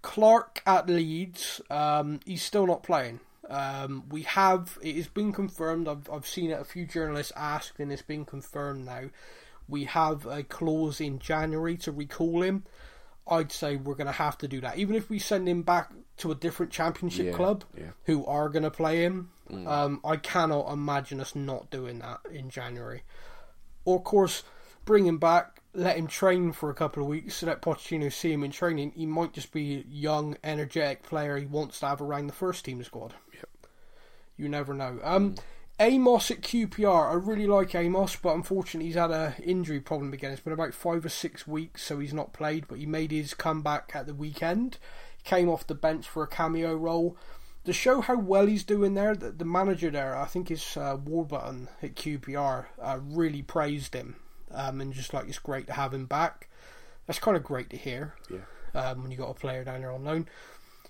Clarke 0.00 0.62
at 0.66 0.88
Leeds, 0.88 1.60
um, 1.70 2.20
he's 2.24 2.42
still 2.42 2.66
not 2.66 2.82
playing. 2.82 3.20
Um, 3.50 4.04
we 4.08 4.22
have 4.22 4.78
it 4.82 4.96
has 4.96 5.08
been 5.08 5.30
confirmed. 5.32 5.88
I've 5.88 6.08
I've 6.10 6.26
seen 6.26 6.50
it. 6.50 6.58
A 6.60 6.64
few 6.64 6.86
journalists 6.86 7.32
asked, 7.36 7.78
and 7.78 7.92
it's 7.92 8.00
been 8.00 8.24
confirmed 8.24 8.86
now. 8.86 9.10
We 9.68 9.84
have 9.84 10.24
a 10.26 10.42
clause 10.42 11.00
in 11.00 11.18
January 11.18 11.76
to 11.78 11.92
recall 11.92 12.42
him. 12.42 12.64
I'd 13.26 13.52
say 13.52 13.76
we're 13.76 13.94
going 13.94 14.06
to 14.06 14.12
have 14.12 14.36
to 14.38 14.48
do 14.48 14.60
that, 14.62 14.76
even 14.78 14.94
if 14.96 15.08
we 15.08 15.18
send 15.18 15.48
him 15.48 15.62
back 15.62 15.90
to 16.18 16.30
a 16.30 16.34
different 16.34 16.72
championship 16.72 17.26
Yeah, 17.26 17.32
club 17.32 17.64
yeah. 17.76 17.90
who 18.04 18.24
are 18.26 18.48
going 18.50 18.62
to 18.64 18.70
play 18.70 19.02
him. 19.02 19.30
Um, 19.50 20.00
I 20.04 20.16
cannot 20.16 20.72
imagine 20.72 21.20
us 21.20 21.34
not 21.34 21.70
doing 21.70 21.98
that 21.98 22.20
in 22.30 22.50
January. 22.50 23.02
Or, 23.84 23.96
of 23.96 24.04
course, 24.04 24.42
bring 24.84 25.06
him 25.06 25.18
back, 25.18 25.60
let 25.74 25.96
him 25.96 26.06
train 26.06 26.52
for 26.52 26.70
a 26.70 26.74
couple 26.74 27.02
of 27.02 27.08
weeks, 27.08 27.36
so 27.36 27.46
let 27.46 27.62
Pochettino 27.62 28.12
see 28.12 28.32
him 28.32 28.44
in 28.44 28.50
training. 28.50 28.92
He 28.96 29.06
might 29.06 29.32
just 29.32 29.52
be 29.52 29.76
a 29.76 29.84
young, 29.88 30.36
energetic 30.42 31.02
player 31.02 31.36
he 31.36 31.46
wants 31.46 31.80
to 31.80 31.86
have 31.86 32.00
around 32.00 32.26
the 32.26 32.32
first 32.32 32.64
team 32.64 32.82
squad. 32.82 33.14
Yep. 33.34 33.48
You 34.36 34.48
never 34.48 34.72
know. 34.72 34.98
Um, 35.02 35.34
Amos 35.80 36.30
at 36.30 36.40
QPR, 36.40 37.10
I 37.10 37.14
really 37.14 37.48
like 37.48 37.74
Amos, 37.74 38.14
but 38.14 38.34
unfortunately 38.34 38.86
he's 38.86 38.94
had 38.94 39.10
a 39.10 39.34
injury 39.42 39.80
problem 39.80 40.12
again. 40.12 40.30
It's 40.30 40.40
been 40.40 40.52
about 40.52 40.72
five 40.72 41.04
or 41.04 41.08
six 41.08 41.48
weeks, 41.48 41.82
so 41.82 41.98
he's 41.98 42.14
not 42.14 42.32
played. 42.32 42.68
But 42.68 42.78
he 42.78 42.86
made 42.86 43.10
his 43.10 43.34
comeback 43.34 43.90
at 43.94 44.06
the 44.06 44.14
weekend. 44.14 44.78
Came 45.24 45.48
off 45.48 45.66
the 45.66 45.74
bench 45.74 46.08
for 46.08 46.22
a 46.22 46.28
cameo 46.28 46.74
role. 46.76 47.16
To 47.64 47.72
show 47.72 48.00
how 48.02 48.18
well 48.18 48.46
he's 48.46 48.64
doing 48.64 48.94
there, 48.94 49.14
the, 49.14 49.30
the 49.30 49.44
manager 49.44 49.90
there, 49.90 50.16
I 50.16 50.26
think 50.26 50.50
is 50.50 50.76
uh, 50.76 50.96
Warburton 51.02 51.68
at 51.82 51.94
QPR, 51.94 52.66
uh, 52.80 52.98
really 53.02 53.42
praised 53.42 53.94
him. 53.94 54.16
um, 54.50 54.80
and 54.80 54.92
just 54.92 55.14
like 55.14 55.28
it's 55.28 55.38
great 55.38 55.66
to 55.68 55.72
have 55.72 55.94
him 55.94 56.06
back. 56.06 56.48
That's 57.06 57.18
kind 57.18 57.36
of 57.36 57.42
great 57.42 57.70
to 57.70 57.76
hear. 57.76 58.14
Yeah. 58.30 58.40
Um, 58.80 59.02
when 59.02 59.10
you 59.10 59.16
got 59.16 59.30
a 59.30 59.34
player 59.34 59.64
down 59.64 59.80
there 59.80 59.90
on 59.92 60.04
loan. 60.04 60.28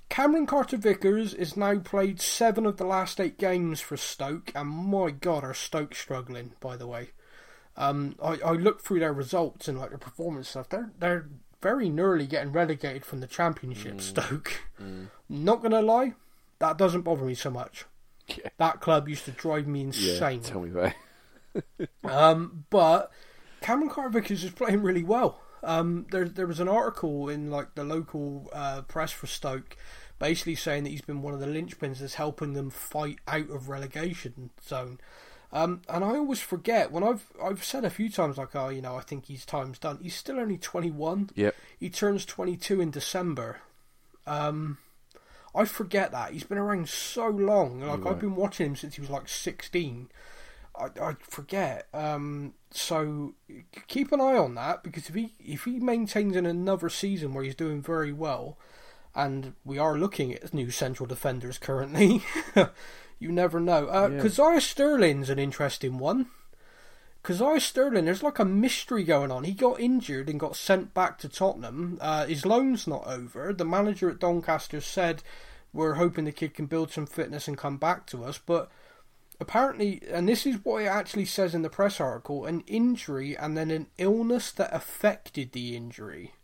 Cameron 0.08 0.46
Carter 0.46 0.76
Vickers 0.76 1.32
has 1.34 1.56
now 1.56 1.78
played 1.78 2.20
seven 2.20 2.66
of 2.66 2.76
the 2.76 2.84
last 2.84 3.20
eight 3.20 3.38
games 3.38 3.80
for 3.80 3.96
Stoke, 3.96 4.52
and 4.54 4.68
my 4.68 5.10
God, 5.10 5.44
are 5.44 5.54
Stoke 5.54 5.94
struggling? 5.94 6.52
By 6.60 6.76
the 6.76 6.86
way, 6.86 7.10
um, 7.76 8.14
I, 8.22 8.38
I 8.44 8.52
looked 8.52 8.82
through 8.86 9.00
their 9.00 9.12
results 9.12 9.66
and 9.68 9.78
like 9.78 9.88
their 9.90 9.98
performance 9.98 10.48
stuff. 10.50 10.68
They're 10.68 10.90
they're 10.98 11.28
very 11.62 11.88
nearly 11.88 12.26
getting 12.26 12.52
relegated 12.52 13.04
from 13.04 13.20
the 13.20 13.26
Championship. 13.26 14.00
Stoke. 14.00 14.52
Not 15.28 15.62
gonna 15.62 15.80
lie, 15.82 16.12
that 16.68 16.78
doesn't 16.78 17.02
bother 17.02 17.24
me 17.24 17.34
so 17.34 17.50
much. 17.50 17.84
Yeah. 18.28 18.48
That 18.58 18.80
club 18.80 19.08
used 19.08 19.24
to 19.26 19.30
drive 19.32 19.66
me 19.66 19.80
Yeah. 19.80 19.86
insane. 19.86 20.40
Tell 20.40 20.60
me 20.60 20.70
it. 20.80 21.88
Um, 22.04 22.64
but 22.70 23.12
Cameron 23.60 23.88
Carter 23.90 24.10
Vickers 24.10 24.42
is 24.44 24.50
playing 24.50 24.82
really 24.82 25.04
well. 25.04 25.40
Um, 25.62 26.06
there, 26.10 26.28
there 26.28 26.46
was 26.46 26.60
an 26.60 26.68
article 26.68 27.28
in 27.28 27.50
like 27.50 27.74
the 27.74 27.84
local 27.84 28.50
uh, 28.52 28.82
press 28.82 29.12
for 29.12 29.26
Stoke, 29.26 29.76
basically 30.18 30.56
saying 30.56 30.84
that 30.84 30.90
he's 30.90 31.00
been 31.02 31.22
one 31.22 31.32
of 31.32 31.40
the 31.40 31.46
linchpins 31.46 31.98
that's 31.98 32.14
helping 32.14 32.54
them 32.54 32.70
fight 32.70 33.18
out 33.28 33.50
of 33.50 33.68
relegation 33.68 34.50
zone. 34.66 34.98
Um, 35.52 35.82
and 35.88 36.04
I 36.04 36.08
always 36.16 36.40
forget 36.40 36.90
when 36.90 37.04
I've 37.04 37.26
I've 37.42 37.62
said 37.64 37.84
a 37.84 37.90
few 37.90 38.10
times 38.10 38.36
like, 38.36 38.56
oh, 38.56 38.70
you 38.70 38.82
know, 38.82 38.96
I 38.96 39.00
think 39.02 39.26
his 39.26 39.46
time's 39.46 39.78
done. 39.78 40.00
He's 40.02 40.16
still 40.16 40.40
only 40.40 40.58
twenty 40.58 40.90
one. 40.90 41.30
Yep. 41.36 41.54
He 41.78 41.88
turns 41.90 42.24
twenty 42.26 42.56
two 42.56 42.80
in 42.80 42.90
December. 42.90 43.58
Um, 44.26 44.78
I 45.54 45.64
forget 45.64 46.10
that 46.12 46.32
he's 46.32 46.44
been 46.44 46.58
around 46.58 46.88
so 46.88 47.28
long. 47.28 47.80
Like 47.80 48.04
Right. 48.04 48.10
I've 48.12 48.20
been 48.20 48.34
watching 48.36 48.66
him 48.66 48.76
since 48.76 48.96
he 48.96 49.00
was 49.00 49.10
like 49.10 49.28
sixteen. 49.28 50.08
I, 50.76 50.86
I 51.00 51.14
forget. 51.20 51.86
Um, 51.94 52.54
so 52.72 53.34
keep 53.86 54.10
an 54.10 54.20
eye 54.20 54.36
on 54.36 54.56
that 54.56 54.82
because 54.82 55.08
if 55.08 55.14
he 55.14 55.32
if 55.38 55.64
he 55.64 55.78
maintains 55.78 56.34
in 56.34 56.46
another 56.46 56.88
season 56.88 57.32
where 57.32 57.44
he's 57.44 57.54
doing 57.54 57.80
very 57.80 58.12
well, 58.12 58.58
and 59.14 59.54
we 59.64 59.78
are 59.78 59.96
looking 59.96 60.34
at 60.34 60.52
new 60.52 60.70
central 60.70 61.06
defenders 61.06 61.58
currently, 61.58 62.22
you 63.20 63.30
never 63.30 63.60
know. 63.60 63.86
Uh, 63.88 64.08
Yeah. 64.12 64.58
Sterling's 64.58 65.30
an 65.30 65.38
interesting 65.38 65.98
one. 65.98 66.26
Kazaiah 67.24 67.60
Sterling, 67.60 68.04
there's 68.04 68.22
like 68.22 68.38
a 68.38 68.44
mystery 68.44 69.02
going 69.02 69.30
on. 69.32 69.44
He 69.44 69.52
got 69.52 69.80
injured 69.80 70.28
and 70.28 70.38
got 70.38 70.56
sent 70.56 70.92
back 70.92 71.18
to 71.18 71.28
Tottenham. 71.28 71.96
Uh, 72.00 72.26
his 72.26 72.44
loan's 72.44 72.86
not 72.86 73.06
over. 73.06 73.52
The 73.52 73.64
manager 73.64 74.10
at 74.10 74.18
Doncaster 74.18 74.82
said 74.82 75.22
we're 75.72 75.94
hoping 75.94 76.26
the 76.26 76.32
kid 76.32 76.54
can 76.54 76.66
build 76.66 76.92
some 76.92 77.06
fitness 77.06 77.48
and 77.48 77.56
come 77.56 77.78
back 77.78 78.06
to 78.08 78.24
us, 78.24 78.38
but 78.38 78.70
apparently, 79.40 80.02
and 80.10 80.28
this 80.28 80.44
is 80.44 80.62
what 80.64 80.82
it 80.82 80.86
actually 80.86 81.24
says 81.24 81.54
in 81.54 81.62
the 81.62 81.70
press 81.70 81.98
article, 81.98 82.44
an 82.44 82.62
injury 82.66 83.36
and 83.36 83.56
then 83.56 83.70
an 83.70 83.86
illness 83.96 84.52
that 84.52 84.74
affected 84.74 85.52
the 85.52 85.74
injury. 85.74 86.34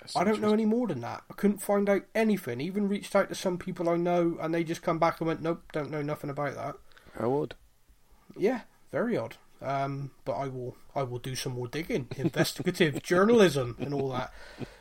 That's 0.00 0.14
I 0.14 0.24
don't 0.24 0.40
know 0.40 0.52
any 0.52 0.66
more 0.66 0.86
than 0.86 1.00
that. 1.00 1.22
I 1.30 1.34
couldn't 1.34 1.62
find 1.62 1.88
out 1.88 2.02
anything. 2.14 2.60
Even 2.60 2.88
reached 2.88 3.16
out 3.16 3.30
to 3.30 3.34
some 3.34 3.56
people 3.56 3.88
I 3.88 3.96
know, 3.96 4.36
and 4.40 4.52
they 4.52 4.64
just 4.64 4.82
come 4.82 4.98
back 4.98 5.20
and 5.20 5.26
went, 5.26 5.42
"Nope, 5.42 5.62
don't 5.72 5.90
know 5.90 6.02
nothing 6.02 6.30
about 6.30 6.54
that." 6.56 6.76
How 7.18 7.32
odd. 7.32 7.54
Yeah, 8.36 8.62
very 8.90 9.16
odd. 9.16 9.36
Um, 9.62 10.10
but 10.24 10.32
I 10.32 10.48
will, 10.48 10.76
I 10.94 11.02
will 11.04 11.18
do 11.18 11.34
some 11.36 11.52
more 11.52 11.68
digging, 11.68 12.08
investigative 12.16 13.02
journalism, 13.04 13.76
and 13.80 13.94
all 13.94 14.08
that. 14.10 14.32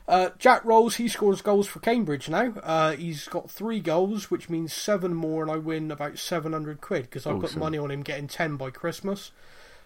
Uh, 0.08 0.30
Jack 0.40 0.66
Roles, 0.66 0.96
he 0.96 1.08
scores 1.08 1.42
goals 1.42 1.68
for 1.68 1.80
Cambridge 1.80 2.28
now. 2.30 2.54
Uh, 2.64 2.92
he's 2.94 3.28
got 3.28 3.50
three 3.52 3.80
goals, 3.80 4.32
which 4.32 4.50
means 4.50 4.74
seven 4.74 5.14
more, 5.14 5.44
and 5.44 5.52
I 5.52 5.58
win 5.58 5.92
about 5.92 6.18
seven 6.18 6.54
hundred 6.54 6.82
quid 6.82 7.04
because 7.04 7.28
I've 7.28 7.40
got 7.40 7.56
money 7.56 7.78
on 7.78 7.92
him 7.92 8.02
getting 8.02 8.28
ten 8.28 8.58
by 8.58 8.72
Christmas. 8.72 9.32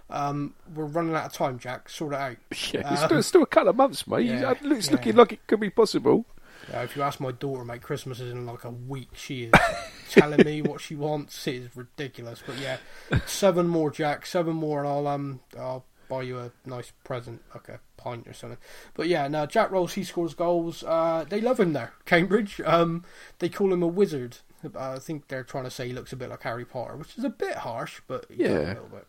Um, 0.10 0.54
we're 0.74 0.86
running 0.86 1.16
out 1.16 1.26
of 1.26 1.34
time, 1.34 1.58
Jack. 1.60 1.89
Sort 1.89 2.14
it 2.14 2.20
out. 2.20 2.38
Yeah, 2.74 2.91
it's 2.91 3.02
Um, 3.02 3.08
still, 3.08 3.24
still 3.24 3.43
a 3.43 3.48
couple 3.48 3.70
of 3.70 3.76
months, 3.76 4.08
mate. 4.08 4.26
yeah, 4.28 4.54
it's 4.64 4.88
yeah. 4.88 4.91
looking 4.91 5.16
like 5.16 5.34
it 5.34 5.48
could 5.48 5.60
be 5.60 5.70
possible. 5.72 6.26
Uh, 6.74 6.80
if 6.80 6.95
you 6.95 7.01
ask 7.03 7.20
my 7.20 7.32
daughter, 7.32 7.63
mate, 7.63 7.82
Christmas 7.82 8.20
is 8.20 8.32
in 8.32 8.45
like 8.45 8.63
a 8.63 8.70
week. 8.72 9.09
She 9.16 9.43
is 9.45 9.53
telling 10.09 10.43
me 10.45 10.61
what 10.61 10.82
she 10.82 10.95
wants. 10.95 11.45
It 11.47 11.55
is 11.55 11.76
ridiculous. 11.76 12.41
But 12.45 12.57
yeah, 12.59 12.78
seven 13.26 13.68
more, 13.68 13.91
Jack. 13.91 14.26
Seven 14.26 14.55
more, 14.55 14.80
and 14.80 14.88
I'll 14.88 15.07
um, 15.07 15.41
I'll 15.57 15.86
buy 16.09 16.22
you 16.24 16.39
a 16.39 16.51
nice 16.66 16.91
present, 17.03 17.41
like 17.53 17.68
a 17.70 17.80
pint 17.97 18.28
or 18.28 18.34
something. 18.34 18.57
But 18.93 19.07
yeah, 19.07 19.28
now 19.28 19.45
Jack 19.45 19.72
Roles. 19.72 19.93
He 19.93 20.03
scores 20.03 20.34
goals. 20.34 20.84
Uh, 20.84 21.26
they 21.28 21.41
love 21.41 21.59
him 21.59 21.74
there, 21.74 21.93
Cambridge. 22.05 22.59
Um, 22.66 23.03
they 23.39 23.49
call 23.49 23.72
him 23.72 23.84
a 23.84 23.88
wizard. 23.88 24.38
I 24.76 24.97
think 24.97 25.28
they're 25.28 25.43
trying 25.43 25.66
to 25.66 25.70
say 25.72 25.88
he 25.88 25.93
looks 25.93 26.11
a 26.13 26.16
bit 26.16 26.30
like 26.30 26.41
Harry 26.41 26.66
Potter, 26.66 26.95
which 26.95 27.16
is 27.20 27.24
a 27.24 27.30
bit 27.30 27.57
harsh, 27.57 28.01
but 28.07 28.26
Yeah. 28.30 28.47
a 28.47 28.68
little 28.70 28.89
bit. 28.91 29.05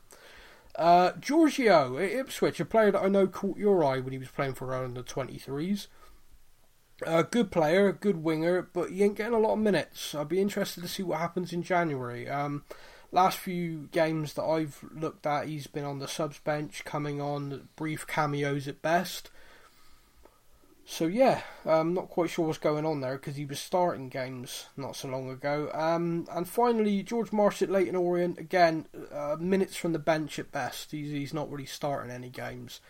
Uh, 0.74 1.12
Georgiou 1.12 1.96
at 2.04 2.12
Ipswich, 2.18 2.60
a 2.60 2.66
player 2.66 2.90
that 2.90 3.00
I 3.02 3.08
know 3.08 3.26
caught 3.26 3.56
your 3.56 3.82
eye 3.82 3.98
when 4.00 4.12
he 4.12 4.18
was 4.18 4.28
playing 4.28 4.52
for 4.52 4.66
around 4.66 4.94
the 4.94 5.02
23s. 5.02 5.86
A 7.02 7.24
good 7.24 7.50
player, 7.50 7.88
a 7.88 7.92
good 7.92 8.22
winger, 8.22 8.62
but 8.62 8.90
he 8.90 9.02
ain't 9.02 9.16
getting 9.16 9.34
a 9.34 9.38
lot 9.38 9.52
of 9.52 9.58
minutes. 9.58 10.14
I'd 10.14 10.28
be 10.28 10.40
interested 10.40 10.82
to 10.82 10.88
see 10.88 11.02
what 11.02 11.18
happens 11.18 11.52
in 11.52 11.62
January. 11.62 12.28
Um, 12.28 12.64
last 13.12 13.38
few 13.38 13.88
games 13.92 14.34
that 14.34 14.44
I've 14.44 14.82
looked 14.94 15.26
at, 15.26 15.48
he's 15.48 15.66
been 15.66 15.84
on 15.84 15.98
the 15.98 16.08
subs 16.08 16.38
bench, 16.38 16.84
coming 16.84 17.20
on 17.20 17.68
brief 17.76 18.06
cameos 18.06 18.66
at 18.66 18.80
best. 18.80 19.30
So 20.88 21.06
yeah, 21.08 21.42
I'm 21.64 21.94
not 21.94 22.10
quite 22.10 22.30
sure 22.30 22.46
what's 22.46 22.58
going 22.58 22.86
on 22.86 23.00
there 23.00 23.16
because 23.16 23.34
he 23.34 23.44
was 23.44 23.58
starting 23.58 24.08
games 24.08 24.66
not 24.76 24.94
so 24.94 25.08
long 25.08 25.28
ago. 25.28 25.68
Um, 25.74 26.28
and 26.30 26.48
finally, 26.48 27.02
George 27.02 27.32
Marsh 27.32 27.60
at 27.60 27.70
Leyton 27.70 27.96
Orient 27.96 28.38
again, 28.38 28.86
uh, 29.12 29.36
minutes 29.38 29.76
from 29.76 29.92
the 29.92 29.98
bench 29.98 30.38
at 30.38 30.52
best. 30.52 30.92
He's 30.92 31.10
he's 31.10 31.34
not 31.34 31.50
really 31.50 31.66
starting 31.66 32.12
any 32.12 32.30
games, 32.30 32.80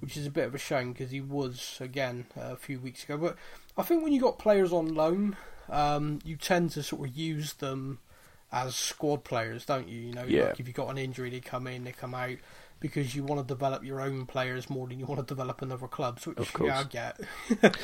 which 0.00 0.16
is 0.16 0.26
a 0.26 0.30
bit 0.30 0.46
of 0.46 0.54
a 0.54 0.58
shame 0.58 0.92
because 0.92 1.10
he 1.10 1.20
was 1.20 1.76
again 1.80 2.26
a 2.36 2.56
few 2.56 2.78
weeks 2.80 3.04
ago. 3.04 3.16
But 3.16 3.36
I 3.76 3.82
think 3.82 4.02
when 4.02 4.12
you 4.12 4.20
got 4.20 4.38
players 4.38 4.72
on 4.72 4.94
loan, 4.94 5.36
um, 5.68 6.18
you 6.24 6.36
tend 6.36 6.70
to 6.72 6.82
sort 6.82 7.08
of 7.08 7.16
use 7.16 7.54
them 7.54 7.98
as 8.50 8.74
squad 8.74 9.24
players, 9.24 9.66
don't 9.66 9.88
you? 9.88 10.00
You 10.00 10.12
know, 10.14 10.24
Yeah. 10.24 10.44
like 10.46 10.60
if 10.60 10.66
you 10.66 10.72
got 10.72 10.88
an 10.88 10.98
injury, 10.98 11.30
they 11.30 11.40
come 11.40 11.66
in, 11.66 11.84
they 11.84 11.92
come 11.92 12.14
out 12.14 12.36
because 12.80 13.14
you 13.14 13.24
want 13.24 13.40
to 13.40 13.46
develop 13.54 13.84
your 13.84 14.00
own 14.00 14.24
players 14.24 14.70
more 14.70 14.86
than 14.86 14.98
you 15.00 15.04
want 15.06 15.20
to 15.20 15.26
develop 15.26 15.60
another 15.62 15.88
club. 15.88 16.20
So 16.20 16.30
Of 16.36 16.52
yeah, 16.60 16.78
I 16.80 16.84
course. 16.84 16.86
get. 16.86 17.20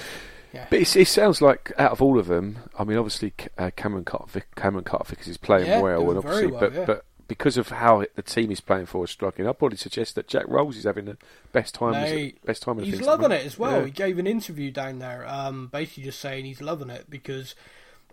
yeah. 0.54 0.66
But 0.70 0.96
it 0.96 1.08
sounds 1.08 1.42
like 1.42 1.72
out 1.78 1.92
of 1.92 2.00
all 2.00 2.18
of 2.18 2.28
them, 2.28 2.58
I 2.78 2.84
mean, 2.84 2.96
obviously 2.96 3.34
uh, 3.58 3.70
Cameron 3.76 4.04
Carter, 4.04 4.44
Cameron 4.56 4.84
Carter 4.84 5.10
Vickers 5.10 5.28
is 5.28 5.36
playing 5.36 5.66
Yeah, 5.66 5.80
well, 5.80 6.08
and 6.10 6.18
obviously, 6.18 6.46
well, 6.46 6.60
but 6.60 6.72
yeah. 6.74 6.84
but 6.86 7.04
because 7.26 7.56
of 7.56 7.68
how 7.68 8.04
the 8.14 8.22
team 8.22 8.50
is 8.50 8.60
playing 8.60 8.86
for 8.86 9.04
is 9.04 9.10
striking, 9.10 9.46
I'd 9.46 9.58
probably 9.58 9.78
suggest 9.78 10.14
that 10.14 10.28
Jack 10.28 10.44
Roles 10.48 10.76
is 10.76 10.84
having 10.84 11.06
the 11.06 11.16
best 11.52 11.74
time. 11.74 12.32
best 12.44 12.62
time. 12.62 12.78
He's 12.78 13.00
loving 13.00 13.32
it 13.32 13.44
as 13.44 13.58
well. 13.58 13.80
Yeah. 13.80 13.86
He 13.86 13.90
gave 13.90 14.18
an 14.18 14.26
interview 14.26 14.70
down 14.70 14.98
there, 14.98 15.26
um, 15.26 15.68
basically 15.68 16.04
just 16.04 16.20
saying 16.20 16.44
he's 16.44 16.60
loving 16.60 16.90
it 16.90 17.08
because, 17.08 17.54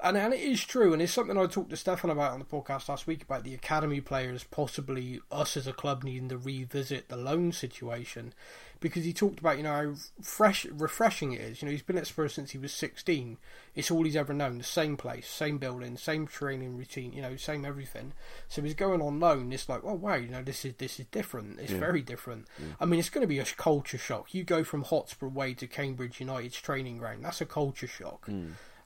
and 0.03 0.17
and 0.17 0.33
it 0.33 0.39
is 0.39 0.63
true, 0.63 0.93
and 0.93 1.01
it's 1.01 1.13
something 1.13 1.37
I 1.37 1.45
talked 1.47 1.71
to 1.71 1.77
Stefan 1.77 2.09
about 2.09 2.31
on 2.31 2.39
the 2.39 2.45
podcast 2.45 2.89
last 2.89 3.07
week 3.07 3.23
about 3.23 3.43
the 3.43 3.53
academy 3.53 4.01
players, 4.01 4.43
possibly 4.45 5.19
us 5.31 5.57
as 5.57 5.67
a 5.67 5.73
club 5.73 6.03
needing 6.03 6.29
to 6.29 6.37
revisit 6.37 7.09
the 7.09 7.17
loan 7.17 7.51
situation, 7.51 8.33
because 8.81 9.05
he 9.05 9.13
talked 9.13 9.39
about 9.39 9.55
you 9.55 9.63
know 9.63 9.71
how 9.71 9.93
fresh, 10.21 10.65
refreshing 10.65 11.31
it 11.31 11.39
is. 11.39 11.61
You 11.61 11.67
know, 11.67 11.71
he's 11.71 11.81
been 11.81 11.97
at 11.97 12.07
Spurs 12.07 12.33
since 12.33 12.51
he 12.51 12.57
was 12.57 12.73
sixteen. 12.73 13.37
It's 13.73 13.89
all 13.89 14.03
he's 14.03 14.17
ever 14.17 14.33
known. 14.33 14.57
The 14.57 14.65
same 14.65 14.97
place, 14.97 15.29
same 15.29 15.57
building, 15.57 15.95
same 15.95 16.27
training 16.27 16.75
routine. 16.75 17.13
You 17.13 17.21
know, 17.21 17.37
same 17.37 17.63
everything. 17.63 18.11
So 18.49 18.61
he's 18.61 18.73
going 18.73 19.01
on 19.01 19.21
loan. 19.21 19.53
It's 19.53 19.69
like, 19.69 19.81
oh 19.85 19.93
wow, 19.93 20.15
you 20.15 20.27
know, 20.27 20.41
this 20.43 20.65
is 20.65 20.73
this 20.79 20.99
is 20.99 21.05
different. 21.11 21.59
It's 21.61 21.71
Yeah. 21.71 21.79
very 21.79 22.01
different. 22.01 22.47
I 22.81 22.85
mean, 22.85 22.99
it's 22.99 23.09
going 23.09 23.21
to 23.21 23.27
be 23.27 23.39
a 23.39 23.45
culture 23.45 23.97
shock. 23.97 24.33
You 24.33 24.43
go 24.43 24.65
from 24.65 24.81
Hotspur 24.83 25.27
Way 25.29 25.53
to 25.53 25.67
Cambridge 25.67 26.19
United's 26.19 26.59
training 26.59 26.97
ground. 26.97 27.23
That's 27.23 27.39
a 27.39 27.45
culture 27.45 27.87
shock. 27.87 28.27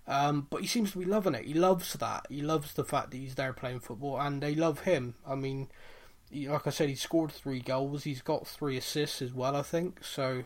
Um, 0.08 0.46
but 0.52 0.62
he 0.62 0.68
seems 0.68 0.92
to 0.92 1.00
be 1.00 1.06
loving 1.06 1.34
it. 1.34 1.46
He 1.46 1.56
loves 1.56 1.94
that. 1.94 2.28
He 2.30 2.44
loves 2.44 2.74
the 2.76 2.84
fact 2.84 3.10
that 3.10 3.18
he's 3.18 3.34
there 3.34 3.54
playing 3.54 3.80
football, 3.80 4.20
and 4.22 4.40
they 4.40 4.54
love 4.54 4.82
him. 4.82 5.16
I 5.26 5.34
mean, 5.34 5.68
like 6.32 6.68
I 6.68 6.70
said, 6.70 6.90
he 6.90 6.96
scored 6.96 7.32
three 7.32 7.60
goals. 7.60 8.04
He's 8.04 8.22
got 8.22 8.48
three 8.48 8.78
assists 8.78 9.22
as 9.22 9.34
well, 9.34 9.56
I 9.56 9.62
think. 9.62 10.04
So, 10.04 10.44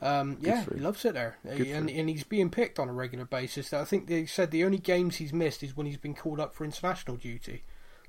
um, 0.00 0.38
yeah, 0.40 0.64
he 0.72 0.80
loves 0.80 1.04
it 1.04 1.14
there, 1.14 1.36
Good 1.44 1.66
and 1.68 1.88
and 1.90 2.08
he's 2.08 2.24
being 2.24 2.50
picked 2.50 2.78
on 2.78 2.88
a 2.88 2.92
regular 2.92 3.24
basis. 3.24 3.72
I 3.72 3.84
think 3.84 4.08
they 4.08 4.26
said 4.26 4.50
the 4.50 4.64
only 4.64 4.78
games 4.78 5.16
he's 5.16 5.32
missed 5.32 5.62
is 5.62 5.76
when 5.76 5.86
he's 5.86 5.96
been 5.96 6.14
called 6.14 6.40
up 6.40 6.54
for 6.54 6.64
international 6.64 7.16
duty. 7.16 7.62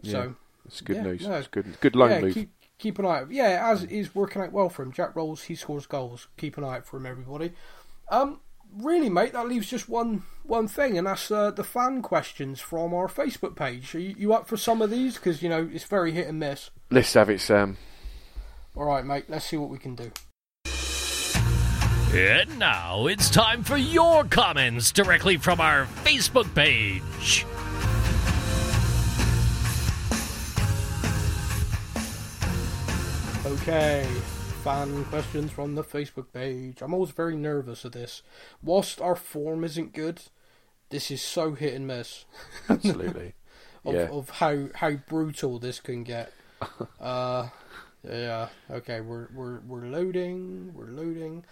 So. 0.03 0.35
It's 0.65 0.79
good 0.79 0.95
Yeah, 0.95 1.03
news. 1.03 1.27
no. 1.27 1.33
It's 1.33 1.47
good. 1.49 1.77
Good 1.81 1.93
loan 1.93 2.11
yeah, 2.11 2.21
move. 2.21 2.33
Keep, 2.33 2.51
keep 2.77 2.97
an 2.97 3.05
eye 3.05 3.19
out. 3.19 3.31
Yeah, 3.31 3.69
as 3.69 3.83
is 3.83 4.15
working 4.15 4.41
out 4.41 4.53
well 4.53 4.69
for 4.69 4.81
him. 4.83 4.93
Jack 4.93 5.13
Roles, 5.13 5.43
he 5.43 5.55
scores 5.55 5.85
goals. 5.85 6.29
Keep 6.37 6.57
an 6.57 6.63
eye 6.63 6.77
out 6.77 6.85
for 6.85 6.95
him, 6.95 7.05
everybody. 7.05 7.51
Um, 8.09 8.39
really, 8.77 9.09
mate, 9.09 9.33
that 9.33 9.47
leaves 9.47 9.69
just 9.69 9.89
one 9.89 10.23
one 10.43 10.67
thing, 10.67 10.97
and 10.97 11.07
that's 11.07 11.31
uh, 11.31 11.51
the 11.51 11.63
fan 11.63 12.01
questions 12.01 12.59
from 12.59 12.93
our 12.93 13.07
Facebook 13.07 13.55
page. 13.55 13.95
Are 13.95 13.99
you, 13.99 14.15
you 14.17 14.33
up 14.33 14.47
for 14.47 14.57
some 14.57 14.81
of 14.81 14.89
these? 14.89 15.15
Because 15.15 15.41
you 15.41 15.49
know 15.49 15.69
it's 15.71 15.85
very 15.85 16.11
hit 16.11 16.27
and 16.27 16.39
miss. 16.39 16.69
Let's 16.89 17.13
have 17.13 17.29
it, 17.29 17.41
Sam. 17.41 17.77
All 18.75 18.85
right, 18.85 19.05
mate. 19.05 19.25
Let's 19.27 19.45
see 19.45 19.57
what 19.57 19.69
we 19.69 19.77
can 19.77 19.95
do. 19.95 20.11
And 22.15 22.59
now 22.59 23.07
it's 23.07 23.29
time 23.31 23.63
for 23.63 23.75
your 23.75 24.23
comments 24.25 24.91
directly 24.91 25.37
from 25.37 25.59
our 25.59 25.85
Facebook 26.03 26.53
page. 26.53 27.45
Okay. 33.45 34.07
Fan 34.63 35.03
questions 35.05 35.51
from 35.51 35.75
the 35.75 35.83
Facebook 35.83 36.27
page. 36.31 36.81
I'm 36.81 36.93
always 36.93 37.11
very 37.11 37.35
nervous 37.35 37.83
of 37.83 37.91
this. 37.91 38.21
Whilst 38.61 39.01
our 39.01 39.15
form 39.15 39.65
isn't 39.65 39.91
good, 39.91 40.21
this 40.89 41.11
is 41.11 41.21
so 41.21 41.53
hit 41.53 41.73
and 41.73 41.85
miss 41.85 42.23
Absolutely. 42.69 43.33
of, 43.83 43.93
yeah. 43.93 44.07
of 44.09 44.29
how 44.29 44.69
how 44.75 44.91
brutal 44.91 45.59
this 45.59 45.81
can 45.81 46.05
get. 46.05 46.31
uh, 47.01 47.49
yeah. 48.07 48.47
Okay, 48.71 49.01
we're 49.01 49.27
we're 49.35 49.59
we're 49.67 49.85
loading. 49.85 50.73
We're 50.73 50.91
loading. 50.91 51.43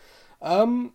Um. 0.42 0.94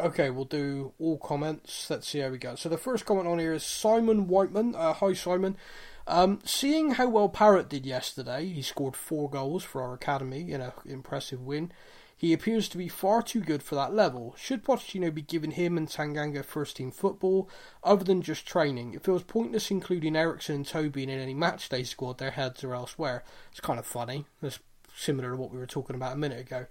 Okay, 0.00 0.30
we'll 0.30 0.46
do 0.46 0.94
all 0.98 1.18
comments. 1.18 1.90
Let's 1.90 2.08
see 2.08 2.20
how 2.20 2.30
we 2.30 2.38
go. 2.38 2.54
So 2.54 2.70
the 2.70 2.78
first 2.78 3.04
comment 3.04 3.28
on 3.28 3.38
here 3.38 3.52
is 3.52 3.62
Simon 3.62 4.26
Whiteman. 4.26 4.74
Uh, 4.74 4.94
hi, 4.94 5.12
Simon. 5.12 5.58
Um, 6.06 6.40
seeing 6.44 6.92
how 6.92 7.08
well 7.08 7.28
Parrott 7.28 7.68
did 7.68 7.86
yesterday, 7.86 8.46
he 8.46 8.62
scored 8.62 8.96
four 8.96 9.30
goals 9.30 9.62
for 9.64 9.82
our 9.82 9.94
academy 9.94 10.50
in 10.50 10.60
an 10.60 10.72
impressive 10.84 11.40
win. 11.40 11.72
He 12.16 12.32
appears 12.32 12.68
to 12.68 12.78
be 12.78 12.86
far 12.86 13.20
too 13.20 13.40
good 13.40 13.64
for 13.64 13.74
that 13.74 13.92
level. 13.92 14.36
Should 14.38 14.62
Pochettino 14.62 15.12
be 15.12 15.22
giving 15.22 15.52
him 15.52 15.76
and 15.76 15.88
Tanganga 15.88 16.44
first 16.44 16.76
team 16.76 16.92
football 16.92 17.48
other 17.82 18.04
than 18.04 18.22
just 18.22 18.46
training? 18.46 18.94
It 18.94 19.02
feels 19.02 19.24
pointless 19.24 19.72
including 19.72 20.14
Eriksen 20.14 20.54
and 20.54 20.66
Tobin 20.66 21.08
in 21.08 21.18
any 21.18 21.34
match 21.34 21.68
day 21.68 21.82
squad. 21.82 22.18
Their 22.18 22.30
heads 22.30 22.62
are 22.62 22.74
elsewhere. 22.74 23.24
It's 23.50 23.60
kind 23.60 23.78
of 23.80 23.86
funny. 23.86 24.26
That's 24.40 24.60
similar 24.94 25.30
to 25.32 25.36
what 25.36 25.50
we 25.50 25.58
were 25.58 25.66
talking 25.66 25.96
about 25.96 26.12
a 26.12 26.16
minute 26.16 26.40
ago. 26.40 26.66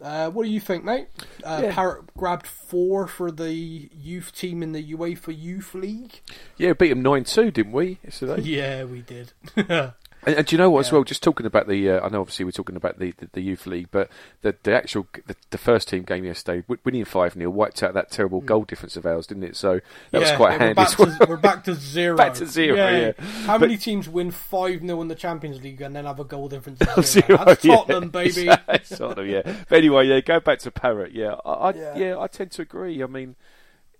Uh, 0.00 0.30
what 0.30 0.44
do 0.44 0.50
you 0.50 0.60
think, 0.60 0.84
mate? 0.84 1.08
Uh, 1.42 1.60
Yeah. 1.64 1.74
Parrott 1.74 2.14
grabbed 2.16 2.46
four 2.46 3.06
for 3.06 3.30
the 3.32 3.52
youth 3.52 4.32
team 4.34 4.62
in 4.62 4.72
the 4.72 4.92
UEFA 4.94 5.36
Youth 5.36 5.74
League. 5.74 6.20
Yeah, 6.56 6.72
beat 6.72 6.90
them 6.90 7.02
9 7.02 7.24
2, 7.24 7.50
didn't 7.50 7.72
we, 7.72 7.98
yesterday? 8.04 8.40
Yeah, 8.48 8.84
we 8.84 9.02
did. 9.02 9.32
And, 10.26 10.34
and 10.36 10.46
do 10.46 10.54
you 10.54 10.58
know 10.58 10.68
what, 10.70 10.80
as 10.80 10.92
well, 10.92 11.04
just 11.04 11.22
talking 11.22 11.46
about 11.46 11.68
the, 11.68 11.90
uh, 11.90 12.04
I 12.04 12.08
know 12.08 12.20
obviously 12.20 12.44
we're 12.44 12.50
talking 12.50 12.76
about 12.76 12.98
the, 12.98 13.12
the, 13.18 13.28
the 13.34 13.40
Youth 13.40 13.66
League, 13.66 13.88
but 13.90 14.10
the, 14.42 14.54
the 14.64 14.74
actual, 14.74 15.06
the, 15.26 15.36
the 15.50 15.58
first 15.58 15.88
team 15.88 16.02
game 16.02 16.24
yesterday, 16.24 16.62
wi- 16.62 16.80
winning 16.84 17.04
5 17.04 17.34
0, 17.34 17.50
wiped 17.50 17.82
out 17.82 17.94
that 17.94 18.10
terrible 18.10 18.40
goal 18.40 18.64
difference 18.64 18.96
of 18.96 19.06
ours, 19.06 19.26
didn't 19.26 19.44
it? 19.44 19.56
So 19.56 19.80
that 20.10 20.20
was 20.20 20.30
Hmm. 20.30 20.36
Quite 20.36 20.52
yeah, 20.52 20.58
handy 20.58 20.68
We're 20.98 21.06
back, 21.06 21.18
to, 21.18 21.26
we're 21.28 21.36
back 21.36 21.64
to 21.64 21.74
zero. 21.74 22.16
Back 22.18 22.34
to 22.34 22.46
zero, 22.46 22.76
yeah. 22.76 23.12
How 23.46 23.58
But- 23.58 23.68
many 23.68 23.76
teams 23.78 24.08
win 24.08 24.30
5 24.30 24.80
0 24.80 25.00
in 25.02 25.08
the 25.08 25.14
Champions 25.14 25.62
League 25.62 25.80
and 25.80 25.94
then 25.94 26.04
have 26.04 26.18
a 26.20 26.24
goal 26.24 26.48
difference 26.48 26.80
of 26.80 26.88
Zero, 27.06 27.26
zero? 27.26 27.44
That's 27.44 27.64
yeah. 27.64 27.76
Tottenham, 27.76 28.08
baby. 28.10 28.46
Tottenham, 28.88 29.26
yeah. 29.28 29.42
But 29.68 29.78
anyway, 29.78 30.06
yeah, 30.08 30.20
go 30.20 30.40
back 30.40 30.58
to 30.60 30.70
Parrott. 30.70 31.12
Yeah, 31.12 31.36
I, 31.44 31.50
I 31.52 31.74
Yeah. 31.74 31.96
yeah. 31.96 32.18
I 32.18 32.26
tend 32.26 32.50
to 32.52 32.62
agree. 32.62 33.02
I 33.02 33.06
mean, 33.06 33.36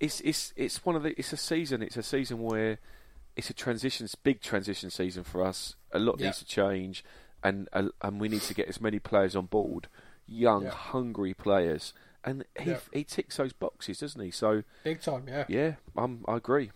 it's 0.01 0.21
it's 0.21 0.53
it's 0.57 0.85
one 0.85 0.95
of 0.97 1.03
the 1.03 1.11
it's 1.19 1.33
a 1.33 1.37
season. 1.37 1.83
It's 1.83 1.97
a 1.97 2.03
season 2.03 2.41
where 2.41 2.79
it's 3.37 3.51
a 3.51 3.55
transition, 3.55 4.07
big 4.23 4.41
transition 4.41 4.91
season 4.91 5.25
for 5.25 5.45
us. 5.45 5.75
A 5.93 5.99
lot 5.99 6.19
Yeah. 6.19 6.27
needs 6.27 6.39
to 6.41 6.45
change, 6.45 7.05
and 7.43 7.69
uh, 7.73 7.89
and 8.03 8.21
we 8.21 8.29
need 8.29 8.43
to 8.43 8.55
get 8.55 8.69
as 8.69 8.81
many 8.81 8.99
players 8.99 9.35
on 9.37 9.47
board, 9.47 9.89
young, 10.27 10.65
Yeah. 10.65 10.71
hungry 10.71 11.35
players. 11.35 11.93
And 12.25 12.45
he 12.59 12.71
Yeah. 12.71 12.81
he 12.93 13.05
ticks 13.05 13.37
those 13.37 13.53
boxes, 13.53 14.01
doesn't 14.01 14.21
he? 14.21 14.31
So 14.31 14.65
Big 14.85 15.01
time, 15.01 15.25
yeah. 15.29 15.45
yeah, 15.49 15.75
I'm, 15.97 16.25
I 16.29 16.37
agree. 16.37 16.73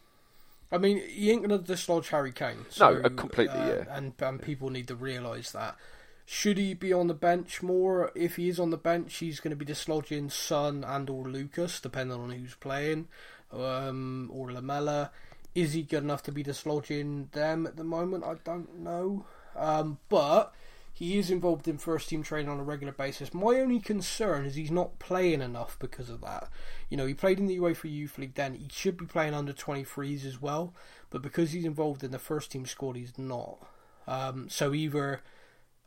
I 0.70 0.78
mean, 0.78 1.06
he 1.06 1.30
ain't 1.30 1.46
going 1.46 1.60
to 1.60 1.66
dislodge 1.66 2.08
Harry 2.08 2.32
Kane. 2.32 2.58
No, 2.60 2.64
So, 2.70 3.00
uh, 3.02 3.08
completely, 3.10 3.58
uh, 3.58 3.68
yeah. 3.68 3.84
And, 3.96 4.14
and 4.20 4.40
people 4.40 4.70
need 4.70 4.88
to 4.88 4.96
realise 4.96 5.50
that. 5.50 5.76
Should 6.24 6.56
he 6.56 6.72
be 6.72 6.94
on 6.94 7.08
the 7.08 7.14
bench 7.14 7.62
more? 7.62 8.10
If 8.14 8.36
he 8.36 8.48
is 8.48 8.58
on 8.58 8.70
the 8.70 8.78
bench, 8.78 9.16
he's 9.16 9.38
going 9.40 9.50
to 9.50 9.56
be 9.56 9.66
dislodging 9.66 10.30
Son 10.30 10.82
and 10.82 11.10
or 11.10 11.28
Lucas, 11.28 11.78
depending 11.78 12.18
on 12.18 12.30
who's 12.30 12.54
playing, 12.54 13.08
um, 13.52 14.30
or 14.32 14.50
Lamela. 14.50 15.10
Is 15.54 15.74
he 15.74 15.82
good 15.82 16.02
enough 16.02 16.22
to 16.24 16.32
be 16.32 16.42
dislodging 16.42 17.30
them 17.32 17.66
at 17.66 17.76
the 17.76 17.84
moment? 17.84 18.24
I 18.24 18.36
don't 18.44 18.80
know. 18.80 19.26
Um, 19.54 19.98
but 20.08 20.54
he 20.92 21.18
is 21.18 21.30
involved 21.30 21.66
in 21.66 21.78
first 21.78 22.08
team 22.08 22.22
training 22.22 22.50
on 22.50 22.60
a 22.60 22.64
regular 22.64 22.92
basis. 22.92 23.32
My 23.32 23.56
only 23.60 23.80
concern 23.80 24.44
is 24.44 24.54
he's 24.54 24.70
not 24.70 24.98
playing 24.98 25.40
enough 25.40 25.78
because 25.78 26.10
of 26.10 26.20
that. 26.20 26.48
You 26.88 26.96
know, 26.96 27.06
he 27.06 27.14
played 27.14 27.38
in 27.38 27.46
the 27.46 27.58
UEFA 27.58 27.90
Youth 27.90 28.18
League 28.18 28.34
then. 28.34 28.54
He 28.54 28.68
should 28.70 28.96
be 28.96 29.06
playing 29.06 29.34
under 29.34 29.52
23s 29.52 30.24
as 30.24 30.40
well, 30.40 30.74
but 31.10 31.22
because 31.22 31.52
he's 31.52 31.64
involved 31.64 32.04
in 32.04 32.10
the 32.10 32.18
first 32.18 32.52
team 32.52 32.66
squad, 32.66 32.96
he's 32.96 33.18
not. 33.18 33.58
Um, 34.06 34.48
so 34.48 34.74
either 34.74 35.22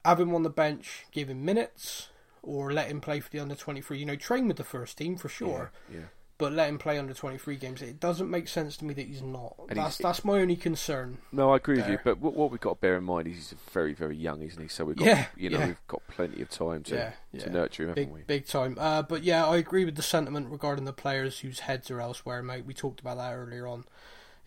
have 0.03 0.19
him 0.19 0.33
on 0.33 0.43
the 0.43 0.49
bench, 0.49 1.05
give 1.11 1.29
him 1.29 1.45
minutes, 1.45 2.09
or 2.41 2.71
let 2.73 2.87
him 2.87 3.01
play 3.01 3.19
for 3.19 3.29
the 3.29 3.39
under 3.39 3.55
23. 3.55 3.99
You 3.99 4.05
know, 4.05 4.15
train 4.15 4.47
with 4.47 4.57
the 4.57 4.63
first 4.63 4.97
team 4.97 5.17
for 5.17 5.29
sure, 5.29 5.71
Yeah. 5.91 6.05
But 6.37 6.51
let 6.51 6.67
him 6.67 6.77
play 6.77 6.97
under 6.99 7.13
23 7.13 7.55
games. 7.55 7.81
It 7.81 7.99
doesn't 7.99 8.29
make 8.29 8.47
sense 8.49 8.75
to 8.77 8.85
me 8.85 8.93
that 8.95 9.07
he's 9.07 9.21
not. 9.21 9.55
And 9.69 9.77
that's 9.79 9.97
he's- 9.97 10.03
that's 10.03 10.25
my 10.25 10.39
only 10.41 10.55
concern. 10.57 11.19
No, 11.31 11.51
I 11.51 11.55
agree 11.57 11.77
with 11.77 11.87
you. 11.89 11.97
But 12.03 12.19
what, 12.19 12.33
what 12.33 12.51
we've 12.51 12.59
got 12.59 12.71
to 12.71 12.79
bear 12.81 12.97
in 12.97 13.05
mind 13.05 13.27
is 13.27 13.35
he's 13.35 13.55
very, 13.71 13.93
very 13.93 14.17
young, 14.17 14.41
isn't 14.41 14.61
he? 14.61 14.67
So 14.67 14.83
we've 14.85 14.97
got, 14.97 15.05
Yeah, 15.05 15.25
you 15.37 15.49
know, 15.49 15.59
yeah. 15.59 15.67
we've 15.67 15.87
got 15.87 16.01
plenty 16.07 16.41
of 16.41 16.49
time 16.49 16.83
to 16.83 17.13
Yeah, 17.31 17.39
to 17.39 17.49
nurture 17.49 17.83
him, 17.83 17.89
haven't 17.89 18.11
we? 18.11 18.19
Big, 18.19 18.27
big 18.27 18.47
time. 18.47 18.75
Uh, 18.79 19.01
but 19.03 19.23
yeah, 19.23 19.45
I 19.47 19.55
agree 19.57 19.85
with 19.85 19.95
the 19.95 20.01
sentiment 20.01 20.49
regarding 20.51 20.83
the 20.85 20.93
players 20.93 21.39
whose 21.39 21.61
heads 21.61 21.89
are 21.89 22.01
elsewhere, 22.01 22.43
mate. 22.43 22.65
We 22.65 22.73
talked 22.73 22.99
about 22.99 23.17
that 23.17 23.33
earlier 23.33 23.65
on. 23.67 23.85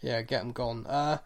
Yeah, 0.03 0.21
get 0.23 0.41
them 0.41 0.53
gone. 0.53 0.87
Uh, 0.87 1.19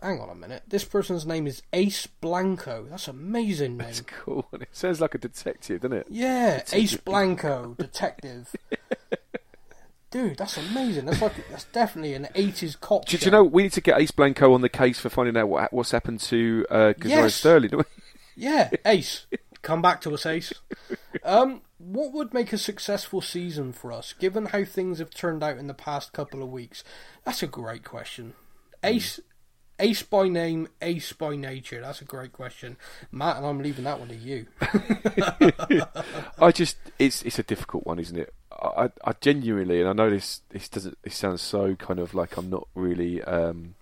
hang 0.00 0.20
on 0.20 0.30
a 0.30 0.34
minute. 0.36 0.62
This 0.68 0.84
person's 0.84 1.26
name 1.26 1.46
is 1.48 1.62
Ace 1.72 2.06
Blanco. 2.06 2.86
That's 2.88 3.08
an 3.08 3.16
amazing 3.16 3.76
name. 3.78 3.88
It's 3.88 4.00
cool. 4.02 4.46
It 4.52 4.68
sounds 4.70 5.00
like 5.00 5.14
a 5.14 5.18
detective, 5.18 5.80
doesn't 5.80 5.96
it? 5.98 6.06
Yeah, 6.08 6.62
Ace 6.72 6.96
Blanco, 6.96 7.74
detective. 7.78 8.54
Dude, 10.16 10.38
that's 10.38 10.56
amazing. 10.56 11.04
That's 11.04 11.20
like 11.20 11.34
that's 11.50 11.64
definitely 11.64 12.14
an 12.14 12.28
eighties 12.34 12.74
cop. 12.74 13.04
Did 13.04 13.20
show. 13.20 13.26
you 13.26 13.30
know 13.32 13.44
we 13.44 13.64
need 13.64 13.72
to 13.72 13.82
get 13.82 14.00
Ace 14.00 14.10
Blanco 14.12 14.54
on 14.54 14.62
the 14.62 14.70
case 14.70 14.98
for 14.98 15.10
finding 15.10 15.36
out 15.36 15.50
what, 15.50 15.70
what's 15.74 15.90
happened 15.90 16.20
to 16.20 16.64
uh, 16.70 16.94
Kazaiah 16.98 17.08
Yes. 17.08 17.34
Sterling? 17.34 17.68
don't 17.68 17.78
we? 17.80 17.84
Yeah, 18.34 18.70
Ace, 18.86 19.26
come 19.62 19.82
back 19.82 20.00
to 20.00 20.14
us, 20.14 20.24
Ace. 20.24 20.54
Um, 21.22 21.60
what 21.76 22.14
would 22.14 22.32
make 22.32 22.54
a 22.54 22.56
successful 22.58 23.20
season 23.20 23.74
for 23.74 23.92
us, 23.92 24.14
given 24.14 24.46
how 24.46 24.64
things 24.64 25.00
have 25.00 25.10
turned 25.10 25.42
out 25.42 25.58
in 25.58 25.66
the 25.66 25.74
past 25.74 26.14
couple 26.14 26.42
of 26.42 26.48
weeks? 26.50 26.82
That's 27.24 27.42
a 27.42 27.46
great 27.46 27.84
question. 27.84 28.32
Ace, 28.82 29.20
Ace 29.78 30.02
by 30.02 30.28
name, 30.28 30.68
Ace 30.80 31.12
by 31.12 31.36
nature. 31.36 31.82
That's 31.82 32.00
a 32.00 32.06
great 32.06 32.32
question, 32.32 32.78
Matt, 33.12 33.36
and 33.36 33.44
I'm 33.44 33.58
leaving 33.58 33.84
that 33.84 33.98
one 33.98 34.08
to 34.08 34.14
you. 34.16 34.46
I 36.38 36.52
just 36.52 36.78
it's 36.98 37.20
it's 37.20 37.38
a 37.38 37.42
difficult 37.42 37.84
one, 37.86 37.98
isn't 37.98 38.16
it? 38.18 38.32
I, 38.62 38.90
I 39.04 39.12
genuinely, 39.20 39.80
and 39.80 39.88
I 39.88 39.92
know 39.92 40.10
this 40.10 40.42
this 40.50 40.68
doesn't 40.68 40.98
this 41.02 41.16
sounds 41.16 41.42
so 41.42 41.74
kind 41.76 41.98
of 41.98 42.14
like 42.14 42.36
I'm 42.36 42.48
not 42.50 42.66
really 42.74 43.22
um, 43.22 43.74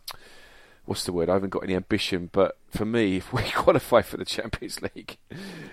what's 0.86 1.04
the 1.04 1.12
word? 1.12 1.28
I 1.30 1.34
haven't 1.34 1.50
got 1.50 1.62
any 1.64 1.74
ambition, 1.74 2.28
but 2.32 2.58
for 2.70 2.84
me, 2.84 3.16
if 3.16 3.32
we 3.32 3.42
qualify 3.54 4.02
for 4.02 4.16
the 4.16 4.24
Champions 4.24 4.82
League, 4.82 5.16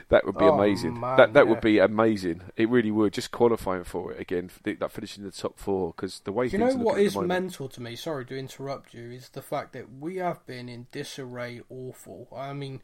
that 0.09 0.25
would 0.25 0.37
be 0.37 0.45
Oh, 0.45 0.53
amazing. 0.57 0.99
man, 0.99 1.17
that 1.17 1.33
that 1.33 1.45
yeah. 1.45 1.49
would 1.51 1.61
be 1.61 1.79
amazing. 1.79 2.41
It 2.55 2.69
really 2.69 2.91
would. 2.91 3.13
Just 3.13 3.31
qualifying 3.31 3.83
for 3.83 4.11
it 4.13 4.21
again, 4.21 4.49
that 4.63 4.91
finishing 4.91 5.23
the 5.23 5.31
top 5.31 5.57
four, 5.59 5.93
because 5.95 6.19
the 6.21 6.31
way 6.31 6.47
Do 6.47 6.57
you 6.57 6.63
know 6.65 6.73
what 6.75 6.99
is 6.99 7.15
moment- 7.15 7.29
mental 7.29 7.67
to 7.69 7.81
me? 7.81 7.95
Sorry 7.95 8.25
to 8.25 8.37
interrupt 8.37 8.93
you. 8.93 9.11
Is 9.11 9.29
the 9.29 9.41
fact 9.41 9.73
that 9.73 9.87
we 9.99 10.17
have 10.17 10.45
been 10.45 10.69
in 10.69 10.87
disarray, 10.91 11.61
awful. 11.69 12.27
I 12.35 12.53
mean, 12.53 12.81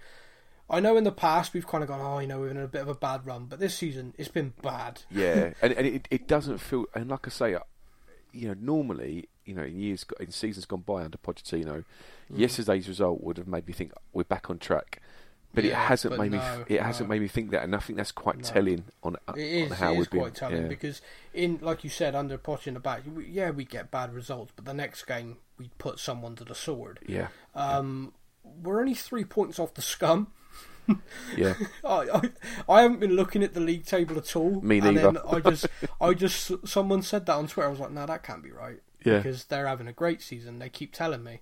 I 0.70 0.80
know 0.82 0.98
in 0.98 1.04
the 1.06 1.12
past 1.12 1.54
we've 1.54 1.66
kind 1.68 1.84
of 1.84 1.88
gone, 1.88 2.02
oh, 2.02 2.20
you 2.20 2.28
know, 2.28 2.40
we're 2.40 2.50
in 2.50 2.58
a 2.58 2.68
bit 2.68 2.82
of 2.82 2.90
a 2.90 2.94
bad 2.96 3.26
run, 3.26 3.46
but 3.46 3.60
this 3.60 3.76
season 3.76 4.14
it's 4.18 4.28
been 4.30 4.54
bad. 4.62 5.02
Yeah, 5.10 5.54
and, 5.62 5.74
and 5.74 5.88
it, 5.88 6.08
it 6.12 6.28
doesn't 6.28 6.58
feel. 6.58 6.86
And 6.94 7.10
like 7.10 7.26
I 7.26 7.30
say, 7.30 7.54
uh, 7.56 7.60
you 8.34 8.50
know, 8.50 8.56
normally, 8.60 9.30
you 9.46 9.54
know, 9.56 9.64
in 9.64 9.80
years, 9.80 10.06
in 10.20 10.32
seasons 10.32 10.66
gone 10.66 10.82
by 10.82 11.04
under 11.04 11.18
Pochettino, 11.18 11.84
Mm. 12.30 12.40
yesterday's 12.40 12.90
result 12.90 13.22
would 13.24 13.38
have 13.38 13.48
made 13.48 13.66
me 13.66 13.72
think 13.72 13.94
we're 14.12 14.26
back 14.26 14.50
on 14.50 14.60
track. 14.60 15.02
But 15.54 15.64
it 15.64 15.74
hasn't 15.74 16.12
but 16.12 16.20
made 16.20 16.34
me. 16.34 16.40
no, 16.40 16.66
It 16.68 16.82
hasn't 16.82 17.08
made 17.10 17.22
me 17.22 17.30
think 17.30 17.52
that, 17.52 17.64
and 17.64 17.74
I 17.74 17.80
think 17.80 17.96
that's 17.96 18.12
quite 18.12 18.36
No. 18.36 18.44
telling 18.44 18.84
on, 19.02 19.16
uh, 19.30 19.34
It 19.38 19.40
is, 19.46 19.72
on 19.72 19.78
how 19.78 19.92
it 19.92 19.94
is 19.94 19.98
we've 20.00 20.10
been. 20.12 20.20
quite 20.20 20.36
telling 20.36 20.64
yeah. 20.64 20.68
because 20.68 21.02
in 21.34 21.58
like 21.62 21.86
you 21.86 21.90
said 21.90 22.16
under 22.16 22.38
Poch 22.38 22.68
in 22.68 22.74
the 22.74 22.82
back, 22.82 23.04
we, 23.16 23.26
yeah, 23.28 23.52
we 23.52 23.64
get 23.64 23.90
bad 23.92 24.14
results, 24.14 24.52
but 24.58 24.66
the 24.66 24.74
next 24.74 25.06
game 25.06 25.38
we 25.58 25.70
put 25.78 26.00
someone 26.00 26.36
to 26.36 26.44
the 26.44 26.54
sword. 26.54 27.00
yeah, 27.08 27.30
Um, 27.56 28.12
we're 28.44 28.82
only 28.82 28.94
three 28.94 29.24
points 29.24 29.58
off 29.58 29.74
the 29.74 29.82
scum. 29.82 30.28
yeah, 31.38 31.54
I, 31.86 32.08
I 32.14 32.22
I 32.70 32.82
haven't 32.82 33.00
been 33.00 33.16
looking 33.16 33.44
at 33.44 33.54
the 33.54 33.60
league 33.60 33.86
table 33.86 34.18
at 34.18 34.36
all. 34.36 34.62
Me 34.62 34.78
And 34.80 34.96
neither. 34.96 35.12
then 35.14 35.18
I 35.28 35.40
just 35.40 35.68
I 36.02 36.14
just 36.14 36.68
someone 36.68 37.02
said 37.02 37.26
that 37.26 37.34
on 37.36 37.48
Twitter. 37.48 37.68
I 37.68 37.72
was 37.72 37.80
like, 37.80 37.92
no, 37.92 38.06
that 38.06 38.24
can't 38.24 38.44
be 38.44 38.52
right. 38.52 38.82
Yeah. 39.04 39.18
Because 39.18 39.46
they're 39.46 39.68
having 39.68 39.88
a 39.88 39.94
great 39.94 40.22
season. 40.22 40.60
They 40.60 40.70
keep 40.70 40.94
telling 40.94 41.24
me. 41.24 41.42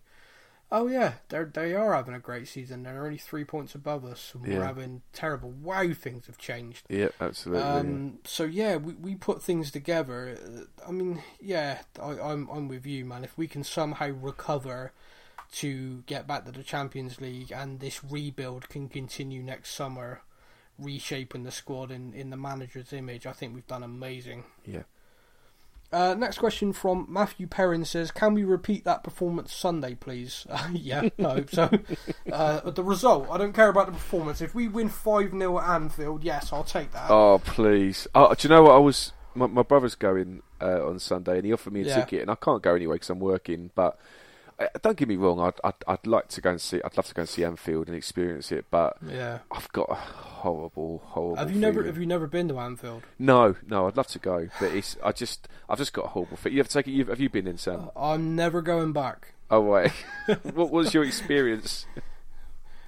Oh 0.72 0.88
yeah, 0.88 1.14
they 1.30 1.44
they 1.44 1.74
are 1.76 1.94
having 1.94 2.16
a 2.16 2.20
great 2.20 2.48
season. 2.48 2.82
They're 2.84 3.06
only 3.06 3.20
three 3.20 3.46
points 3.46 3.76
above 3.76 4.04
us, 4.04 4.32
and 4.34 4.48
we're 4.48 4.64
having 4.64 5.04
terrible. 5.14 5.52
Wow, 5.52 5.94
things 5.94 6.26
have 6.26 6.40
changed. 6.40 6.88
yeah, 6.90 7.10
absolutely. 7.22 7.64
Um, 7.64 8.20
so 8.24 8.44
yeah, 8.46 8.78
we, 8.78 8.94
we 8.96 9.16
put 9.16 9.44
things 9.44 9.70
together. 9.70 10.36
Uh, 10.44 10.88
I 10.88 10.92
mean, 10.92 11.22
yeah, 11.40 11.82
I, 12.02 12.20
I'm 12.20 12.50
I'm 12.50 12.68
with 12.68 12.86
you, 12.86 13.06
man. 13.06 13.24
If 13.24 13.38
we 13.38 13.48
can 13.48 13.64
somehow 13.64 14.10
recover 14.10 14.92
to 15.54 16.04
get 16.06 16.28
back 16.28 16.46
to 16.46 16.52
the 16.52 16.64
Champions 16.64 17.22
League 17.22 17.52
and 17.52 17.80
this 17.80 18.04
rebuild 18.04 18.68
can 18.70 18.90
continue 18.90 19.42
next 19.44 19.74
summer, 19.74 20.22
reshaping 20.78 21.44
the 21.44 21.52
squad 21.52 21.92
in, 21.92 22.14
in 22.14 22.30
the 22.30 22.38
manager's 22.38 22.92
image, 22.94 23.26
I 23.26 23.32
think 23.32 23.54
we've 23.56 23.68
done 23.68 23.84
amazing. 23.84 24.44
yeah. 24.66 24.84
Uh, 25.92 26.14
next 26.16 26.40
question 26.40 26.74
from 26.74 27.06
Matthew 27.08 27.48
Perrin 27.48 27.86
says, 27.86 28.12
"Can 28.12 28.34
we 28.34 28.44
repeat 28.44 28.84
that 28.84 29.04
performance 29.04 29.54
Sunday, 29.54 29.94
please?" 29.96 30.46
Uh, 30.50 30.70
yeah, 30.74 31.08
I 31.20 31.24
hope 31.24 31.50
so. 31.52 31.70
Uh, 32.34 32.70
the 32.72 32.84
result, 32.84 33.28
I 33.30 33.38
don't 33.38 33.54
care 33.54 33.70
about 33.70 33.86
the 33.86 33.92
performance. 33.94 34.42
If 34.42 34.54
we 34.56 34.68
win 34.68 34.90
five 34.90 35.30
0 35.32 35.60
at 35.60 35.70
Anfield, 35.70 36.24
yes, 36.24 36.52
I'll 36.52 36.64
take 36.66 36.92
that. 36.92 37.10
Oh 37.12 37.40
please! 37.46 38.08
Oh, 38.16 38.34
do 38.34 38.48
you 38.48 38.54
know 38.54 38.64
what 38.64 38.72
I 38.76 38.80
was? 38.80 39.14
My, 39.36 39.46
my 39.48 39.62
brother's 39.62 39.96
going 39.96 40.42
uh, 40.60 40.86
on 40.86 40.98
Sunday, 41.00 41.38
and 41.38 41.46
he 41.46 41.54
offered 41.54 41.72
me 41.72 41.82
a 41.84 41.86
Yeah. 41.86 41.96
ticket, 42.02 42.24
and 42.24 42.32
I 42.32 42.36
can't 42.36 42.64
go 42.64 42.74
anyway 42.76 42.96
because 42.96 43.12
I'm 43.12 43.20
working. 43.20 43.70
But 43.76 43.98
don't 44.82 44.98
get 44.98 45.08
me 45.08 45.16
wrong, 45.16 45.40
I'd, 45.40 45.60
I'd 45.64 45.74
I'd 45.88 46.08
like 46.08 46.30
to 46.30 46.42
go 46.42 46.52
and 46.52 46.62
see. 46.62 46.82
I'd 46.84 46.96
love 46.96 47.08
to 47.08 47.14
go 47.14 47.22
and 47.22 47.30
see 47.30 47.44
Anfield 47.44 47.88
and 47.88 47.96
experience 47.96 48.52
it, 48.52 48.66
but 48.70 48.98
yeah. 49.06 49.40
I've 49.52 49.72
got 49.74 49.90
a 49.90 49.96
horrible, 49.96 51.02
horrible. 51.06 51.36
Have 51.36 51.52
you 51.52 51.60
never 51.60 51.84
have 51.84 51.98
you 51.98 52.06
never 52.06 52.28
been 52.28 52.48
to 52.48 52.60
Anfield? 52.60 53.04
No, 53.20 53.56
no, 53.68 53.88
I'd 53.88 53.98
love 53.98 54.08
to 54.08 54.20
go, 54.20 54.48
but 54.60 54.72
it's 54.72 54.96
I 55.04 55.12
just 55.12 55.48
I've 55.70 55.78
just 55.78 55.94
got 55.94 56.06
a 56.06 56.08
horrible 56.10 56.38
feeling. 56.38 56.56
You 56.56 56.60
have 56.62 56.70
to 56.70 56.74
take 56.74 56.88
it. 56.88 56.92
You've, 56.92 57.10
have 57.10 57.20
you 57.20 57.30
been 57.30 57.48
in 57.48 57.58
Sam? 57.58 57.90
I'm 57.96 58.36
never 58.36 58.62
going 58.62 58.94
back. 58.94 59.34
Oh 59.52 59.62
wait, 59.62 59.92
what 60.54 60.72
was 60.72 60.94
your 60.94 61.04
experience? 61.04 61.86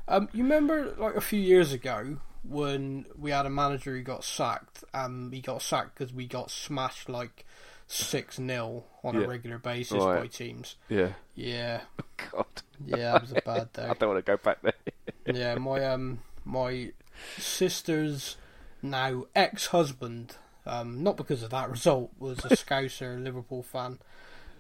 Um, 0.07 0.30
you 0.32 0.43
remember 0.43 0.95
like 0.97 1.15
a 1.15 1.22
few 1.22 1.39
years 1.39 1.74
ago 1.74 2.18
when 2.43 3.05
we 3.18 3.32
had 3.32 3.45
a 3.45 3.49
manager 3.49 3.91
who 3.95 4.03
got 4.03 4.24
sacked, 4.24 4.84
and 4.93 5.34
he 5.34 5.41
got 5.41 5.61
sacked 5.61 5.97
because 5.97 6.13
we 6.13 6.28
got 6.28 6.49
smashed 6.49 7.09
like 7.09 7.45
six 7.88 8.36
0 8.36 8.84
on 9.04 9.16
Yeah. 9.16 9.22
a 9.22 9.28
regular 9.28 9.58
basis 9.58 10.04
Right. 10.04 10.22
by 10.22 10.28
teams. 10.28 10.76
Yeah, 10.90 11.14
Yeah, 11.36 11.82
God, 12.32 12.46
yeah, 12.86 13.14
that 13.14 13.22
was 13.22 13.32
a 13.32 13.42
bad 13.46 13.74
day. 13.74 13.84
I 13.84 13.94
don't 13.94 14.10
want 14.14 14.26
to 14.26 14.30
go 14.32 14.38
back 14.38 14.62
there. 14.62 14.74
yeah, 15.34 15.56
my 15.56 15.84
um 15.86 16.20
my 16.46 16.92
sister's 17.38 18.38
now 18.82 19.26
ex 19.36 19.68
husband, 19.68 20.36
um, 20.66 21.02
not 21.04 21.18
because 21.18 21.44
of 21.44 21.50
that 21.52 21.70
result, 21.70 22.12
was 22.20 22.40
a 22.46 22.50
Scouser 22.50 23.22
Liverpool 23.24 23.64
fan. 23.64 24.00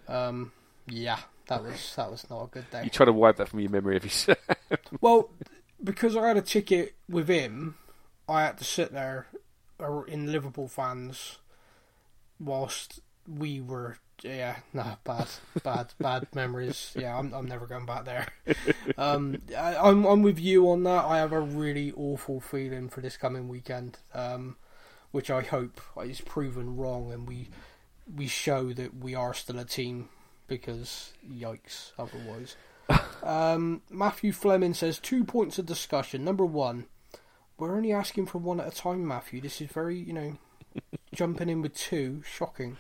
Um, 0.07 0.51
yeah, 0.87 1.19
that 1.47 1.63
was 1.63 1.93
that 1.95 2.09
was 2.09 2.29
not 2.29 2.43
a 2.43 2.47
good 2.47 2.69
day. 2.71 2.83
You 2.85 2.89
try 2.89 3.05
to 3.05 3.13
wipe 3.13 3.35
that 3.37 3.49
from 3.49 3.59
your 3.59 3.69
memory 3.71 3.97
every 3.97 4.09
second. 4.09 4.79
Well, 5.01 5.29
because 5.83 6.15
I 6.15 6.27
had 6.29 6.37
a 6.37 6.41
ticket 6.41 6.95
with 7.09 7.27
him, 7.27 7.75
I 8.27 8.43
had 8.43 8.57
to 8.59 8.63
sit 8.63 8.91
there 8.93 9.27
uh, 9.81 10.01
in 10.03 10.31
Liverpool 10.31 10.67
fans 10.67 11.37
whilst 12.39 12.99
we 13.27 13.61
were. 13.61 13.97
Yeah, 14.23 14.57
nah, 14.73 14.95
bad, 15.03 15.27
bad, 15.63 15.93
bad 15.99 16.27
memories. 16.33 16.91
Yeah, 16.97 17.17
I'm, 17.17 17.33
I'm 17.33 17.45
never 17.45 17.67
going 17.67 17.85
back 17.85 18.05
there. 18.05 18.27
Um, 18.97 19.41
I, 19.55 19.75
I'm, 19.75 20.05
I'm 20.05 20.23
with 20.23 20.39
you 20.39 20.71
on 20.71 20.83
that. 20.83 21.05
I 21.05 21.17
have 21.17 21.33
a 21.33 21.39
really 21.39 21.91
awful 21.91 22.39
feeling 22.39 22.89
for 22.89 23.01
this 23.01 23.15
coming 23.17 23.47
weekend, 23.47 23.99
um, 24.13 24.55
which 25.11 25.29
I 25.29 25.41
hope 25.41 25.79
is 26.03 26.21
proven 26.21 26.77
wrong, 26.77 27.11
and 27.11 27.27
we, 27.27 27.49
we 28.15 28.25
show 28.27 28.73
that 28.73 28.95
we 28.95 29.13
are 29.13 29.33
still 29.35 29.59
a 29.59 29.65
team. 29.65 30.09
Because 30.47 31.11
yikes, 31.29 31.91
otherwise. 31.99 32.55
Um, 33.23 33.81
Matthew 33.89 34.31
Fleming 34.31 34.73
says 34.73 34.97
two 34.97 35.25
points 35.25 35.59
of 35.59 35.65
discussion. 35.65 36.23
Number 36.23 36.45
one, 36.45 36.85
we're 37.57 37.75
only 37.75 37.91
asking 37.91 38.27
for 38.27 38.37
one 38.37 38.61
at 38.61 38.67
a 38.67 38.71
time, 38.71 39.05
Matthew. 39.05 39.41
This 39.41 39.59
is 39.59 39.69
very, 39.69 39.97
you 39.97 40.13
know, 40.13 40.37
jumping 41.13 41.49
in 41.49 41.61
with 41.61 41.75
two. 41.75 42.21
Shocking. 42.25 42.77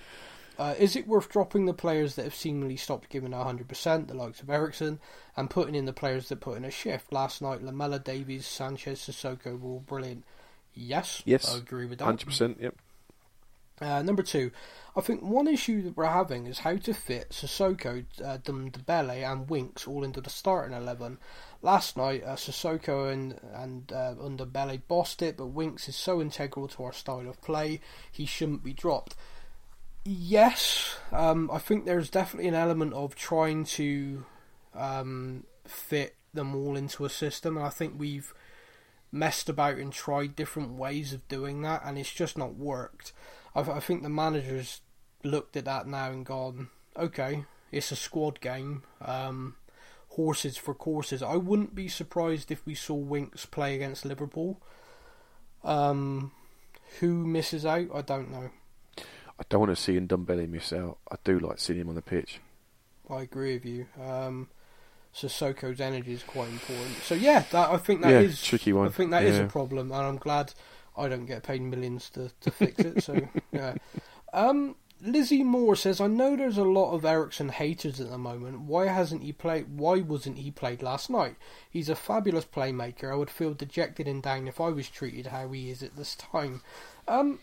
Uh, 0.57 0.73
is 0.79 0.95
it 0.95 1.07
worth 1.07 1.29
dropping 1.29 1.65
the 1.65 1.73
players 1.73 2.15
that 2.15 2.23
have 2.23 2.35
seemingly 2.35 2.75
stopped 2.75 3.09
giving 3.09 3.31
100%, 3.31 4.07
the 4.07 4.13
likes 4.13 4.41
of 4.41 4.49
Eriksen, 4.49 4.99
and 5.35 5.49
putting 5.49 5.75
in 5.75 5.85
the 5.85 5.93
players 5.93 6.29
that 6.29 6.39
put 6.39 6.57
in 6.57 6.65
a 6.65 6.71
shift? 6.71 7.13
Last 7.13 7.41
night, 7.41 7.61
Lamela, 7.61 7.99
Davies, 7.99 8.47
Sanchez, 8.47 8.99
Sissoko 8.99 9.59
were 9.59 9.69
all 9.69 9.79
brilliant. 9.81 10.23
Yes, 10.73 11.21
Yes, 11.25 11.53
I 11.53 11.57
agree 11.57 11.85
with 11.85 11.99
that. 11.99 12.05
Hundred 12.05 12.25
percent. 12.25 12.57
Yep. 12.59 12.75
Uh, 13.79 14.01
number 14.01 14.23
two, 14.23 14.49
I 14.95 15.01
think 15.01 15.21
one 15.21 15.47
issue 15.47 15.83
that 15.83 15.95
we're 15.95 16.05
having 16.05 16.47
is 16.47 16.59
how 16.59 16.77
to 16.77 16.93
fit 16.93 17.29
Sissoko, 17.29 18.05
uh, 18.23 18.39
Dembele, 18.39 19.31
and 19.31 19.47
Winks 19.47 19.87
all 19.87 20.03
into 20.03 20.19
the 20.19 20.31
starting 20.31 20.75
eleven. 20.75 21.19
Last 21.61 21.95
night, 21.95 22.23
uh, 22.23 22.35
Sissoko 22.35 23.11
and 23.11 23.39
and 23.53 23.91
uh, 23.91 24.15
Dembele 24.15 24.81
bossed 24.87 25.21
it, 25.21 25.37
but 25.37 25.47
Winks 25.47 25.87
is 25.87 25.95
so 25.95 26.19
integral 26.19 26.67
to 26.69 26.83
our 26.83 26.93
style 26.93 27.29
of 27.29 27.41
play, 27.41 27.79
he 28.11 28.25
shouldn't 28.25 28.63
be 28.63 28.73
dropped. 28.73 29.15
Yes, 30.09 30.99
um, 31.11 31.51
I 31.51 31.57
think 31.57 31.83
there's 31.83 32.09
definitely 32.09 32.47
an 32.47 32.55
element 32.55 32.93
of 32.93 33.13
trying 33.13 33.65
to 33.65 34.23
um, 34.73 35.43
fit 35.65 36.15
them 36.33 36.55
all 36.55 36.77
into 36.77 37.03
a 37.03 37.09
system, 37.09 37.57
and 37.57 37.65
I 37.65 37.69
think 37.69 37.95
we've 37.97 38.33
messed 39.11 39.49
about 39.49 39.75
and 39.75 39.91
tried 39.91 40.33
different 40.33 40.77
ways 40.77 41.11
of 41.11 41.27
doing 41.27 41.61
that, 41.63 41.81
and 41.83 41.97
it's 41.97 42.13
just 42.13 42.37
not 42.37 42.55
worked. 42.55 43.11
I, 43.53 43.59
I 43.59 43.81
think 43.81 44.01
the 44.01 44.07
managers 44.07 44.79
looked 45.25 45.57
at 45.57 45.65
that 45.65 45.87
now 45.87 46.09
and 46.09 46.25
gone, 46.25 46.69
okay, 46.95 47.43
it's 47.73 47.91
a 47.91 47.97
squad 47.97 48.39
game, 48.39 48.83
um, 49.01 49.57
horses 50.11 50.55
for 50.55 50.73
courses. 50.73 51.21
I 51.21 51.35
wouldn't 51.35 51.75
be 51.75 51.89
surprised 51.89 52.49
if 52.49 52.65
we 52.65 52.75
saw 52.75 52.95
Winks 52.95 53.45
play 53.45 53.75
against 53.75 54.05
Liverpool. 54.05 54.61
Um, 55.65 56.31
who 57.01 57.27
misses 57.27 57.65
out? 57.65 57.87
I 57.93 58.03
don't 58.03 58.31
know. 58.31 58.51
I 59.39 59.43
don't 59.49 59.61
want 59.61 59.75
to 59.75 59.81
see 59.81 59.99
Ndombele 59.99 60.49
miss 60.49 60.73
out. 60.73 60.97
I 61.11 61.15
do 61.23 61.39
like 61.39 61.59
seeing 61.59 61.79
him 61.79 61.89
on 61.89 61.95
the 61.95 62.01
pitch. 62.01 62.39
I 63.09 63.21
agree 63.21 63.53
with 63.53 63.65
you. 63.65 63.85
Um, 64.01 64.49
Sissoko's 65.13 65.79
energy 65.81 66.13
is 66.13 66.23
quite 66.23 66.49
important. 66.49 66.97
So 67.03 67.15
yeah, 67.15 67.43
that 67.51 67.69
I 67.69 67.77
think 67.77 68.01
that 68.01 68.11
Yeah, 68.11 68.19
is 68.19 68.41
tricky 68.41 68.73
one. 68.73 68.87
I 68.87 68.91
think 68.91 69.11
that 69.11 69.23
is 69.23 69.37
Yeah. 69.37 69.43
a 69.45 69.47
problem, 69.47 69.91
and 69.91 70.01
I'm 70.01 70.17
glad 70.17 70.53
I 70.95 71.07
don't 71.07 71.25
get 71.25 71.43
paid 71.43 71.61
millions 71.61 72.09
to, 72.11 72.31
to 72.41 72.51
fix 72.51 72.79
it. 72.79 73.03
So 73.03 73.27
yeah. 73.51 73.75
Um, 74.33 74.75
Lizzie 75.01 75.43
Moore 75.43 75.75
says, 75.75 76.01
"I 76.01 76.07
know 76.07 76.35
there's 76.35 76.57
a 76.57 76.63
lot 76.63 76.91
of 76.93 77.05
Eriksen 77.05 77.49
haters 77.49 77.99
at 78.01 78.09
the 78.09 78.17
moment. 78.17 78.61
Why 78.61 78.87
hasn't 78.87 79.23
he 79.23 79.31
played? 79.31 79.77
Why 79.77 80.01
wasn't 80.01 80.39
he 80.39 80.49
played 80.51 80.81
last 80.81 81.09
night? 81.09 81.35
He's 81.69 81.89
a 81.89 81.95
fabulous 81.95 82.45
playmaker. 82.45 83.11
I 83.11 83.15
would 83.15 83.29
feel 83.29 83.53
dejected 83.53 84.07
and 84.07 84.21
down 84.23 84.47
if 84.47 84.59
I 84.59 84.69
was 84.69 84.89
treated 84.89 85.27
how 85.27 85.49
he 85.51 85.69
is 85.69 85.83
at 85.83 85.95
this 85.95 86.15
time." 86.15 86.61
Um, 87.07 87.39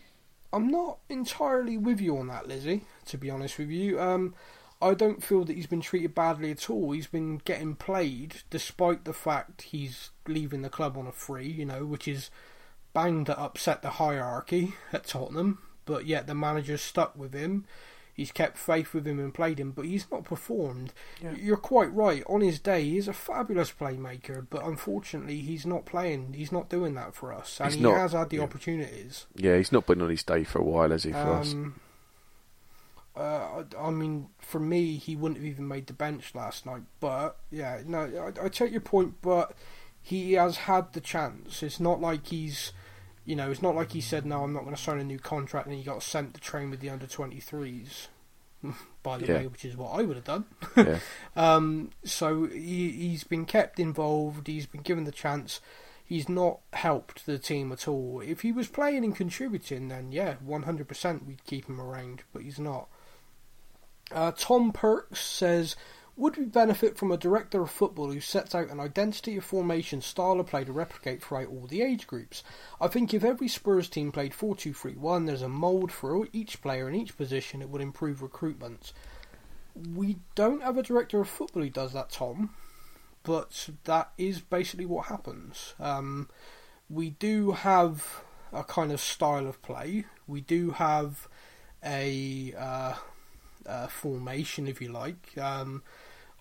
I'm 0.55 0.69
not 0.69 0.99
entirely 1.09 1.77
with 1.77 1.99
you 1.99 2.17
on 2.17 2.27
that, 2.27 2.47
Lizzie. 2.47 2.85
To 3.07 3.17
be 3.17 3.29
honest 3.29 3.59
with 3.59 3.69
you, 3.69 3.99
um, 3.99 4.33
I 4.81 4.93
don't 4.93 5.21
feel 5.21 5.43
that 5.43 5.53
he's 5.53 5.67
been 5.67 5.81
treated 5.81 6.15
badly 6.15 6.49
at 6.49 6.69
all. 6.69 6.93
He's 6.93 7.07
been 7.07 7.41
getting 7.43 7.75
played 7.75 8.35
despite 8.49 9.03
the 9.03 9.11
fact 9.11 9.63
he's 9.63 10.11
leaving 10.25 10.61
the 10.61 10.69
club 10.69 10.97
on 10.97 11.07
a 11.07 11.11
free, 11.11 11.47
you 11.49 11.65
know, 11.65 11.85
which 11.85 12.07
is 12.07 12.31
bound 12.93 13.25
to 13.25 13.37
upset 13.37 13.81
the 13.81 13.89
hierarchy 13.91 14.75
at 14.93 15.05
Tottenham. 15.05 15.59
But 15.83 16.05
yet 16.05 16.25
the 16.25 16.33
manager's 16.33 16.81
stuck 16.81 17.17
with 17.17 17.33
him. 17.33 17.65
He's 18.15 18.31
kept 18.31 18.57
faith 18.57 18.93
with 18.93 19.05
him 19.05 19.19
and 19.19 19.33
played 19.33 19.59
him, 19.59 19.71
but 19.71 19.83
he's 19.85 20.09
not 20.09 20.23
performed. 20.23 20.93
You're 21.37 21.57
quite 21.57 21.93
right. 21.93 22.23
On 22.27 22.39
his 22.39 22.59
day, 22.59 22.81
he's 22.85 23.09
a 23.09 23.13
fabulous 23.13 23.73
playmaker, 23.73 24.47
but 24.49 24.63
unfortunately, 24.63 25.41
he's 25.41 25.65
not 25.65 25.85
playing. 25.85 26.31
He's 26.31 26.51
not 26.53 26.69
doing 26.69 26.93
that 26.95 27.13
for 27.13 27.33
us, 27.33 27.59
and 27.59 27.67
He's 27.67 27.75
he 27.75 27.81
not, 27.81 27.97
has 27.97 28.13
had 28.13 28.29
the 28.29 28.37
yeah. 28.37 28.43
opportunities. 28.43 29.25
Yeah, 29.35 29.57
he's 29.57 29.73
not 29.73 29.85
been 29.85 30.01
on 30.01 30.09
his 30.09 30.23
day 30.23 30.45
for 30.45 30.59
a 30.59 30.63
while, 30.63 30.91
has 30.91 31.03
he? 31.03 31.11
For 31.11 31.17
us, 31.17 31.51
Um, 31.51 31.79
uh, 33.17 33.63
I, 33.81 33.87
I 33.87 33.89
mean, 33.91 34.29
for 34.39 34.59
me, 34.59 34.95
he 34.95 35.15
wouldn't 35.17 35.37
have 35.37 35.45
even 35.45 35.67
made 35.67 35.87
the 35.87 35.93
bench 35.93 36.33
last 36.35 36.65
night. 36.65 36.83
But 37.01 37.37
yeah, 37.51 37.81
no, 37.85 38.31
I, 38.39 38.45
I 38.45 38.49
take 38.49 38.71
your 38.71 38.81
point. 38.81 39.15
But 39.21 39.53
he 40.01 40.33
has 40.33 40.55
had 40.57 40.93
the 40.93 41.01
chance. 41.01 41.61
It's 41.63 41.79
not 41.79 41.99
like 41.99 42.27
he's, 42.27 42.71
you 43.25 43.35
know, 43.35 43.49
it's 43.51 43.61
not 43.61 43.75
like 43.75 43.91
he 43.91 44.01
said, 44.01 44.25
"No, 44.25 44.43
I'm 44.43 44.53
not 44.53 44.63
going 44.63 44.75
to 44.75 44.81
sign 44.81 44.99
a 44.99 45.03
new 45.03 45.19
contract," 45.19 45.67
and 45.67 45.75
he 45.75 45.83
got 45.83 46.03
sent 46.03 46.33
to 46.35 46.41
train 46.41 46.69
with 46.69 46.79
the 46.79 46.89
under 46.89 47.05
23s. 47.07 48.07
By 49.03 49.17
the 49.17 49.25
Yeah. 49.27 49.33
way, 49.39 49.47
which 49.47 49.65
is 49.65 49.75
what 49.77 49.99
I 49.99 50.03
would 50.03 50.15
have 50.15 50.25
done. 50.25 50.45
yeah. 50.77 50.99
Um, 51.35 51.91
so 52.03 52.45
he, 52.45 52.91
he's 52.91 53.23
been 53.23 53.45
kept 53.45 53.79
involved. 53.79 54.47
He's 54.47 54.65
been 54.65 54.81
given 54.81 55.03
the 55.03 55.11
chance. 55.11 55.59
He's 56.03 56.29
not 56.29 56.59
helped 56.73 57.25
the 57.25 57.37
team 57.39 57.71
at 57.71 57.87
all. 57.87 58.21
If 58.25 58.41
he 58.41 58.51
was 58.51 58.67
playing 58.67 59.03
and 59.03 59.15
contributing, 59.15 59.87
then 59.89 60.11
yeah, 60.11 60.35
100% 60.47 61.25
we'd 61.25 61.43
keep 61.45 61.65
him 61.67 61.81
around. 61.81 62.23
But 62.31 62.43
he's 62.43 62.59
not. 62.59 62.87
Uh, 64.11 64.31
Tom 64.37 64.71
Perks 64.71 65.19
says, 65.19 65.75
"Would 66.17 66.37
we 66.37 66.45
benefit 66.45 66.97
from 66.97 67.11
a 67.11 67.17
director 67.17 67.61
of 67.61 67.69
football 67.69 68.11
who 68.11 68.21
sets 68.21 68.55
out 68.55 68.69
an 68.69 68.79
identity 68.79 69.35
of 69.37 69.43
formation, 69.43 70.01
style 70.01 70.39
of 70.39 70.47
play 70.47 70.63
to 70.63 70.71
replicate 70.71 71.21
throughout 71.21 71.49
all 71.49 71.67
the 71.67 71.81
age 71.81 72.07
groups? 72.07 72.41
I 72.79 72.87
think 72.87 73.13
if 73.13 73.23
every 73.23 73.49
Spurs 73.49 73.89
team 73.89 74.11
played 74.11 74.33
4-2-3-1, 74.33 75.25
there's 75.25 75.41
a 75.41 75.49
mould 75.49 75.91
for 75.91 76.27
each 76.31 76.61
player 76.61 76.87
in 76.87 76.95
each 76.95 77.17
position. 77.17 77.61
It 77.61 77.69
would 77.69 77.81
improve 77.81 78.21
recruitment." 78.21 78.93
We 79.75 80.19
don't 80.35 80.63
have 80.63 80.77
a 80.77 80.83
director 80.83 81.19
of 81.19 81.27
football 81.27 81.63
who 81.63 81.69
does 81.69 81.91
that, 81.93 82.09
Tom, 82.09 82.51
but 83.23 83.69
that 83.83 84.11
is 84.17 84.39
basically 84.39 84.85
what 84.85 85.07
happens. 85.07 85.73
Um, 85.79 86.29
we 86.89 87.09
do 87.09 87.51
have 87.51 88.23
a 88.53 88.63
kind 88.63 88.91
of 88.93 89.01
style 89.01 89.47
of 89.47 89.61
play. 89.61 90.05
We 90.27 90.39
do 90.39 90.71
have 90.71 91.27
a, 91.83 92.53
uh, 92.57 92.93
uh 93.65 93.87
formation, 93.87 94.67
if 94.67 94.81
you 94.81 94.89
like. 94.89 95.37
Um, 95.37 95.83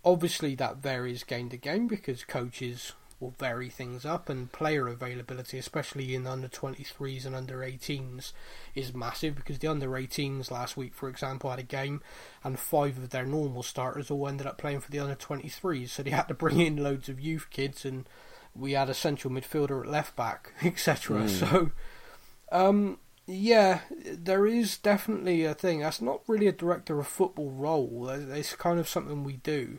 obviously, 0.05 0.55
that 0.56 0.76
varies 0.76 1.24
game 1.24 1.48
to 1.51 1.56
game 1.56 1.86
because 1.86 2.24
coaches 2.24 2.93
will 3.20 3.35
vary 3.39 3.70
things 3.70 4.05
up, 4.05 4.28
and 4.28 4.52
player 4.52 4.86
availability, 4.89 5.59
especially 5.59 6.14
in 6.14 6.26
under 6.26 6.48
23s 6.48 7.24
and 7.24 7.35
under 7.35 7.59
18s, 7.59 8.32
is 8.74 8.94
massive 8.94 9.35
because 9.35 9.59
the 9.59 9.68
under 9.68 9.89
18s 9.89 10.51
last 10.51 10.76
week, 10.76 10.94
for 10.94 11.09
example, 11.09 11.51
had 11.51 11.59
a 11.59 11.64
game 11.64 12.02
and 12.43 12.59
five 12.59 12.98
of 12.98 13.10
their 13.10 13.24
normal 13.24 13.62
starters 13.62 14.10
all 14.10 14.28
ended 14.28 14.47
up 14.47 14.59
playing 14.59 14.81
for 14.81 14.90
the 14.90 14.98
under 14.98 15.14
23s, 15.14 15.89
so 15.89 16.02
they 16.02 16.10
had 16.10 16.28
to 16.28 16.35
bring 16.35 16.60
in 16.60 16.76
loads 16.76 17.09
of 17.09 17.20
youth 17.20 17.48
kids, 17.51 17.85
and 17.85 18.09
we 18.55 18.72
had 18.72 18.90
a 18.90 18.94
central 18.94 19.32
midfielder 19.32 19.82
at 19.82 19.90
left 19.90 20.14
back, 20.16 20.52
etc. 20.62 21.22
Mm. 21.22 21.28
So, 21.31 21.70
um, 22.52 22.98
yeah, 23.26 23.81
there 23.90 24.47
is 24.47 24.76
definitely 24.76 25.44
a 25.44 25.55
thing. 25.55 25.81
That's 25.81 26.02
not 26.02 26.20
really 26.26 26.47
a 26.47 26.52
director 26.52 27.01
of 27.01 27.06
football 27.06 27.51
role. 27.51 28.09
It's 28.10 28.55
kind 28.55 28.78
of 28.78 28.89
something 28.89 29.24
we 29.24 29.39
do 29.39 29.78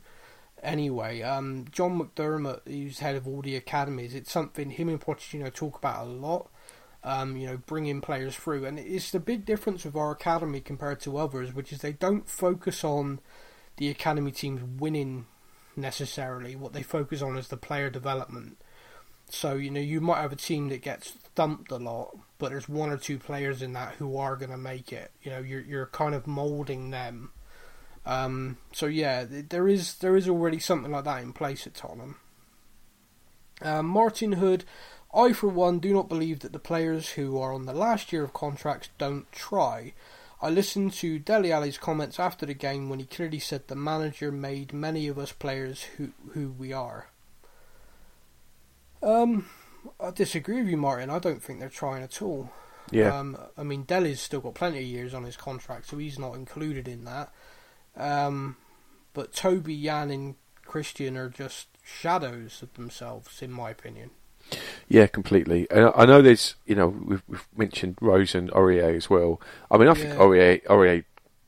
anyway. 0.65 1.21
Um, 1.21 1.65
John 1.71 1.99
McDermott, 1.99 2.61
who's 2.67 2.99
head 2.99 3.15
of 3.15 3.27
all 3.27 3.41
the 3.41 3.55
academies, 3.55 4.15
it's 4.15 4.31
something 4.31 4.71
him 4.71 4.89
and 4.89 4.99
Pochettino 4.99 5.53
talk 5.53 5.77
about 5.77 6.05
a 6.05 6.09
lot. 6.09 6.49
Um, 7.03 7.37
you 7.37 7.45
know, 7.45 7.57
bringing 7.57 8.01
players 8.01 8.35
through, 8.35 8.65
and 8.65 8.79
it's 8.79 9.11
the 9.11 9.19
big 9.19 9.45
difference 9.45 9.85
with 9.85 9.95
our 9.95 10.11
academy 10.11 10.59
compared 10.59 10.99
to 11.01 11.17
others, 11.17 11.53
which 11.53 11.71
is 11.71 11.79
they 11.79 11.93
don't 11.93 12.27
focus 12.27 12.83
on 12.83 13.19
the 13.77 13.89
academy 13.89 14.31
teams 14.31 14.63
winning 14.81 15.27
necessarily. 15.75 16.55
What 16.55 16.73
they 16.73 16.81
focus 16.81 17.21
on 17.21 17.37
is 17.37 17.49
the 17.49 17.57
player 17.57 17.91
development. 17.91 18.57
So 19.29 19.53
you 19.53 19.69
know, 19.69 19.79
you 19.79 20.01
might 20.01 20.21
have 20.21 20.31
a 20.31 20.35
team 20.35 20.69
that 20.69 20.81
gets 20.81 21.11
thumped 21.35 21.71
a 21.71 21.77
lot, 21.77 22.17
but 22.39 22.49
there's 22.49 22.67
one 22.67 22.89
or 22.89 22.97
two 22.97 23.19
players 23.19 23.61
in 23.61 23.73
that 23.73 23.95
who 23.95 24.17
are 24.17 24.35
going 24.35 24.51
to 24.51 24.57
make 24.57 24.91
it. 24.91 25.11
You 25.21 25.29
know, 25.29 25.39
you're 25.39 25.61
you're 25.61 25.87
kind 25.87 26.15
of 26.15 26.25
molding 26.25 26.89
them 26.89 27.31
um, 28.05 28.57
so 28.71 28.85
yeah, 28.85 29.25
there 29.27 29.67
is 29.67 29.95
there 29.95 30.15
is 30.15 30.29
already 30.29 30.59
something 30.59 30.91
like 30.91 31.05
that 31.05 31.23
in 31.23 31.33
place 31.33 31.65
at 31.65 31.73
Tottenham. 31.73 32.17
Um, 33.61 33.87
Martin 33.87 34.33
Hood, 34.33 34.65
I 35.13 35.33
for 35.33 35.47
one 35.47 35.79
do 35.79 35.93
not 35.93 36.09
believe 36.09 36.41
that 36.41 36.51
the 36.51 36.59
players 36.59 37.11
who 37.11 37.39
are 37.39 37.53
on 37.53 37.65
the 37.65 37.73
last 37.73 38.13
year 38.13 38.23
of 38.23 38.33
contracts 38.33 38.89
don't 38.97 39.31
try. 39.31 39.93
I 40.41 40.49
listened 40.49 40.93
to 40.93 41.17
Dele 41.17 41.51
Alli's 41.51 41.77
comments 41.77 42.19
after 42.19 42.45
the 42.45 42.53
game 42.53 42.89
when 42.89 42.99
he 42.99 43.05
clearly 43.05 43.39
said 43.39 43.67
the 43.67 43.75
manager 43.75 44.31
made 44.31 44.73
many 44.73 45.07
of 45.07 45.17
us 45.17 45.31
players 45.31 45.83
who 45.97 46.09
who 46.33 46.49
we 46.49 46.73
are. 46.73 47.07
Um, 49.01 49.47
I 49.99 50.11
disagree 50.11 50.59
with 50.61 50.67
you, 50.67 50.77
Martin. 50.77 51.09
I 51.09 51.19
don't 51.19 51.41
think 51.41 51.59
they're 51.59 51.69
trying 51.69 52.03
at 52.03 52.21
all. 52.21 52.51
Yeah. 52.91 53.17
Um, 53.17 53.37
I 53.57 53.63
mean, 53.63 53.83
Dele's 53.83 54.19
still 54.19 54.41
got 54.41 54.55
plenty 54.55 54.79
of 54.79 54.83
years 54.83 55.13
on 55.13 55.23
his 55.23 55.37
contract, 55.37 55.87
so 55.87 55.97
he's 55.97 56.19
not 56.19 56.35
included 56.35 56.87
in 56.87 57.05
that. 57.05 57.31
Um, 57.97 58.57
but 59.13 59.33
Toby, 59.33 59.81
Jan, 59.81 60.11
and 60.11 60.35
Christian 60.65 61.17
are 61.17 61.29
just 61.29 61.67
shadows 61.83 62.61
of 62.61 62.73
themselves, 62.73 63.41
in 63.41 63.51
my 63.51 63.69
opinion. 63.69 64.11
Yeah, 64.87 65.07
completely. 65.07 65.67
And 65.71 65.91
I 65.95 66.05
know 66.05 66.21
there's, 66.21 66.55
you 66.65 66.75
know, 66.75 66.87
we've, 66.87 67.23
we've 67.27 67.47
mentioned 67.55 67.97
Rose 68.01 68.35
and 68.35 68.51
Aurier 68.51 68.95
as 68.95 69.09
well. 69.09 69.41
I 69.71 69.77
mean, 69.77 69.87
I 69.87 69.93
think 69.93 70.09
yeah. 70.09 70.17
Aurier, 70.17 70.63
Aurier 70.65 71.03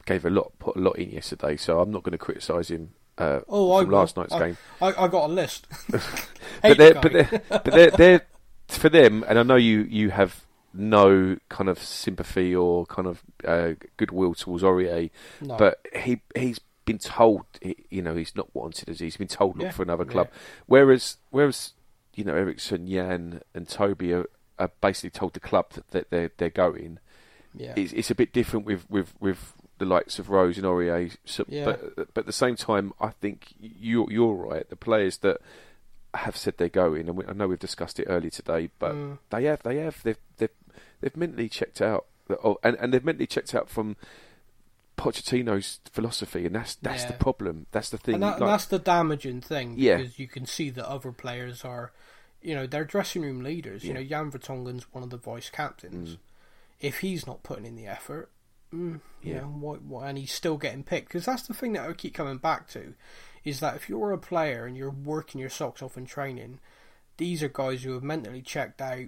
gave 0.06 0.26
a 0.26 0.30
lot, 0.30 0.54
put 0.60 0.76
a 0.76 0.80
lot 0.80 0.98
in 0.98 1.12
yesterday, 1.12 1.58
so 1.58 1.80
I'm 1.80 1.92
not 1.92 2.04
going 2.04 2.14
to 2.14 2.18
criticise 2.18 2.72
him 2.72 2.94
uh, 3.18 3.42
oh, 3.48 3.80
from 3.80 3.94
I, 3.94 3.98
last 3.98 4.18
night's 4.18 4.34
I, 4.34 4.40
game. 4.40 4.58
I, 4.82 4.88
I, 4.88 5.08
got 5.08 5.30
a 5.30 5.34
list. 5.34 5.68
but 5.90 6.78
they're, 6.78 6.94
but 6.96 7.14
they're, 7.14 7.42
but 7.50 7.66
they're, 7.66 7.92
they're, 7.92 8.22
for 8.68 8.90
them, 8.90 9.24
and 9.28 9.38
I 9.38 9.44
know 9.44 9.56
you, 9.56 9.82
you 9.82 10.10
have 10.10 10.47
no 10.78 11.38
kind 11.50 11.70
of 11.70 11.80
sympathy 11.80 12.56
or 12.56 12.86
kind 12.86 13.08
of 13.08 13.24
uh, 13.46 13.72
goodwill 13.98 14.34
towards 14.34 14.64
Aurier, 14.64 15.10
no. 15.42 15.58
but 15.58 15.86
he 15.96 16.22
he's 16.36 16.60
been 16.86 16.98
told 16.98 17.44
you 17.90 18.02
know 18.02 18.16
he's 18.16 18.36
not 18.36 18.54
wanted 18.56 18.88
as 18.90 19.00
he's 19.00 19.18
been 19.18 19.28
told 19.28 19.58
look 19.58 19.66
yeah, 19.66 19.72
for 19.72 19.84
another 19.84 20.06
club, 20.06 20.30
yeah. 20.32 20.40
whereas 20.68 21.18
whereas 21.32 21.74
you 22.16 22.24
know 22.24 22.34
Eriksen, 22.34 22.88
Jan, 22.88 23.42
and 23.54 23.68
Toby 23.68 24.14
are, 24.14 24.26
are 24.58 24.72
basically 24.82 25.12
told 25.12 25.34
the 25.34 25.40
club 25.40 25.72
that, 25.74 25.90
that 25.92 26.10
they're 26.10 26.32
they're 26.38 26.50
going. 26.50 27.00
Yeah. 27.56 27.74
It's, 27.76 27.92
it's 27.94 28.12
a 28.12 28.16
bit 28.16 28.34
different 28.34 28.68
with, 28.68 28.88
with, 28.88 29.14
with 29.20 29.54
the 29.80 29.86
likes 29.86 30.20
of 30.20 30.30
Rose 30.30 30.58
and 30.58 30.66
Aurier, 30.66 31.18
so, 31.26 31.44
yeah. 31.48 31.66
but 31.66 32.14
but 32.14 32.22
at 32.22 32.26
the 32.28 32.32
same 32.32 32.56
time, 32.56 32.94
I 33.00 33.10
think 33.10 33.54
you're 33.60 34.12
you're 34.12 34.36
right. 34.36 34.70
The 34.70 34.76
players 34.76 35.18
that 35.20 35.42
have 36.14 36.36
said 36.38 36.58
they're 36.58 36.70
going, 36.70 37.08
and 37.08 37.18
we, 37.18 37.26
I 37.26 37.34
know 37.34 37.48
we've 37.48 37.60
discussed 37.60 38.00
it 38.00 38.08
earlier 38.10 38.30
today, 38.30 38.70
but 38.80 38.94
mm. 38.94 39.18
they 39.30 39.46
have, 39.46 39.64
they 39.64 39.78
have, 39.78 40.02
they've, 40.04 40.18
they've, 40.38 40.50
they've 41.02 41.16
mentally 41.16 41.50
checked 41.50 41.82
out, 41.82 42.06
oh, 42.44 42.58
and, 42.64 42.76
and 42.80 42.94
they've 42.94 43.04
mentally 43.04 43.28
checked 43.28 43.54
out 43.56 43.70
from 43.70 43.96
Pochettino's 44.98 45.80
philosophy, 45.92 46.46
and 46.46 46.56
that's 46.56 46.76
that's 46.76 47.04
yeah. 47.04 47.12
the 47.12 47.18
problem. 47.18 47.68
That's 47.72 47.90
the 47.90 47.98
thing. 47.98 48.16
And, 48.16 48.24
that, 48.24 48.32
like, 48.34 48.42
and 48.42 48.50
that's 48.50 48.66
the 48.66 48.80
damaging 48.80 49.42
thing. 49.42 49.78
Because 49.98 50.20
you 50.20 50.28
can 50.28 50.46
see 50.46 50.70
that 50.72 50.90
other 50.90 51.12
players 51.12 51.64
are, 51.64 51.92
you 52.42 52.56
know, 52.56 52.66
they're 52.66 52.86
dressing 52.86 53.22
room 53.22 53.44
leaders. 53.44 53.84
You 53.84 53.94
know, 53.94 54.04
Jan 54.04 54.32
Vertonghen's 54.32 54.92
one 54.94 55.04
of 55.04 55.12
the 55.12 55.18
vice 55.18 55.50
captains. 55.50 56.12
Mm. 56.12 56.18
If 56.80 57.00
he's 57.00 57.26
not 57.26 57.44
putting 57.44 57.66
in 57.66 57.76
the 57.76 57.88
effort, 57.88 58.30
mm, 58.74 59.00
yeah, 59.22 59.42
know, 59.42 59.48
what, 59.48 59.82
what, 59.82 60.08
and 60.08 60.18
he's 60.18 60.32
still 60.32 60.58
getting 60.58 60.84
picked 60.84 61.08
because 61.08 61.26
that's 61.26 61.48
the 61.48 61.54
thing 61.54 61.74
that 61.74 61.90
I 61.90 61.94
keep 61.94 62.14
coming 62.14 62.38
back 62.38 62.68
to 62.70 62.94
is 63.44 63.60
that 63.62 63.76
if 63.76 63.90
you're 63.90 64.12
a 64.12 64.18
player 64.18 64.66
and 64.66 64.76
you're 64.78 64.90
working 64.90 65.40
your 65.40 65.50
socks 65.50 65.82
off 65.82 65.98
in 65.98 66.06
training, 66.06 66.60
these 67.18 67.42
are 67.42 67.50
guys 67.50 67.84
who 67.84 67.94
have 67.94 68.04
mentally 68.04 68.42
checked 68.42 68.82
out, 68.82 69.08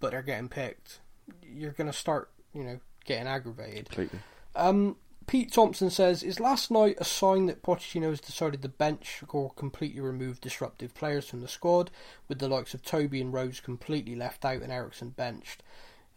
but 0.00 0.12
they're 0.12 0.22
getting 0.22 0.48
picked. 0.48 1.00
You're 1.42 1.72
going 1.72 1.90
to 1.90 1.96
start, 1.96 2.30
you 2.54 2.64
know, 2.64 2.80
getting 3.04 3.26
aggravated. 3.26 3.86
Completely. 3.86 4.20
Um, 4.54 4.96
Pete 5.26 5.52
Thompson 5.52 5.90
says, 5.90 6.22
Is 6.22 6.40
last 6.40 6.70
night 6.70 6.96
a 6.98 7.04
sign 7.04 7.46
that 7.46 7.62
Pochettino 7.62 8.10
has 8.10 8.20
decided 8.20 8.62
to 8.62 8.68
bench 8.68 9.22
or 9.28 9.50
completely 9.50 10.00
remove 10.00 10.40
disruptive 10.40 10.94
players 10.94 11.28
from 11.28 11.40
the 11.40 11.48
squad, 11.48 11.90
with 12.28 12.38
the 12.38 12.48
likes 12.48 12.74
of 12.74 12.82
Toby 12.82 13.20
and 13.20 13.32
Rose 13.32 13.60
completely 13.60 14.14
left 14.14 14.44
out 14.44 14.62
and 14.62 14.72
Eriksen 14.72 15.10
benched? 15.10 15.62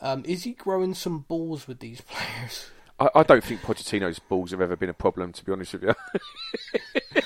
Um, 0.01 0.23
is 0.25 0.43
he 0.43 0.51
growing 0.51 0.93
some 0.93 1.19
balls 1.19 1.67
with 1.67 1.79
these 1.79 2.01
players? 2.07 2.71
I, 2.99 3.09
I, 3.15 3.23
don't 3.23 3.43
think 3.43 3.61
Pochettino's 3.61 4.19
balls 4.19 4.51
have 4.51 4.61
ever 4.61 4.75
been 4.75 4.89
a 4.89 4.93
problem, 4.93 5.33
to 5.33 5.45
be 5.45 5.51
honest 5.51 5.73
with 5.73 5.83
you. 5.83 5.95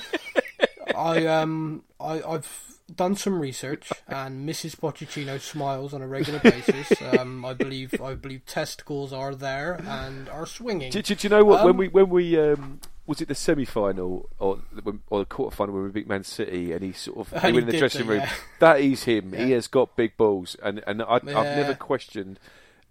I 0.94 1.26
um 1.26 1.84
I, 2.00 2.20
I've 2.22 2.79
done 2.96 3.16
some 3.16 3.40
research, 3.40 3.90
and 4.06 4.48
Mrs. 4.48 4.76
Pochettino 4.76 5.40
smiles 5.40 5.94
on 5.94 6.02
a 6.02 6.08
regular 6.08 6.40
basis. 6.40 6.92
Um, 7.18 7.44
I 7.44 7.54
believe 7.54 8.00
I 8.00 8.14
believe 8.14 8.46
testicles 8.46 9.12
are 9.12 9.34
there 9.34 9.80
and 9.86 10.28
are 10.28 10.46
swinging. 10.46 10.90
Do, 10.90 11.02
do, 11.02 11.14
do 11.14 11.26
you 11.26 11.30
know 11.30 11.44
what? 11.44 11.60
Um, 11.60 11.66
when 11.66 11.76
we 11.76 11.88
when 11.88 12.08
we 12.08 12.38
um, 12.38 12.80
was 13.06 13.20
it 13.20 13.28
the 13.28 13.34
semi 13.34 13.64
final 13.64 14.28
or 14.38 14.60
or 15.08 15.18
the 15.18 15.24
quarter 15.26 15.54
final 15.54 15.74
when 15.74 15.84
we 15.84 15.90
beat 15.90 16.08
Man 16.08 16.24
City, 16.24 16.72
and 16.72 16.82
he 16.82 16.92
sort 16.92 17.18
of 17.18 17.42
he 17.42 17.52
went 17.52 17.64
in 17.64 17.66
the 17.66 17.78
dressing 17.78 18.06
room. 18.06 18.20
Yeah. 18.20 18.32
That 18.60 18.80
is 18.80 19.04
him. 19.04 19.34
Yeah. 19.34 19.44
He 19.46 19.50
has 19.52 19.66
got 19.66 19.96
big 19.96 20.16
balls, 20.16 20.56
and 20.62 20.82
and 20.86 21.02
I, 21.02 21.14
have 21.14 21.24
never 21.24 21.74
questioned. 21.74 22.38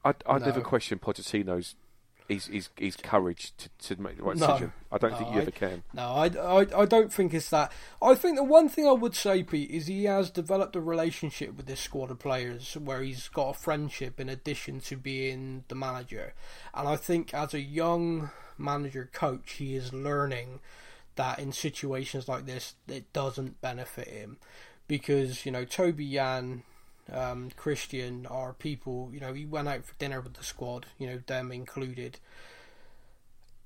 I 0.04 0.14
I 0.26 0.40
no. 0.40 0.46
never 0.46 0.62
questioned 0.62 1.02
Pochettino's 1.02 1.76
he's, 2.30 2.48
he's, 2.48 2.70
he's 2.78 2.96
courage 2.96 3.52
to, 3.58 3.70
to 3.96 4.02
make 4.02 4.16
the 4.16 4.24
right 4.24 4.38
no, 4.38 4.48
decision. 4.48 4.74
I 4.92 4.98
don't 4.98 5.12
no, 5.12 5.18
think 5.18 5.30
you 5.32 5.40
I, 5.40 5.42
ever 5.42 5.52
can. 5.52 5.84
No, 5.94 6.04
I, 6.04 6.26
I, 6.28 6.82
I 6.82 6.86
don't 6.86 7.12
think 7.12 7.34
it's 7.34 7.50
that. 7.50 7.72
I 8.02 8.16
think 8.16 8.38
the 8.38 8.44
one 8.44 8.70
thing 8.70 8.88
I 8.88 8.94
would 8.94 9.16
say, 9.16 9.44
Pete, 9.44 9.70
is 9.70 9.88
he 9.88 10.06
has 10.06 10.30
developed 10.30 10.76
a 10.78 10.82
relationship 10.82 11.58
with 11.58 11.66
this 11.66 11.82
squad 11.82 12.12
of 12.12 12.20
players 12.20 12.78
where 12.78 13.02
he's 13.02 13.28
got 13.28 13.50
a 13.50 13.60
friendship 13.60 14.20
in 14.20 14.30
addition 14.30 14.80
to 14.82 14.96
being 14.96 15.66
the 15.68 15.76
manager. 15.76 16.34
And 16.74 16.88
I 16.88 16.96
think 16.96 17.34
as 17.34 17.54
a 17.54 17.60
young 17.60 18.30
manager 18.58 19.10
coach, 19.12 19.54
he 19.54 19.76
is 19.76 19.92
learning 19.92 20.60
that 21.16 21.40
in 21.40 21.52
situations 21.52 22.30
like 22.30 22.46
this, 22.46 22.76
it 22.88 23.12
doesn't 23.12 23.60
benefit 23.60 24.08
him. 24.08 24.38
Because, 24.88 25.46
you 25.46 25.52
know, 25.52 25.66
Toby 25.66 26.14
Jan 26.14 26.64
um, 27.14 27.50
Christian 27.56 28.26
are 28.26 28.54
people, 28.54 29.10
you 29.14 29.20
know, 29.20 29.34
he 29.34 29.46
went 29.46 29.68
out 29.68 29.86
for 29.86 29.94
dinner 29.98 30.22
with 30.22 30.34
the 30.34 30.44
squad, 30.44 30.88
you 30.98 31.08
know, 31.08 31.22
them 31.26 31.52
included. 31.52 32.20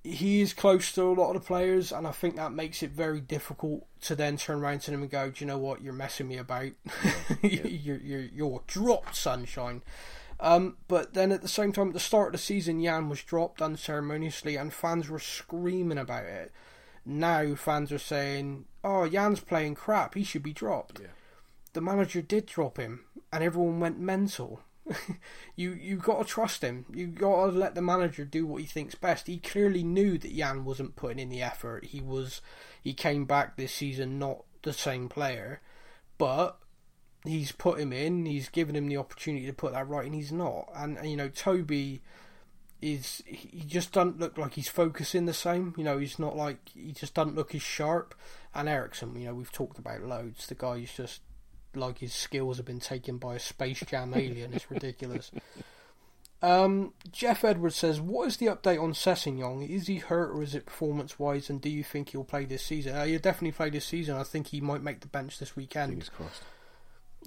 He 0.03 0.41
is 0.41 0.53
close 0.53 0.91
to 0.93 1.03
a 1.03 1.13
lot 1.13 1.35
of 1.35 1.41
the 1.41 1.47
players, 1.47 1.91
and 1.91 2.05
I 2.05 2.11
think 2.11 2.35
that 2.35 2.51
makes 2.51 2.83
it 2.83 2.91
very 2.91 3.21
difficult 3.21 3.85
to 4.01 4.15
then 4.15 4.35
turn 4.35 4.59
around 4.59 4.81
to 4.81 4.91
them 4.91 5.01
and 5.01 5.09
go, 5.09 5.29
"Do 5.29 5.43
you 5.43 5.47
know 5.47 5.57
what? 5.57 5.81
You're 5.81 5.93
messing 5.93 6.27
me 6.27 6.37
about. 6.37 6.71
Yeah. 7.41 7.67
you're, 7.67 7.97
you're 7.97 8.19
you're 8.21 8.61
dropped, 8.67 9.15
sunshine." 9.15 9.81
Um, 10.41 10.75
but 10.89 11.13
then 11.13 11.31
at 11.31 11.41
the 11.41 11.47
same 11.47 11.71
time, 11.71 11.87
at 11.87 11.93
the 11.93 12.01
start 12.01 12.27
of 12.27 12.31
the 12.33 12.37
season, 12.37 12.83
Jan 12.83 13.07
was 13.07 13.23
dropped 13.23 13.61
unceremoniously, 13.61 14.57
and 14.57 14.73
fans 14.73 15.09
were 15.09 15.19
screaming 15.19 15.97
about 15.97 16.25
it. 16.25 16.51
Now 17.05 17.55
fans 17.55 17.89
are 17.93 17.97
saying, 17.97 18.65
"Oh, 18.83 19.07
Jan's 19.07 19.39
playing 19.39 19.75
crap. 19.75 20.15
He 20.15 20.25
should 20.25 20.43
be 20.43 20.51
dropped." 20.51 20.99
Yeah. 20.99 21.07
The 21.73 21.81
manager 21.81 22.21
did 22.21 22.45
drop 22.45 22.77
him 22.77 23.05
and 23.31 23.43
everyone 23.43 23.79
went 23.79 23.99
mental. 23.99 24.61
you 25.55 25.71
you 25.71 25.97
got 25.97 26.19
to 26.19 26.31
trust 26.31 26.61
him. 26.61 26.85
You 26.93 27.07
got 27.07 27.47
to 27.47 27.51
let 27.57 27.75
the 27.75 27.81
manager 27.81 28.25
do 28.25 28.45
what 28.45 28.61
he 28.61 28.67
thinks 28.67 28.95
best. 28.95 29.27
He 29.27 29.37
clearly 29.37 29.83
knew 29.83 30.17
that 30.17 30.35
Jan 30.35 30.65
wasn't 30.65 30.95
putting 30.95 31.19
in 31.19 31.29
the 31.29 31.41
effort. 31.41 31.85
He 31.85 32.01
was 32.01 32.41
he 32.83 32.93
came 32.93 33.25
back 33.25 33.55
this 33.55 33.73
season 33.73 34.19
not 34.19 34.43
the 34.61 34.73
same 34.73 35.09
player, 35.09 35.61
but 36.17 36.59
he's 37.25 37.51
put 37.51 37.79
him 37.79 37.93
in. 37.93 38.25
He's 38.25 38.49
given 38.49 38.75
him 38.75 38.87
the 38.87 38.97
opportunity 38.97 39.45
to 39.45 39.53
put 39.53 39.73
that 39.73 39.87
right, 39.87 40.05
and 40.05 40.15
he's 40.15 40.31
not. 40.31 40.69
And, 40.75 40.97
and 40.97 41.09
you 41.09 41.17
know 41.17 41.29
Toby 41.29 42.01
is 42.81 43.23
he 43.25 43.61
just 43.61 43.93
doesn't 43.93 44.19
look 44.19 44.37
like 44.37 44.53
he's 44.55 44.69
focusing 44.69 45.25
the 45.25 45.33
same. 45.33 45.73
You 45.77 45.85
know 45.85 45.97
he's 45.97 46.19
not 46.19 46.35
like 46.35 46.69
he 46.73 46.91
just 46.91 47.13
doesn't 47.13 47.35
look 47.35 47.55
as 47.55 47.61
sharp. 47.61 48.15
And 48.53 48.69
Eriksen, 48.69 49.15
you 49.15 49.27
know 49.27 49.33
we've 49.33 49.51
talked 49.51 49.79
about 49.79 50.03
loads. 50.03 50.45
The 50.47 50.55
guy 50.55 50.75
is 50.75 50.93
just 50.93 51.21
like 51.75 51.99
his 51.99 52.13
skills 52.13 52.57
have 52.57 52.65
been 52.65 52.79
taken 52.79 53.17
by 53.17 53.35
a 53.35 53.39
Space 53.39 53.81
Jam 53.81 54.13
alien. 54.15 54.53
It's 54.53 54.69
ridiculous. 54.69 55.31
Um, 56.41 56.93
Jeff 57.09 57.45
Edwards 57.45 57.77
says, 57.77 58.01
"What 58.01 58.27
is 58.27 58.37
the 58.37 58.47
update 58.47 58.81
on 58.81 58.93
Sessegnon? 58.93 59.67
Is 59.67 59.87
he 59.87 59.97
hurt 59.97 60.31
or 60.31 60.43
is 60.43 60.53
it 60.53 60.65
performance-wise? 60.65 61.49
And 61.49 61.61
do 61.61 61.69
you 61.69 61.83
think 61.83 62.09
he'll 62.09 62.25
play 62.25 62.43
this 62.43 62.63
season? 62.63 62.95
Uh, 62.95 63.05
he'll 63.05 63.19
definitely 63.19 63.53
play 63.53 63.69
this 63.69 63.85
season. 63.85 64.17
I 64.17 64.23
think 64.23 64.47
he 64.47 64.59
might 64.59 64.81
make 64.81 64.99
the 64.99 65.07
bench 65.07 65.39
this 65.39 65.55
weekend. 65.55 65.91
Fingers 65.91 66.09
crossed. 66.09 66.41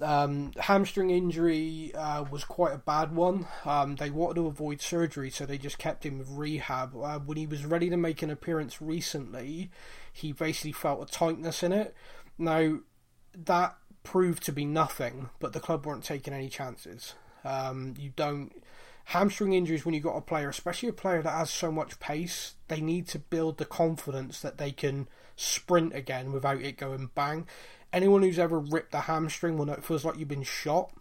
Um, 0.01 0.51
hamstring 0.57 1.09
injury 1.09 1.91
uh, 1.95 2.25
was 2.29 2.43
quite 2.43 2.73
a 2.73 2.77
bad 2.77 3.15
one. 3.15 3.47
Um, 3.65 3.95
they 3.95 4.11
wanted 4.11 4.35
to 4.35 4.47
avoid 4.47 4.81
surgery, 4.81 5.31
so 5.31 5.45
they 5.45 5.57
just 5.57 5.79
kept 5.79 6.05
him 6.05 6.19
with 6.19 6.29
rehab. 6.29 6.95
Uh, 6.95 7.19
when 7.19 7.37
he 7.37 7.47
was 7.47 7.65
ready 7.65 7.89
to 7.89 7.97
make 7.97 8.21
an 8.21 8.29
appearance 8.29 8.81
recently, 8.81 9.71
he 10.13 10.31
basically 10.31 10.71
felt 10.73 11.01
a 11.01 11.11
tightness 11.11 11.63
in 11.63 11.71
it. 11.71 11.95
Now, 12.37 12.79
that 13.45 13.77
proved 14.07 14.43
to 14.43 14.51
be 14.51 14.65
nothing, 14.65 15.29
but 15.39 15.53
the 15.53 15.59
club 15.59 15.85
weren't 15.85 16.03
taking 16.03 16.33
any 16.33 16.49
chances. 16.49 17.13
Um, 17.43 17.95
you 17.97 18.11
don't. 18.15 18.63
Hamstring 19.05 19.53
injuries, 19.53 19.85
when 19.85 19.93
you've 19.93 20.03
got 20.03 20.17
a 20.17 20.21
player, 20.21 20.49
especially 20.49 20.89
a 20.89 20.93
player 20.93 21.21
that 21.21 21.31
has 21.31 21.49
so 21.49 21.71
much 21.71 21.99
pace, 21.99 22.55
they 22.67 22.81
need 22.81 23.07
to 23.07 23.19
build 23.19 23.57
the 23.57 23.65
confidence 23.65 24.41
that 24.41 24.57
they 24.57 24.71
can 24.71 25.07
sprint 25.37 25.95
again 25.95 26.33
without 26.33 26.59
it 26.61 26.77
going 26.77 27.09
bang 27.15 27.45
anyone 27.93 28.21
who's 28.21 28.39
ever 28.39 28.59
ripped 28.59 28.93
a 28.93 29.01
hamstring 29.01 29.57
will 29.57 29.65
know 29.65 29.73
it 29.73 29.83
feels 29.83 30.05
like 30.05 30.17
you've 30.17 30.27
been 30.27 30.43
shot. 30.43 30.91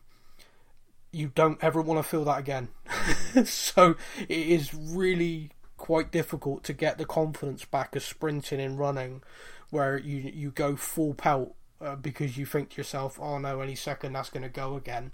You 1.13 1.31
don't 1.35 1.63
ever 1.63 1.81
want 1.81 2.03
to 2.03 2.09
feel 2.09 2.25
that 2.25 2.39
again. 2.39 2.69
so 3.45 3.97
it 4.29 4.39
is 4.39 4.75
really 4.75 5.51
quite 5.77 6.11
difficult 6.11 6.65
to 6.65 6.73
get 6.73 6.99
the 6.99 7.05
confidence 7.05 7.65
back 7.65 7.97
of 7.97 8.03
sprinting 8.03 8.61
and 8.61 8.79
running, 8.79 9.23
where 9.71 9.99
you 9.99 10.19
you 10.35 10.51
go 10.51 10.77
full 10.77 11.15
pelt 11.15 11.55
uh, 11.81 11.97
because 11.97 12.37
you 12.37 12.47
think 12.47 12.71
to 12.71 12.77
yourself, 12.79 13.19
"Oh 13.21 13.39
no, 13.39 13.61
any 13.61 13.75
second 13.75 14.13
that's 14.13 14.31
going 14.31 14.43
to 14.43 14.49
go 14.49 14.77
again." 14.77 15.13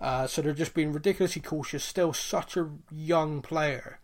Uh, 0.00 0.26
so 0.26 0.40
they're 0.42 0.52
just 0.52 0.74
being 0.74 0.92
ridiculously 0.92 1.42
cautious. 1.42 1.82
Still, 1.82 2.12
such 2.12 2.56
a 2.56 2.70
young 2.90 3.42
player 3.42 3.98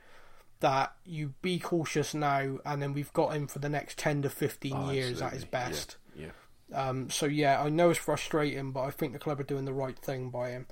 that 0.61 0.95
you 1.05 1.35
be 1.43 1.59
cautious 1.59 2.15
now, 2.15 2.59
and 2.65 2.83
then 2.83 2.95
we've 2.95 3.13
got 3.13 3.35
him 3.35 3.47
for 3.47 3.59
the 3.59 3.69
next 3.69 3.99
ten 3.99 4.23
to 4.23 4.31
fifteen 4.31 4.75
Oh, 4.77 4.91
years 4.91 5.23
at 5.23 5.33
his 5.33 5.45
best. 5.45 5.97
Yeah. 6.17 6.27
yeah. 6.27 6.89
Um, 6.89 7.11
so 7.11 7.27
yeah, 7.27 7.63
I 7.63 7.69
know 7.69 7.91
it's 7.91 7.99
frustrating, 7.99 8.73
but 8.73 8.83
I 8.83 8.91
think 8.91 9.13
the 9.13 9.19
club 9.19 9.39
are 9.39 9.45
doing 9.45 9.65
the 9.65 9.73
right 9.73 9.99
thing 9.99 10.31
by 10.31 10.51
him. 10.51 10.67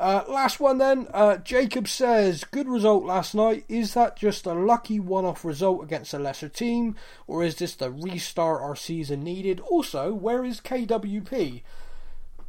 Uh, 0.00 0.24
last 0.28 0.58
one 0.60 0.78
then. 0.78 1.06
Uh, 1.12 1.36
Jacob 1.36 1.86
says, 1.86 2.42
"Good 2.44 2.66
result 2.66 3.04
last 3.04 3.34
night. 3.34 3.66
Is 3.68 3.92
that 3.94 4.16
just 4.16 4.46
a 4.46 4.54
lucky 4.54 4.98
one-off 4.98 5.44
result 5.44 5.82
against 5.84 6.14
a 6.14 6.18
lesser 6.18 6.48
team, 6.48 6.96
or 7.26 7.44
is 7.44 7.56
this 7.56 7.74
the 7.74 7.90
restart 7.90 8.62
our 8.62 8.74
season 8.74 9.22
needed? 9.22 9.60
Also, 9.60 10.14
where 10.14 10.42
is 10.42 10.58
KWP? 10.60 11.62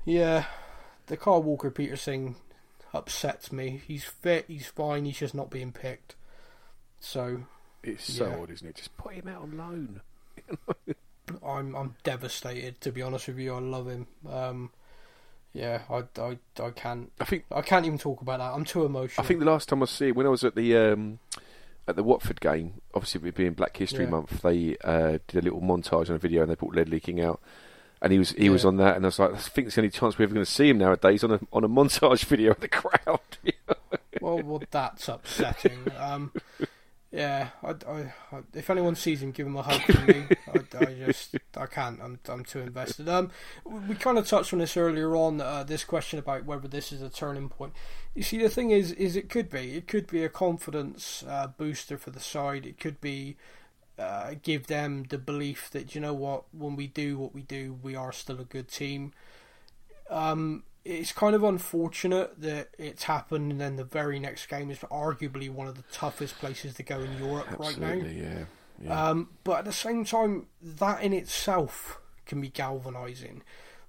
Yeah, 0.05 0.45
the 1.07 1.17
Kyle 1.17 1.43
Walker-Peters 1.43 2.07
upsets 2.93 3.51
me. 3.51 3.81
He's 3.85 4.05
fit. 4.05 4.45
He's 4.47 4.67
fine. 4.67 5.03
He's 5.05 5.19
just 5.19 5.35
not 5.35 5.49
being 5.49 5.71
picked. 5.73 6.15
So 6.99 7.43
It's 7.83 8.13
so 8.13 8.27
Yeah. 8.29 8.37
odd, 8.37 8.51
isn't 8.51 8.67
it? 8.67 8.75
Just 8.75 8.95
put 8.95 9.13
him 9.13 9.27
out 9.27 9.41
on 9.41 9.57
loan. 9.57 10.01
I'm 11.43 11.75
I'm 11.75 11.95
devastated 12.03 12.79
to 12.81 12.91
be 12.91 13.01
honest 13.01 13.27
with 13.27 13.39
you. 13.39 13.53
I 13.55 13.59
love 13.59 13.87
him. 13.87 14.07
Um, 14.29 14.71
yeah, 15.53 15.81
I, 15.89 16.03
I, 16.19 16.37
I 16.61 16.69
can't 16.71 17.11
I 17.19 17.25
think 17.25 17.45
I 17.51 17.61
can't 17.61 17.85
even 17.85 17.97
talk 17.97 18.21
about 18.21 18.39
that. 18.39 18.51
I'm 18.53 18.65
too 18.65 18.85
emotional. 18.85 19.23
I 19.23 19.27
think 19.27 19.39
the 19.39 19.45
last 19.45 19.69
time 19.69 19.83
I 19.83 19.85
see 19.85 20.07
it, 20.09 20.15
when 20.15 20.25
I 20.25 20.29
was 20.29 20.43
at 20.43 20.55
the 20.55 20.75
um, 20.77 21.19
at 21.87 21.95
the 21.95 22.03
Watford 22.03 22.39
game, 22.41 22.75
obviously 22.93 23.27
it 23.27 23.35
being 23.35 23.53
Black 23.53 23.75
History 23.75 24.05
Yeah. 24.05 24.11
Month, 24.11 24.41
they 24.41 24.77
uh, 24.83 25.19
did 25.27 25.37
a 25.37 25.41
little 25.41 25.61
montage 25.61 26.09
on 26.09 26.15
a 26.15 26.19
video 26.19 26.41
and 26.41 26.51
they 26.51 26.55
brought 26.55 26.75
Ledley 26.75 26.99
King 26.99 27.21
out. 27.21 27.41
And 28.03 28.11
he 28.11 28.17
was 28.17 28.31
he 28.31 28.49
was 28.49 28.65
on 28.65 28.77
that, 28.77 28.95
and 28.95 29.05
I 29.05 29.09
was 29.09 29.19
like, 29.19 29.33
I 29.33 29.37
think 29.37 29.67
it's 29.67 29.75
the 29.75 29.81
only 29.81 29.91
chance 29.91 30.17
we're 30.17 30.23
ever 30.23 30.33
going 30.33 30.43
to 30.45 30.51
see 30.51 30.69
him 30.69 30.79
nowadays 30.79 31.23
on 31.23 31.33
a 31.33 31.39
on 31.53 31.63
a 31.63 31.69
montage 31.69 32.25
video 32.25 32.51
of 32.51 32.59
the 32.59 32.67
crowd. 32.67 33.19
well, 34.21 34.41
well, 34.41 34.63
that's 34.71 35.07
upsetting. 35.07 35.85
Um, 35.97 36.31
yeah, 37.11 37.49
I, 37.61 37.71
I, 37.71 38.13
I, 38.31 38.39
if 38.53 38.69
anyone 38.69 38.95
sees 38.95 39.21
him, 39.21 39.31
give 39.31 39.45
him 39.45 39.57
a 39.57 39.61
hug 39.63 39.81
from 39.81 40.05
me. 40.05 40.27
I, 40.79 40.85
just 41.05 41.35
I 41.57 41.65
can't. 41.65 41.99
I'm 42.01 42.19
I'm 42.29 42.45
too 42.45 42.59
invested. 42.59 43.09
Um, 43.09 43.31
we, 43.65 43.79
we 43.79 43.95
kind 43.95 44.17
of 44.17 44.25
touched 44.25 44.53
on 44.53 44.59
this 44.59 44.77
earlier 44.77 45.13
on. 45.15 45.41
Uh, 45.41 45.63
this 45.63 45.83
question 45.83 46.19
about 46.19 46.45
whether 46.45 46.69
this 46.69 46.93
is 46.93 47.01
a 47.01 47.09
turning 47.09 47.49
point. 47.49 47.73
You 48.15 48.23
see, 48.23 48.37
the 48.37 48.49
thing 48.49 48.71
is, 48.71 48.93
is 48.93 49.17
it 49.17 49.29
could 49.29 49.49
be. 49.49 49.75
It 49.75 49.87
could 49.87 50.07
be 50.07 50.23
a 50.23 50.29
confidence 50.29 51.23
uh, 51.27 51.47
booster 51.47 51.97
for 51.97 52.11
the 52.11 52.19
side. 52.19 52.65
It 52.65 52.79
could 52.79 53.01
be. 53.01 53.37
Uh, 53.99 54.33
give 54.41 54.65
them 54.65 55.03
the 55.09 55.17
belief 55.17 55.69
that 55.69 55.93
you 55.93 56.01
know 56.01 56.13
what 56.13 56.45
when 56.53 56.75
we 56.75 56.87
do 56.87 57.19
what 57.19 57.35
we 57.35 57.43
do 57.43 57.77
we 57.83 57.93
are 57.93 58.11
still 58.11 58.39
a 58.39 58.45
good 58.45 58.67
team 58.67 59.11
um, 60.09 60.63
it's 60.83 61.11
kind 61.11 61.35
of 61.35 61.43
unfortunate 61.43 62.41
that 62.41 62.69
it's 62.77 63.03
happened 63.03 63.51
and 63.51 63.61
then 63.61 63.75
the 63.75 63.83
very 63.83 64.19
next 64.19 64.47
game 64.47 64.71
is 64.71 64.79
arguably 64.79 65.49
one 65.49 65.67
of 65.67 65.75
the 65.75 65.83
toughest 65.91 66.37
places 66.39 66.73
to 66.75 66.83
go 66.83 66.99
in 66.99 67.17
Europe 67.17 67.47
right 67.59 67.77
now 67.77 67.87
Absolutely, 67.87 68.21
yeah. 68.21 68.43
yeah. 68.83 69.09
um, 69.09 69.29
but 69.43 69.59
at 69.59 69.65
the 69.65 69.73
same 69.73 70.03
time, 70.05 70.47
that 70.61 71.03
in 71.03 71.13
itself 71.13 71.99
can 72.25 72.41
be 72.41 72.49
galvanising. 72.49 73.43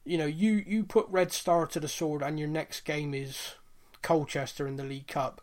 You 0.04 0.18
know, 0.18 0.26
you, 0.26 0.62
you 0.66 0.84
put 0.84 1.06
Red 1.08 1.32
Star 1.32 1.66
to 1.68 1.78
the 1.78 1.86
sword, 1.88 2.22
and 2.22 2.38
your 2.38 2.48
next 2.48 2.80
game 2.80 3.14
is 3.14 3.54
Colchester 4.02 4.66
in 4.66 4.76
the 4.76 4.82
League 4.82 5.06
Cup. 5.06 5.40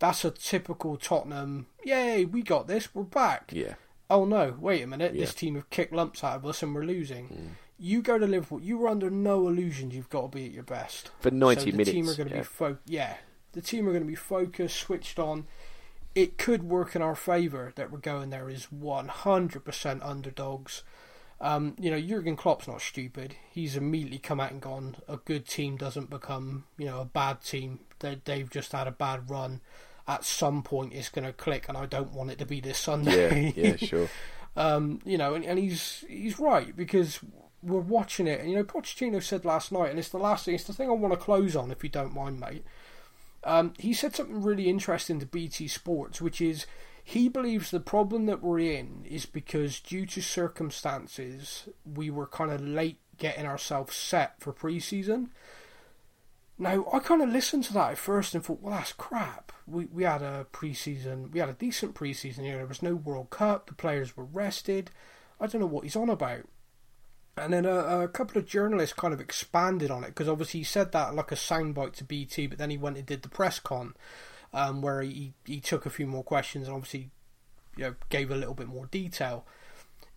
That's 0.00 0.24
a 0.24 0.32
typical 0.32 0.96
Tottenham. 0.96 1.68
Yay, 1.84 2.24
we 2.24 2.42
got 2.42 2.66
this. 2.66 2.94
We're 2.94 3.04
back. 3.04 3.50
yeah. 3.52 3.74
Oh 4.10 4.24
no, 4.26 4.54
wait 4.58 4.82
a 4.82 4.86
minute. 4.86 5.14
Yeah. 5.14 5.22
This 5.22 5.34
team 5.34 5.54
have 5.54 5.70
kicked 5.70 5.92
lumps 5.94 6.22
out 6.22 6.36
of 6.36 6.44
us, 6.46 6.62
and 6.62 6.74
we're 6.74 6.84
losing. 6.84 7.56
You 7.78 8.02
go 8.02 8.18
to 8.18 8.26
Liverpool. 8.26 8.60
You 8.60 8.78
were 8.78 8.88
under 8.88 9.10
no 9.10 9.48
illusions. 9.48 9.94
You've 9.94 10.08
got 10.10 10.22
to 10.22 10.28
be 10.36 10.46
at 10.46 10.52
your 10.52 10.62
best 10.62 11.10
For 11.20 11.30
90 11.30 11.60
so 11.60 11.64
the 11.66 11.72
minutes. 11.72 11.90
team 11.90 12.08
are 12.08 12.14
going 12.14 12.28
to 12.28 12.34
yeah. 12.34 12.40
be 12.40 12.44
fo- 12.46 12.78
yeah. 12.86 13.14
The 13.52 13.60
team 13.60 13.86
are 13.88 13.92
going 13.92 14.02
to 14.04 14.08
be 14.08 14.14
focused, 14.14 14.76
switched 14.76 15.18
on. 15.18 15.46
It 16.14 16.38
could 16.38 16.62
work 16.62 16.94
in 16.94 17.02
our 17.02 17.16
favour 17.16 17.72
that 17.74 17.90
we're 17.90 17.98
going 17.98 18.30
there 18.30 18.48
as 18.48 18.70
one 18.70 19.08
hundred 19.08 19.64
percent 19.64 20.02
underdogs. 20.02 20.82
Um, 21.40 21.74
you 21.78 21.90
know, 21.90 22.00
Jurgen 22.00 22.36
Klopp's 22.36 22.68
not 22.68 22.80
stupid. 22.80 23.34
He's 23.50 23.76
immediately 23.76 24.18
come 24.18 24.38
out 24.38 24.52
and 24.52 24.60
gone. 24.60 24.96
A 25.08 25.16
good 25.16 25.46
team 25.46 25.76
doesn't 25.76 26.08
become, 26.08 26.64
you 26.78 26.86
know, 26.86 27.00
a 27.00 27.04
bad 27.04 27.42
team. 27.42 27.80
They, 27.98 28.20
they've 28.24 28.48
just 28.48 28.70
had 28.72 28.86
a 28.86 28.92
bad 28.92 29.28
run. 29.28 29.60
At 30.06 30.24
some 30.24 30.62
point, 30.62 30.92
it's 30.92 31.08
going 31.08 31.24
to 31.26 31.32
click, 31.32 31.68
and 31.68 31.76
I 31.76 31.86
don't 31.86 32.12
want 32.12 32.30
it 32.30 32.38
to 32.38 32.46
be 32.46 32.60
this 32.60 32.78
Sunday. 32.78 33.52
yeah, 33.56 33.70
yeah, 33.70 33.76
sure. 33.78 34.08
Um, 34.56 35.00
you 35.04 35.18
know, 35.18 35.34
and, 35.34 35.44
and 35.44 35.58
he's 35.58 36.04
he's 36.08 36.38
right 36.38 36.74
because 36.76 37.18
we're 37.64 37.80
watching 37.80 38.26
it, 38.26 38.40
and 38.40 38.50
you 38.50 38.56
know, 38.56 38.64
Pochettino 38.64 39.22
said 39.22 39.44
last 39.44 39.72
night, 39.72 39.90
and 39.90 39.98
it's 39.98 40.10
the 40.10 40.18
last 40.18 40.44
thing, 40.44 40.54
it's 40.54 40.64
the 40.64 40.72
thing 40.72 40.88
I 40.88 40.92
want 40.92 41.14
to 41.14 41.20
close 41.20 41.56
on, 41.56 41.70
if 41.70 41.82
you 41.82 41.90
don't 41.90 42.14
mind, 42.14 42.40
mate. 42.40 42.64
Um, 43.42 43.74
he 43.78 43.92
said 43.92 44.14
something 44.14 44.42
really 44.42 44.68
interesting 44.68 45.20
to 45.20 45.26
BT 45.26 45.68
Sports, 45.68 46.20
which 46.20 46.40
is 46.40 46.66
he 47.02 47.28
believes 47.28 47.70
the 47.70 47.80
problem 47.80 48.24
that 48.26 48.42
we're 48.42 48.60
in 48.60 49.04
is 49.04 49.26
because 49.26 49.78
due 49.80 50.06
to 50.06 50.22
circumstances, 50.22 51.68
we 51.84 52.08
were 52.10 52.26
kind 52.26 52.50
of 52.50 52.62
late 52.62 52.98
getting 53.18 53.44
ourselves 53.44 53.94
set 53.94 54.40
for 54.40 54.52
pre-season. 54.52 55.30
Now, 56.56 56.86
I 56.92 57.00
kind 57.00 57.20
of 57.20 57.28
listened 57.28 57.64
to 57.64 57.74
that 57.74 57.92
at 57.92 57.98
first 57.98 58.34
and 58.34 58.42
thought, 58.42 58.62
well, 58.62 58.74
that's 58.74 58.92
crap. 58.92 59.52
We 59.66 59.86
we 59.86 60.04
had 60.04 60.22
a 60.22 60.46
preseason, 60.52 61.32
we 61.32 61.40
had 61.40 61.48
a 61.48 61.54
decent 61.54 61.94
preseason 61.94 62.40
here. 62.44 62.56
There 62.56 62.66
was 62.66 62.82
no 62.82 62.94
World 62.94 63.30
Cup. 63.30 63.66
The 63.66 63.74
players 63.74 64.16
were 64.16 64.24
rested. 64.24 64.90
I 65.40 65.46
don't 65.46 65.60
know 65.60 65.66
what 65.66 65.84
he's 65.84 65.96
on 65.96 66.08
about. 66.08 66.48
And 67.36 67.52
then 67.52 67.66
a, 67.66 68.02
a 68.02 68.08
couple 68.08 68.38
of 68.38 68.46
journalists 68.46 68.94
kind 68.94 69.12
of 69.12 69.20
expanded 69.20 69.90
on 69.90 70.04
it 70.04 70.08
because 70.08 70.28
obviously 70.28 70.60
he 70.60 70.64
said 70.64 70.92
that 70.92 71.14
like 71.14 71.32
a 71.32 71.36
soundbite 71.36 71.94
to 71.94 72.04
BT, 72.04 72.46
but 72.46 72.58
then 72.58 72.70
he 72.70 72.76
went 72.76 72.96
and 72.96 73.06
did 73.06 73.22
the 73.22 73.28
press 73.28 73.58
con, 73.58 73.94
um, 74.52 74.82
where 74.82 75.02
he 75.02 75.32
he 75.44 75.60
took 75.60 75.84
a 75.84 75.90
few 75.90 76.06
more 76.06 76.22
questions 76.22 76.68
and 76.68 76.76
obviously, 76.76 77.10
you 77.76 77.84
know, 77.84 77.94
gave 78.08 78.30
a 78.30 78.36
little 78.36 78.54
bit 78.54 78.68
more 78.68 78.86
detail. 78.86 79.44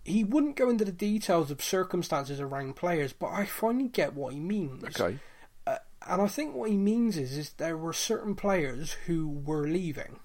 He 0.04 0.24
wouldn't 0.24 0.56
go 0.56 0.70
into 0.70 0.86
the 0.86 0.92
details 0.92 1.52
of 1.52 1.62
circumstances 1.62 2.40
around 2.40 2.76
players, 2.76 3.14
but 3.14 3.28
I 3.28 3.46
finally 3.46 3.90
get 3.90 4.14
what 4.14 4.34
he 4.34 4.40
means. 4.40 4.84
Okay. 4.84 5.20
Uh, 5.66 5.78
and 6.08 6.22
I 6.22 6.28
think 6.28 6.54
what 6.54 6.70
he 6.70 6.78
means 6.78 7.18
is, 7.18 7.36
is 7.36 7.50
there 7.54 7.76
were 7.76 7.94
certain 7.94 8.36
players 8.36 8.94
who 9.08 9.28
were 9.28 9.68
leaving. 9.68 10.20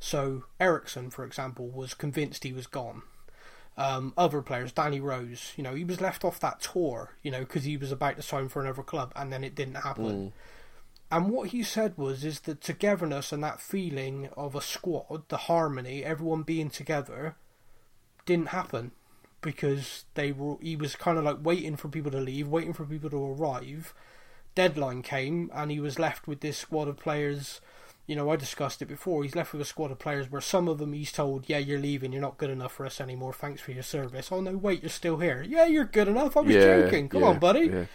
So 0.00 0.44
Eriksen, 0.60 1.10
for 1.10 1.24
example, 1.24 1.68
was 1.68 1.94
convinced 1.94 2.44
he 2.44 2.52
was 2.52 2.66
gone. 2.66 3.02
Um, 3.78 4.14
other 4.16 4.40
players, 4.40 4.72
Danny 4.72 5.00
Rose, 5.00 5.52
you 5.56 5.62
know, 5.62 5.74
he 5.74 5.84
was 5.84 6.00
left 6.00 6.24
off 6.24 6.40
that 6.40 6.60
tour, 6.60 7.12
you 7.22 7.30
know, 7.30 7.40
because 7.40 7.64
he 7.64 7.76
was 7.76 7.92
about 7.92 8.16
to 8.16 8.22
sign 8.22 8.48
for 8.48 8.62
another 8.62 8.82
club, 8.82 9.12
and 9.14 9.30
then 9.30 9.44
it 9.44 9.54
didn't 9.54 9.74
happen. 9.74 10.32
And 11.10 11.30
what 11.30 11.50
he 11.50 11.62
said 11.62 11.96
was, 11.96 12.24
is 12.24 12.40
the 12.40 12.54
togetherness 12.54 13.32
and 13.32 13.44
that 13.44 13.60
feeling 13.60 14.30
of 14.36 14.54
a 14.54 14.62
squad, 14.62 15.28
the 15.28 15.36
harmony, 15.36 16.02
everyone 16.02 16.42
being 16.42 16.70
together, 16.70 17.36
didn't 18.24 18.48
happen 18.48 18.92
because 19.40 20.04
they 20.14 20.32
were. 20.32 20.56
He 20.60 20.74
was 20.74 20.96
kind 20.96 21.18
of 21.18 21.24
like 21.24 21.38
waiting 21.42 21.76
for 21.76 21.88
people 21.88 22.10
to 22.10 22.20
leave, 22.20 22.48
waiting 22.48 22.72
for 22.72 22.84
people 22.84 23.10
to 23.10 23.24
arrive. 23.32 23.94
Deadline 24.54 25.02
came, 25.02 25.50
and 25.54 25.70
he 25.70 25.78
was 25.80 25.98
left 25.98 26.26
with 26.26 26.40
this 26.40 26.58
squad 26.58 26.88
of 26.88 26.96
players. 26.96 27.60
You 28.06 28.14
know, 28.14 28.30
I 28.30 28.36
discussed 28.36 28.82
it 28.82 28.86
before. 28.86 29.24
He's 29.24 29.34
left 29.34 29.52
with 29.52 29.60
a 29.60 29.64
squad 29.64 29.90
of 29.90 29.98
players 29.98 30.30
where 30.30 30.40
some 30.40 30.68
of 30.68 30.78
them 30.78 30.92
he's 30.92 31.10
told, 31.10 31.48
"Yeah, 31.48 31.58
you're 31.58 31.80
leaving. 31.80 32.12
You're 32.12 32.22
not 32.22 32.38
good 32.38 32.50
enough 32.50 32.72
for 32.72 32.86
us 32.86 33.00
anymore. 33.00 33.32
Thanks 33.32 33.60
for 33.60 33.72
your 33.72 33.82
service." 33.82 34.30
Oh 34.30 34.40
no, 34.40 34.56
wait, 34.56 34.82
you're 34.82 34.90
still 34.90 35.18
here. 35.18 35.44
Yeah, 35.46 35.66
you're 35.66 35.84
good 35.84 36.06
enough. 36.08 36.36
I 36.36 36.40
was 36.40 36.54
yeah, 36.54 36.82
joking. 36.82 37.08
Come 37.08 37.22
yeah, 37.22 37.28
on, 37.28 37.38
buddy. 37.40 37.66
Yeah. 37.66 37.86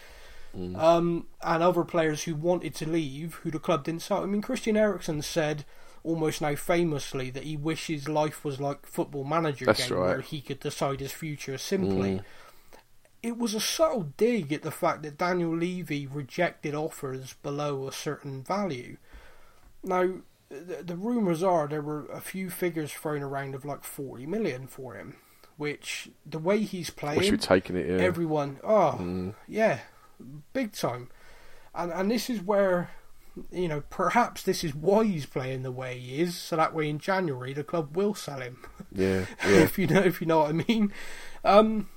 um, 0.76 1.28
and 1.42 1.64
other 1.64 1.86
players 1.86 2.24
who 2.24 2.36
wanted 2.36 2.76
to 2.76 2.90
leave, 2.90 3.36
who 3.36 3.52
the 3.52 3.60
club 3.60 3.86
didn't 3.86 4.02
sell. 4.02 4.22
I 4.22 4.26
mean, 4.26 4.42
Christian 4.42 4.76
Eriksen 4.76 5.22
said 5.22 5.64
almost 6.04 6.42
now 6.42 6.56
famously 6.56 7.30
that 7.30 7.44
he 7.44 7.56
wishes 7.56 8.10
life 8.10 8.44
was 8.44 8.60
like 8.60 8.86
Football 8.86 9.24
Manager 9.24 9.66
That's 9.66 9.88
game, 9.88 9.98
right. 9.98 10.08
where 10.08 10.22
he 10.22 10.42
could 10.42 10.60
decide 10.60 11.00
his 11.00 11.12
future 11.12 11.58
simply. 11.58 12.22
It 13.24 13.38
was 13.38 13.54
a 13.54 13.60
subtle 13.60 14.12
dig 14.18 14.52
at 14.52 14.64
the 14.64 14.72
fact 14.72 15.04
that 15.04 15.20
Daniel 15.20 15.56
Levy 15.56 16.08
rejected 16.08 16.74
offers 16.74 17.36
below 17.44 17.88
a 17.88 17.92
certain 17.92 18.42
value. 18.42 18.98
Now, 19.84 20.10
the, 20.50 20.84
the 20.84 20.96
rumours 20.96 21.42
are 21.44 21.68
there 21.68 21.82
were 21.82 22.06
a 22.08 22.22
few 22.22 22.50
figures 22.50 22.92
thrown 22.92 23.22
around 23.24 23.56
of 23.56 23.66
like 23.66 23.84
40 23.84 24.26
million 24.26 24.68
for 24.68 24.96
him, 24.96 25.16
which 25.58 26.10
the 26.26 26.40
way 26.40 26.60
he's 26.60 26.90
playing, 26.90 27.20
Wish 27.20 27.32
we'd 27.32 27.42
taken 27.42 27.76
it. 27.78 27.88
Yeah. 27.90 28.06
everyone, 28.06 28.60
oh, 28.64 28.98
Mm. 29.00 29.36
yeah, 29.48 29.80
big 30.54 30.74
time. 30.74 31.10
And 31.74 31.92
and 31.92 32.12
this 32.12 32.30
is 32.30 32.42
where, 32.42 32.92
you 33.50 33.70
know, 33.70 33.82
perhaps 33.90 34.44
this 34.44 34.62
is 34.64 34.76
why 34.76 35.06
he's 35.06 35.26
playing 35.26 35.64
the 35.64 35.72
way 35.72 35.98
he 35.98 36.22
is, 36.22 36.36
so 36.36 36.58
that 36.58 36.74
way 36.74 36.90
in 36.90 37.00
January 37.00 37.54
the 37.54 37.64
club 37.64 37.96
will 37.96 38.14
sell 38.14 38.42
him 38.42 38.58
yeah. 38.92 39.26
Yeah. 39.46 39.62
if 39.62 39.80
you 39.80 39.88
know 39.88 40.02
if 40.02 40.20
you 40.20 40.28
know 40.28 40.40
what 40.40 40.50
I 40.50 40.54
mean. 40.68 40.92
Um, 41.46 41.88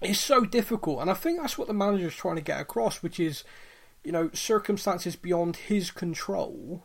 it's 0.00 0.18
so 0.20 0.44
difficult, 0.44 1.00
and 1.00 1.10
I 1.10 1.14
think 1.14 1.40
that's 1.40 1.58
what 1.58 1.68
the 1.68 1.74
manager's 1.74 2.14
trying 2.14 2.36
to 2.36 2.40
get 2.42 2.60
across, 2.60 3.02
which 3.02 3.18
is, 3.20 3.44
you 4.04 4.12
know, 4.12 4.30
circumstances 4.32 5.16
beyond 5.16 5.56
his 5.56 5.90
control. 5.90 6.84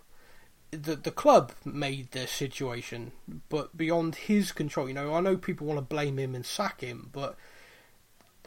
The 0.81 0.95
the 0.95 1.11
club 1.11 1.53
made 1.65 2.11
this 2.11 2.31
situation, 2.31 3.11
but 3.49 3.75
beyond 3.77 4.15
his 4.15 4.51
control. 4.51 4.87
You 4.87 4.93
know, 4.93 5.13
I 5.13 5.19
know 5.19 5.37
people 5.37 5.67
want 5.67 5.77
to 5.77 5.85
blame 5.85 6.17
him 6.17 6.35
and 6.35 6.45
sack 6.45 6.81
him, 6.81 7.09
but 7.11 7.37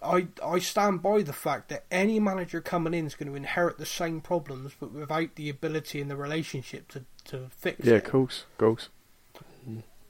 I 0.02 0.28
I 0.44 0.58
stand 0.58 1.02
by 1.02 1.22
the 1.22 1.32
fact 1.32 1.68
that 1.68 1.84
any 1.90 2.20
manager 2.20 2.60
coming 2.60 2.94
in 2.94 3.06
is 3.06 3.14
going 3.14 3.28
to 3.28 3.36
inherit 3.36 3.78
the 3.78 3.86
same 3.86 4.20
problems, 4.20 4.72
but 4.78 4.92
without 4.92 5.34
the 5.36 5.48
ability 5.48 6.00
and 6.00 6.10
the 6.10 6.16
relationship 6.16 6.88
to 6.88 7.04
to 7.26 7.48
fix 7.50 7.86
yeah, 7.86 7.94
it. 7.94 8.04
of 8.04 8.10
course, 8.10 8.44
course. 8.58 8.88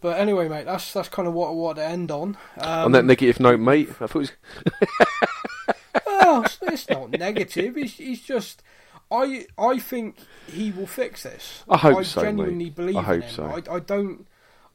But 0.00 0.18
anyway, 0.18 0.48
mate, 0.48 0.66
that's 0.66 0.92
that's 0.92 1.08
kind 1.08 1.26
of 1.26 1.34
what 1.34 1.48
I 1.48 1.52
want 1.52 1.76
to 1.78 1.84
end 1.84 2.10
on. 2.10 2.36
Um, 2.58 2.84
On 2.86 2.92
that 2.92 3.04
negative 3.04 3.40
note, 3.40 3.60
mate, 3.60 3.88
I 4.00 4.06
thought 4.06 4.14
it 4.14 4.14
was 4.14 4.32
well, 6.06 6.42
it's, 6.42 6.58
it's 6.62 6.88
not 6.88 7.10
negative. 7.10 7.76
He's, 7.76 7.94
he's 7.94 8.22
just. 8.22 8.62
I 9.10 9.46
I 9.58 9.78
think 9.78 10.16
he 10.46 10.72
will 10.72 10.86
fix 10.86 11.22
this. 11.22 11.64
I 11.68 11.76
hope 11.76 11.98
I 11.98 12.02
so, 12.02 12.22
genuinely 12.22 12.64
mate. 12.66 12.74
believe 12.74 12.96
I 12.96 13.02
hope 13.02 13.16
in 13.16 13.22
him. 13.22 13.34
so. 13.34 13.44
I, 13.44 13.76
I 13.76 13.80
don't. 13.80 14.26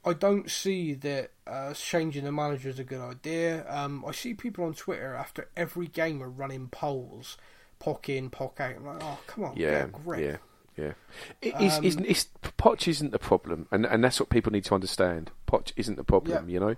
I 0.03 0.14
don't 0.14 0.49
see 0.49 0.95
that 0.95 1.30
uh, 1.45 1.74
changing 1.76 2.24
the 2.24 2.32
manager 2.32 2.70
is 2.70 2.80
a 2.80 2.84
good 2.84 3.02
idea. 3.02 3.66
Um, 3.70 4.03
I 4.08 4.12
see 4.14 4.34
people 4.34 4.66
on 4.66 4.74
Twitter 4.74 5.14
after 5.14 5.48
every 5.56 5.86
game 5.86 6.24
are 6.24 6.30
running 6.30 6.70
polls, 6.70 7.38
Poch 7.80 8.10
in, 8.10 8.32
Poch 8.32 8.60
out. 8.60 8.78
I'm 8.78 8.86
like, 8.86 8.98
oh 9.03 9.20
come 9.28 9.44
on, 9.44 9.53
yeah, 9.58 9.88
yeah, 10.18 10.38
yeah. 10.76 10.94
It, 11.41 11.53
it's, 11.60 11.78
it's, 11.84 11.98
Um, 11.98 12.06
it's, 12.08 12.28
Poch 12.58 12.88
isn't 12.88 13.12
the 13.12 13.20
problem, 13.20 13.68
and 13.70 13.86
and 13.86 14.03
that's 14.03 14.20
what 14.20 14.30
people 14.30 14.52
need 14.52 14.66
to 14.66 14.74
understand. 14.74 15.30
Poch 15.48 15.72
isn't 15.76 15.98
the 15.98 16.03
problem, 16.03 16.49
Yeah. 16.49 16.53
you 16.53 16.60
know. 16.60 16.76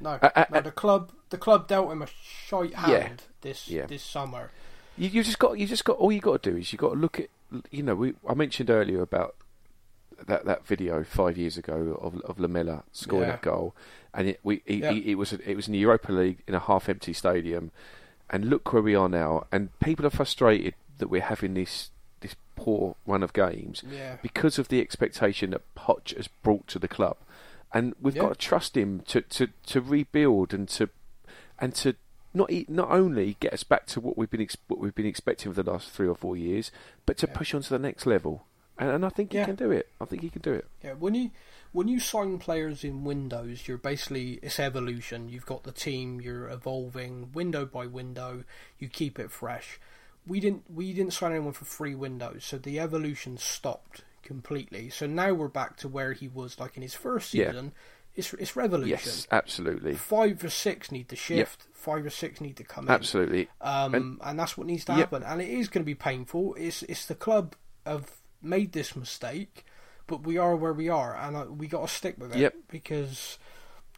No, 0.00 0.10
Uh, 0.22 0.30
uh, 0.34 0.44
no, 0.50 0.58
uh, 0.58 0.60
the 0.62 0.72
club 0.72 1.12
the 1.30 1.38
club 1.38 1.68
dealt 1.68 1.92
him 1.92 2.02
a 2.02 2.06
shite 2.24 2.74
hand 2.74 2.92
Yeah. 3.22 3.26
this 3.42 3.68
Yeah. 3.68 3.86
this 3.86 4.02
summer. 4.02 4.50
You, 4.98 5.08
you 5.08 5.22
just 5.22 5.38
got 5.38 5.58
you 5.58 5.66
just 5.66 5.84
got 5.84 5.96
all 5.96 6.10
you 6.12 6.20
got 6.20 6.42
to 6.42 6.50
do 6.50 6.56
is 6.56 6.72
you 6.72 6.78
got 6.78 6.90
to 6.90 6.98
look 6.98 7.20
at 7.20 7.28
you 7.70 7.82
know 7.82 7.94
we 7.94 8.14
I 8.28 8.34
mentioned 8.34 8.70
earlier 8.70 9.00
about 9.02 9.34
that 10.26 10.44
that 10.44 10.66
video 10.66 11.04
five 11.04 11.38
years 11.38 11.56
ago 11.56 11.98
of 12.00 12.20
of 12.22 12.38
Lamela 12.38 12.82
scoring 12.92 13.28
Yeah. 13.28 13.32
that 13.36 13.42
goal, 13.42 13.74
and 14.12 14.28
it 14.28 14.40
we 14.42 14.62
he, 14.66 14.76
Yeah. 14.76 14.92
he, 14.92 15.12
it 15.12 15.14
was 15.14 15.32
it 15.32 15.54
was 15.54 15.66
in 15.68 15.72
the 15.72 15.78
Europa 15.78 16.12
League 16.12 16.42
in 16.46 16.54
a 16.54 16.58
half 16.60 16.88
empty 16.88 17.12
stadium, 17.12 17.70
and 18.28 18.46
look 18.50 18.72
where 18.72 18.82
we 18.82 18.94
are 18.94 19.08
now, 19.08 19.46
and 19.52 19.76
people 19.80 20.04
are 20.06 20.10
frustrated 20.10 20.74
that 20.98 21.08
we're 21.08 21.22
having 21.22 21.54
this 21.54 21.90
this 22.20 22.34
poor 22.56 22.96
run 23.06 23.22
of 23.22 23.32
games 23.32 23.84
Yeah, 23.88 24.16
because 24.22 24.58
of 24.58 24.66
the 24.68 24.80
expectation 24.80 25.50
that 25.50 25.62
Poch 25.76 26.16
has 26.16 26.26
brought 26.42 26.66
to 26.68 26.80
the 26.80 26.88
club, 26.88 27.16
and 27.72 27.94
we've 28.00 28.16
got 28.16 28.30
to 28.30 28.34
trust 28.34 28.76
him 28.76 29.00
to, 29.06 29.20
to, 29.20 29.48
to 29.66 29.80
rebuild 29.80 30.52
and 30.52 30.68
to 30.70 30.88
and 31.60 31.72
to 31.76 31.94
not 32.38 32.50
not 32.68 32.90
only 32.90 33.36
get 33.40 33.52
us 33.52 33.64
back 33.64 33.86
to 33.88 34.00
what 34.00 34.16
we've 34.16 34.30
been 34.30 34.46
what 34.68 34.80
we've 34.80 34.94
been 34.94 35.06
expecting 35.06 35.52
for 35.52 35.62
the 35.62 35.70
last 35.70 35.90
three 35.90 36.08
or 36.08 36.14
four 36.14 36.36
years, 36.36 36.70
but 37.06 37.18
to 37.18 37.26
Yeah. 37.26 37.34
push 37.36 37.52
on 37.54 37.62
to 37.62 37.70
the 37.70 37.78
next 37.78 38.06
level. 38.06 38.44
And, 38.78 38.90
and 38.90 39.04
I 39.04 39.08
think 39.08 39.32
he 39.32 39.38
Yeah. 39.38 39.46
can 39.46 39.56
do 39.56 39.70
it. 39.72 39.88
I 40.00 40.04
think 40.04 40.22
he 40.22 40.30
can 40.30 40.42
do 40.42 40.52
it. 40.54 40.66
Yeah, 40.84 40.92
when 40.94 41.14
you 41.14 41.30
when 41.72 41.86
you 41.88 42.00
sign 42.00 42.38
players 42.38 42.82
in 42.84 43.04
Windows, 43.04 43.68
you're 43.68 43.76
basically 43.76 44.38
it's 44.42 44.58
evolution. 44.60 45.28
You've 45.28 45.44
got 45.46 45.64
the 45.64 45.72
team, 45.72 46.20
you're 46.20 46.48
evolving 46.48 47.30
window 47.32 47.66
by 47.66 47.86
window. 47.86 48.44
You 48.78 48.88
keep 48.88 49.18
it 49.18 49.30
fresh. 49.30 49.80
We 50.26 50.40
didn't 50.40 50.64
we 50.70 50.92
didn't 50.92 51.12
sign 51.14 51.32
anyone 51.32 51.52
for 51.54 51.64
free 51.64 51.94
Windows, 51.94 52.44
so 52.44 52.56
the 52.58 52.78
evolution 52.78 53.36
stopped 53.38 54.04
completely. 54.22 54.90
So 54.90 55.06
now 55.06 55.32
we're 55.32 55.48
back 55.48 55.76
to 55.78 55.88
where 55.88 56.12
he 56.12 56.28
was 56.28 56.58
like 56.60 56.76
in 56.76 56.82
his 56.82 56.94
first 56.94 57.34
Yeah. 57.34 57.50
It's 58.18 58.34
it's 58.34 58.56
revolution. 58.56 58.90
Yes, 58.90 59.26
absolutely, 59.30 59.94
Five 59.94 60.42
or 60.44 60.50
six 60.50 60.90
need 60.90 61.08
to 61.10 61.16
shift. 61.16 61.66
Five 61.72 62.04
or 62.04 62.10
six 62.10 62.40
need 62.40 62.56
to 62.56 62.64
come 62.64 62.86
in. 62.86 62.90
absolutely. 62.90 63.48
Um, 63.60 63.94
And- 63.94 64.18
and, 64.22 64.38
that's 64.38 64.58
what 64.58 64.66
needs 64.66 64.84
to 64.86 64.92
Yep. 64.92 64.98
happen. 64.98 65.22
And 65.22 65.40
it 65.40 65.48
is 65.48 65.68
going 65.68 65.82
to 65.84 65.86
be 65.86 65.94
painful. 65.94 66.54
It's 66.58 66.82
it's 66.82 67.06
the 67.06 67.14
club 67.14 67.54
have 67.86 68.10
made 68.42 68.72
this 68.72 68.96
mistake, 68.96 69.64
but 70.08 70.24
we 70.26 70.36
are 70.36 70.56
where 70.56 70.72
we 70.72 70.88
are, 70.88 71.16
and 71.16 71.36
uh, 71.36 71.44
we 71.48 71.68
got 71.68 71.82
to 71.88 71.94
stick 71.94 72.16
with 72.18 72.34
it 72.34 72.38
Yep. 72.40 72.54
because 72.68 73.38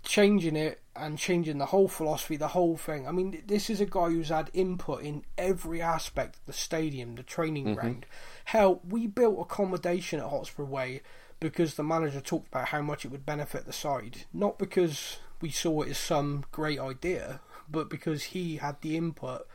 changing 0.02 0.56
it 0.56 0.80
and 0.96 1.18
changing 1.18 1.58
the 1.58 1.66
whole 1.66 1.88
philosophy, 1.88 2.36
the 2.36 2.48
whole 2.48 2.76
thing. 2.76 3.06
I 3.06 3.12
mean, 3.12 3.42
this 3.46 3.68
is 3.70 3.80
a 3.80 3.86
guy 3.86 4.08
who's 4.10 4.28
had 4.30 4.50
input 4.54 5.02
in 5.02 5.24
every 5.36 5.80
aspect 5.82 6.36
of 6.36 6.46
the 6.46 6.52
stadium, 6.52 7.14
the 7.16 7.22
training 7.22 7.64
Mm-hmm. 7.66 7.74
ground. 7.74 8.06
Hell, 8.46 8.80
we 8.88 9.06
built 9.06 9.38
accommodation 9.40 10.20
at 10.20 10.26
Hotspur 10.28 10.64
Way 10.64 11.02
because 11.40 11.74
the 11.74 11.82
manager 11.82 12.20
talked 12.20 12.48
about 12.48 12.68
how 12.68 12.82
much 12.82 13.04
it 13.04 13.10
would 13.10 13.26
benefit 13.26 13.64
the 13.66 13.72
side, 13.72 14.24
not 14.32 14.58
because 14.58 15.16
we 15.40 15.50
saw 15.50 15.82
it 15.82 15.90
as 15.90 15.98
some 15.98 16.44
great 16.52 16.78
idea, 16.78 17.40
but 17.68 17.88
because 17.88 18.24
he 18.24 18.56
had 18.58 18.80
the 18.82 18.96
input. 18.96 19.46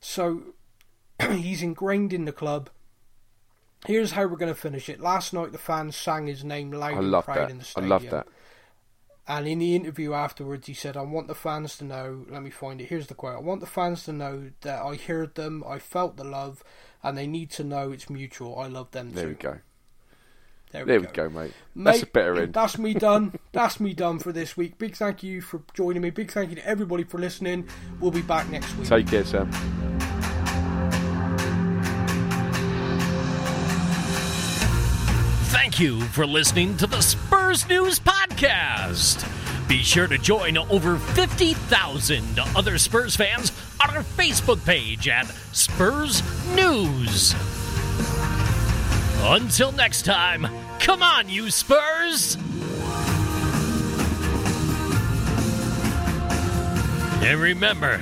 So 0.00 0.42
he's 1.30 1.62
ingrained 1.62 2.12
in 2.12 2.24
the 2.26 2.32
club. 2.32 2.70
Here's 3.86 4.12
how 4.12 4.26
we're 4.26 4.36
going 4.36 4.52
to 4.52 4.60
finish 4.60 4.88
it. 4.88 5.00
Last 5.00 5.32
night, 5.32 5.52
the 5.52 5.58
fans 5.58 5.96
sang 5.96 6.26
his 6.26 6.42
name 6.44 6.72
loud 6.72 6.94
I 6.94 6.98
and 6.98 7.24
proud 7.24 7.36
that. 7.38 7.50
in 7.50 7.58
the 7.58 7.62
I 7.62 7.66
stadium. 7.66 7.90
love 7.90 8.10
that. 8.10 8.26
And 9.28 9.46
in 9.46 9.58
the 9.58 9.76
interview 9.76 10.14
afterwards, 10.14 10.66
he 10.66 10.74
said, 10.74 10.96
I 10.96 11.02
want 11.02 11.28
the 11.28 11.34
fans 11.34 11.76
to 11.78 11.84
know, 11.84 12.24
let 12.30 12.42
me 12.42 12.50
find 12.50 12.80
it, 12.80 12.88
here's 12.88 13.08
the 13.08 13.14
quote 13.14 13.36
I 13.36 13.40
want 13.40 13.60
the 13.60 13.66
fans 13.66 14.04
to 14.04 14.12
know 14.12 14.50
that 14.62 14.82
I 14.82 14.96
heard 14.96 15.34
them, 15.34 15.62
I 15.68 15.78
felt 15.78 16.16
the 16.16 16.24
love, 16.24 16.64
and 17.02 17.16
they 17.16 17.26
need 17.26 17.50
to 17.52 17.64
know 17.64 17.92
it's 17.92 18.08
mutual. 18.08 18.58
I 18.58 18.68
love 18.68 18.90
them 18.92 19.10
There 19.10 19.24
too. 19.24 19.28
we 19.28 19.34
go. 19.34 19.58
There 20.70 20.84
There 20.84 21.00
we 21.00 21.06
we 21.06 21.12
go. 21.12 21.28
go, 21.28 21.30
mate. 21.30 21.52
Mate, 21.74 21.84
That's 21.92 22.02
a 22.02 22.06
better 22.06 22.42
end. 22.42 22.52
That's 22.54 22.78
me 22.78 22.94
done. 22.94 23.32
That's 23.52 23.80
me 23.80 23.94
done 23.94 24.18
for 24.18 24.32
this 24.32 24.56
week. 24.56 24.78
Big 24.78 24.96
thank 24.96 25.22
you 25.22 25.40
for 25.40 25.62
joining 25.74 26.02
me. 26.02 26.10
Big 26.10 26.30
thank 26.30 26.50
you 26.50 26.56
to 26.56 26.66
everybody 26.66 27.04
for 27.04 27.18
listening. 27.18 27.66
We'll 28.00 28.10
be 28.10 28.22
back 28.22 28.48
next 28.50 28.76
week. 28.76 28.86
Take 28.88 29.06
care, 29.08 29.24
Sam. 29.24 29.50
Thank 35.50 35.80
you 35.80 36.00
for 36.00 36.26
listening 36.26 36.76
to 36.78 36.86
the 36.86 37.00
Spurs 37.00 37.68
News 37.68 38.00
Podcast. 38.00 39.26
Be 39.68 39.78
sure 39.82 40.06
to 40.06 40.18
join 40.18 40.56
over 40.58 40.98
50,000 40.98 42.24
other 42.56 42.78
Spurs 42.78 43.16
fans 43.16 43.52
on 43.82 43.94
our 43.96 44.02
Facebook 44.02 44.64
page 44.64 45.08
at 45.08 45.26
Spurs 45.52 46.22
News. 46.54 47.34
Until 49.20 49.72
next 49.72 50.04
time, 50.04 50.46
come 50.78 51.02
on, 51.02 51.28
you 51.28 51.50
Spurs! 51.50 52.36
And 57.22 57.40
remember, 57.40 58.00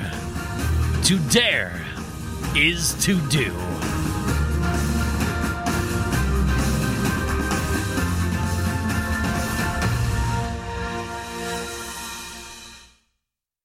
to 1.04 1.18
dare 1.30 1.84
is 2.54 2.94
to 3.04 3.20
do. 3.28 3.52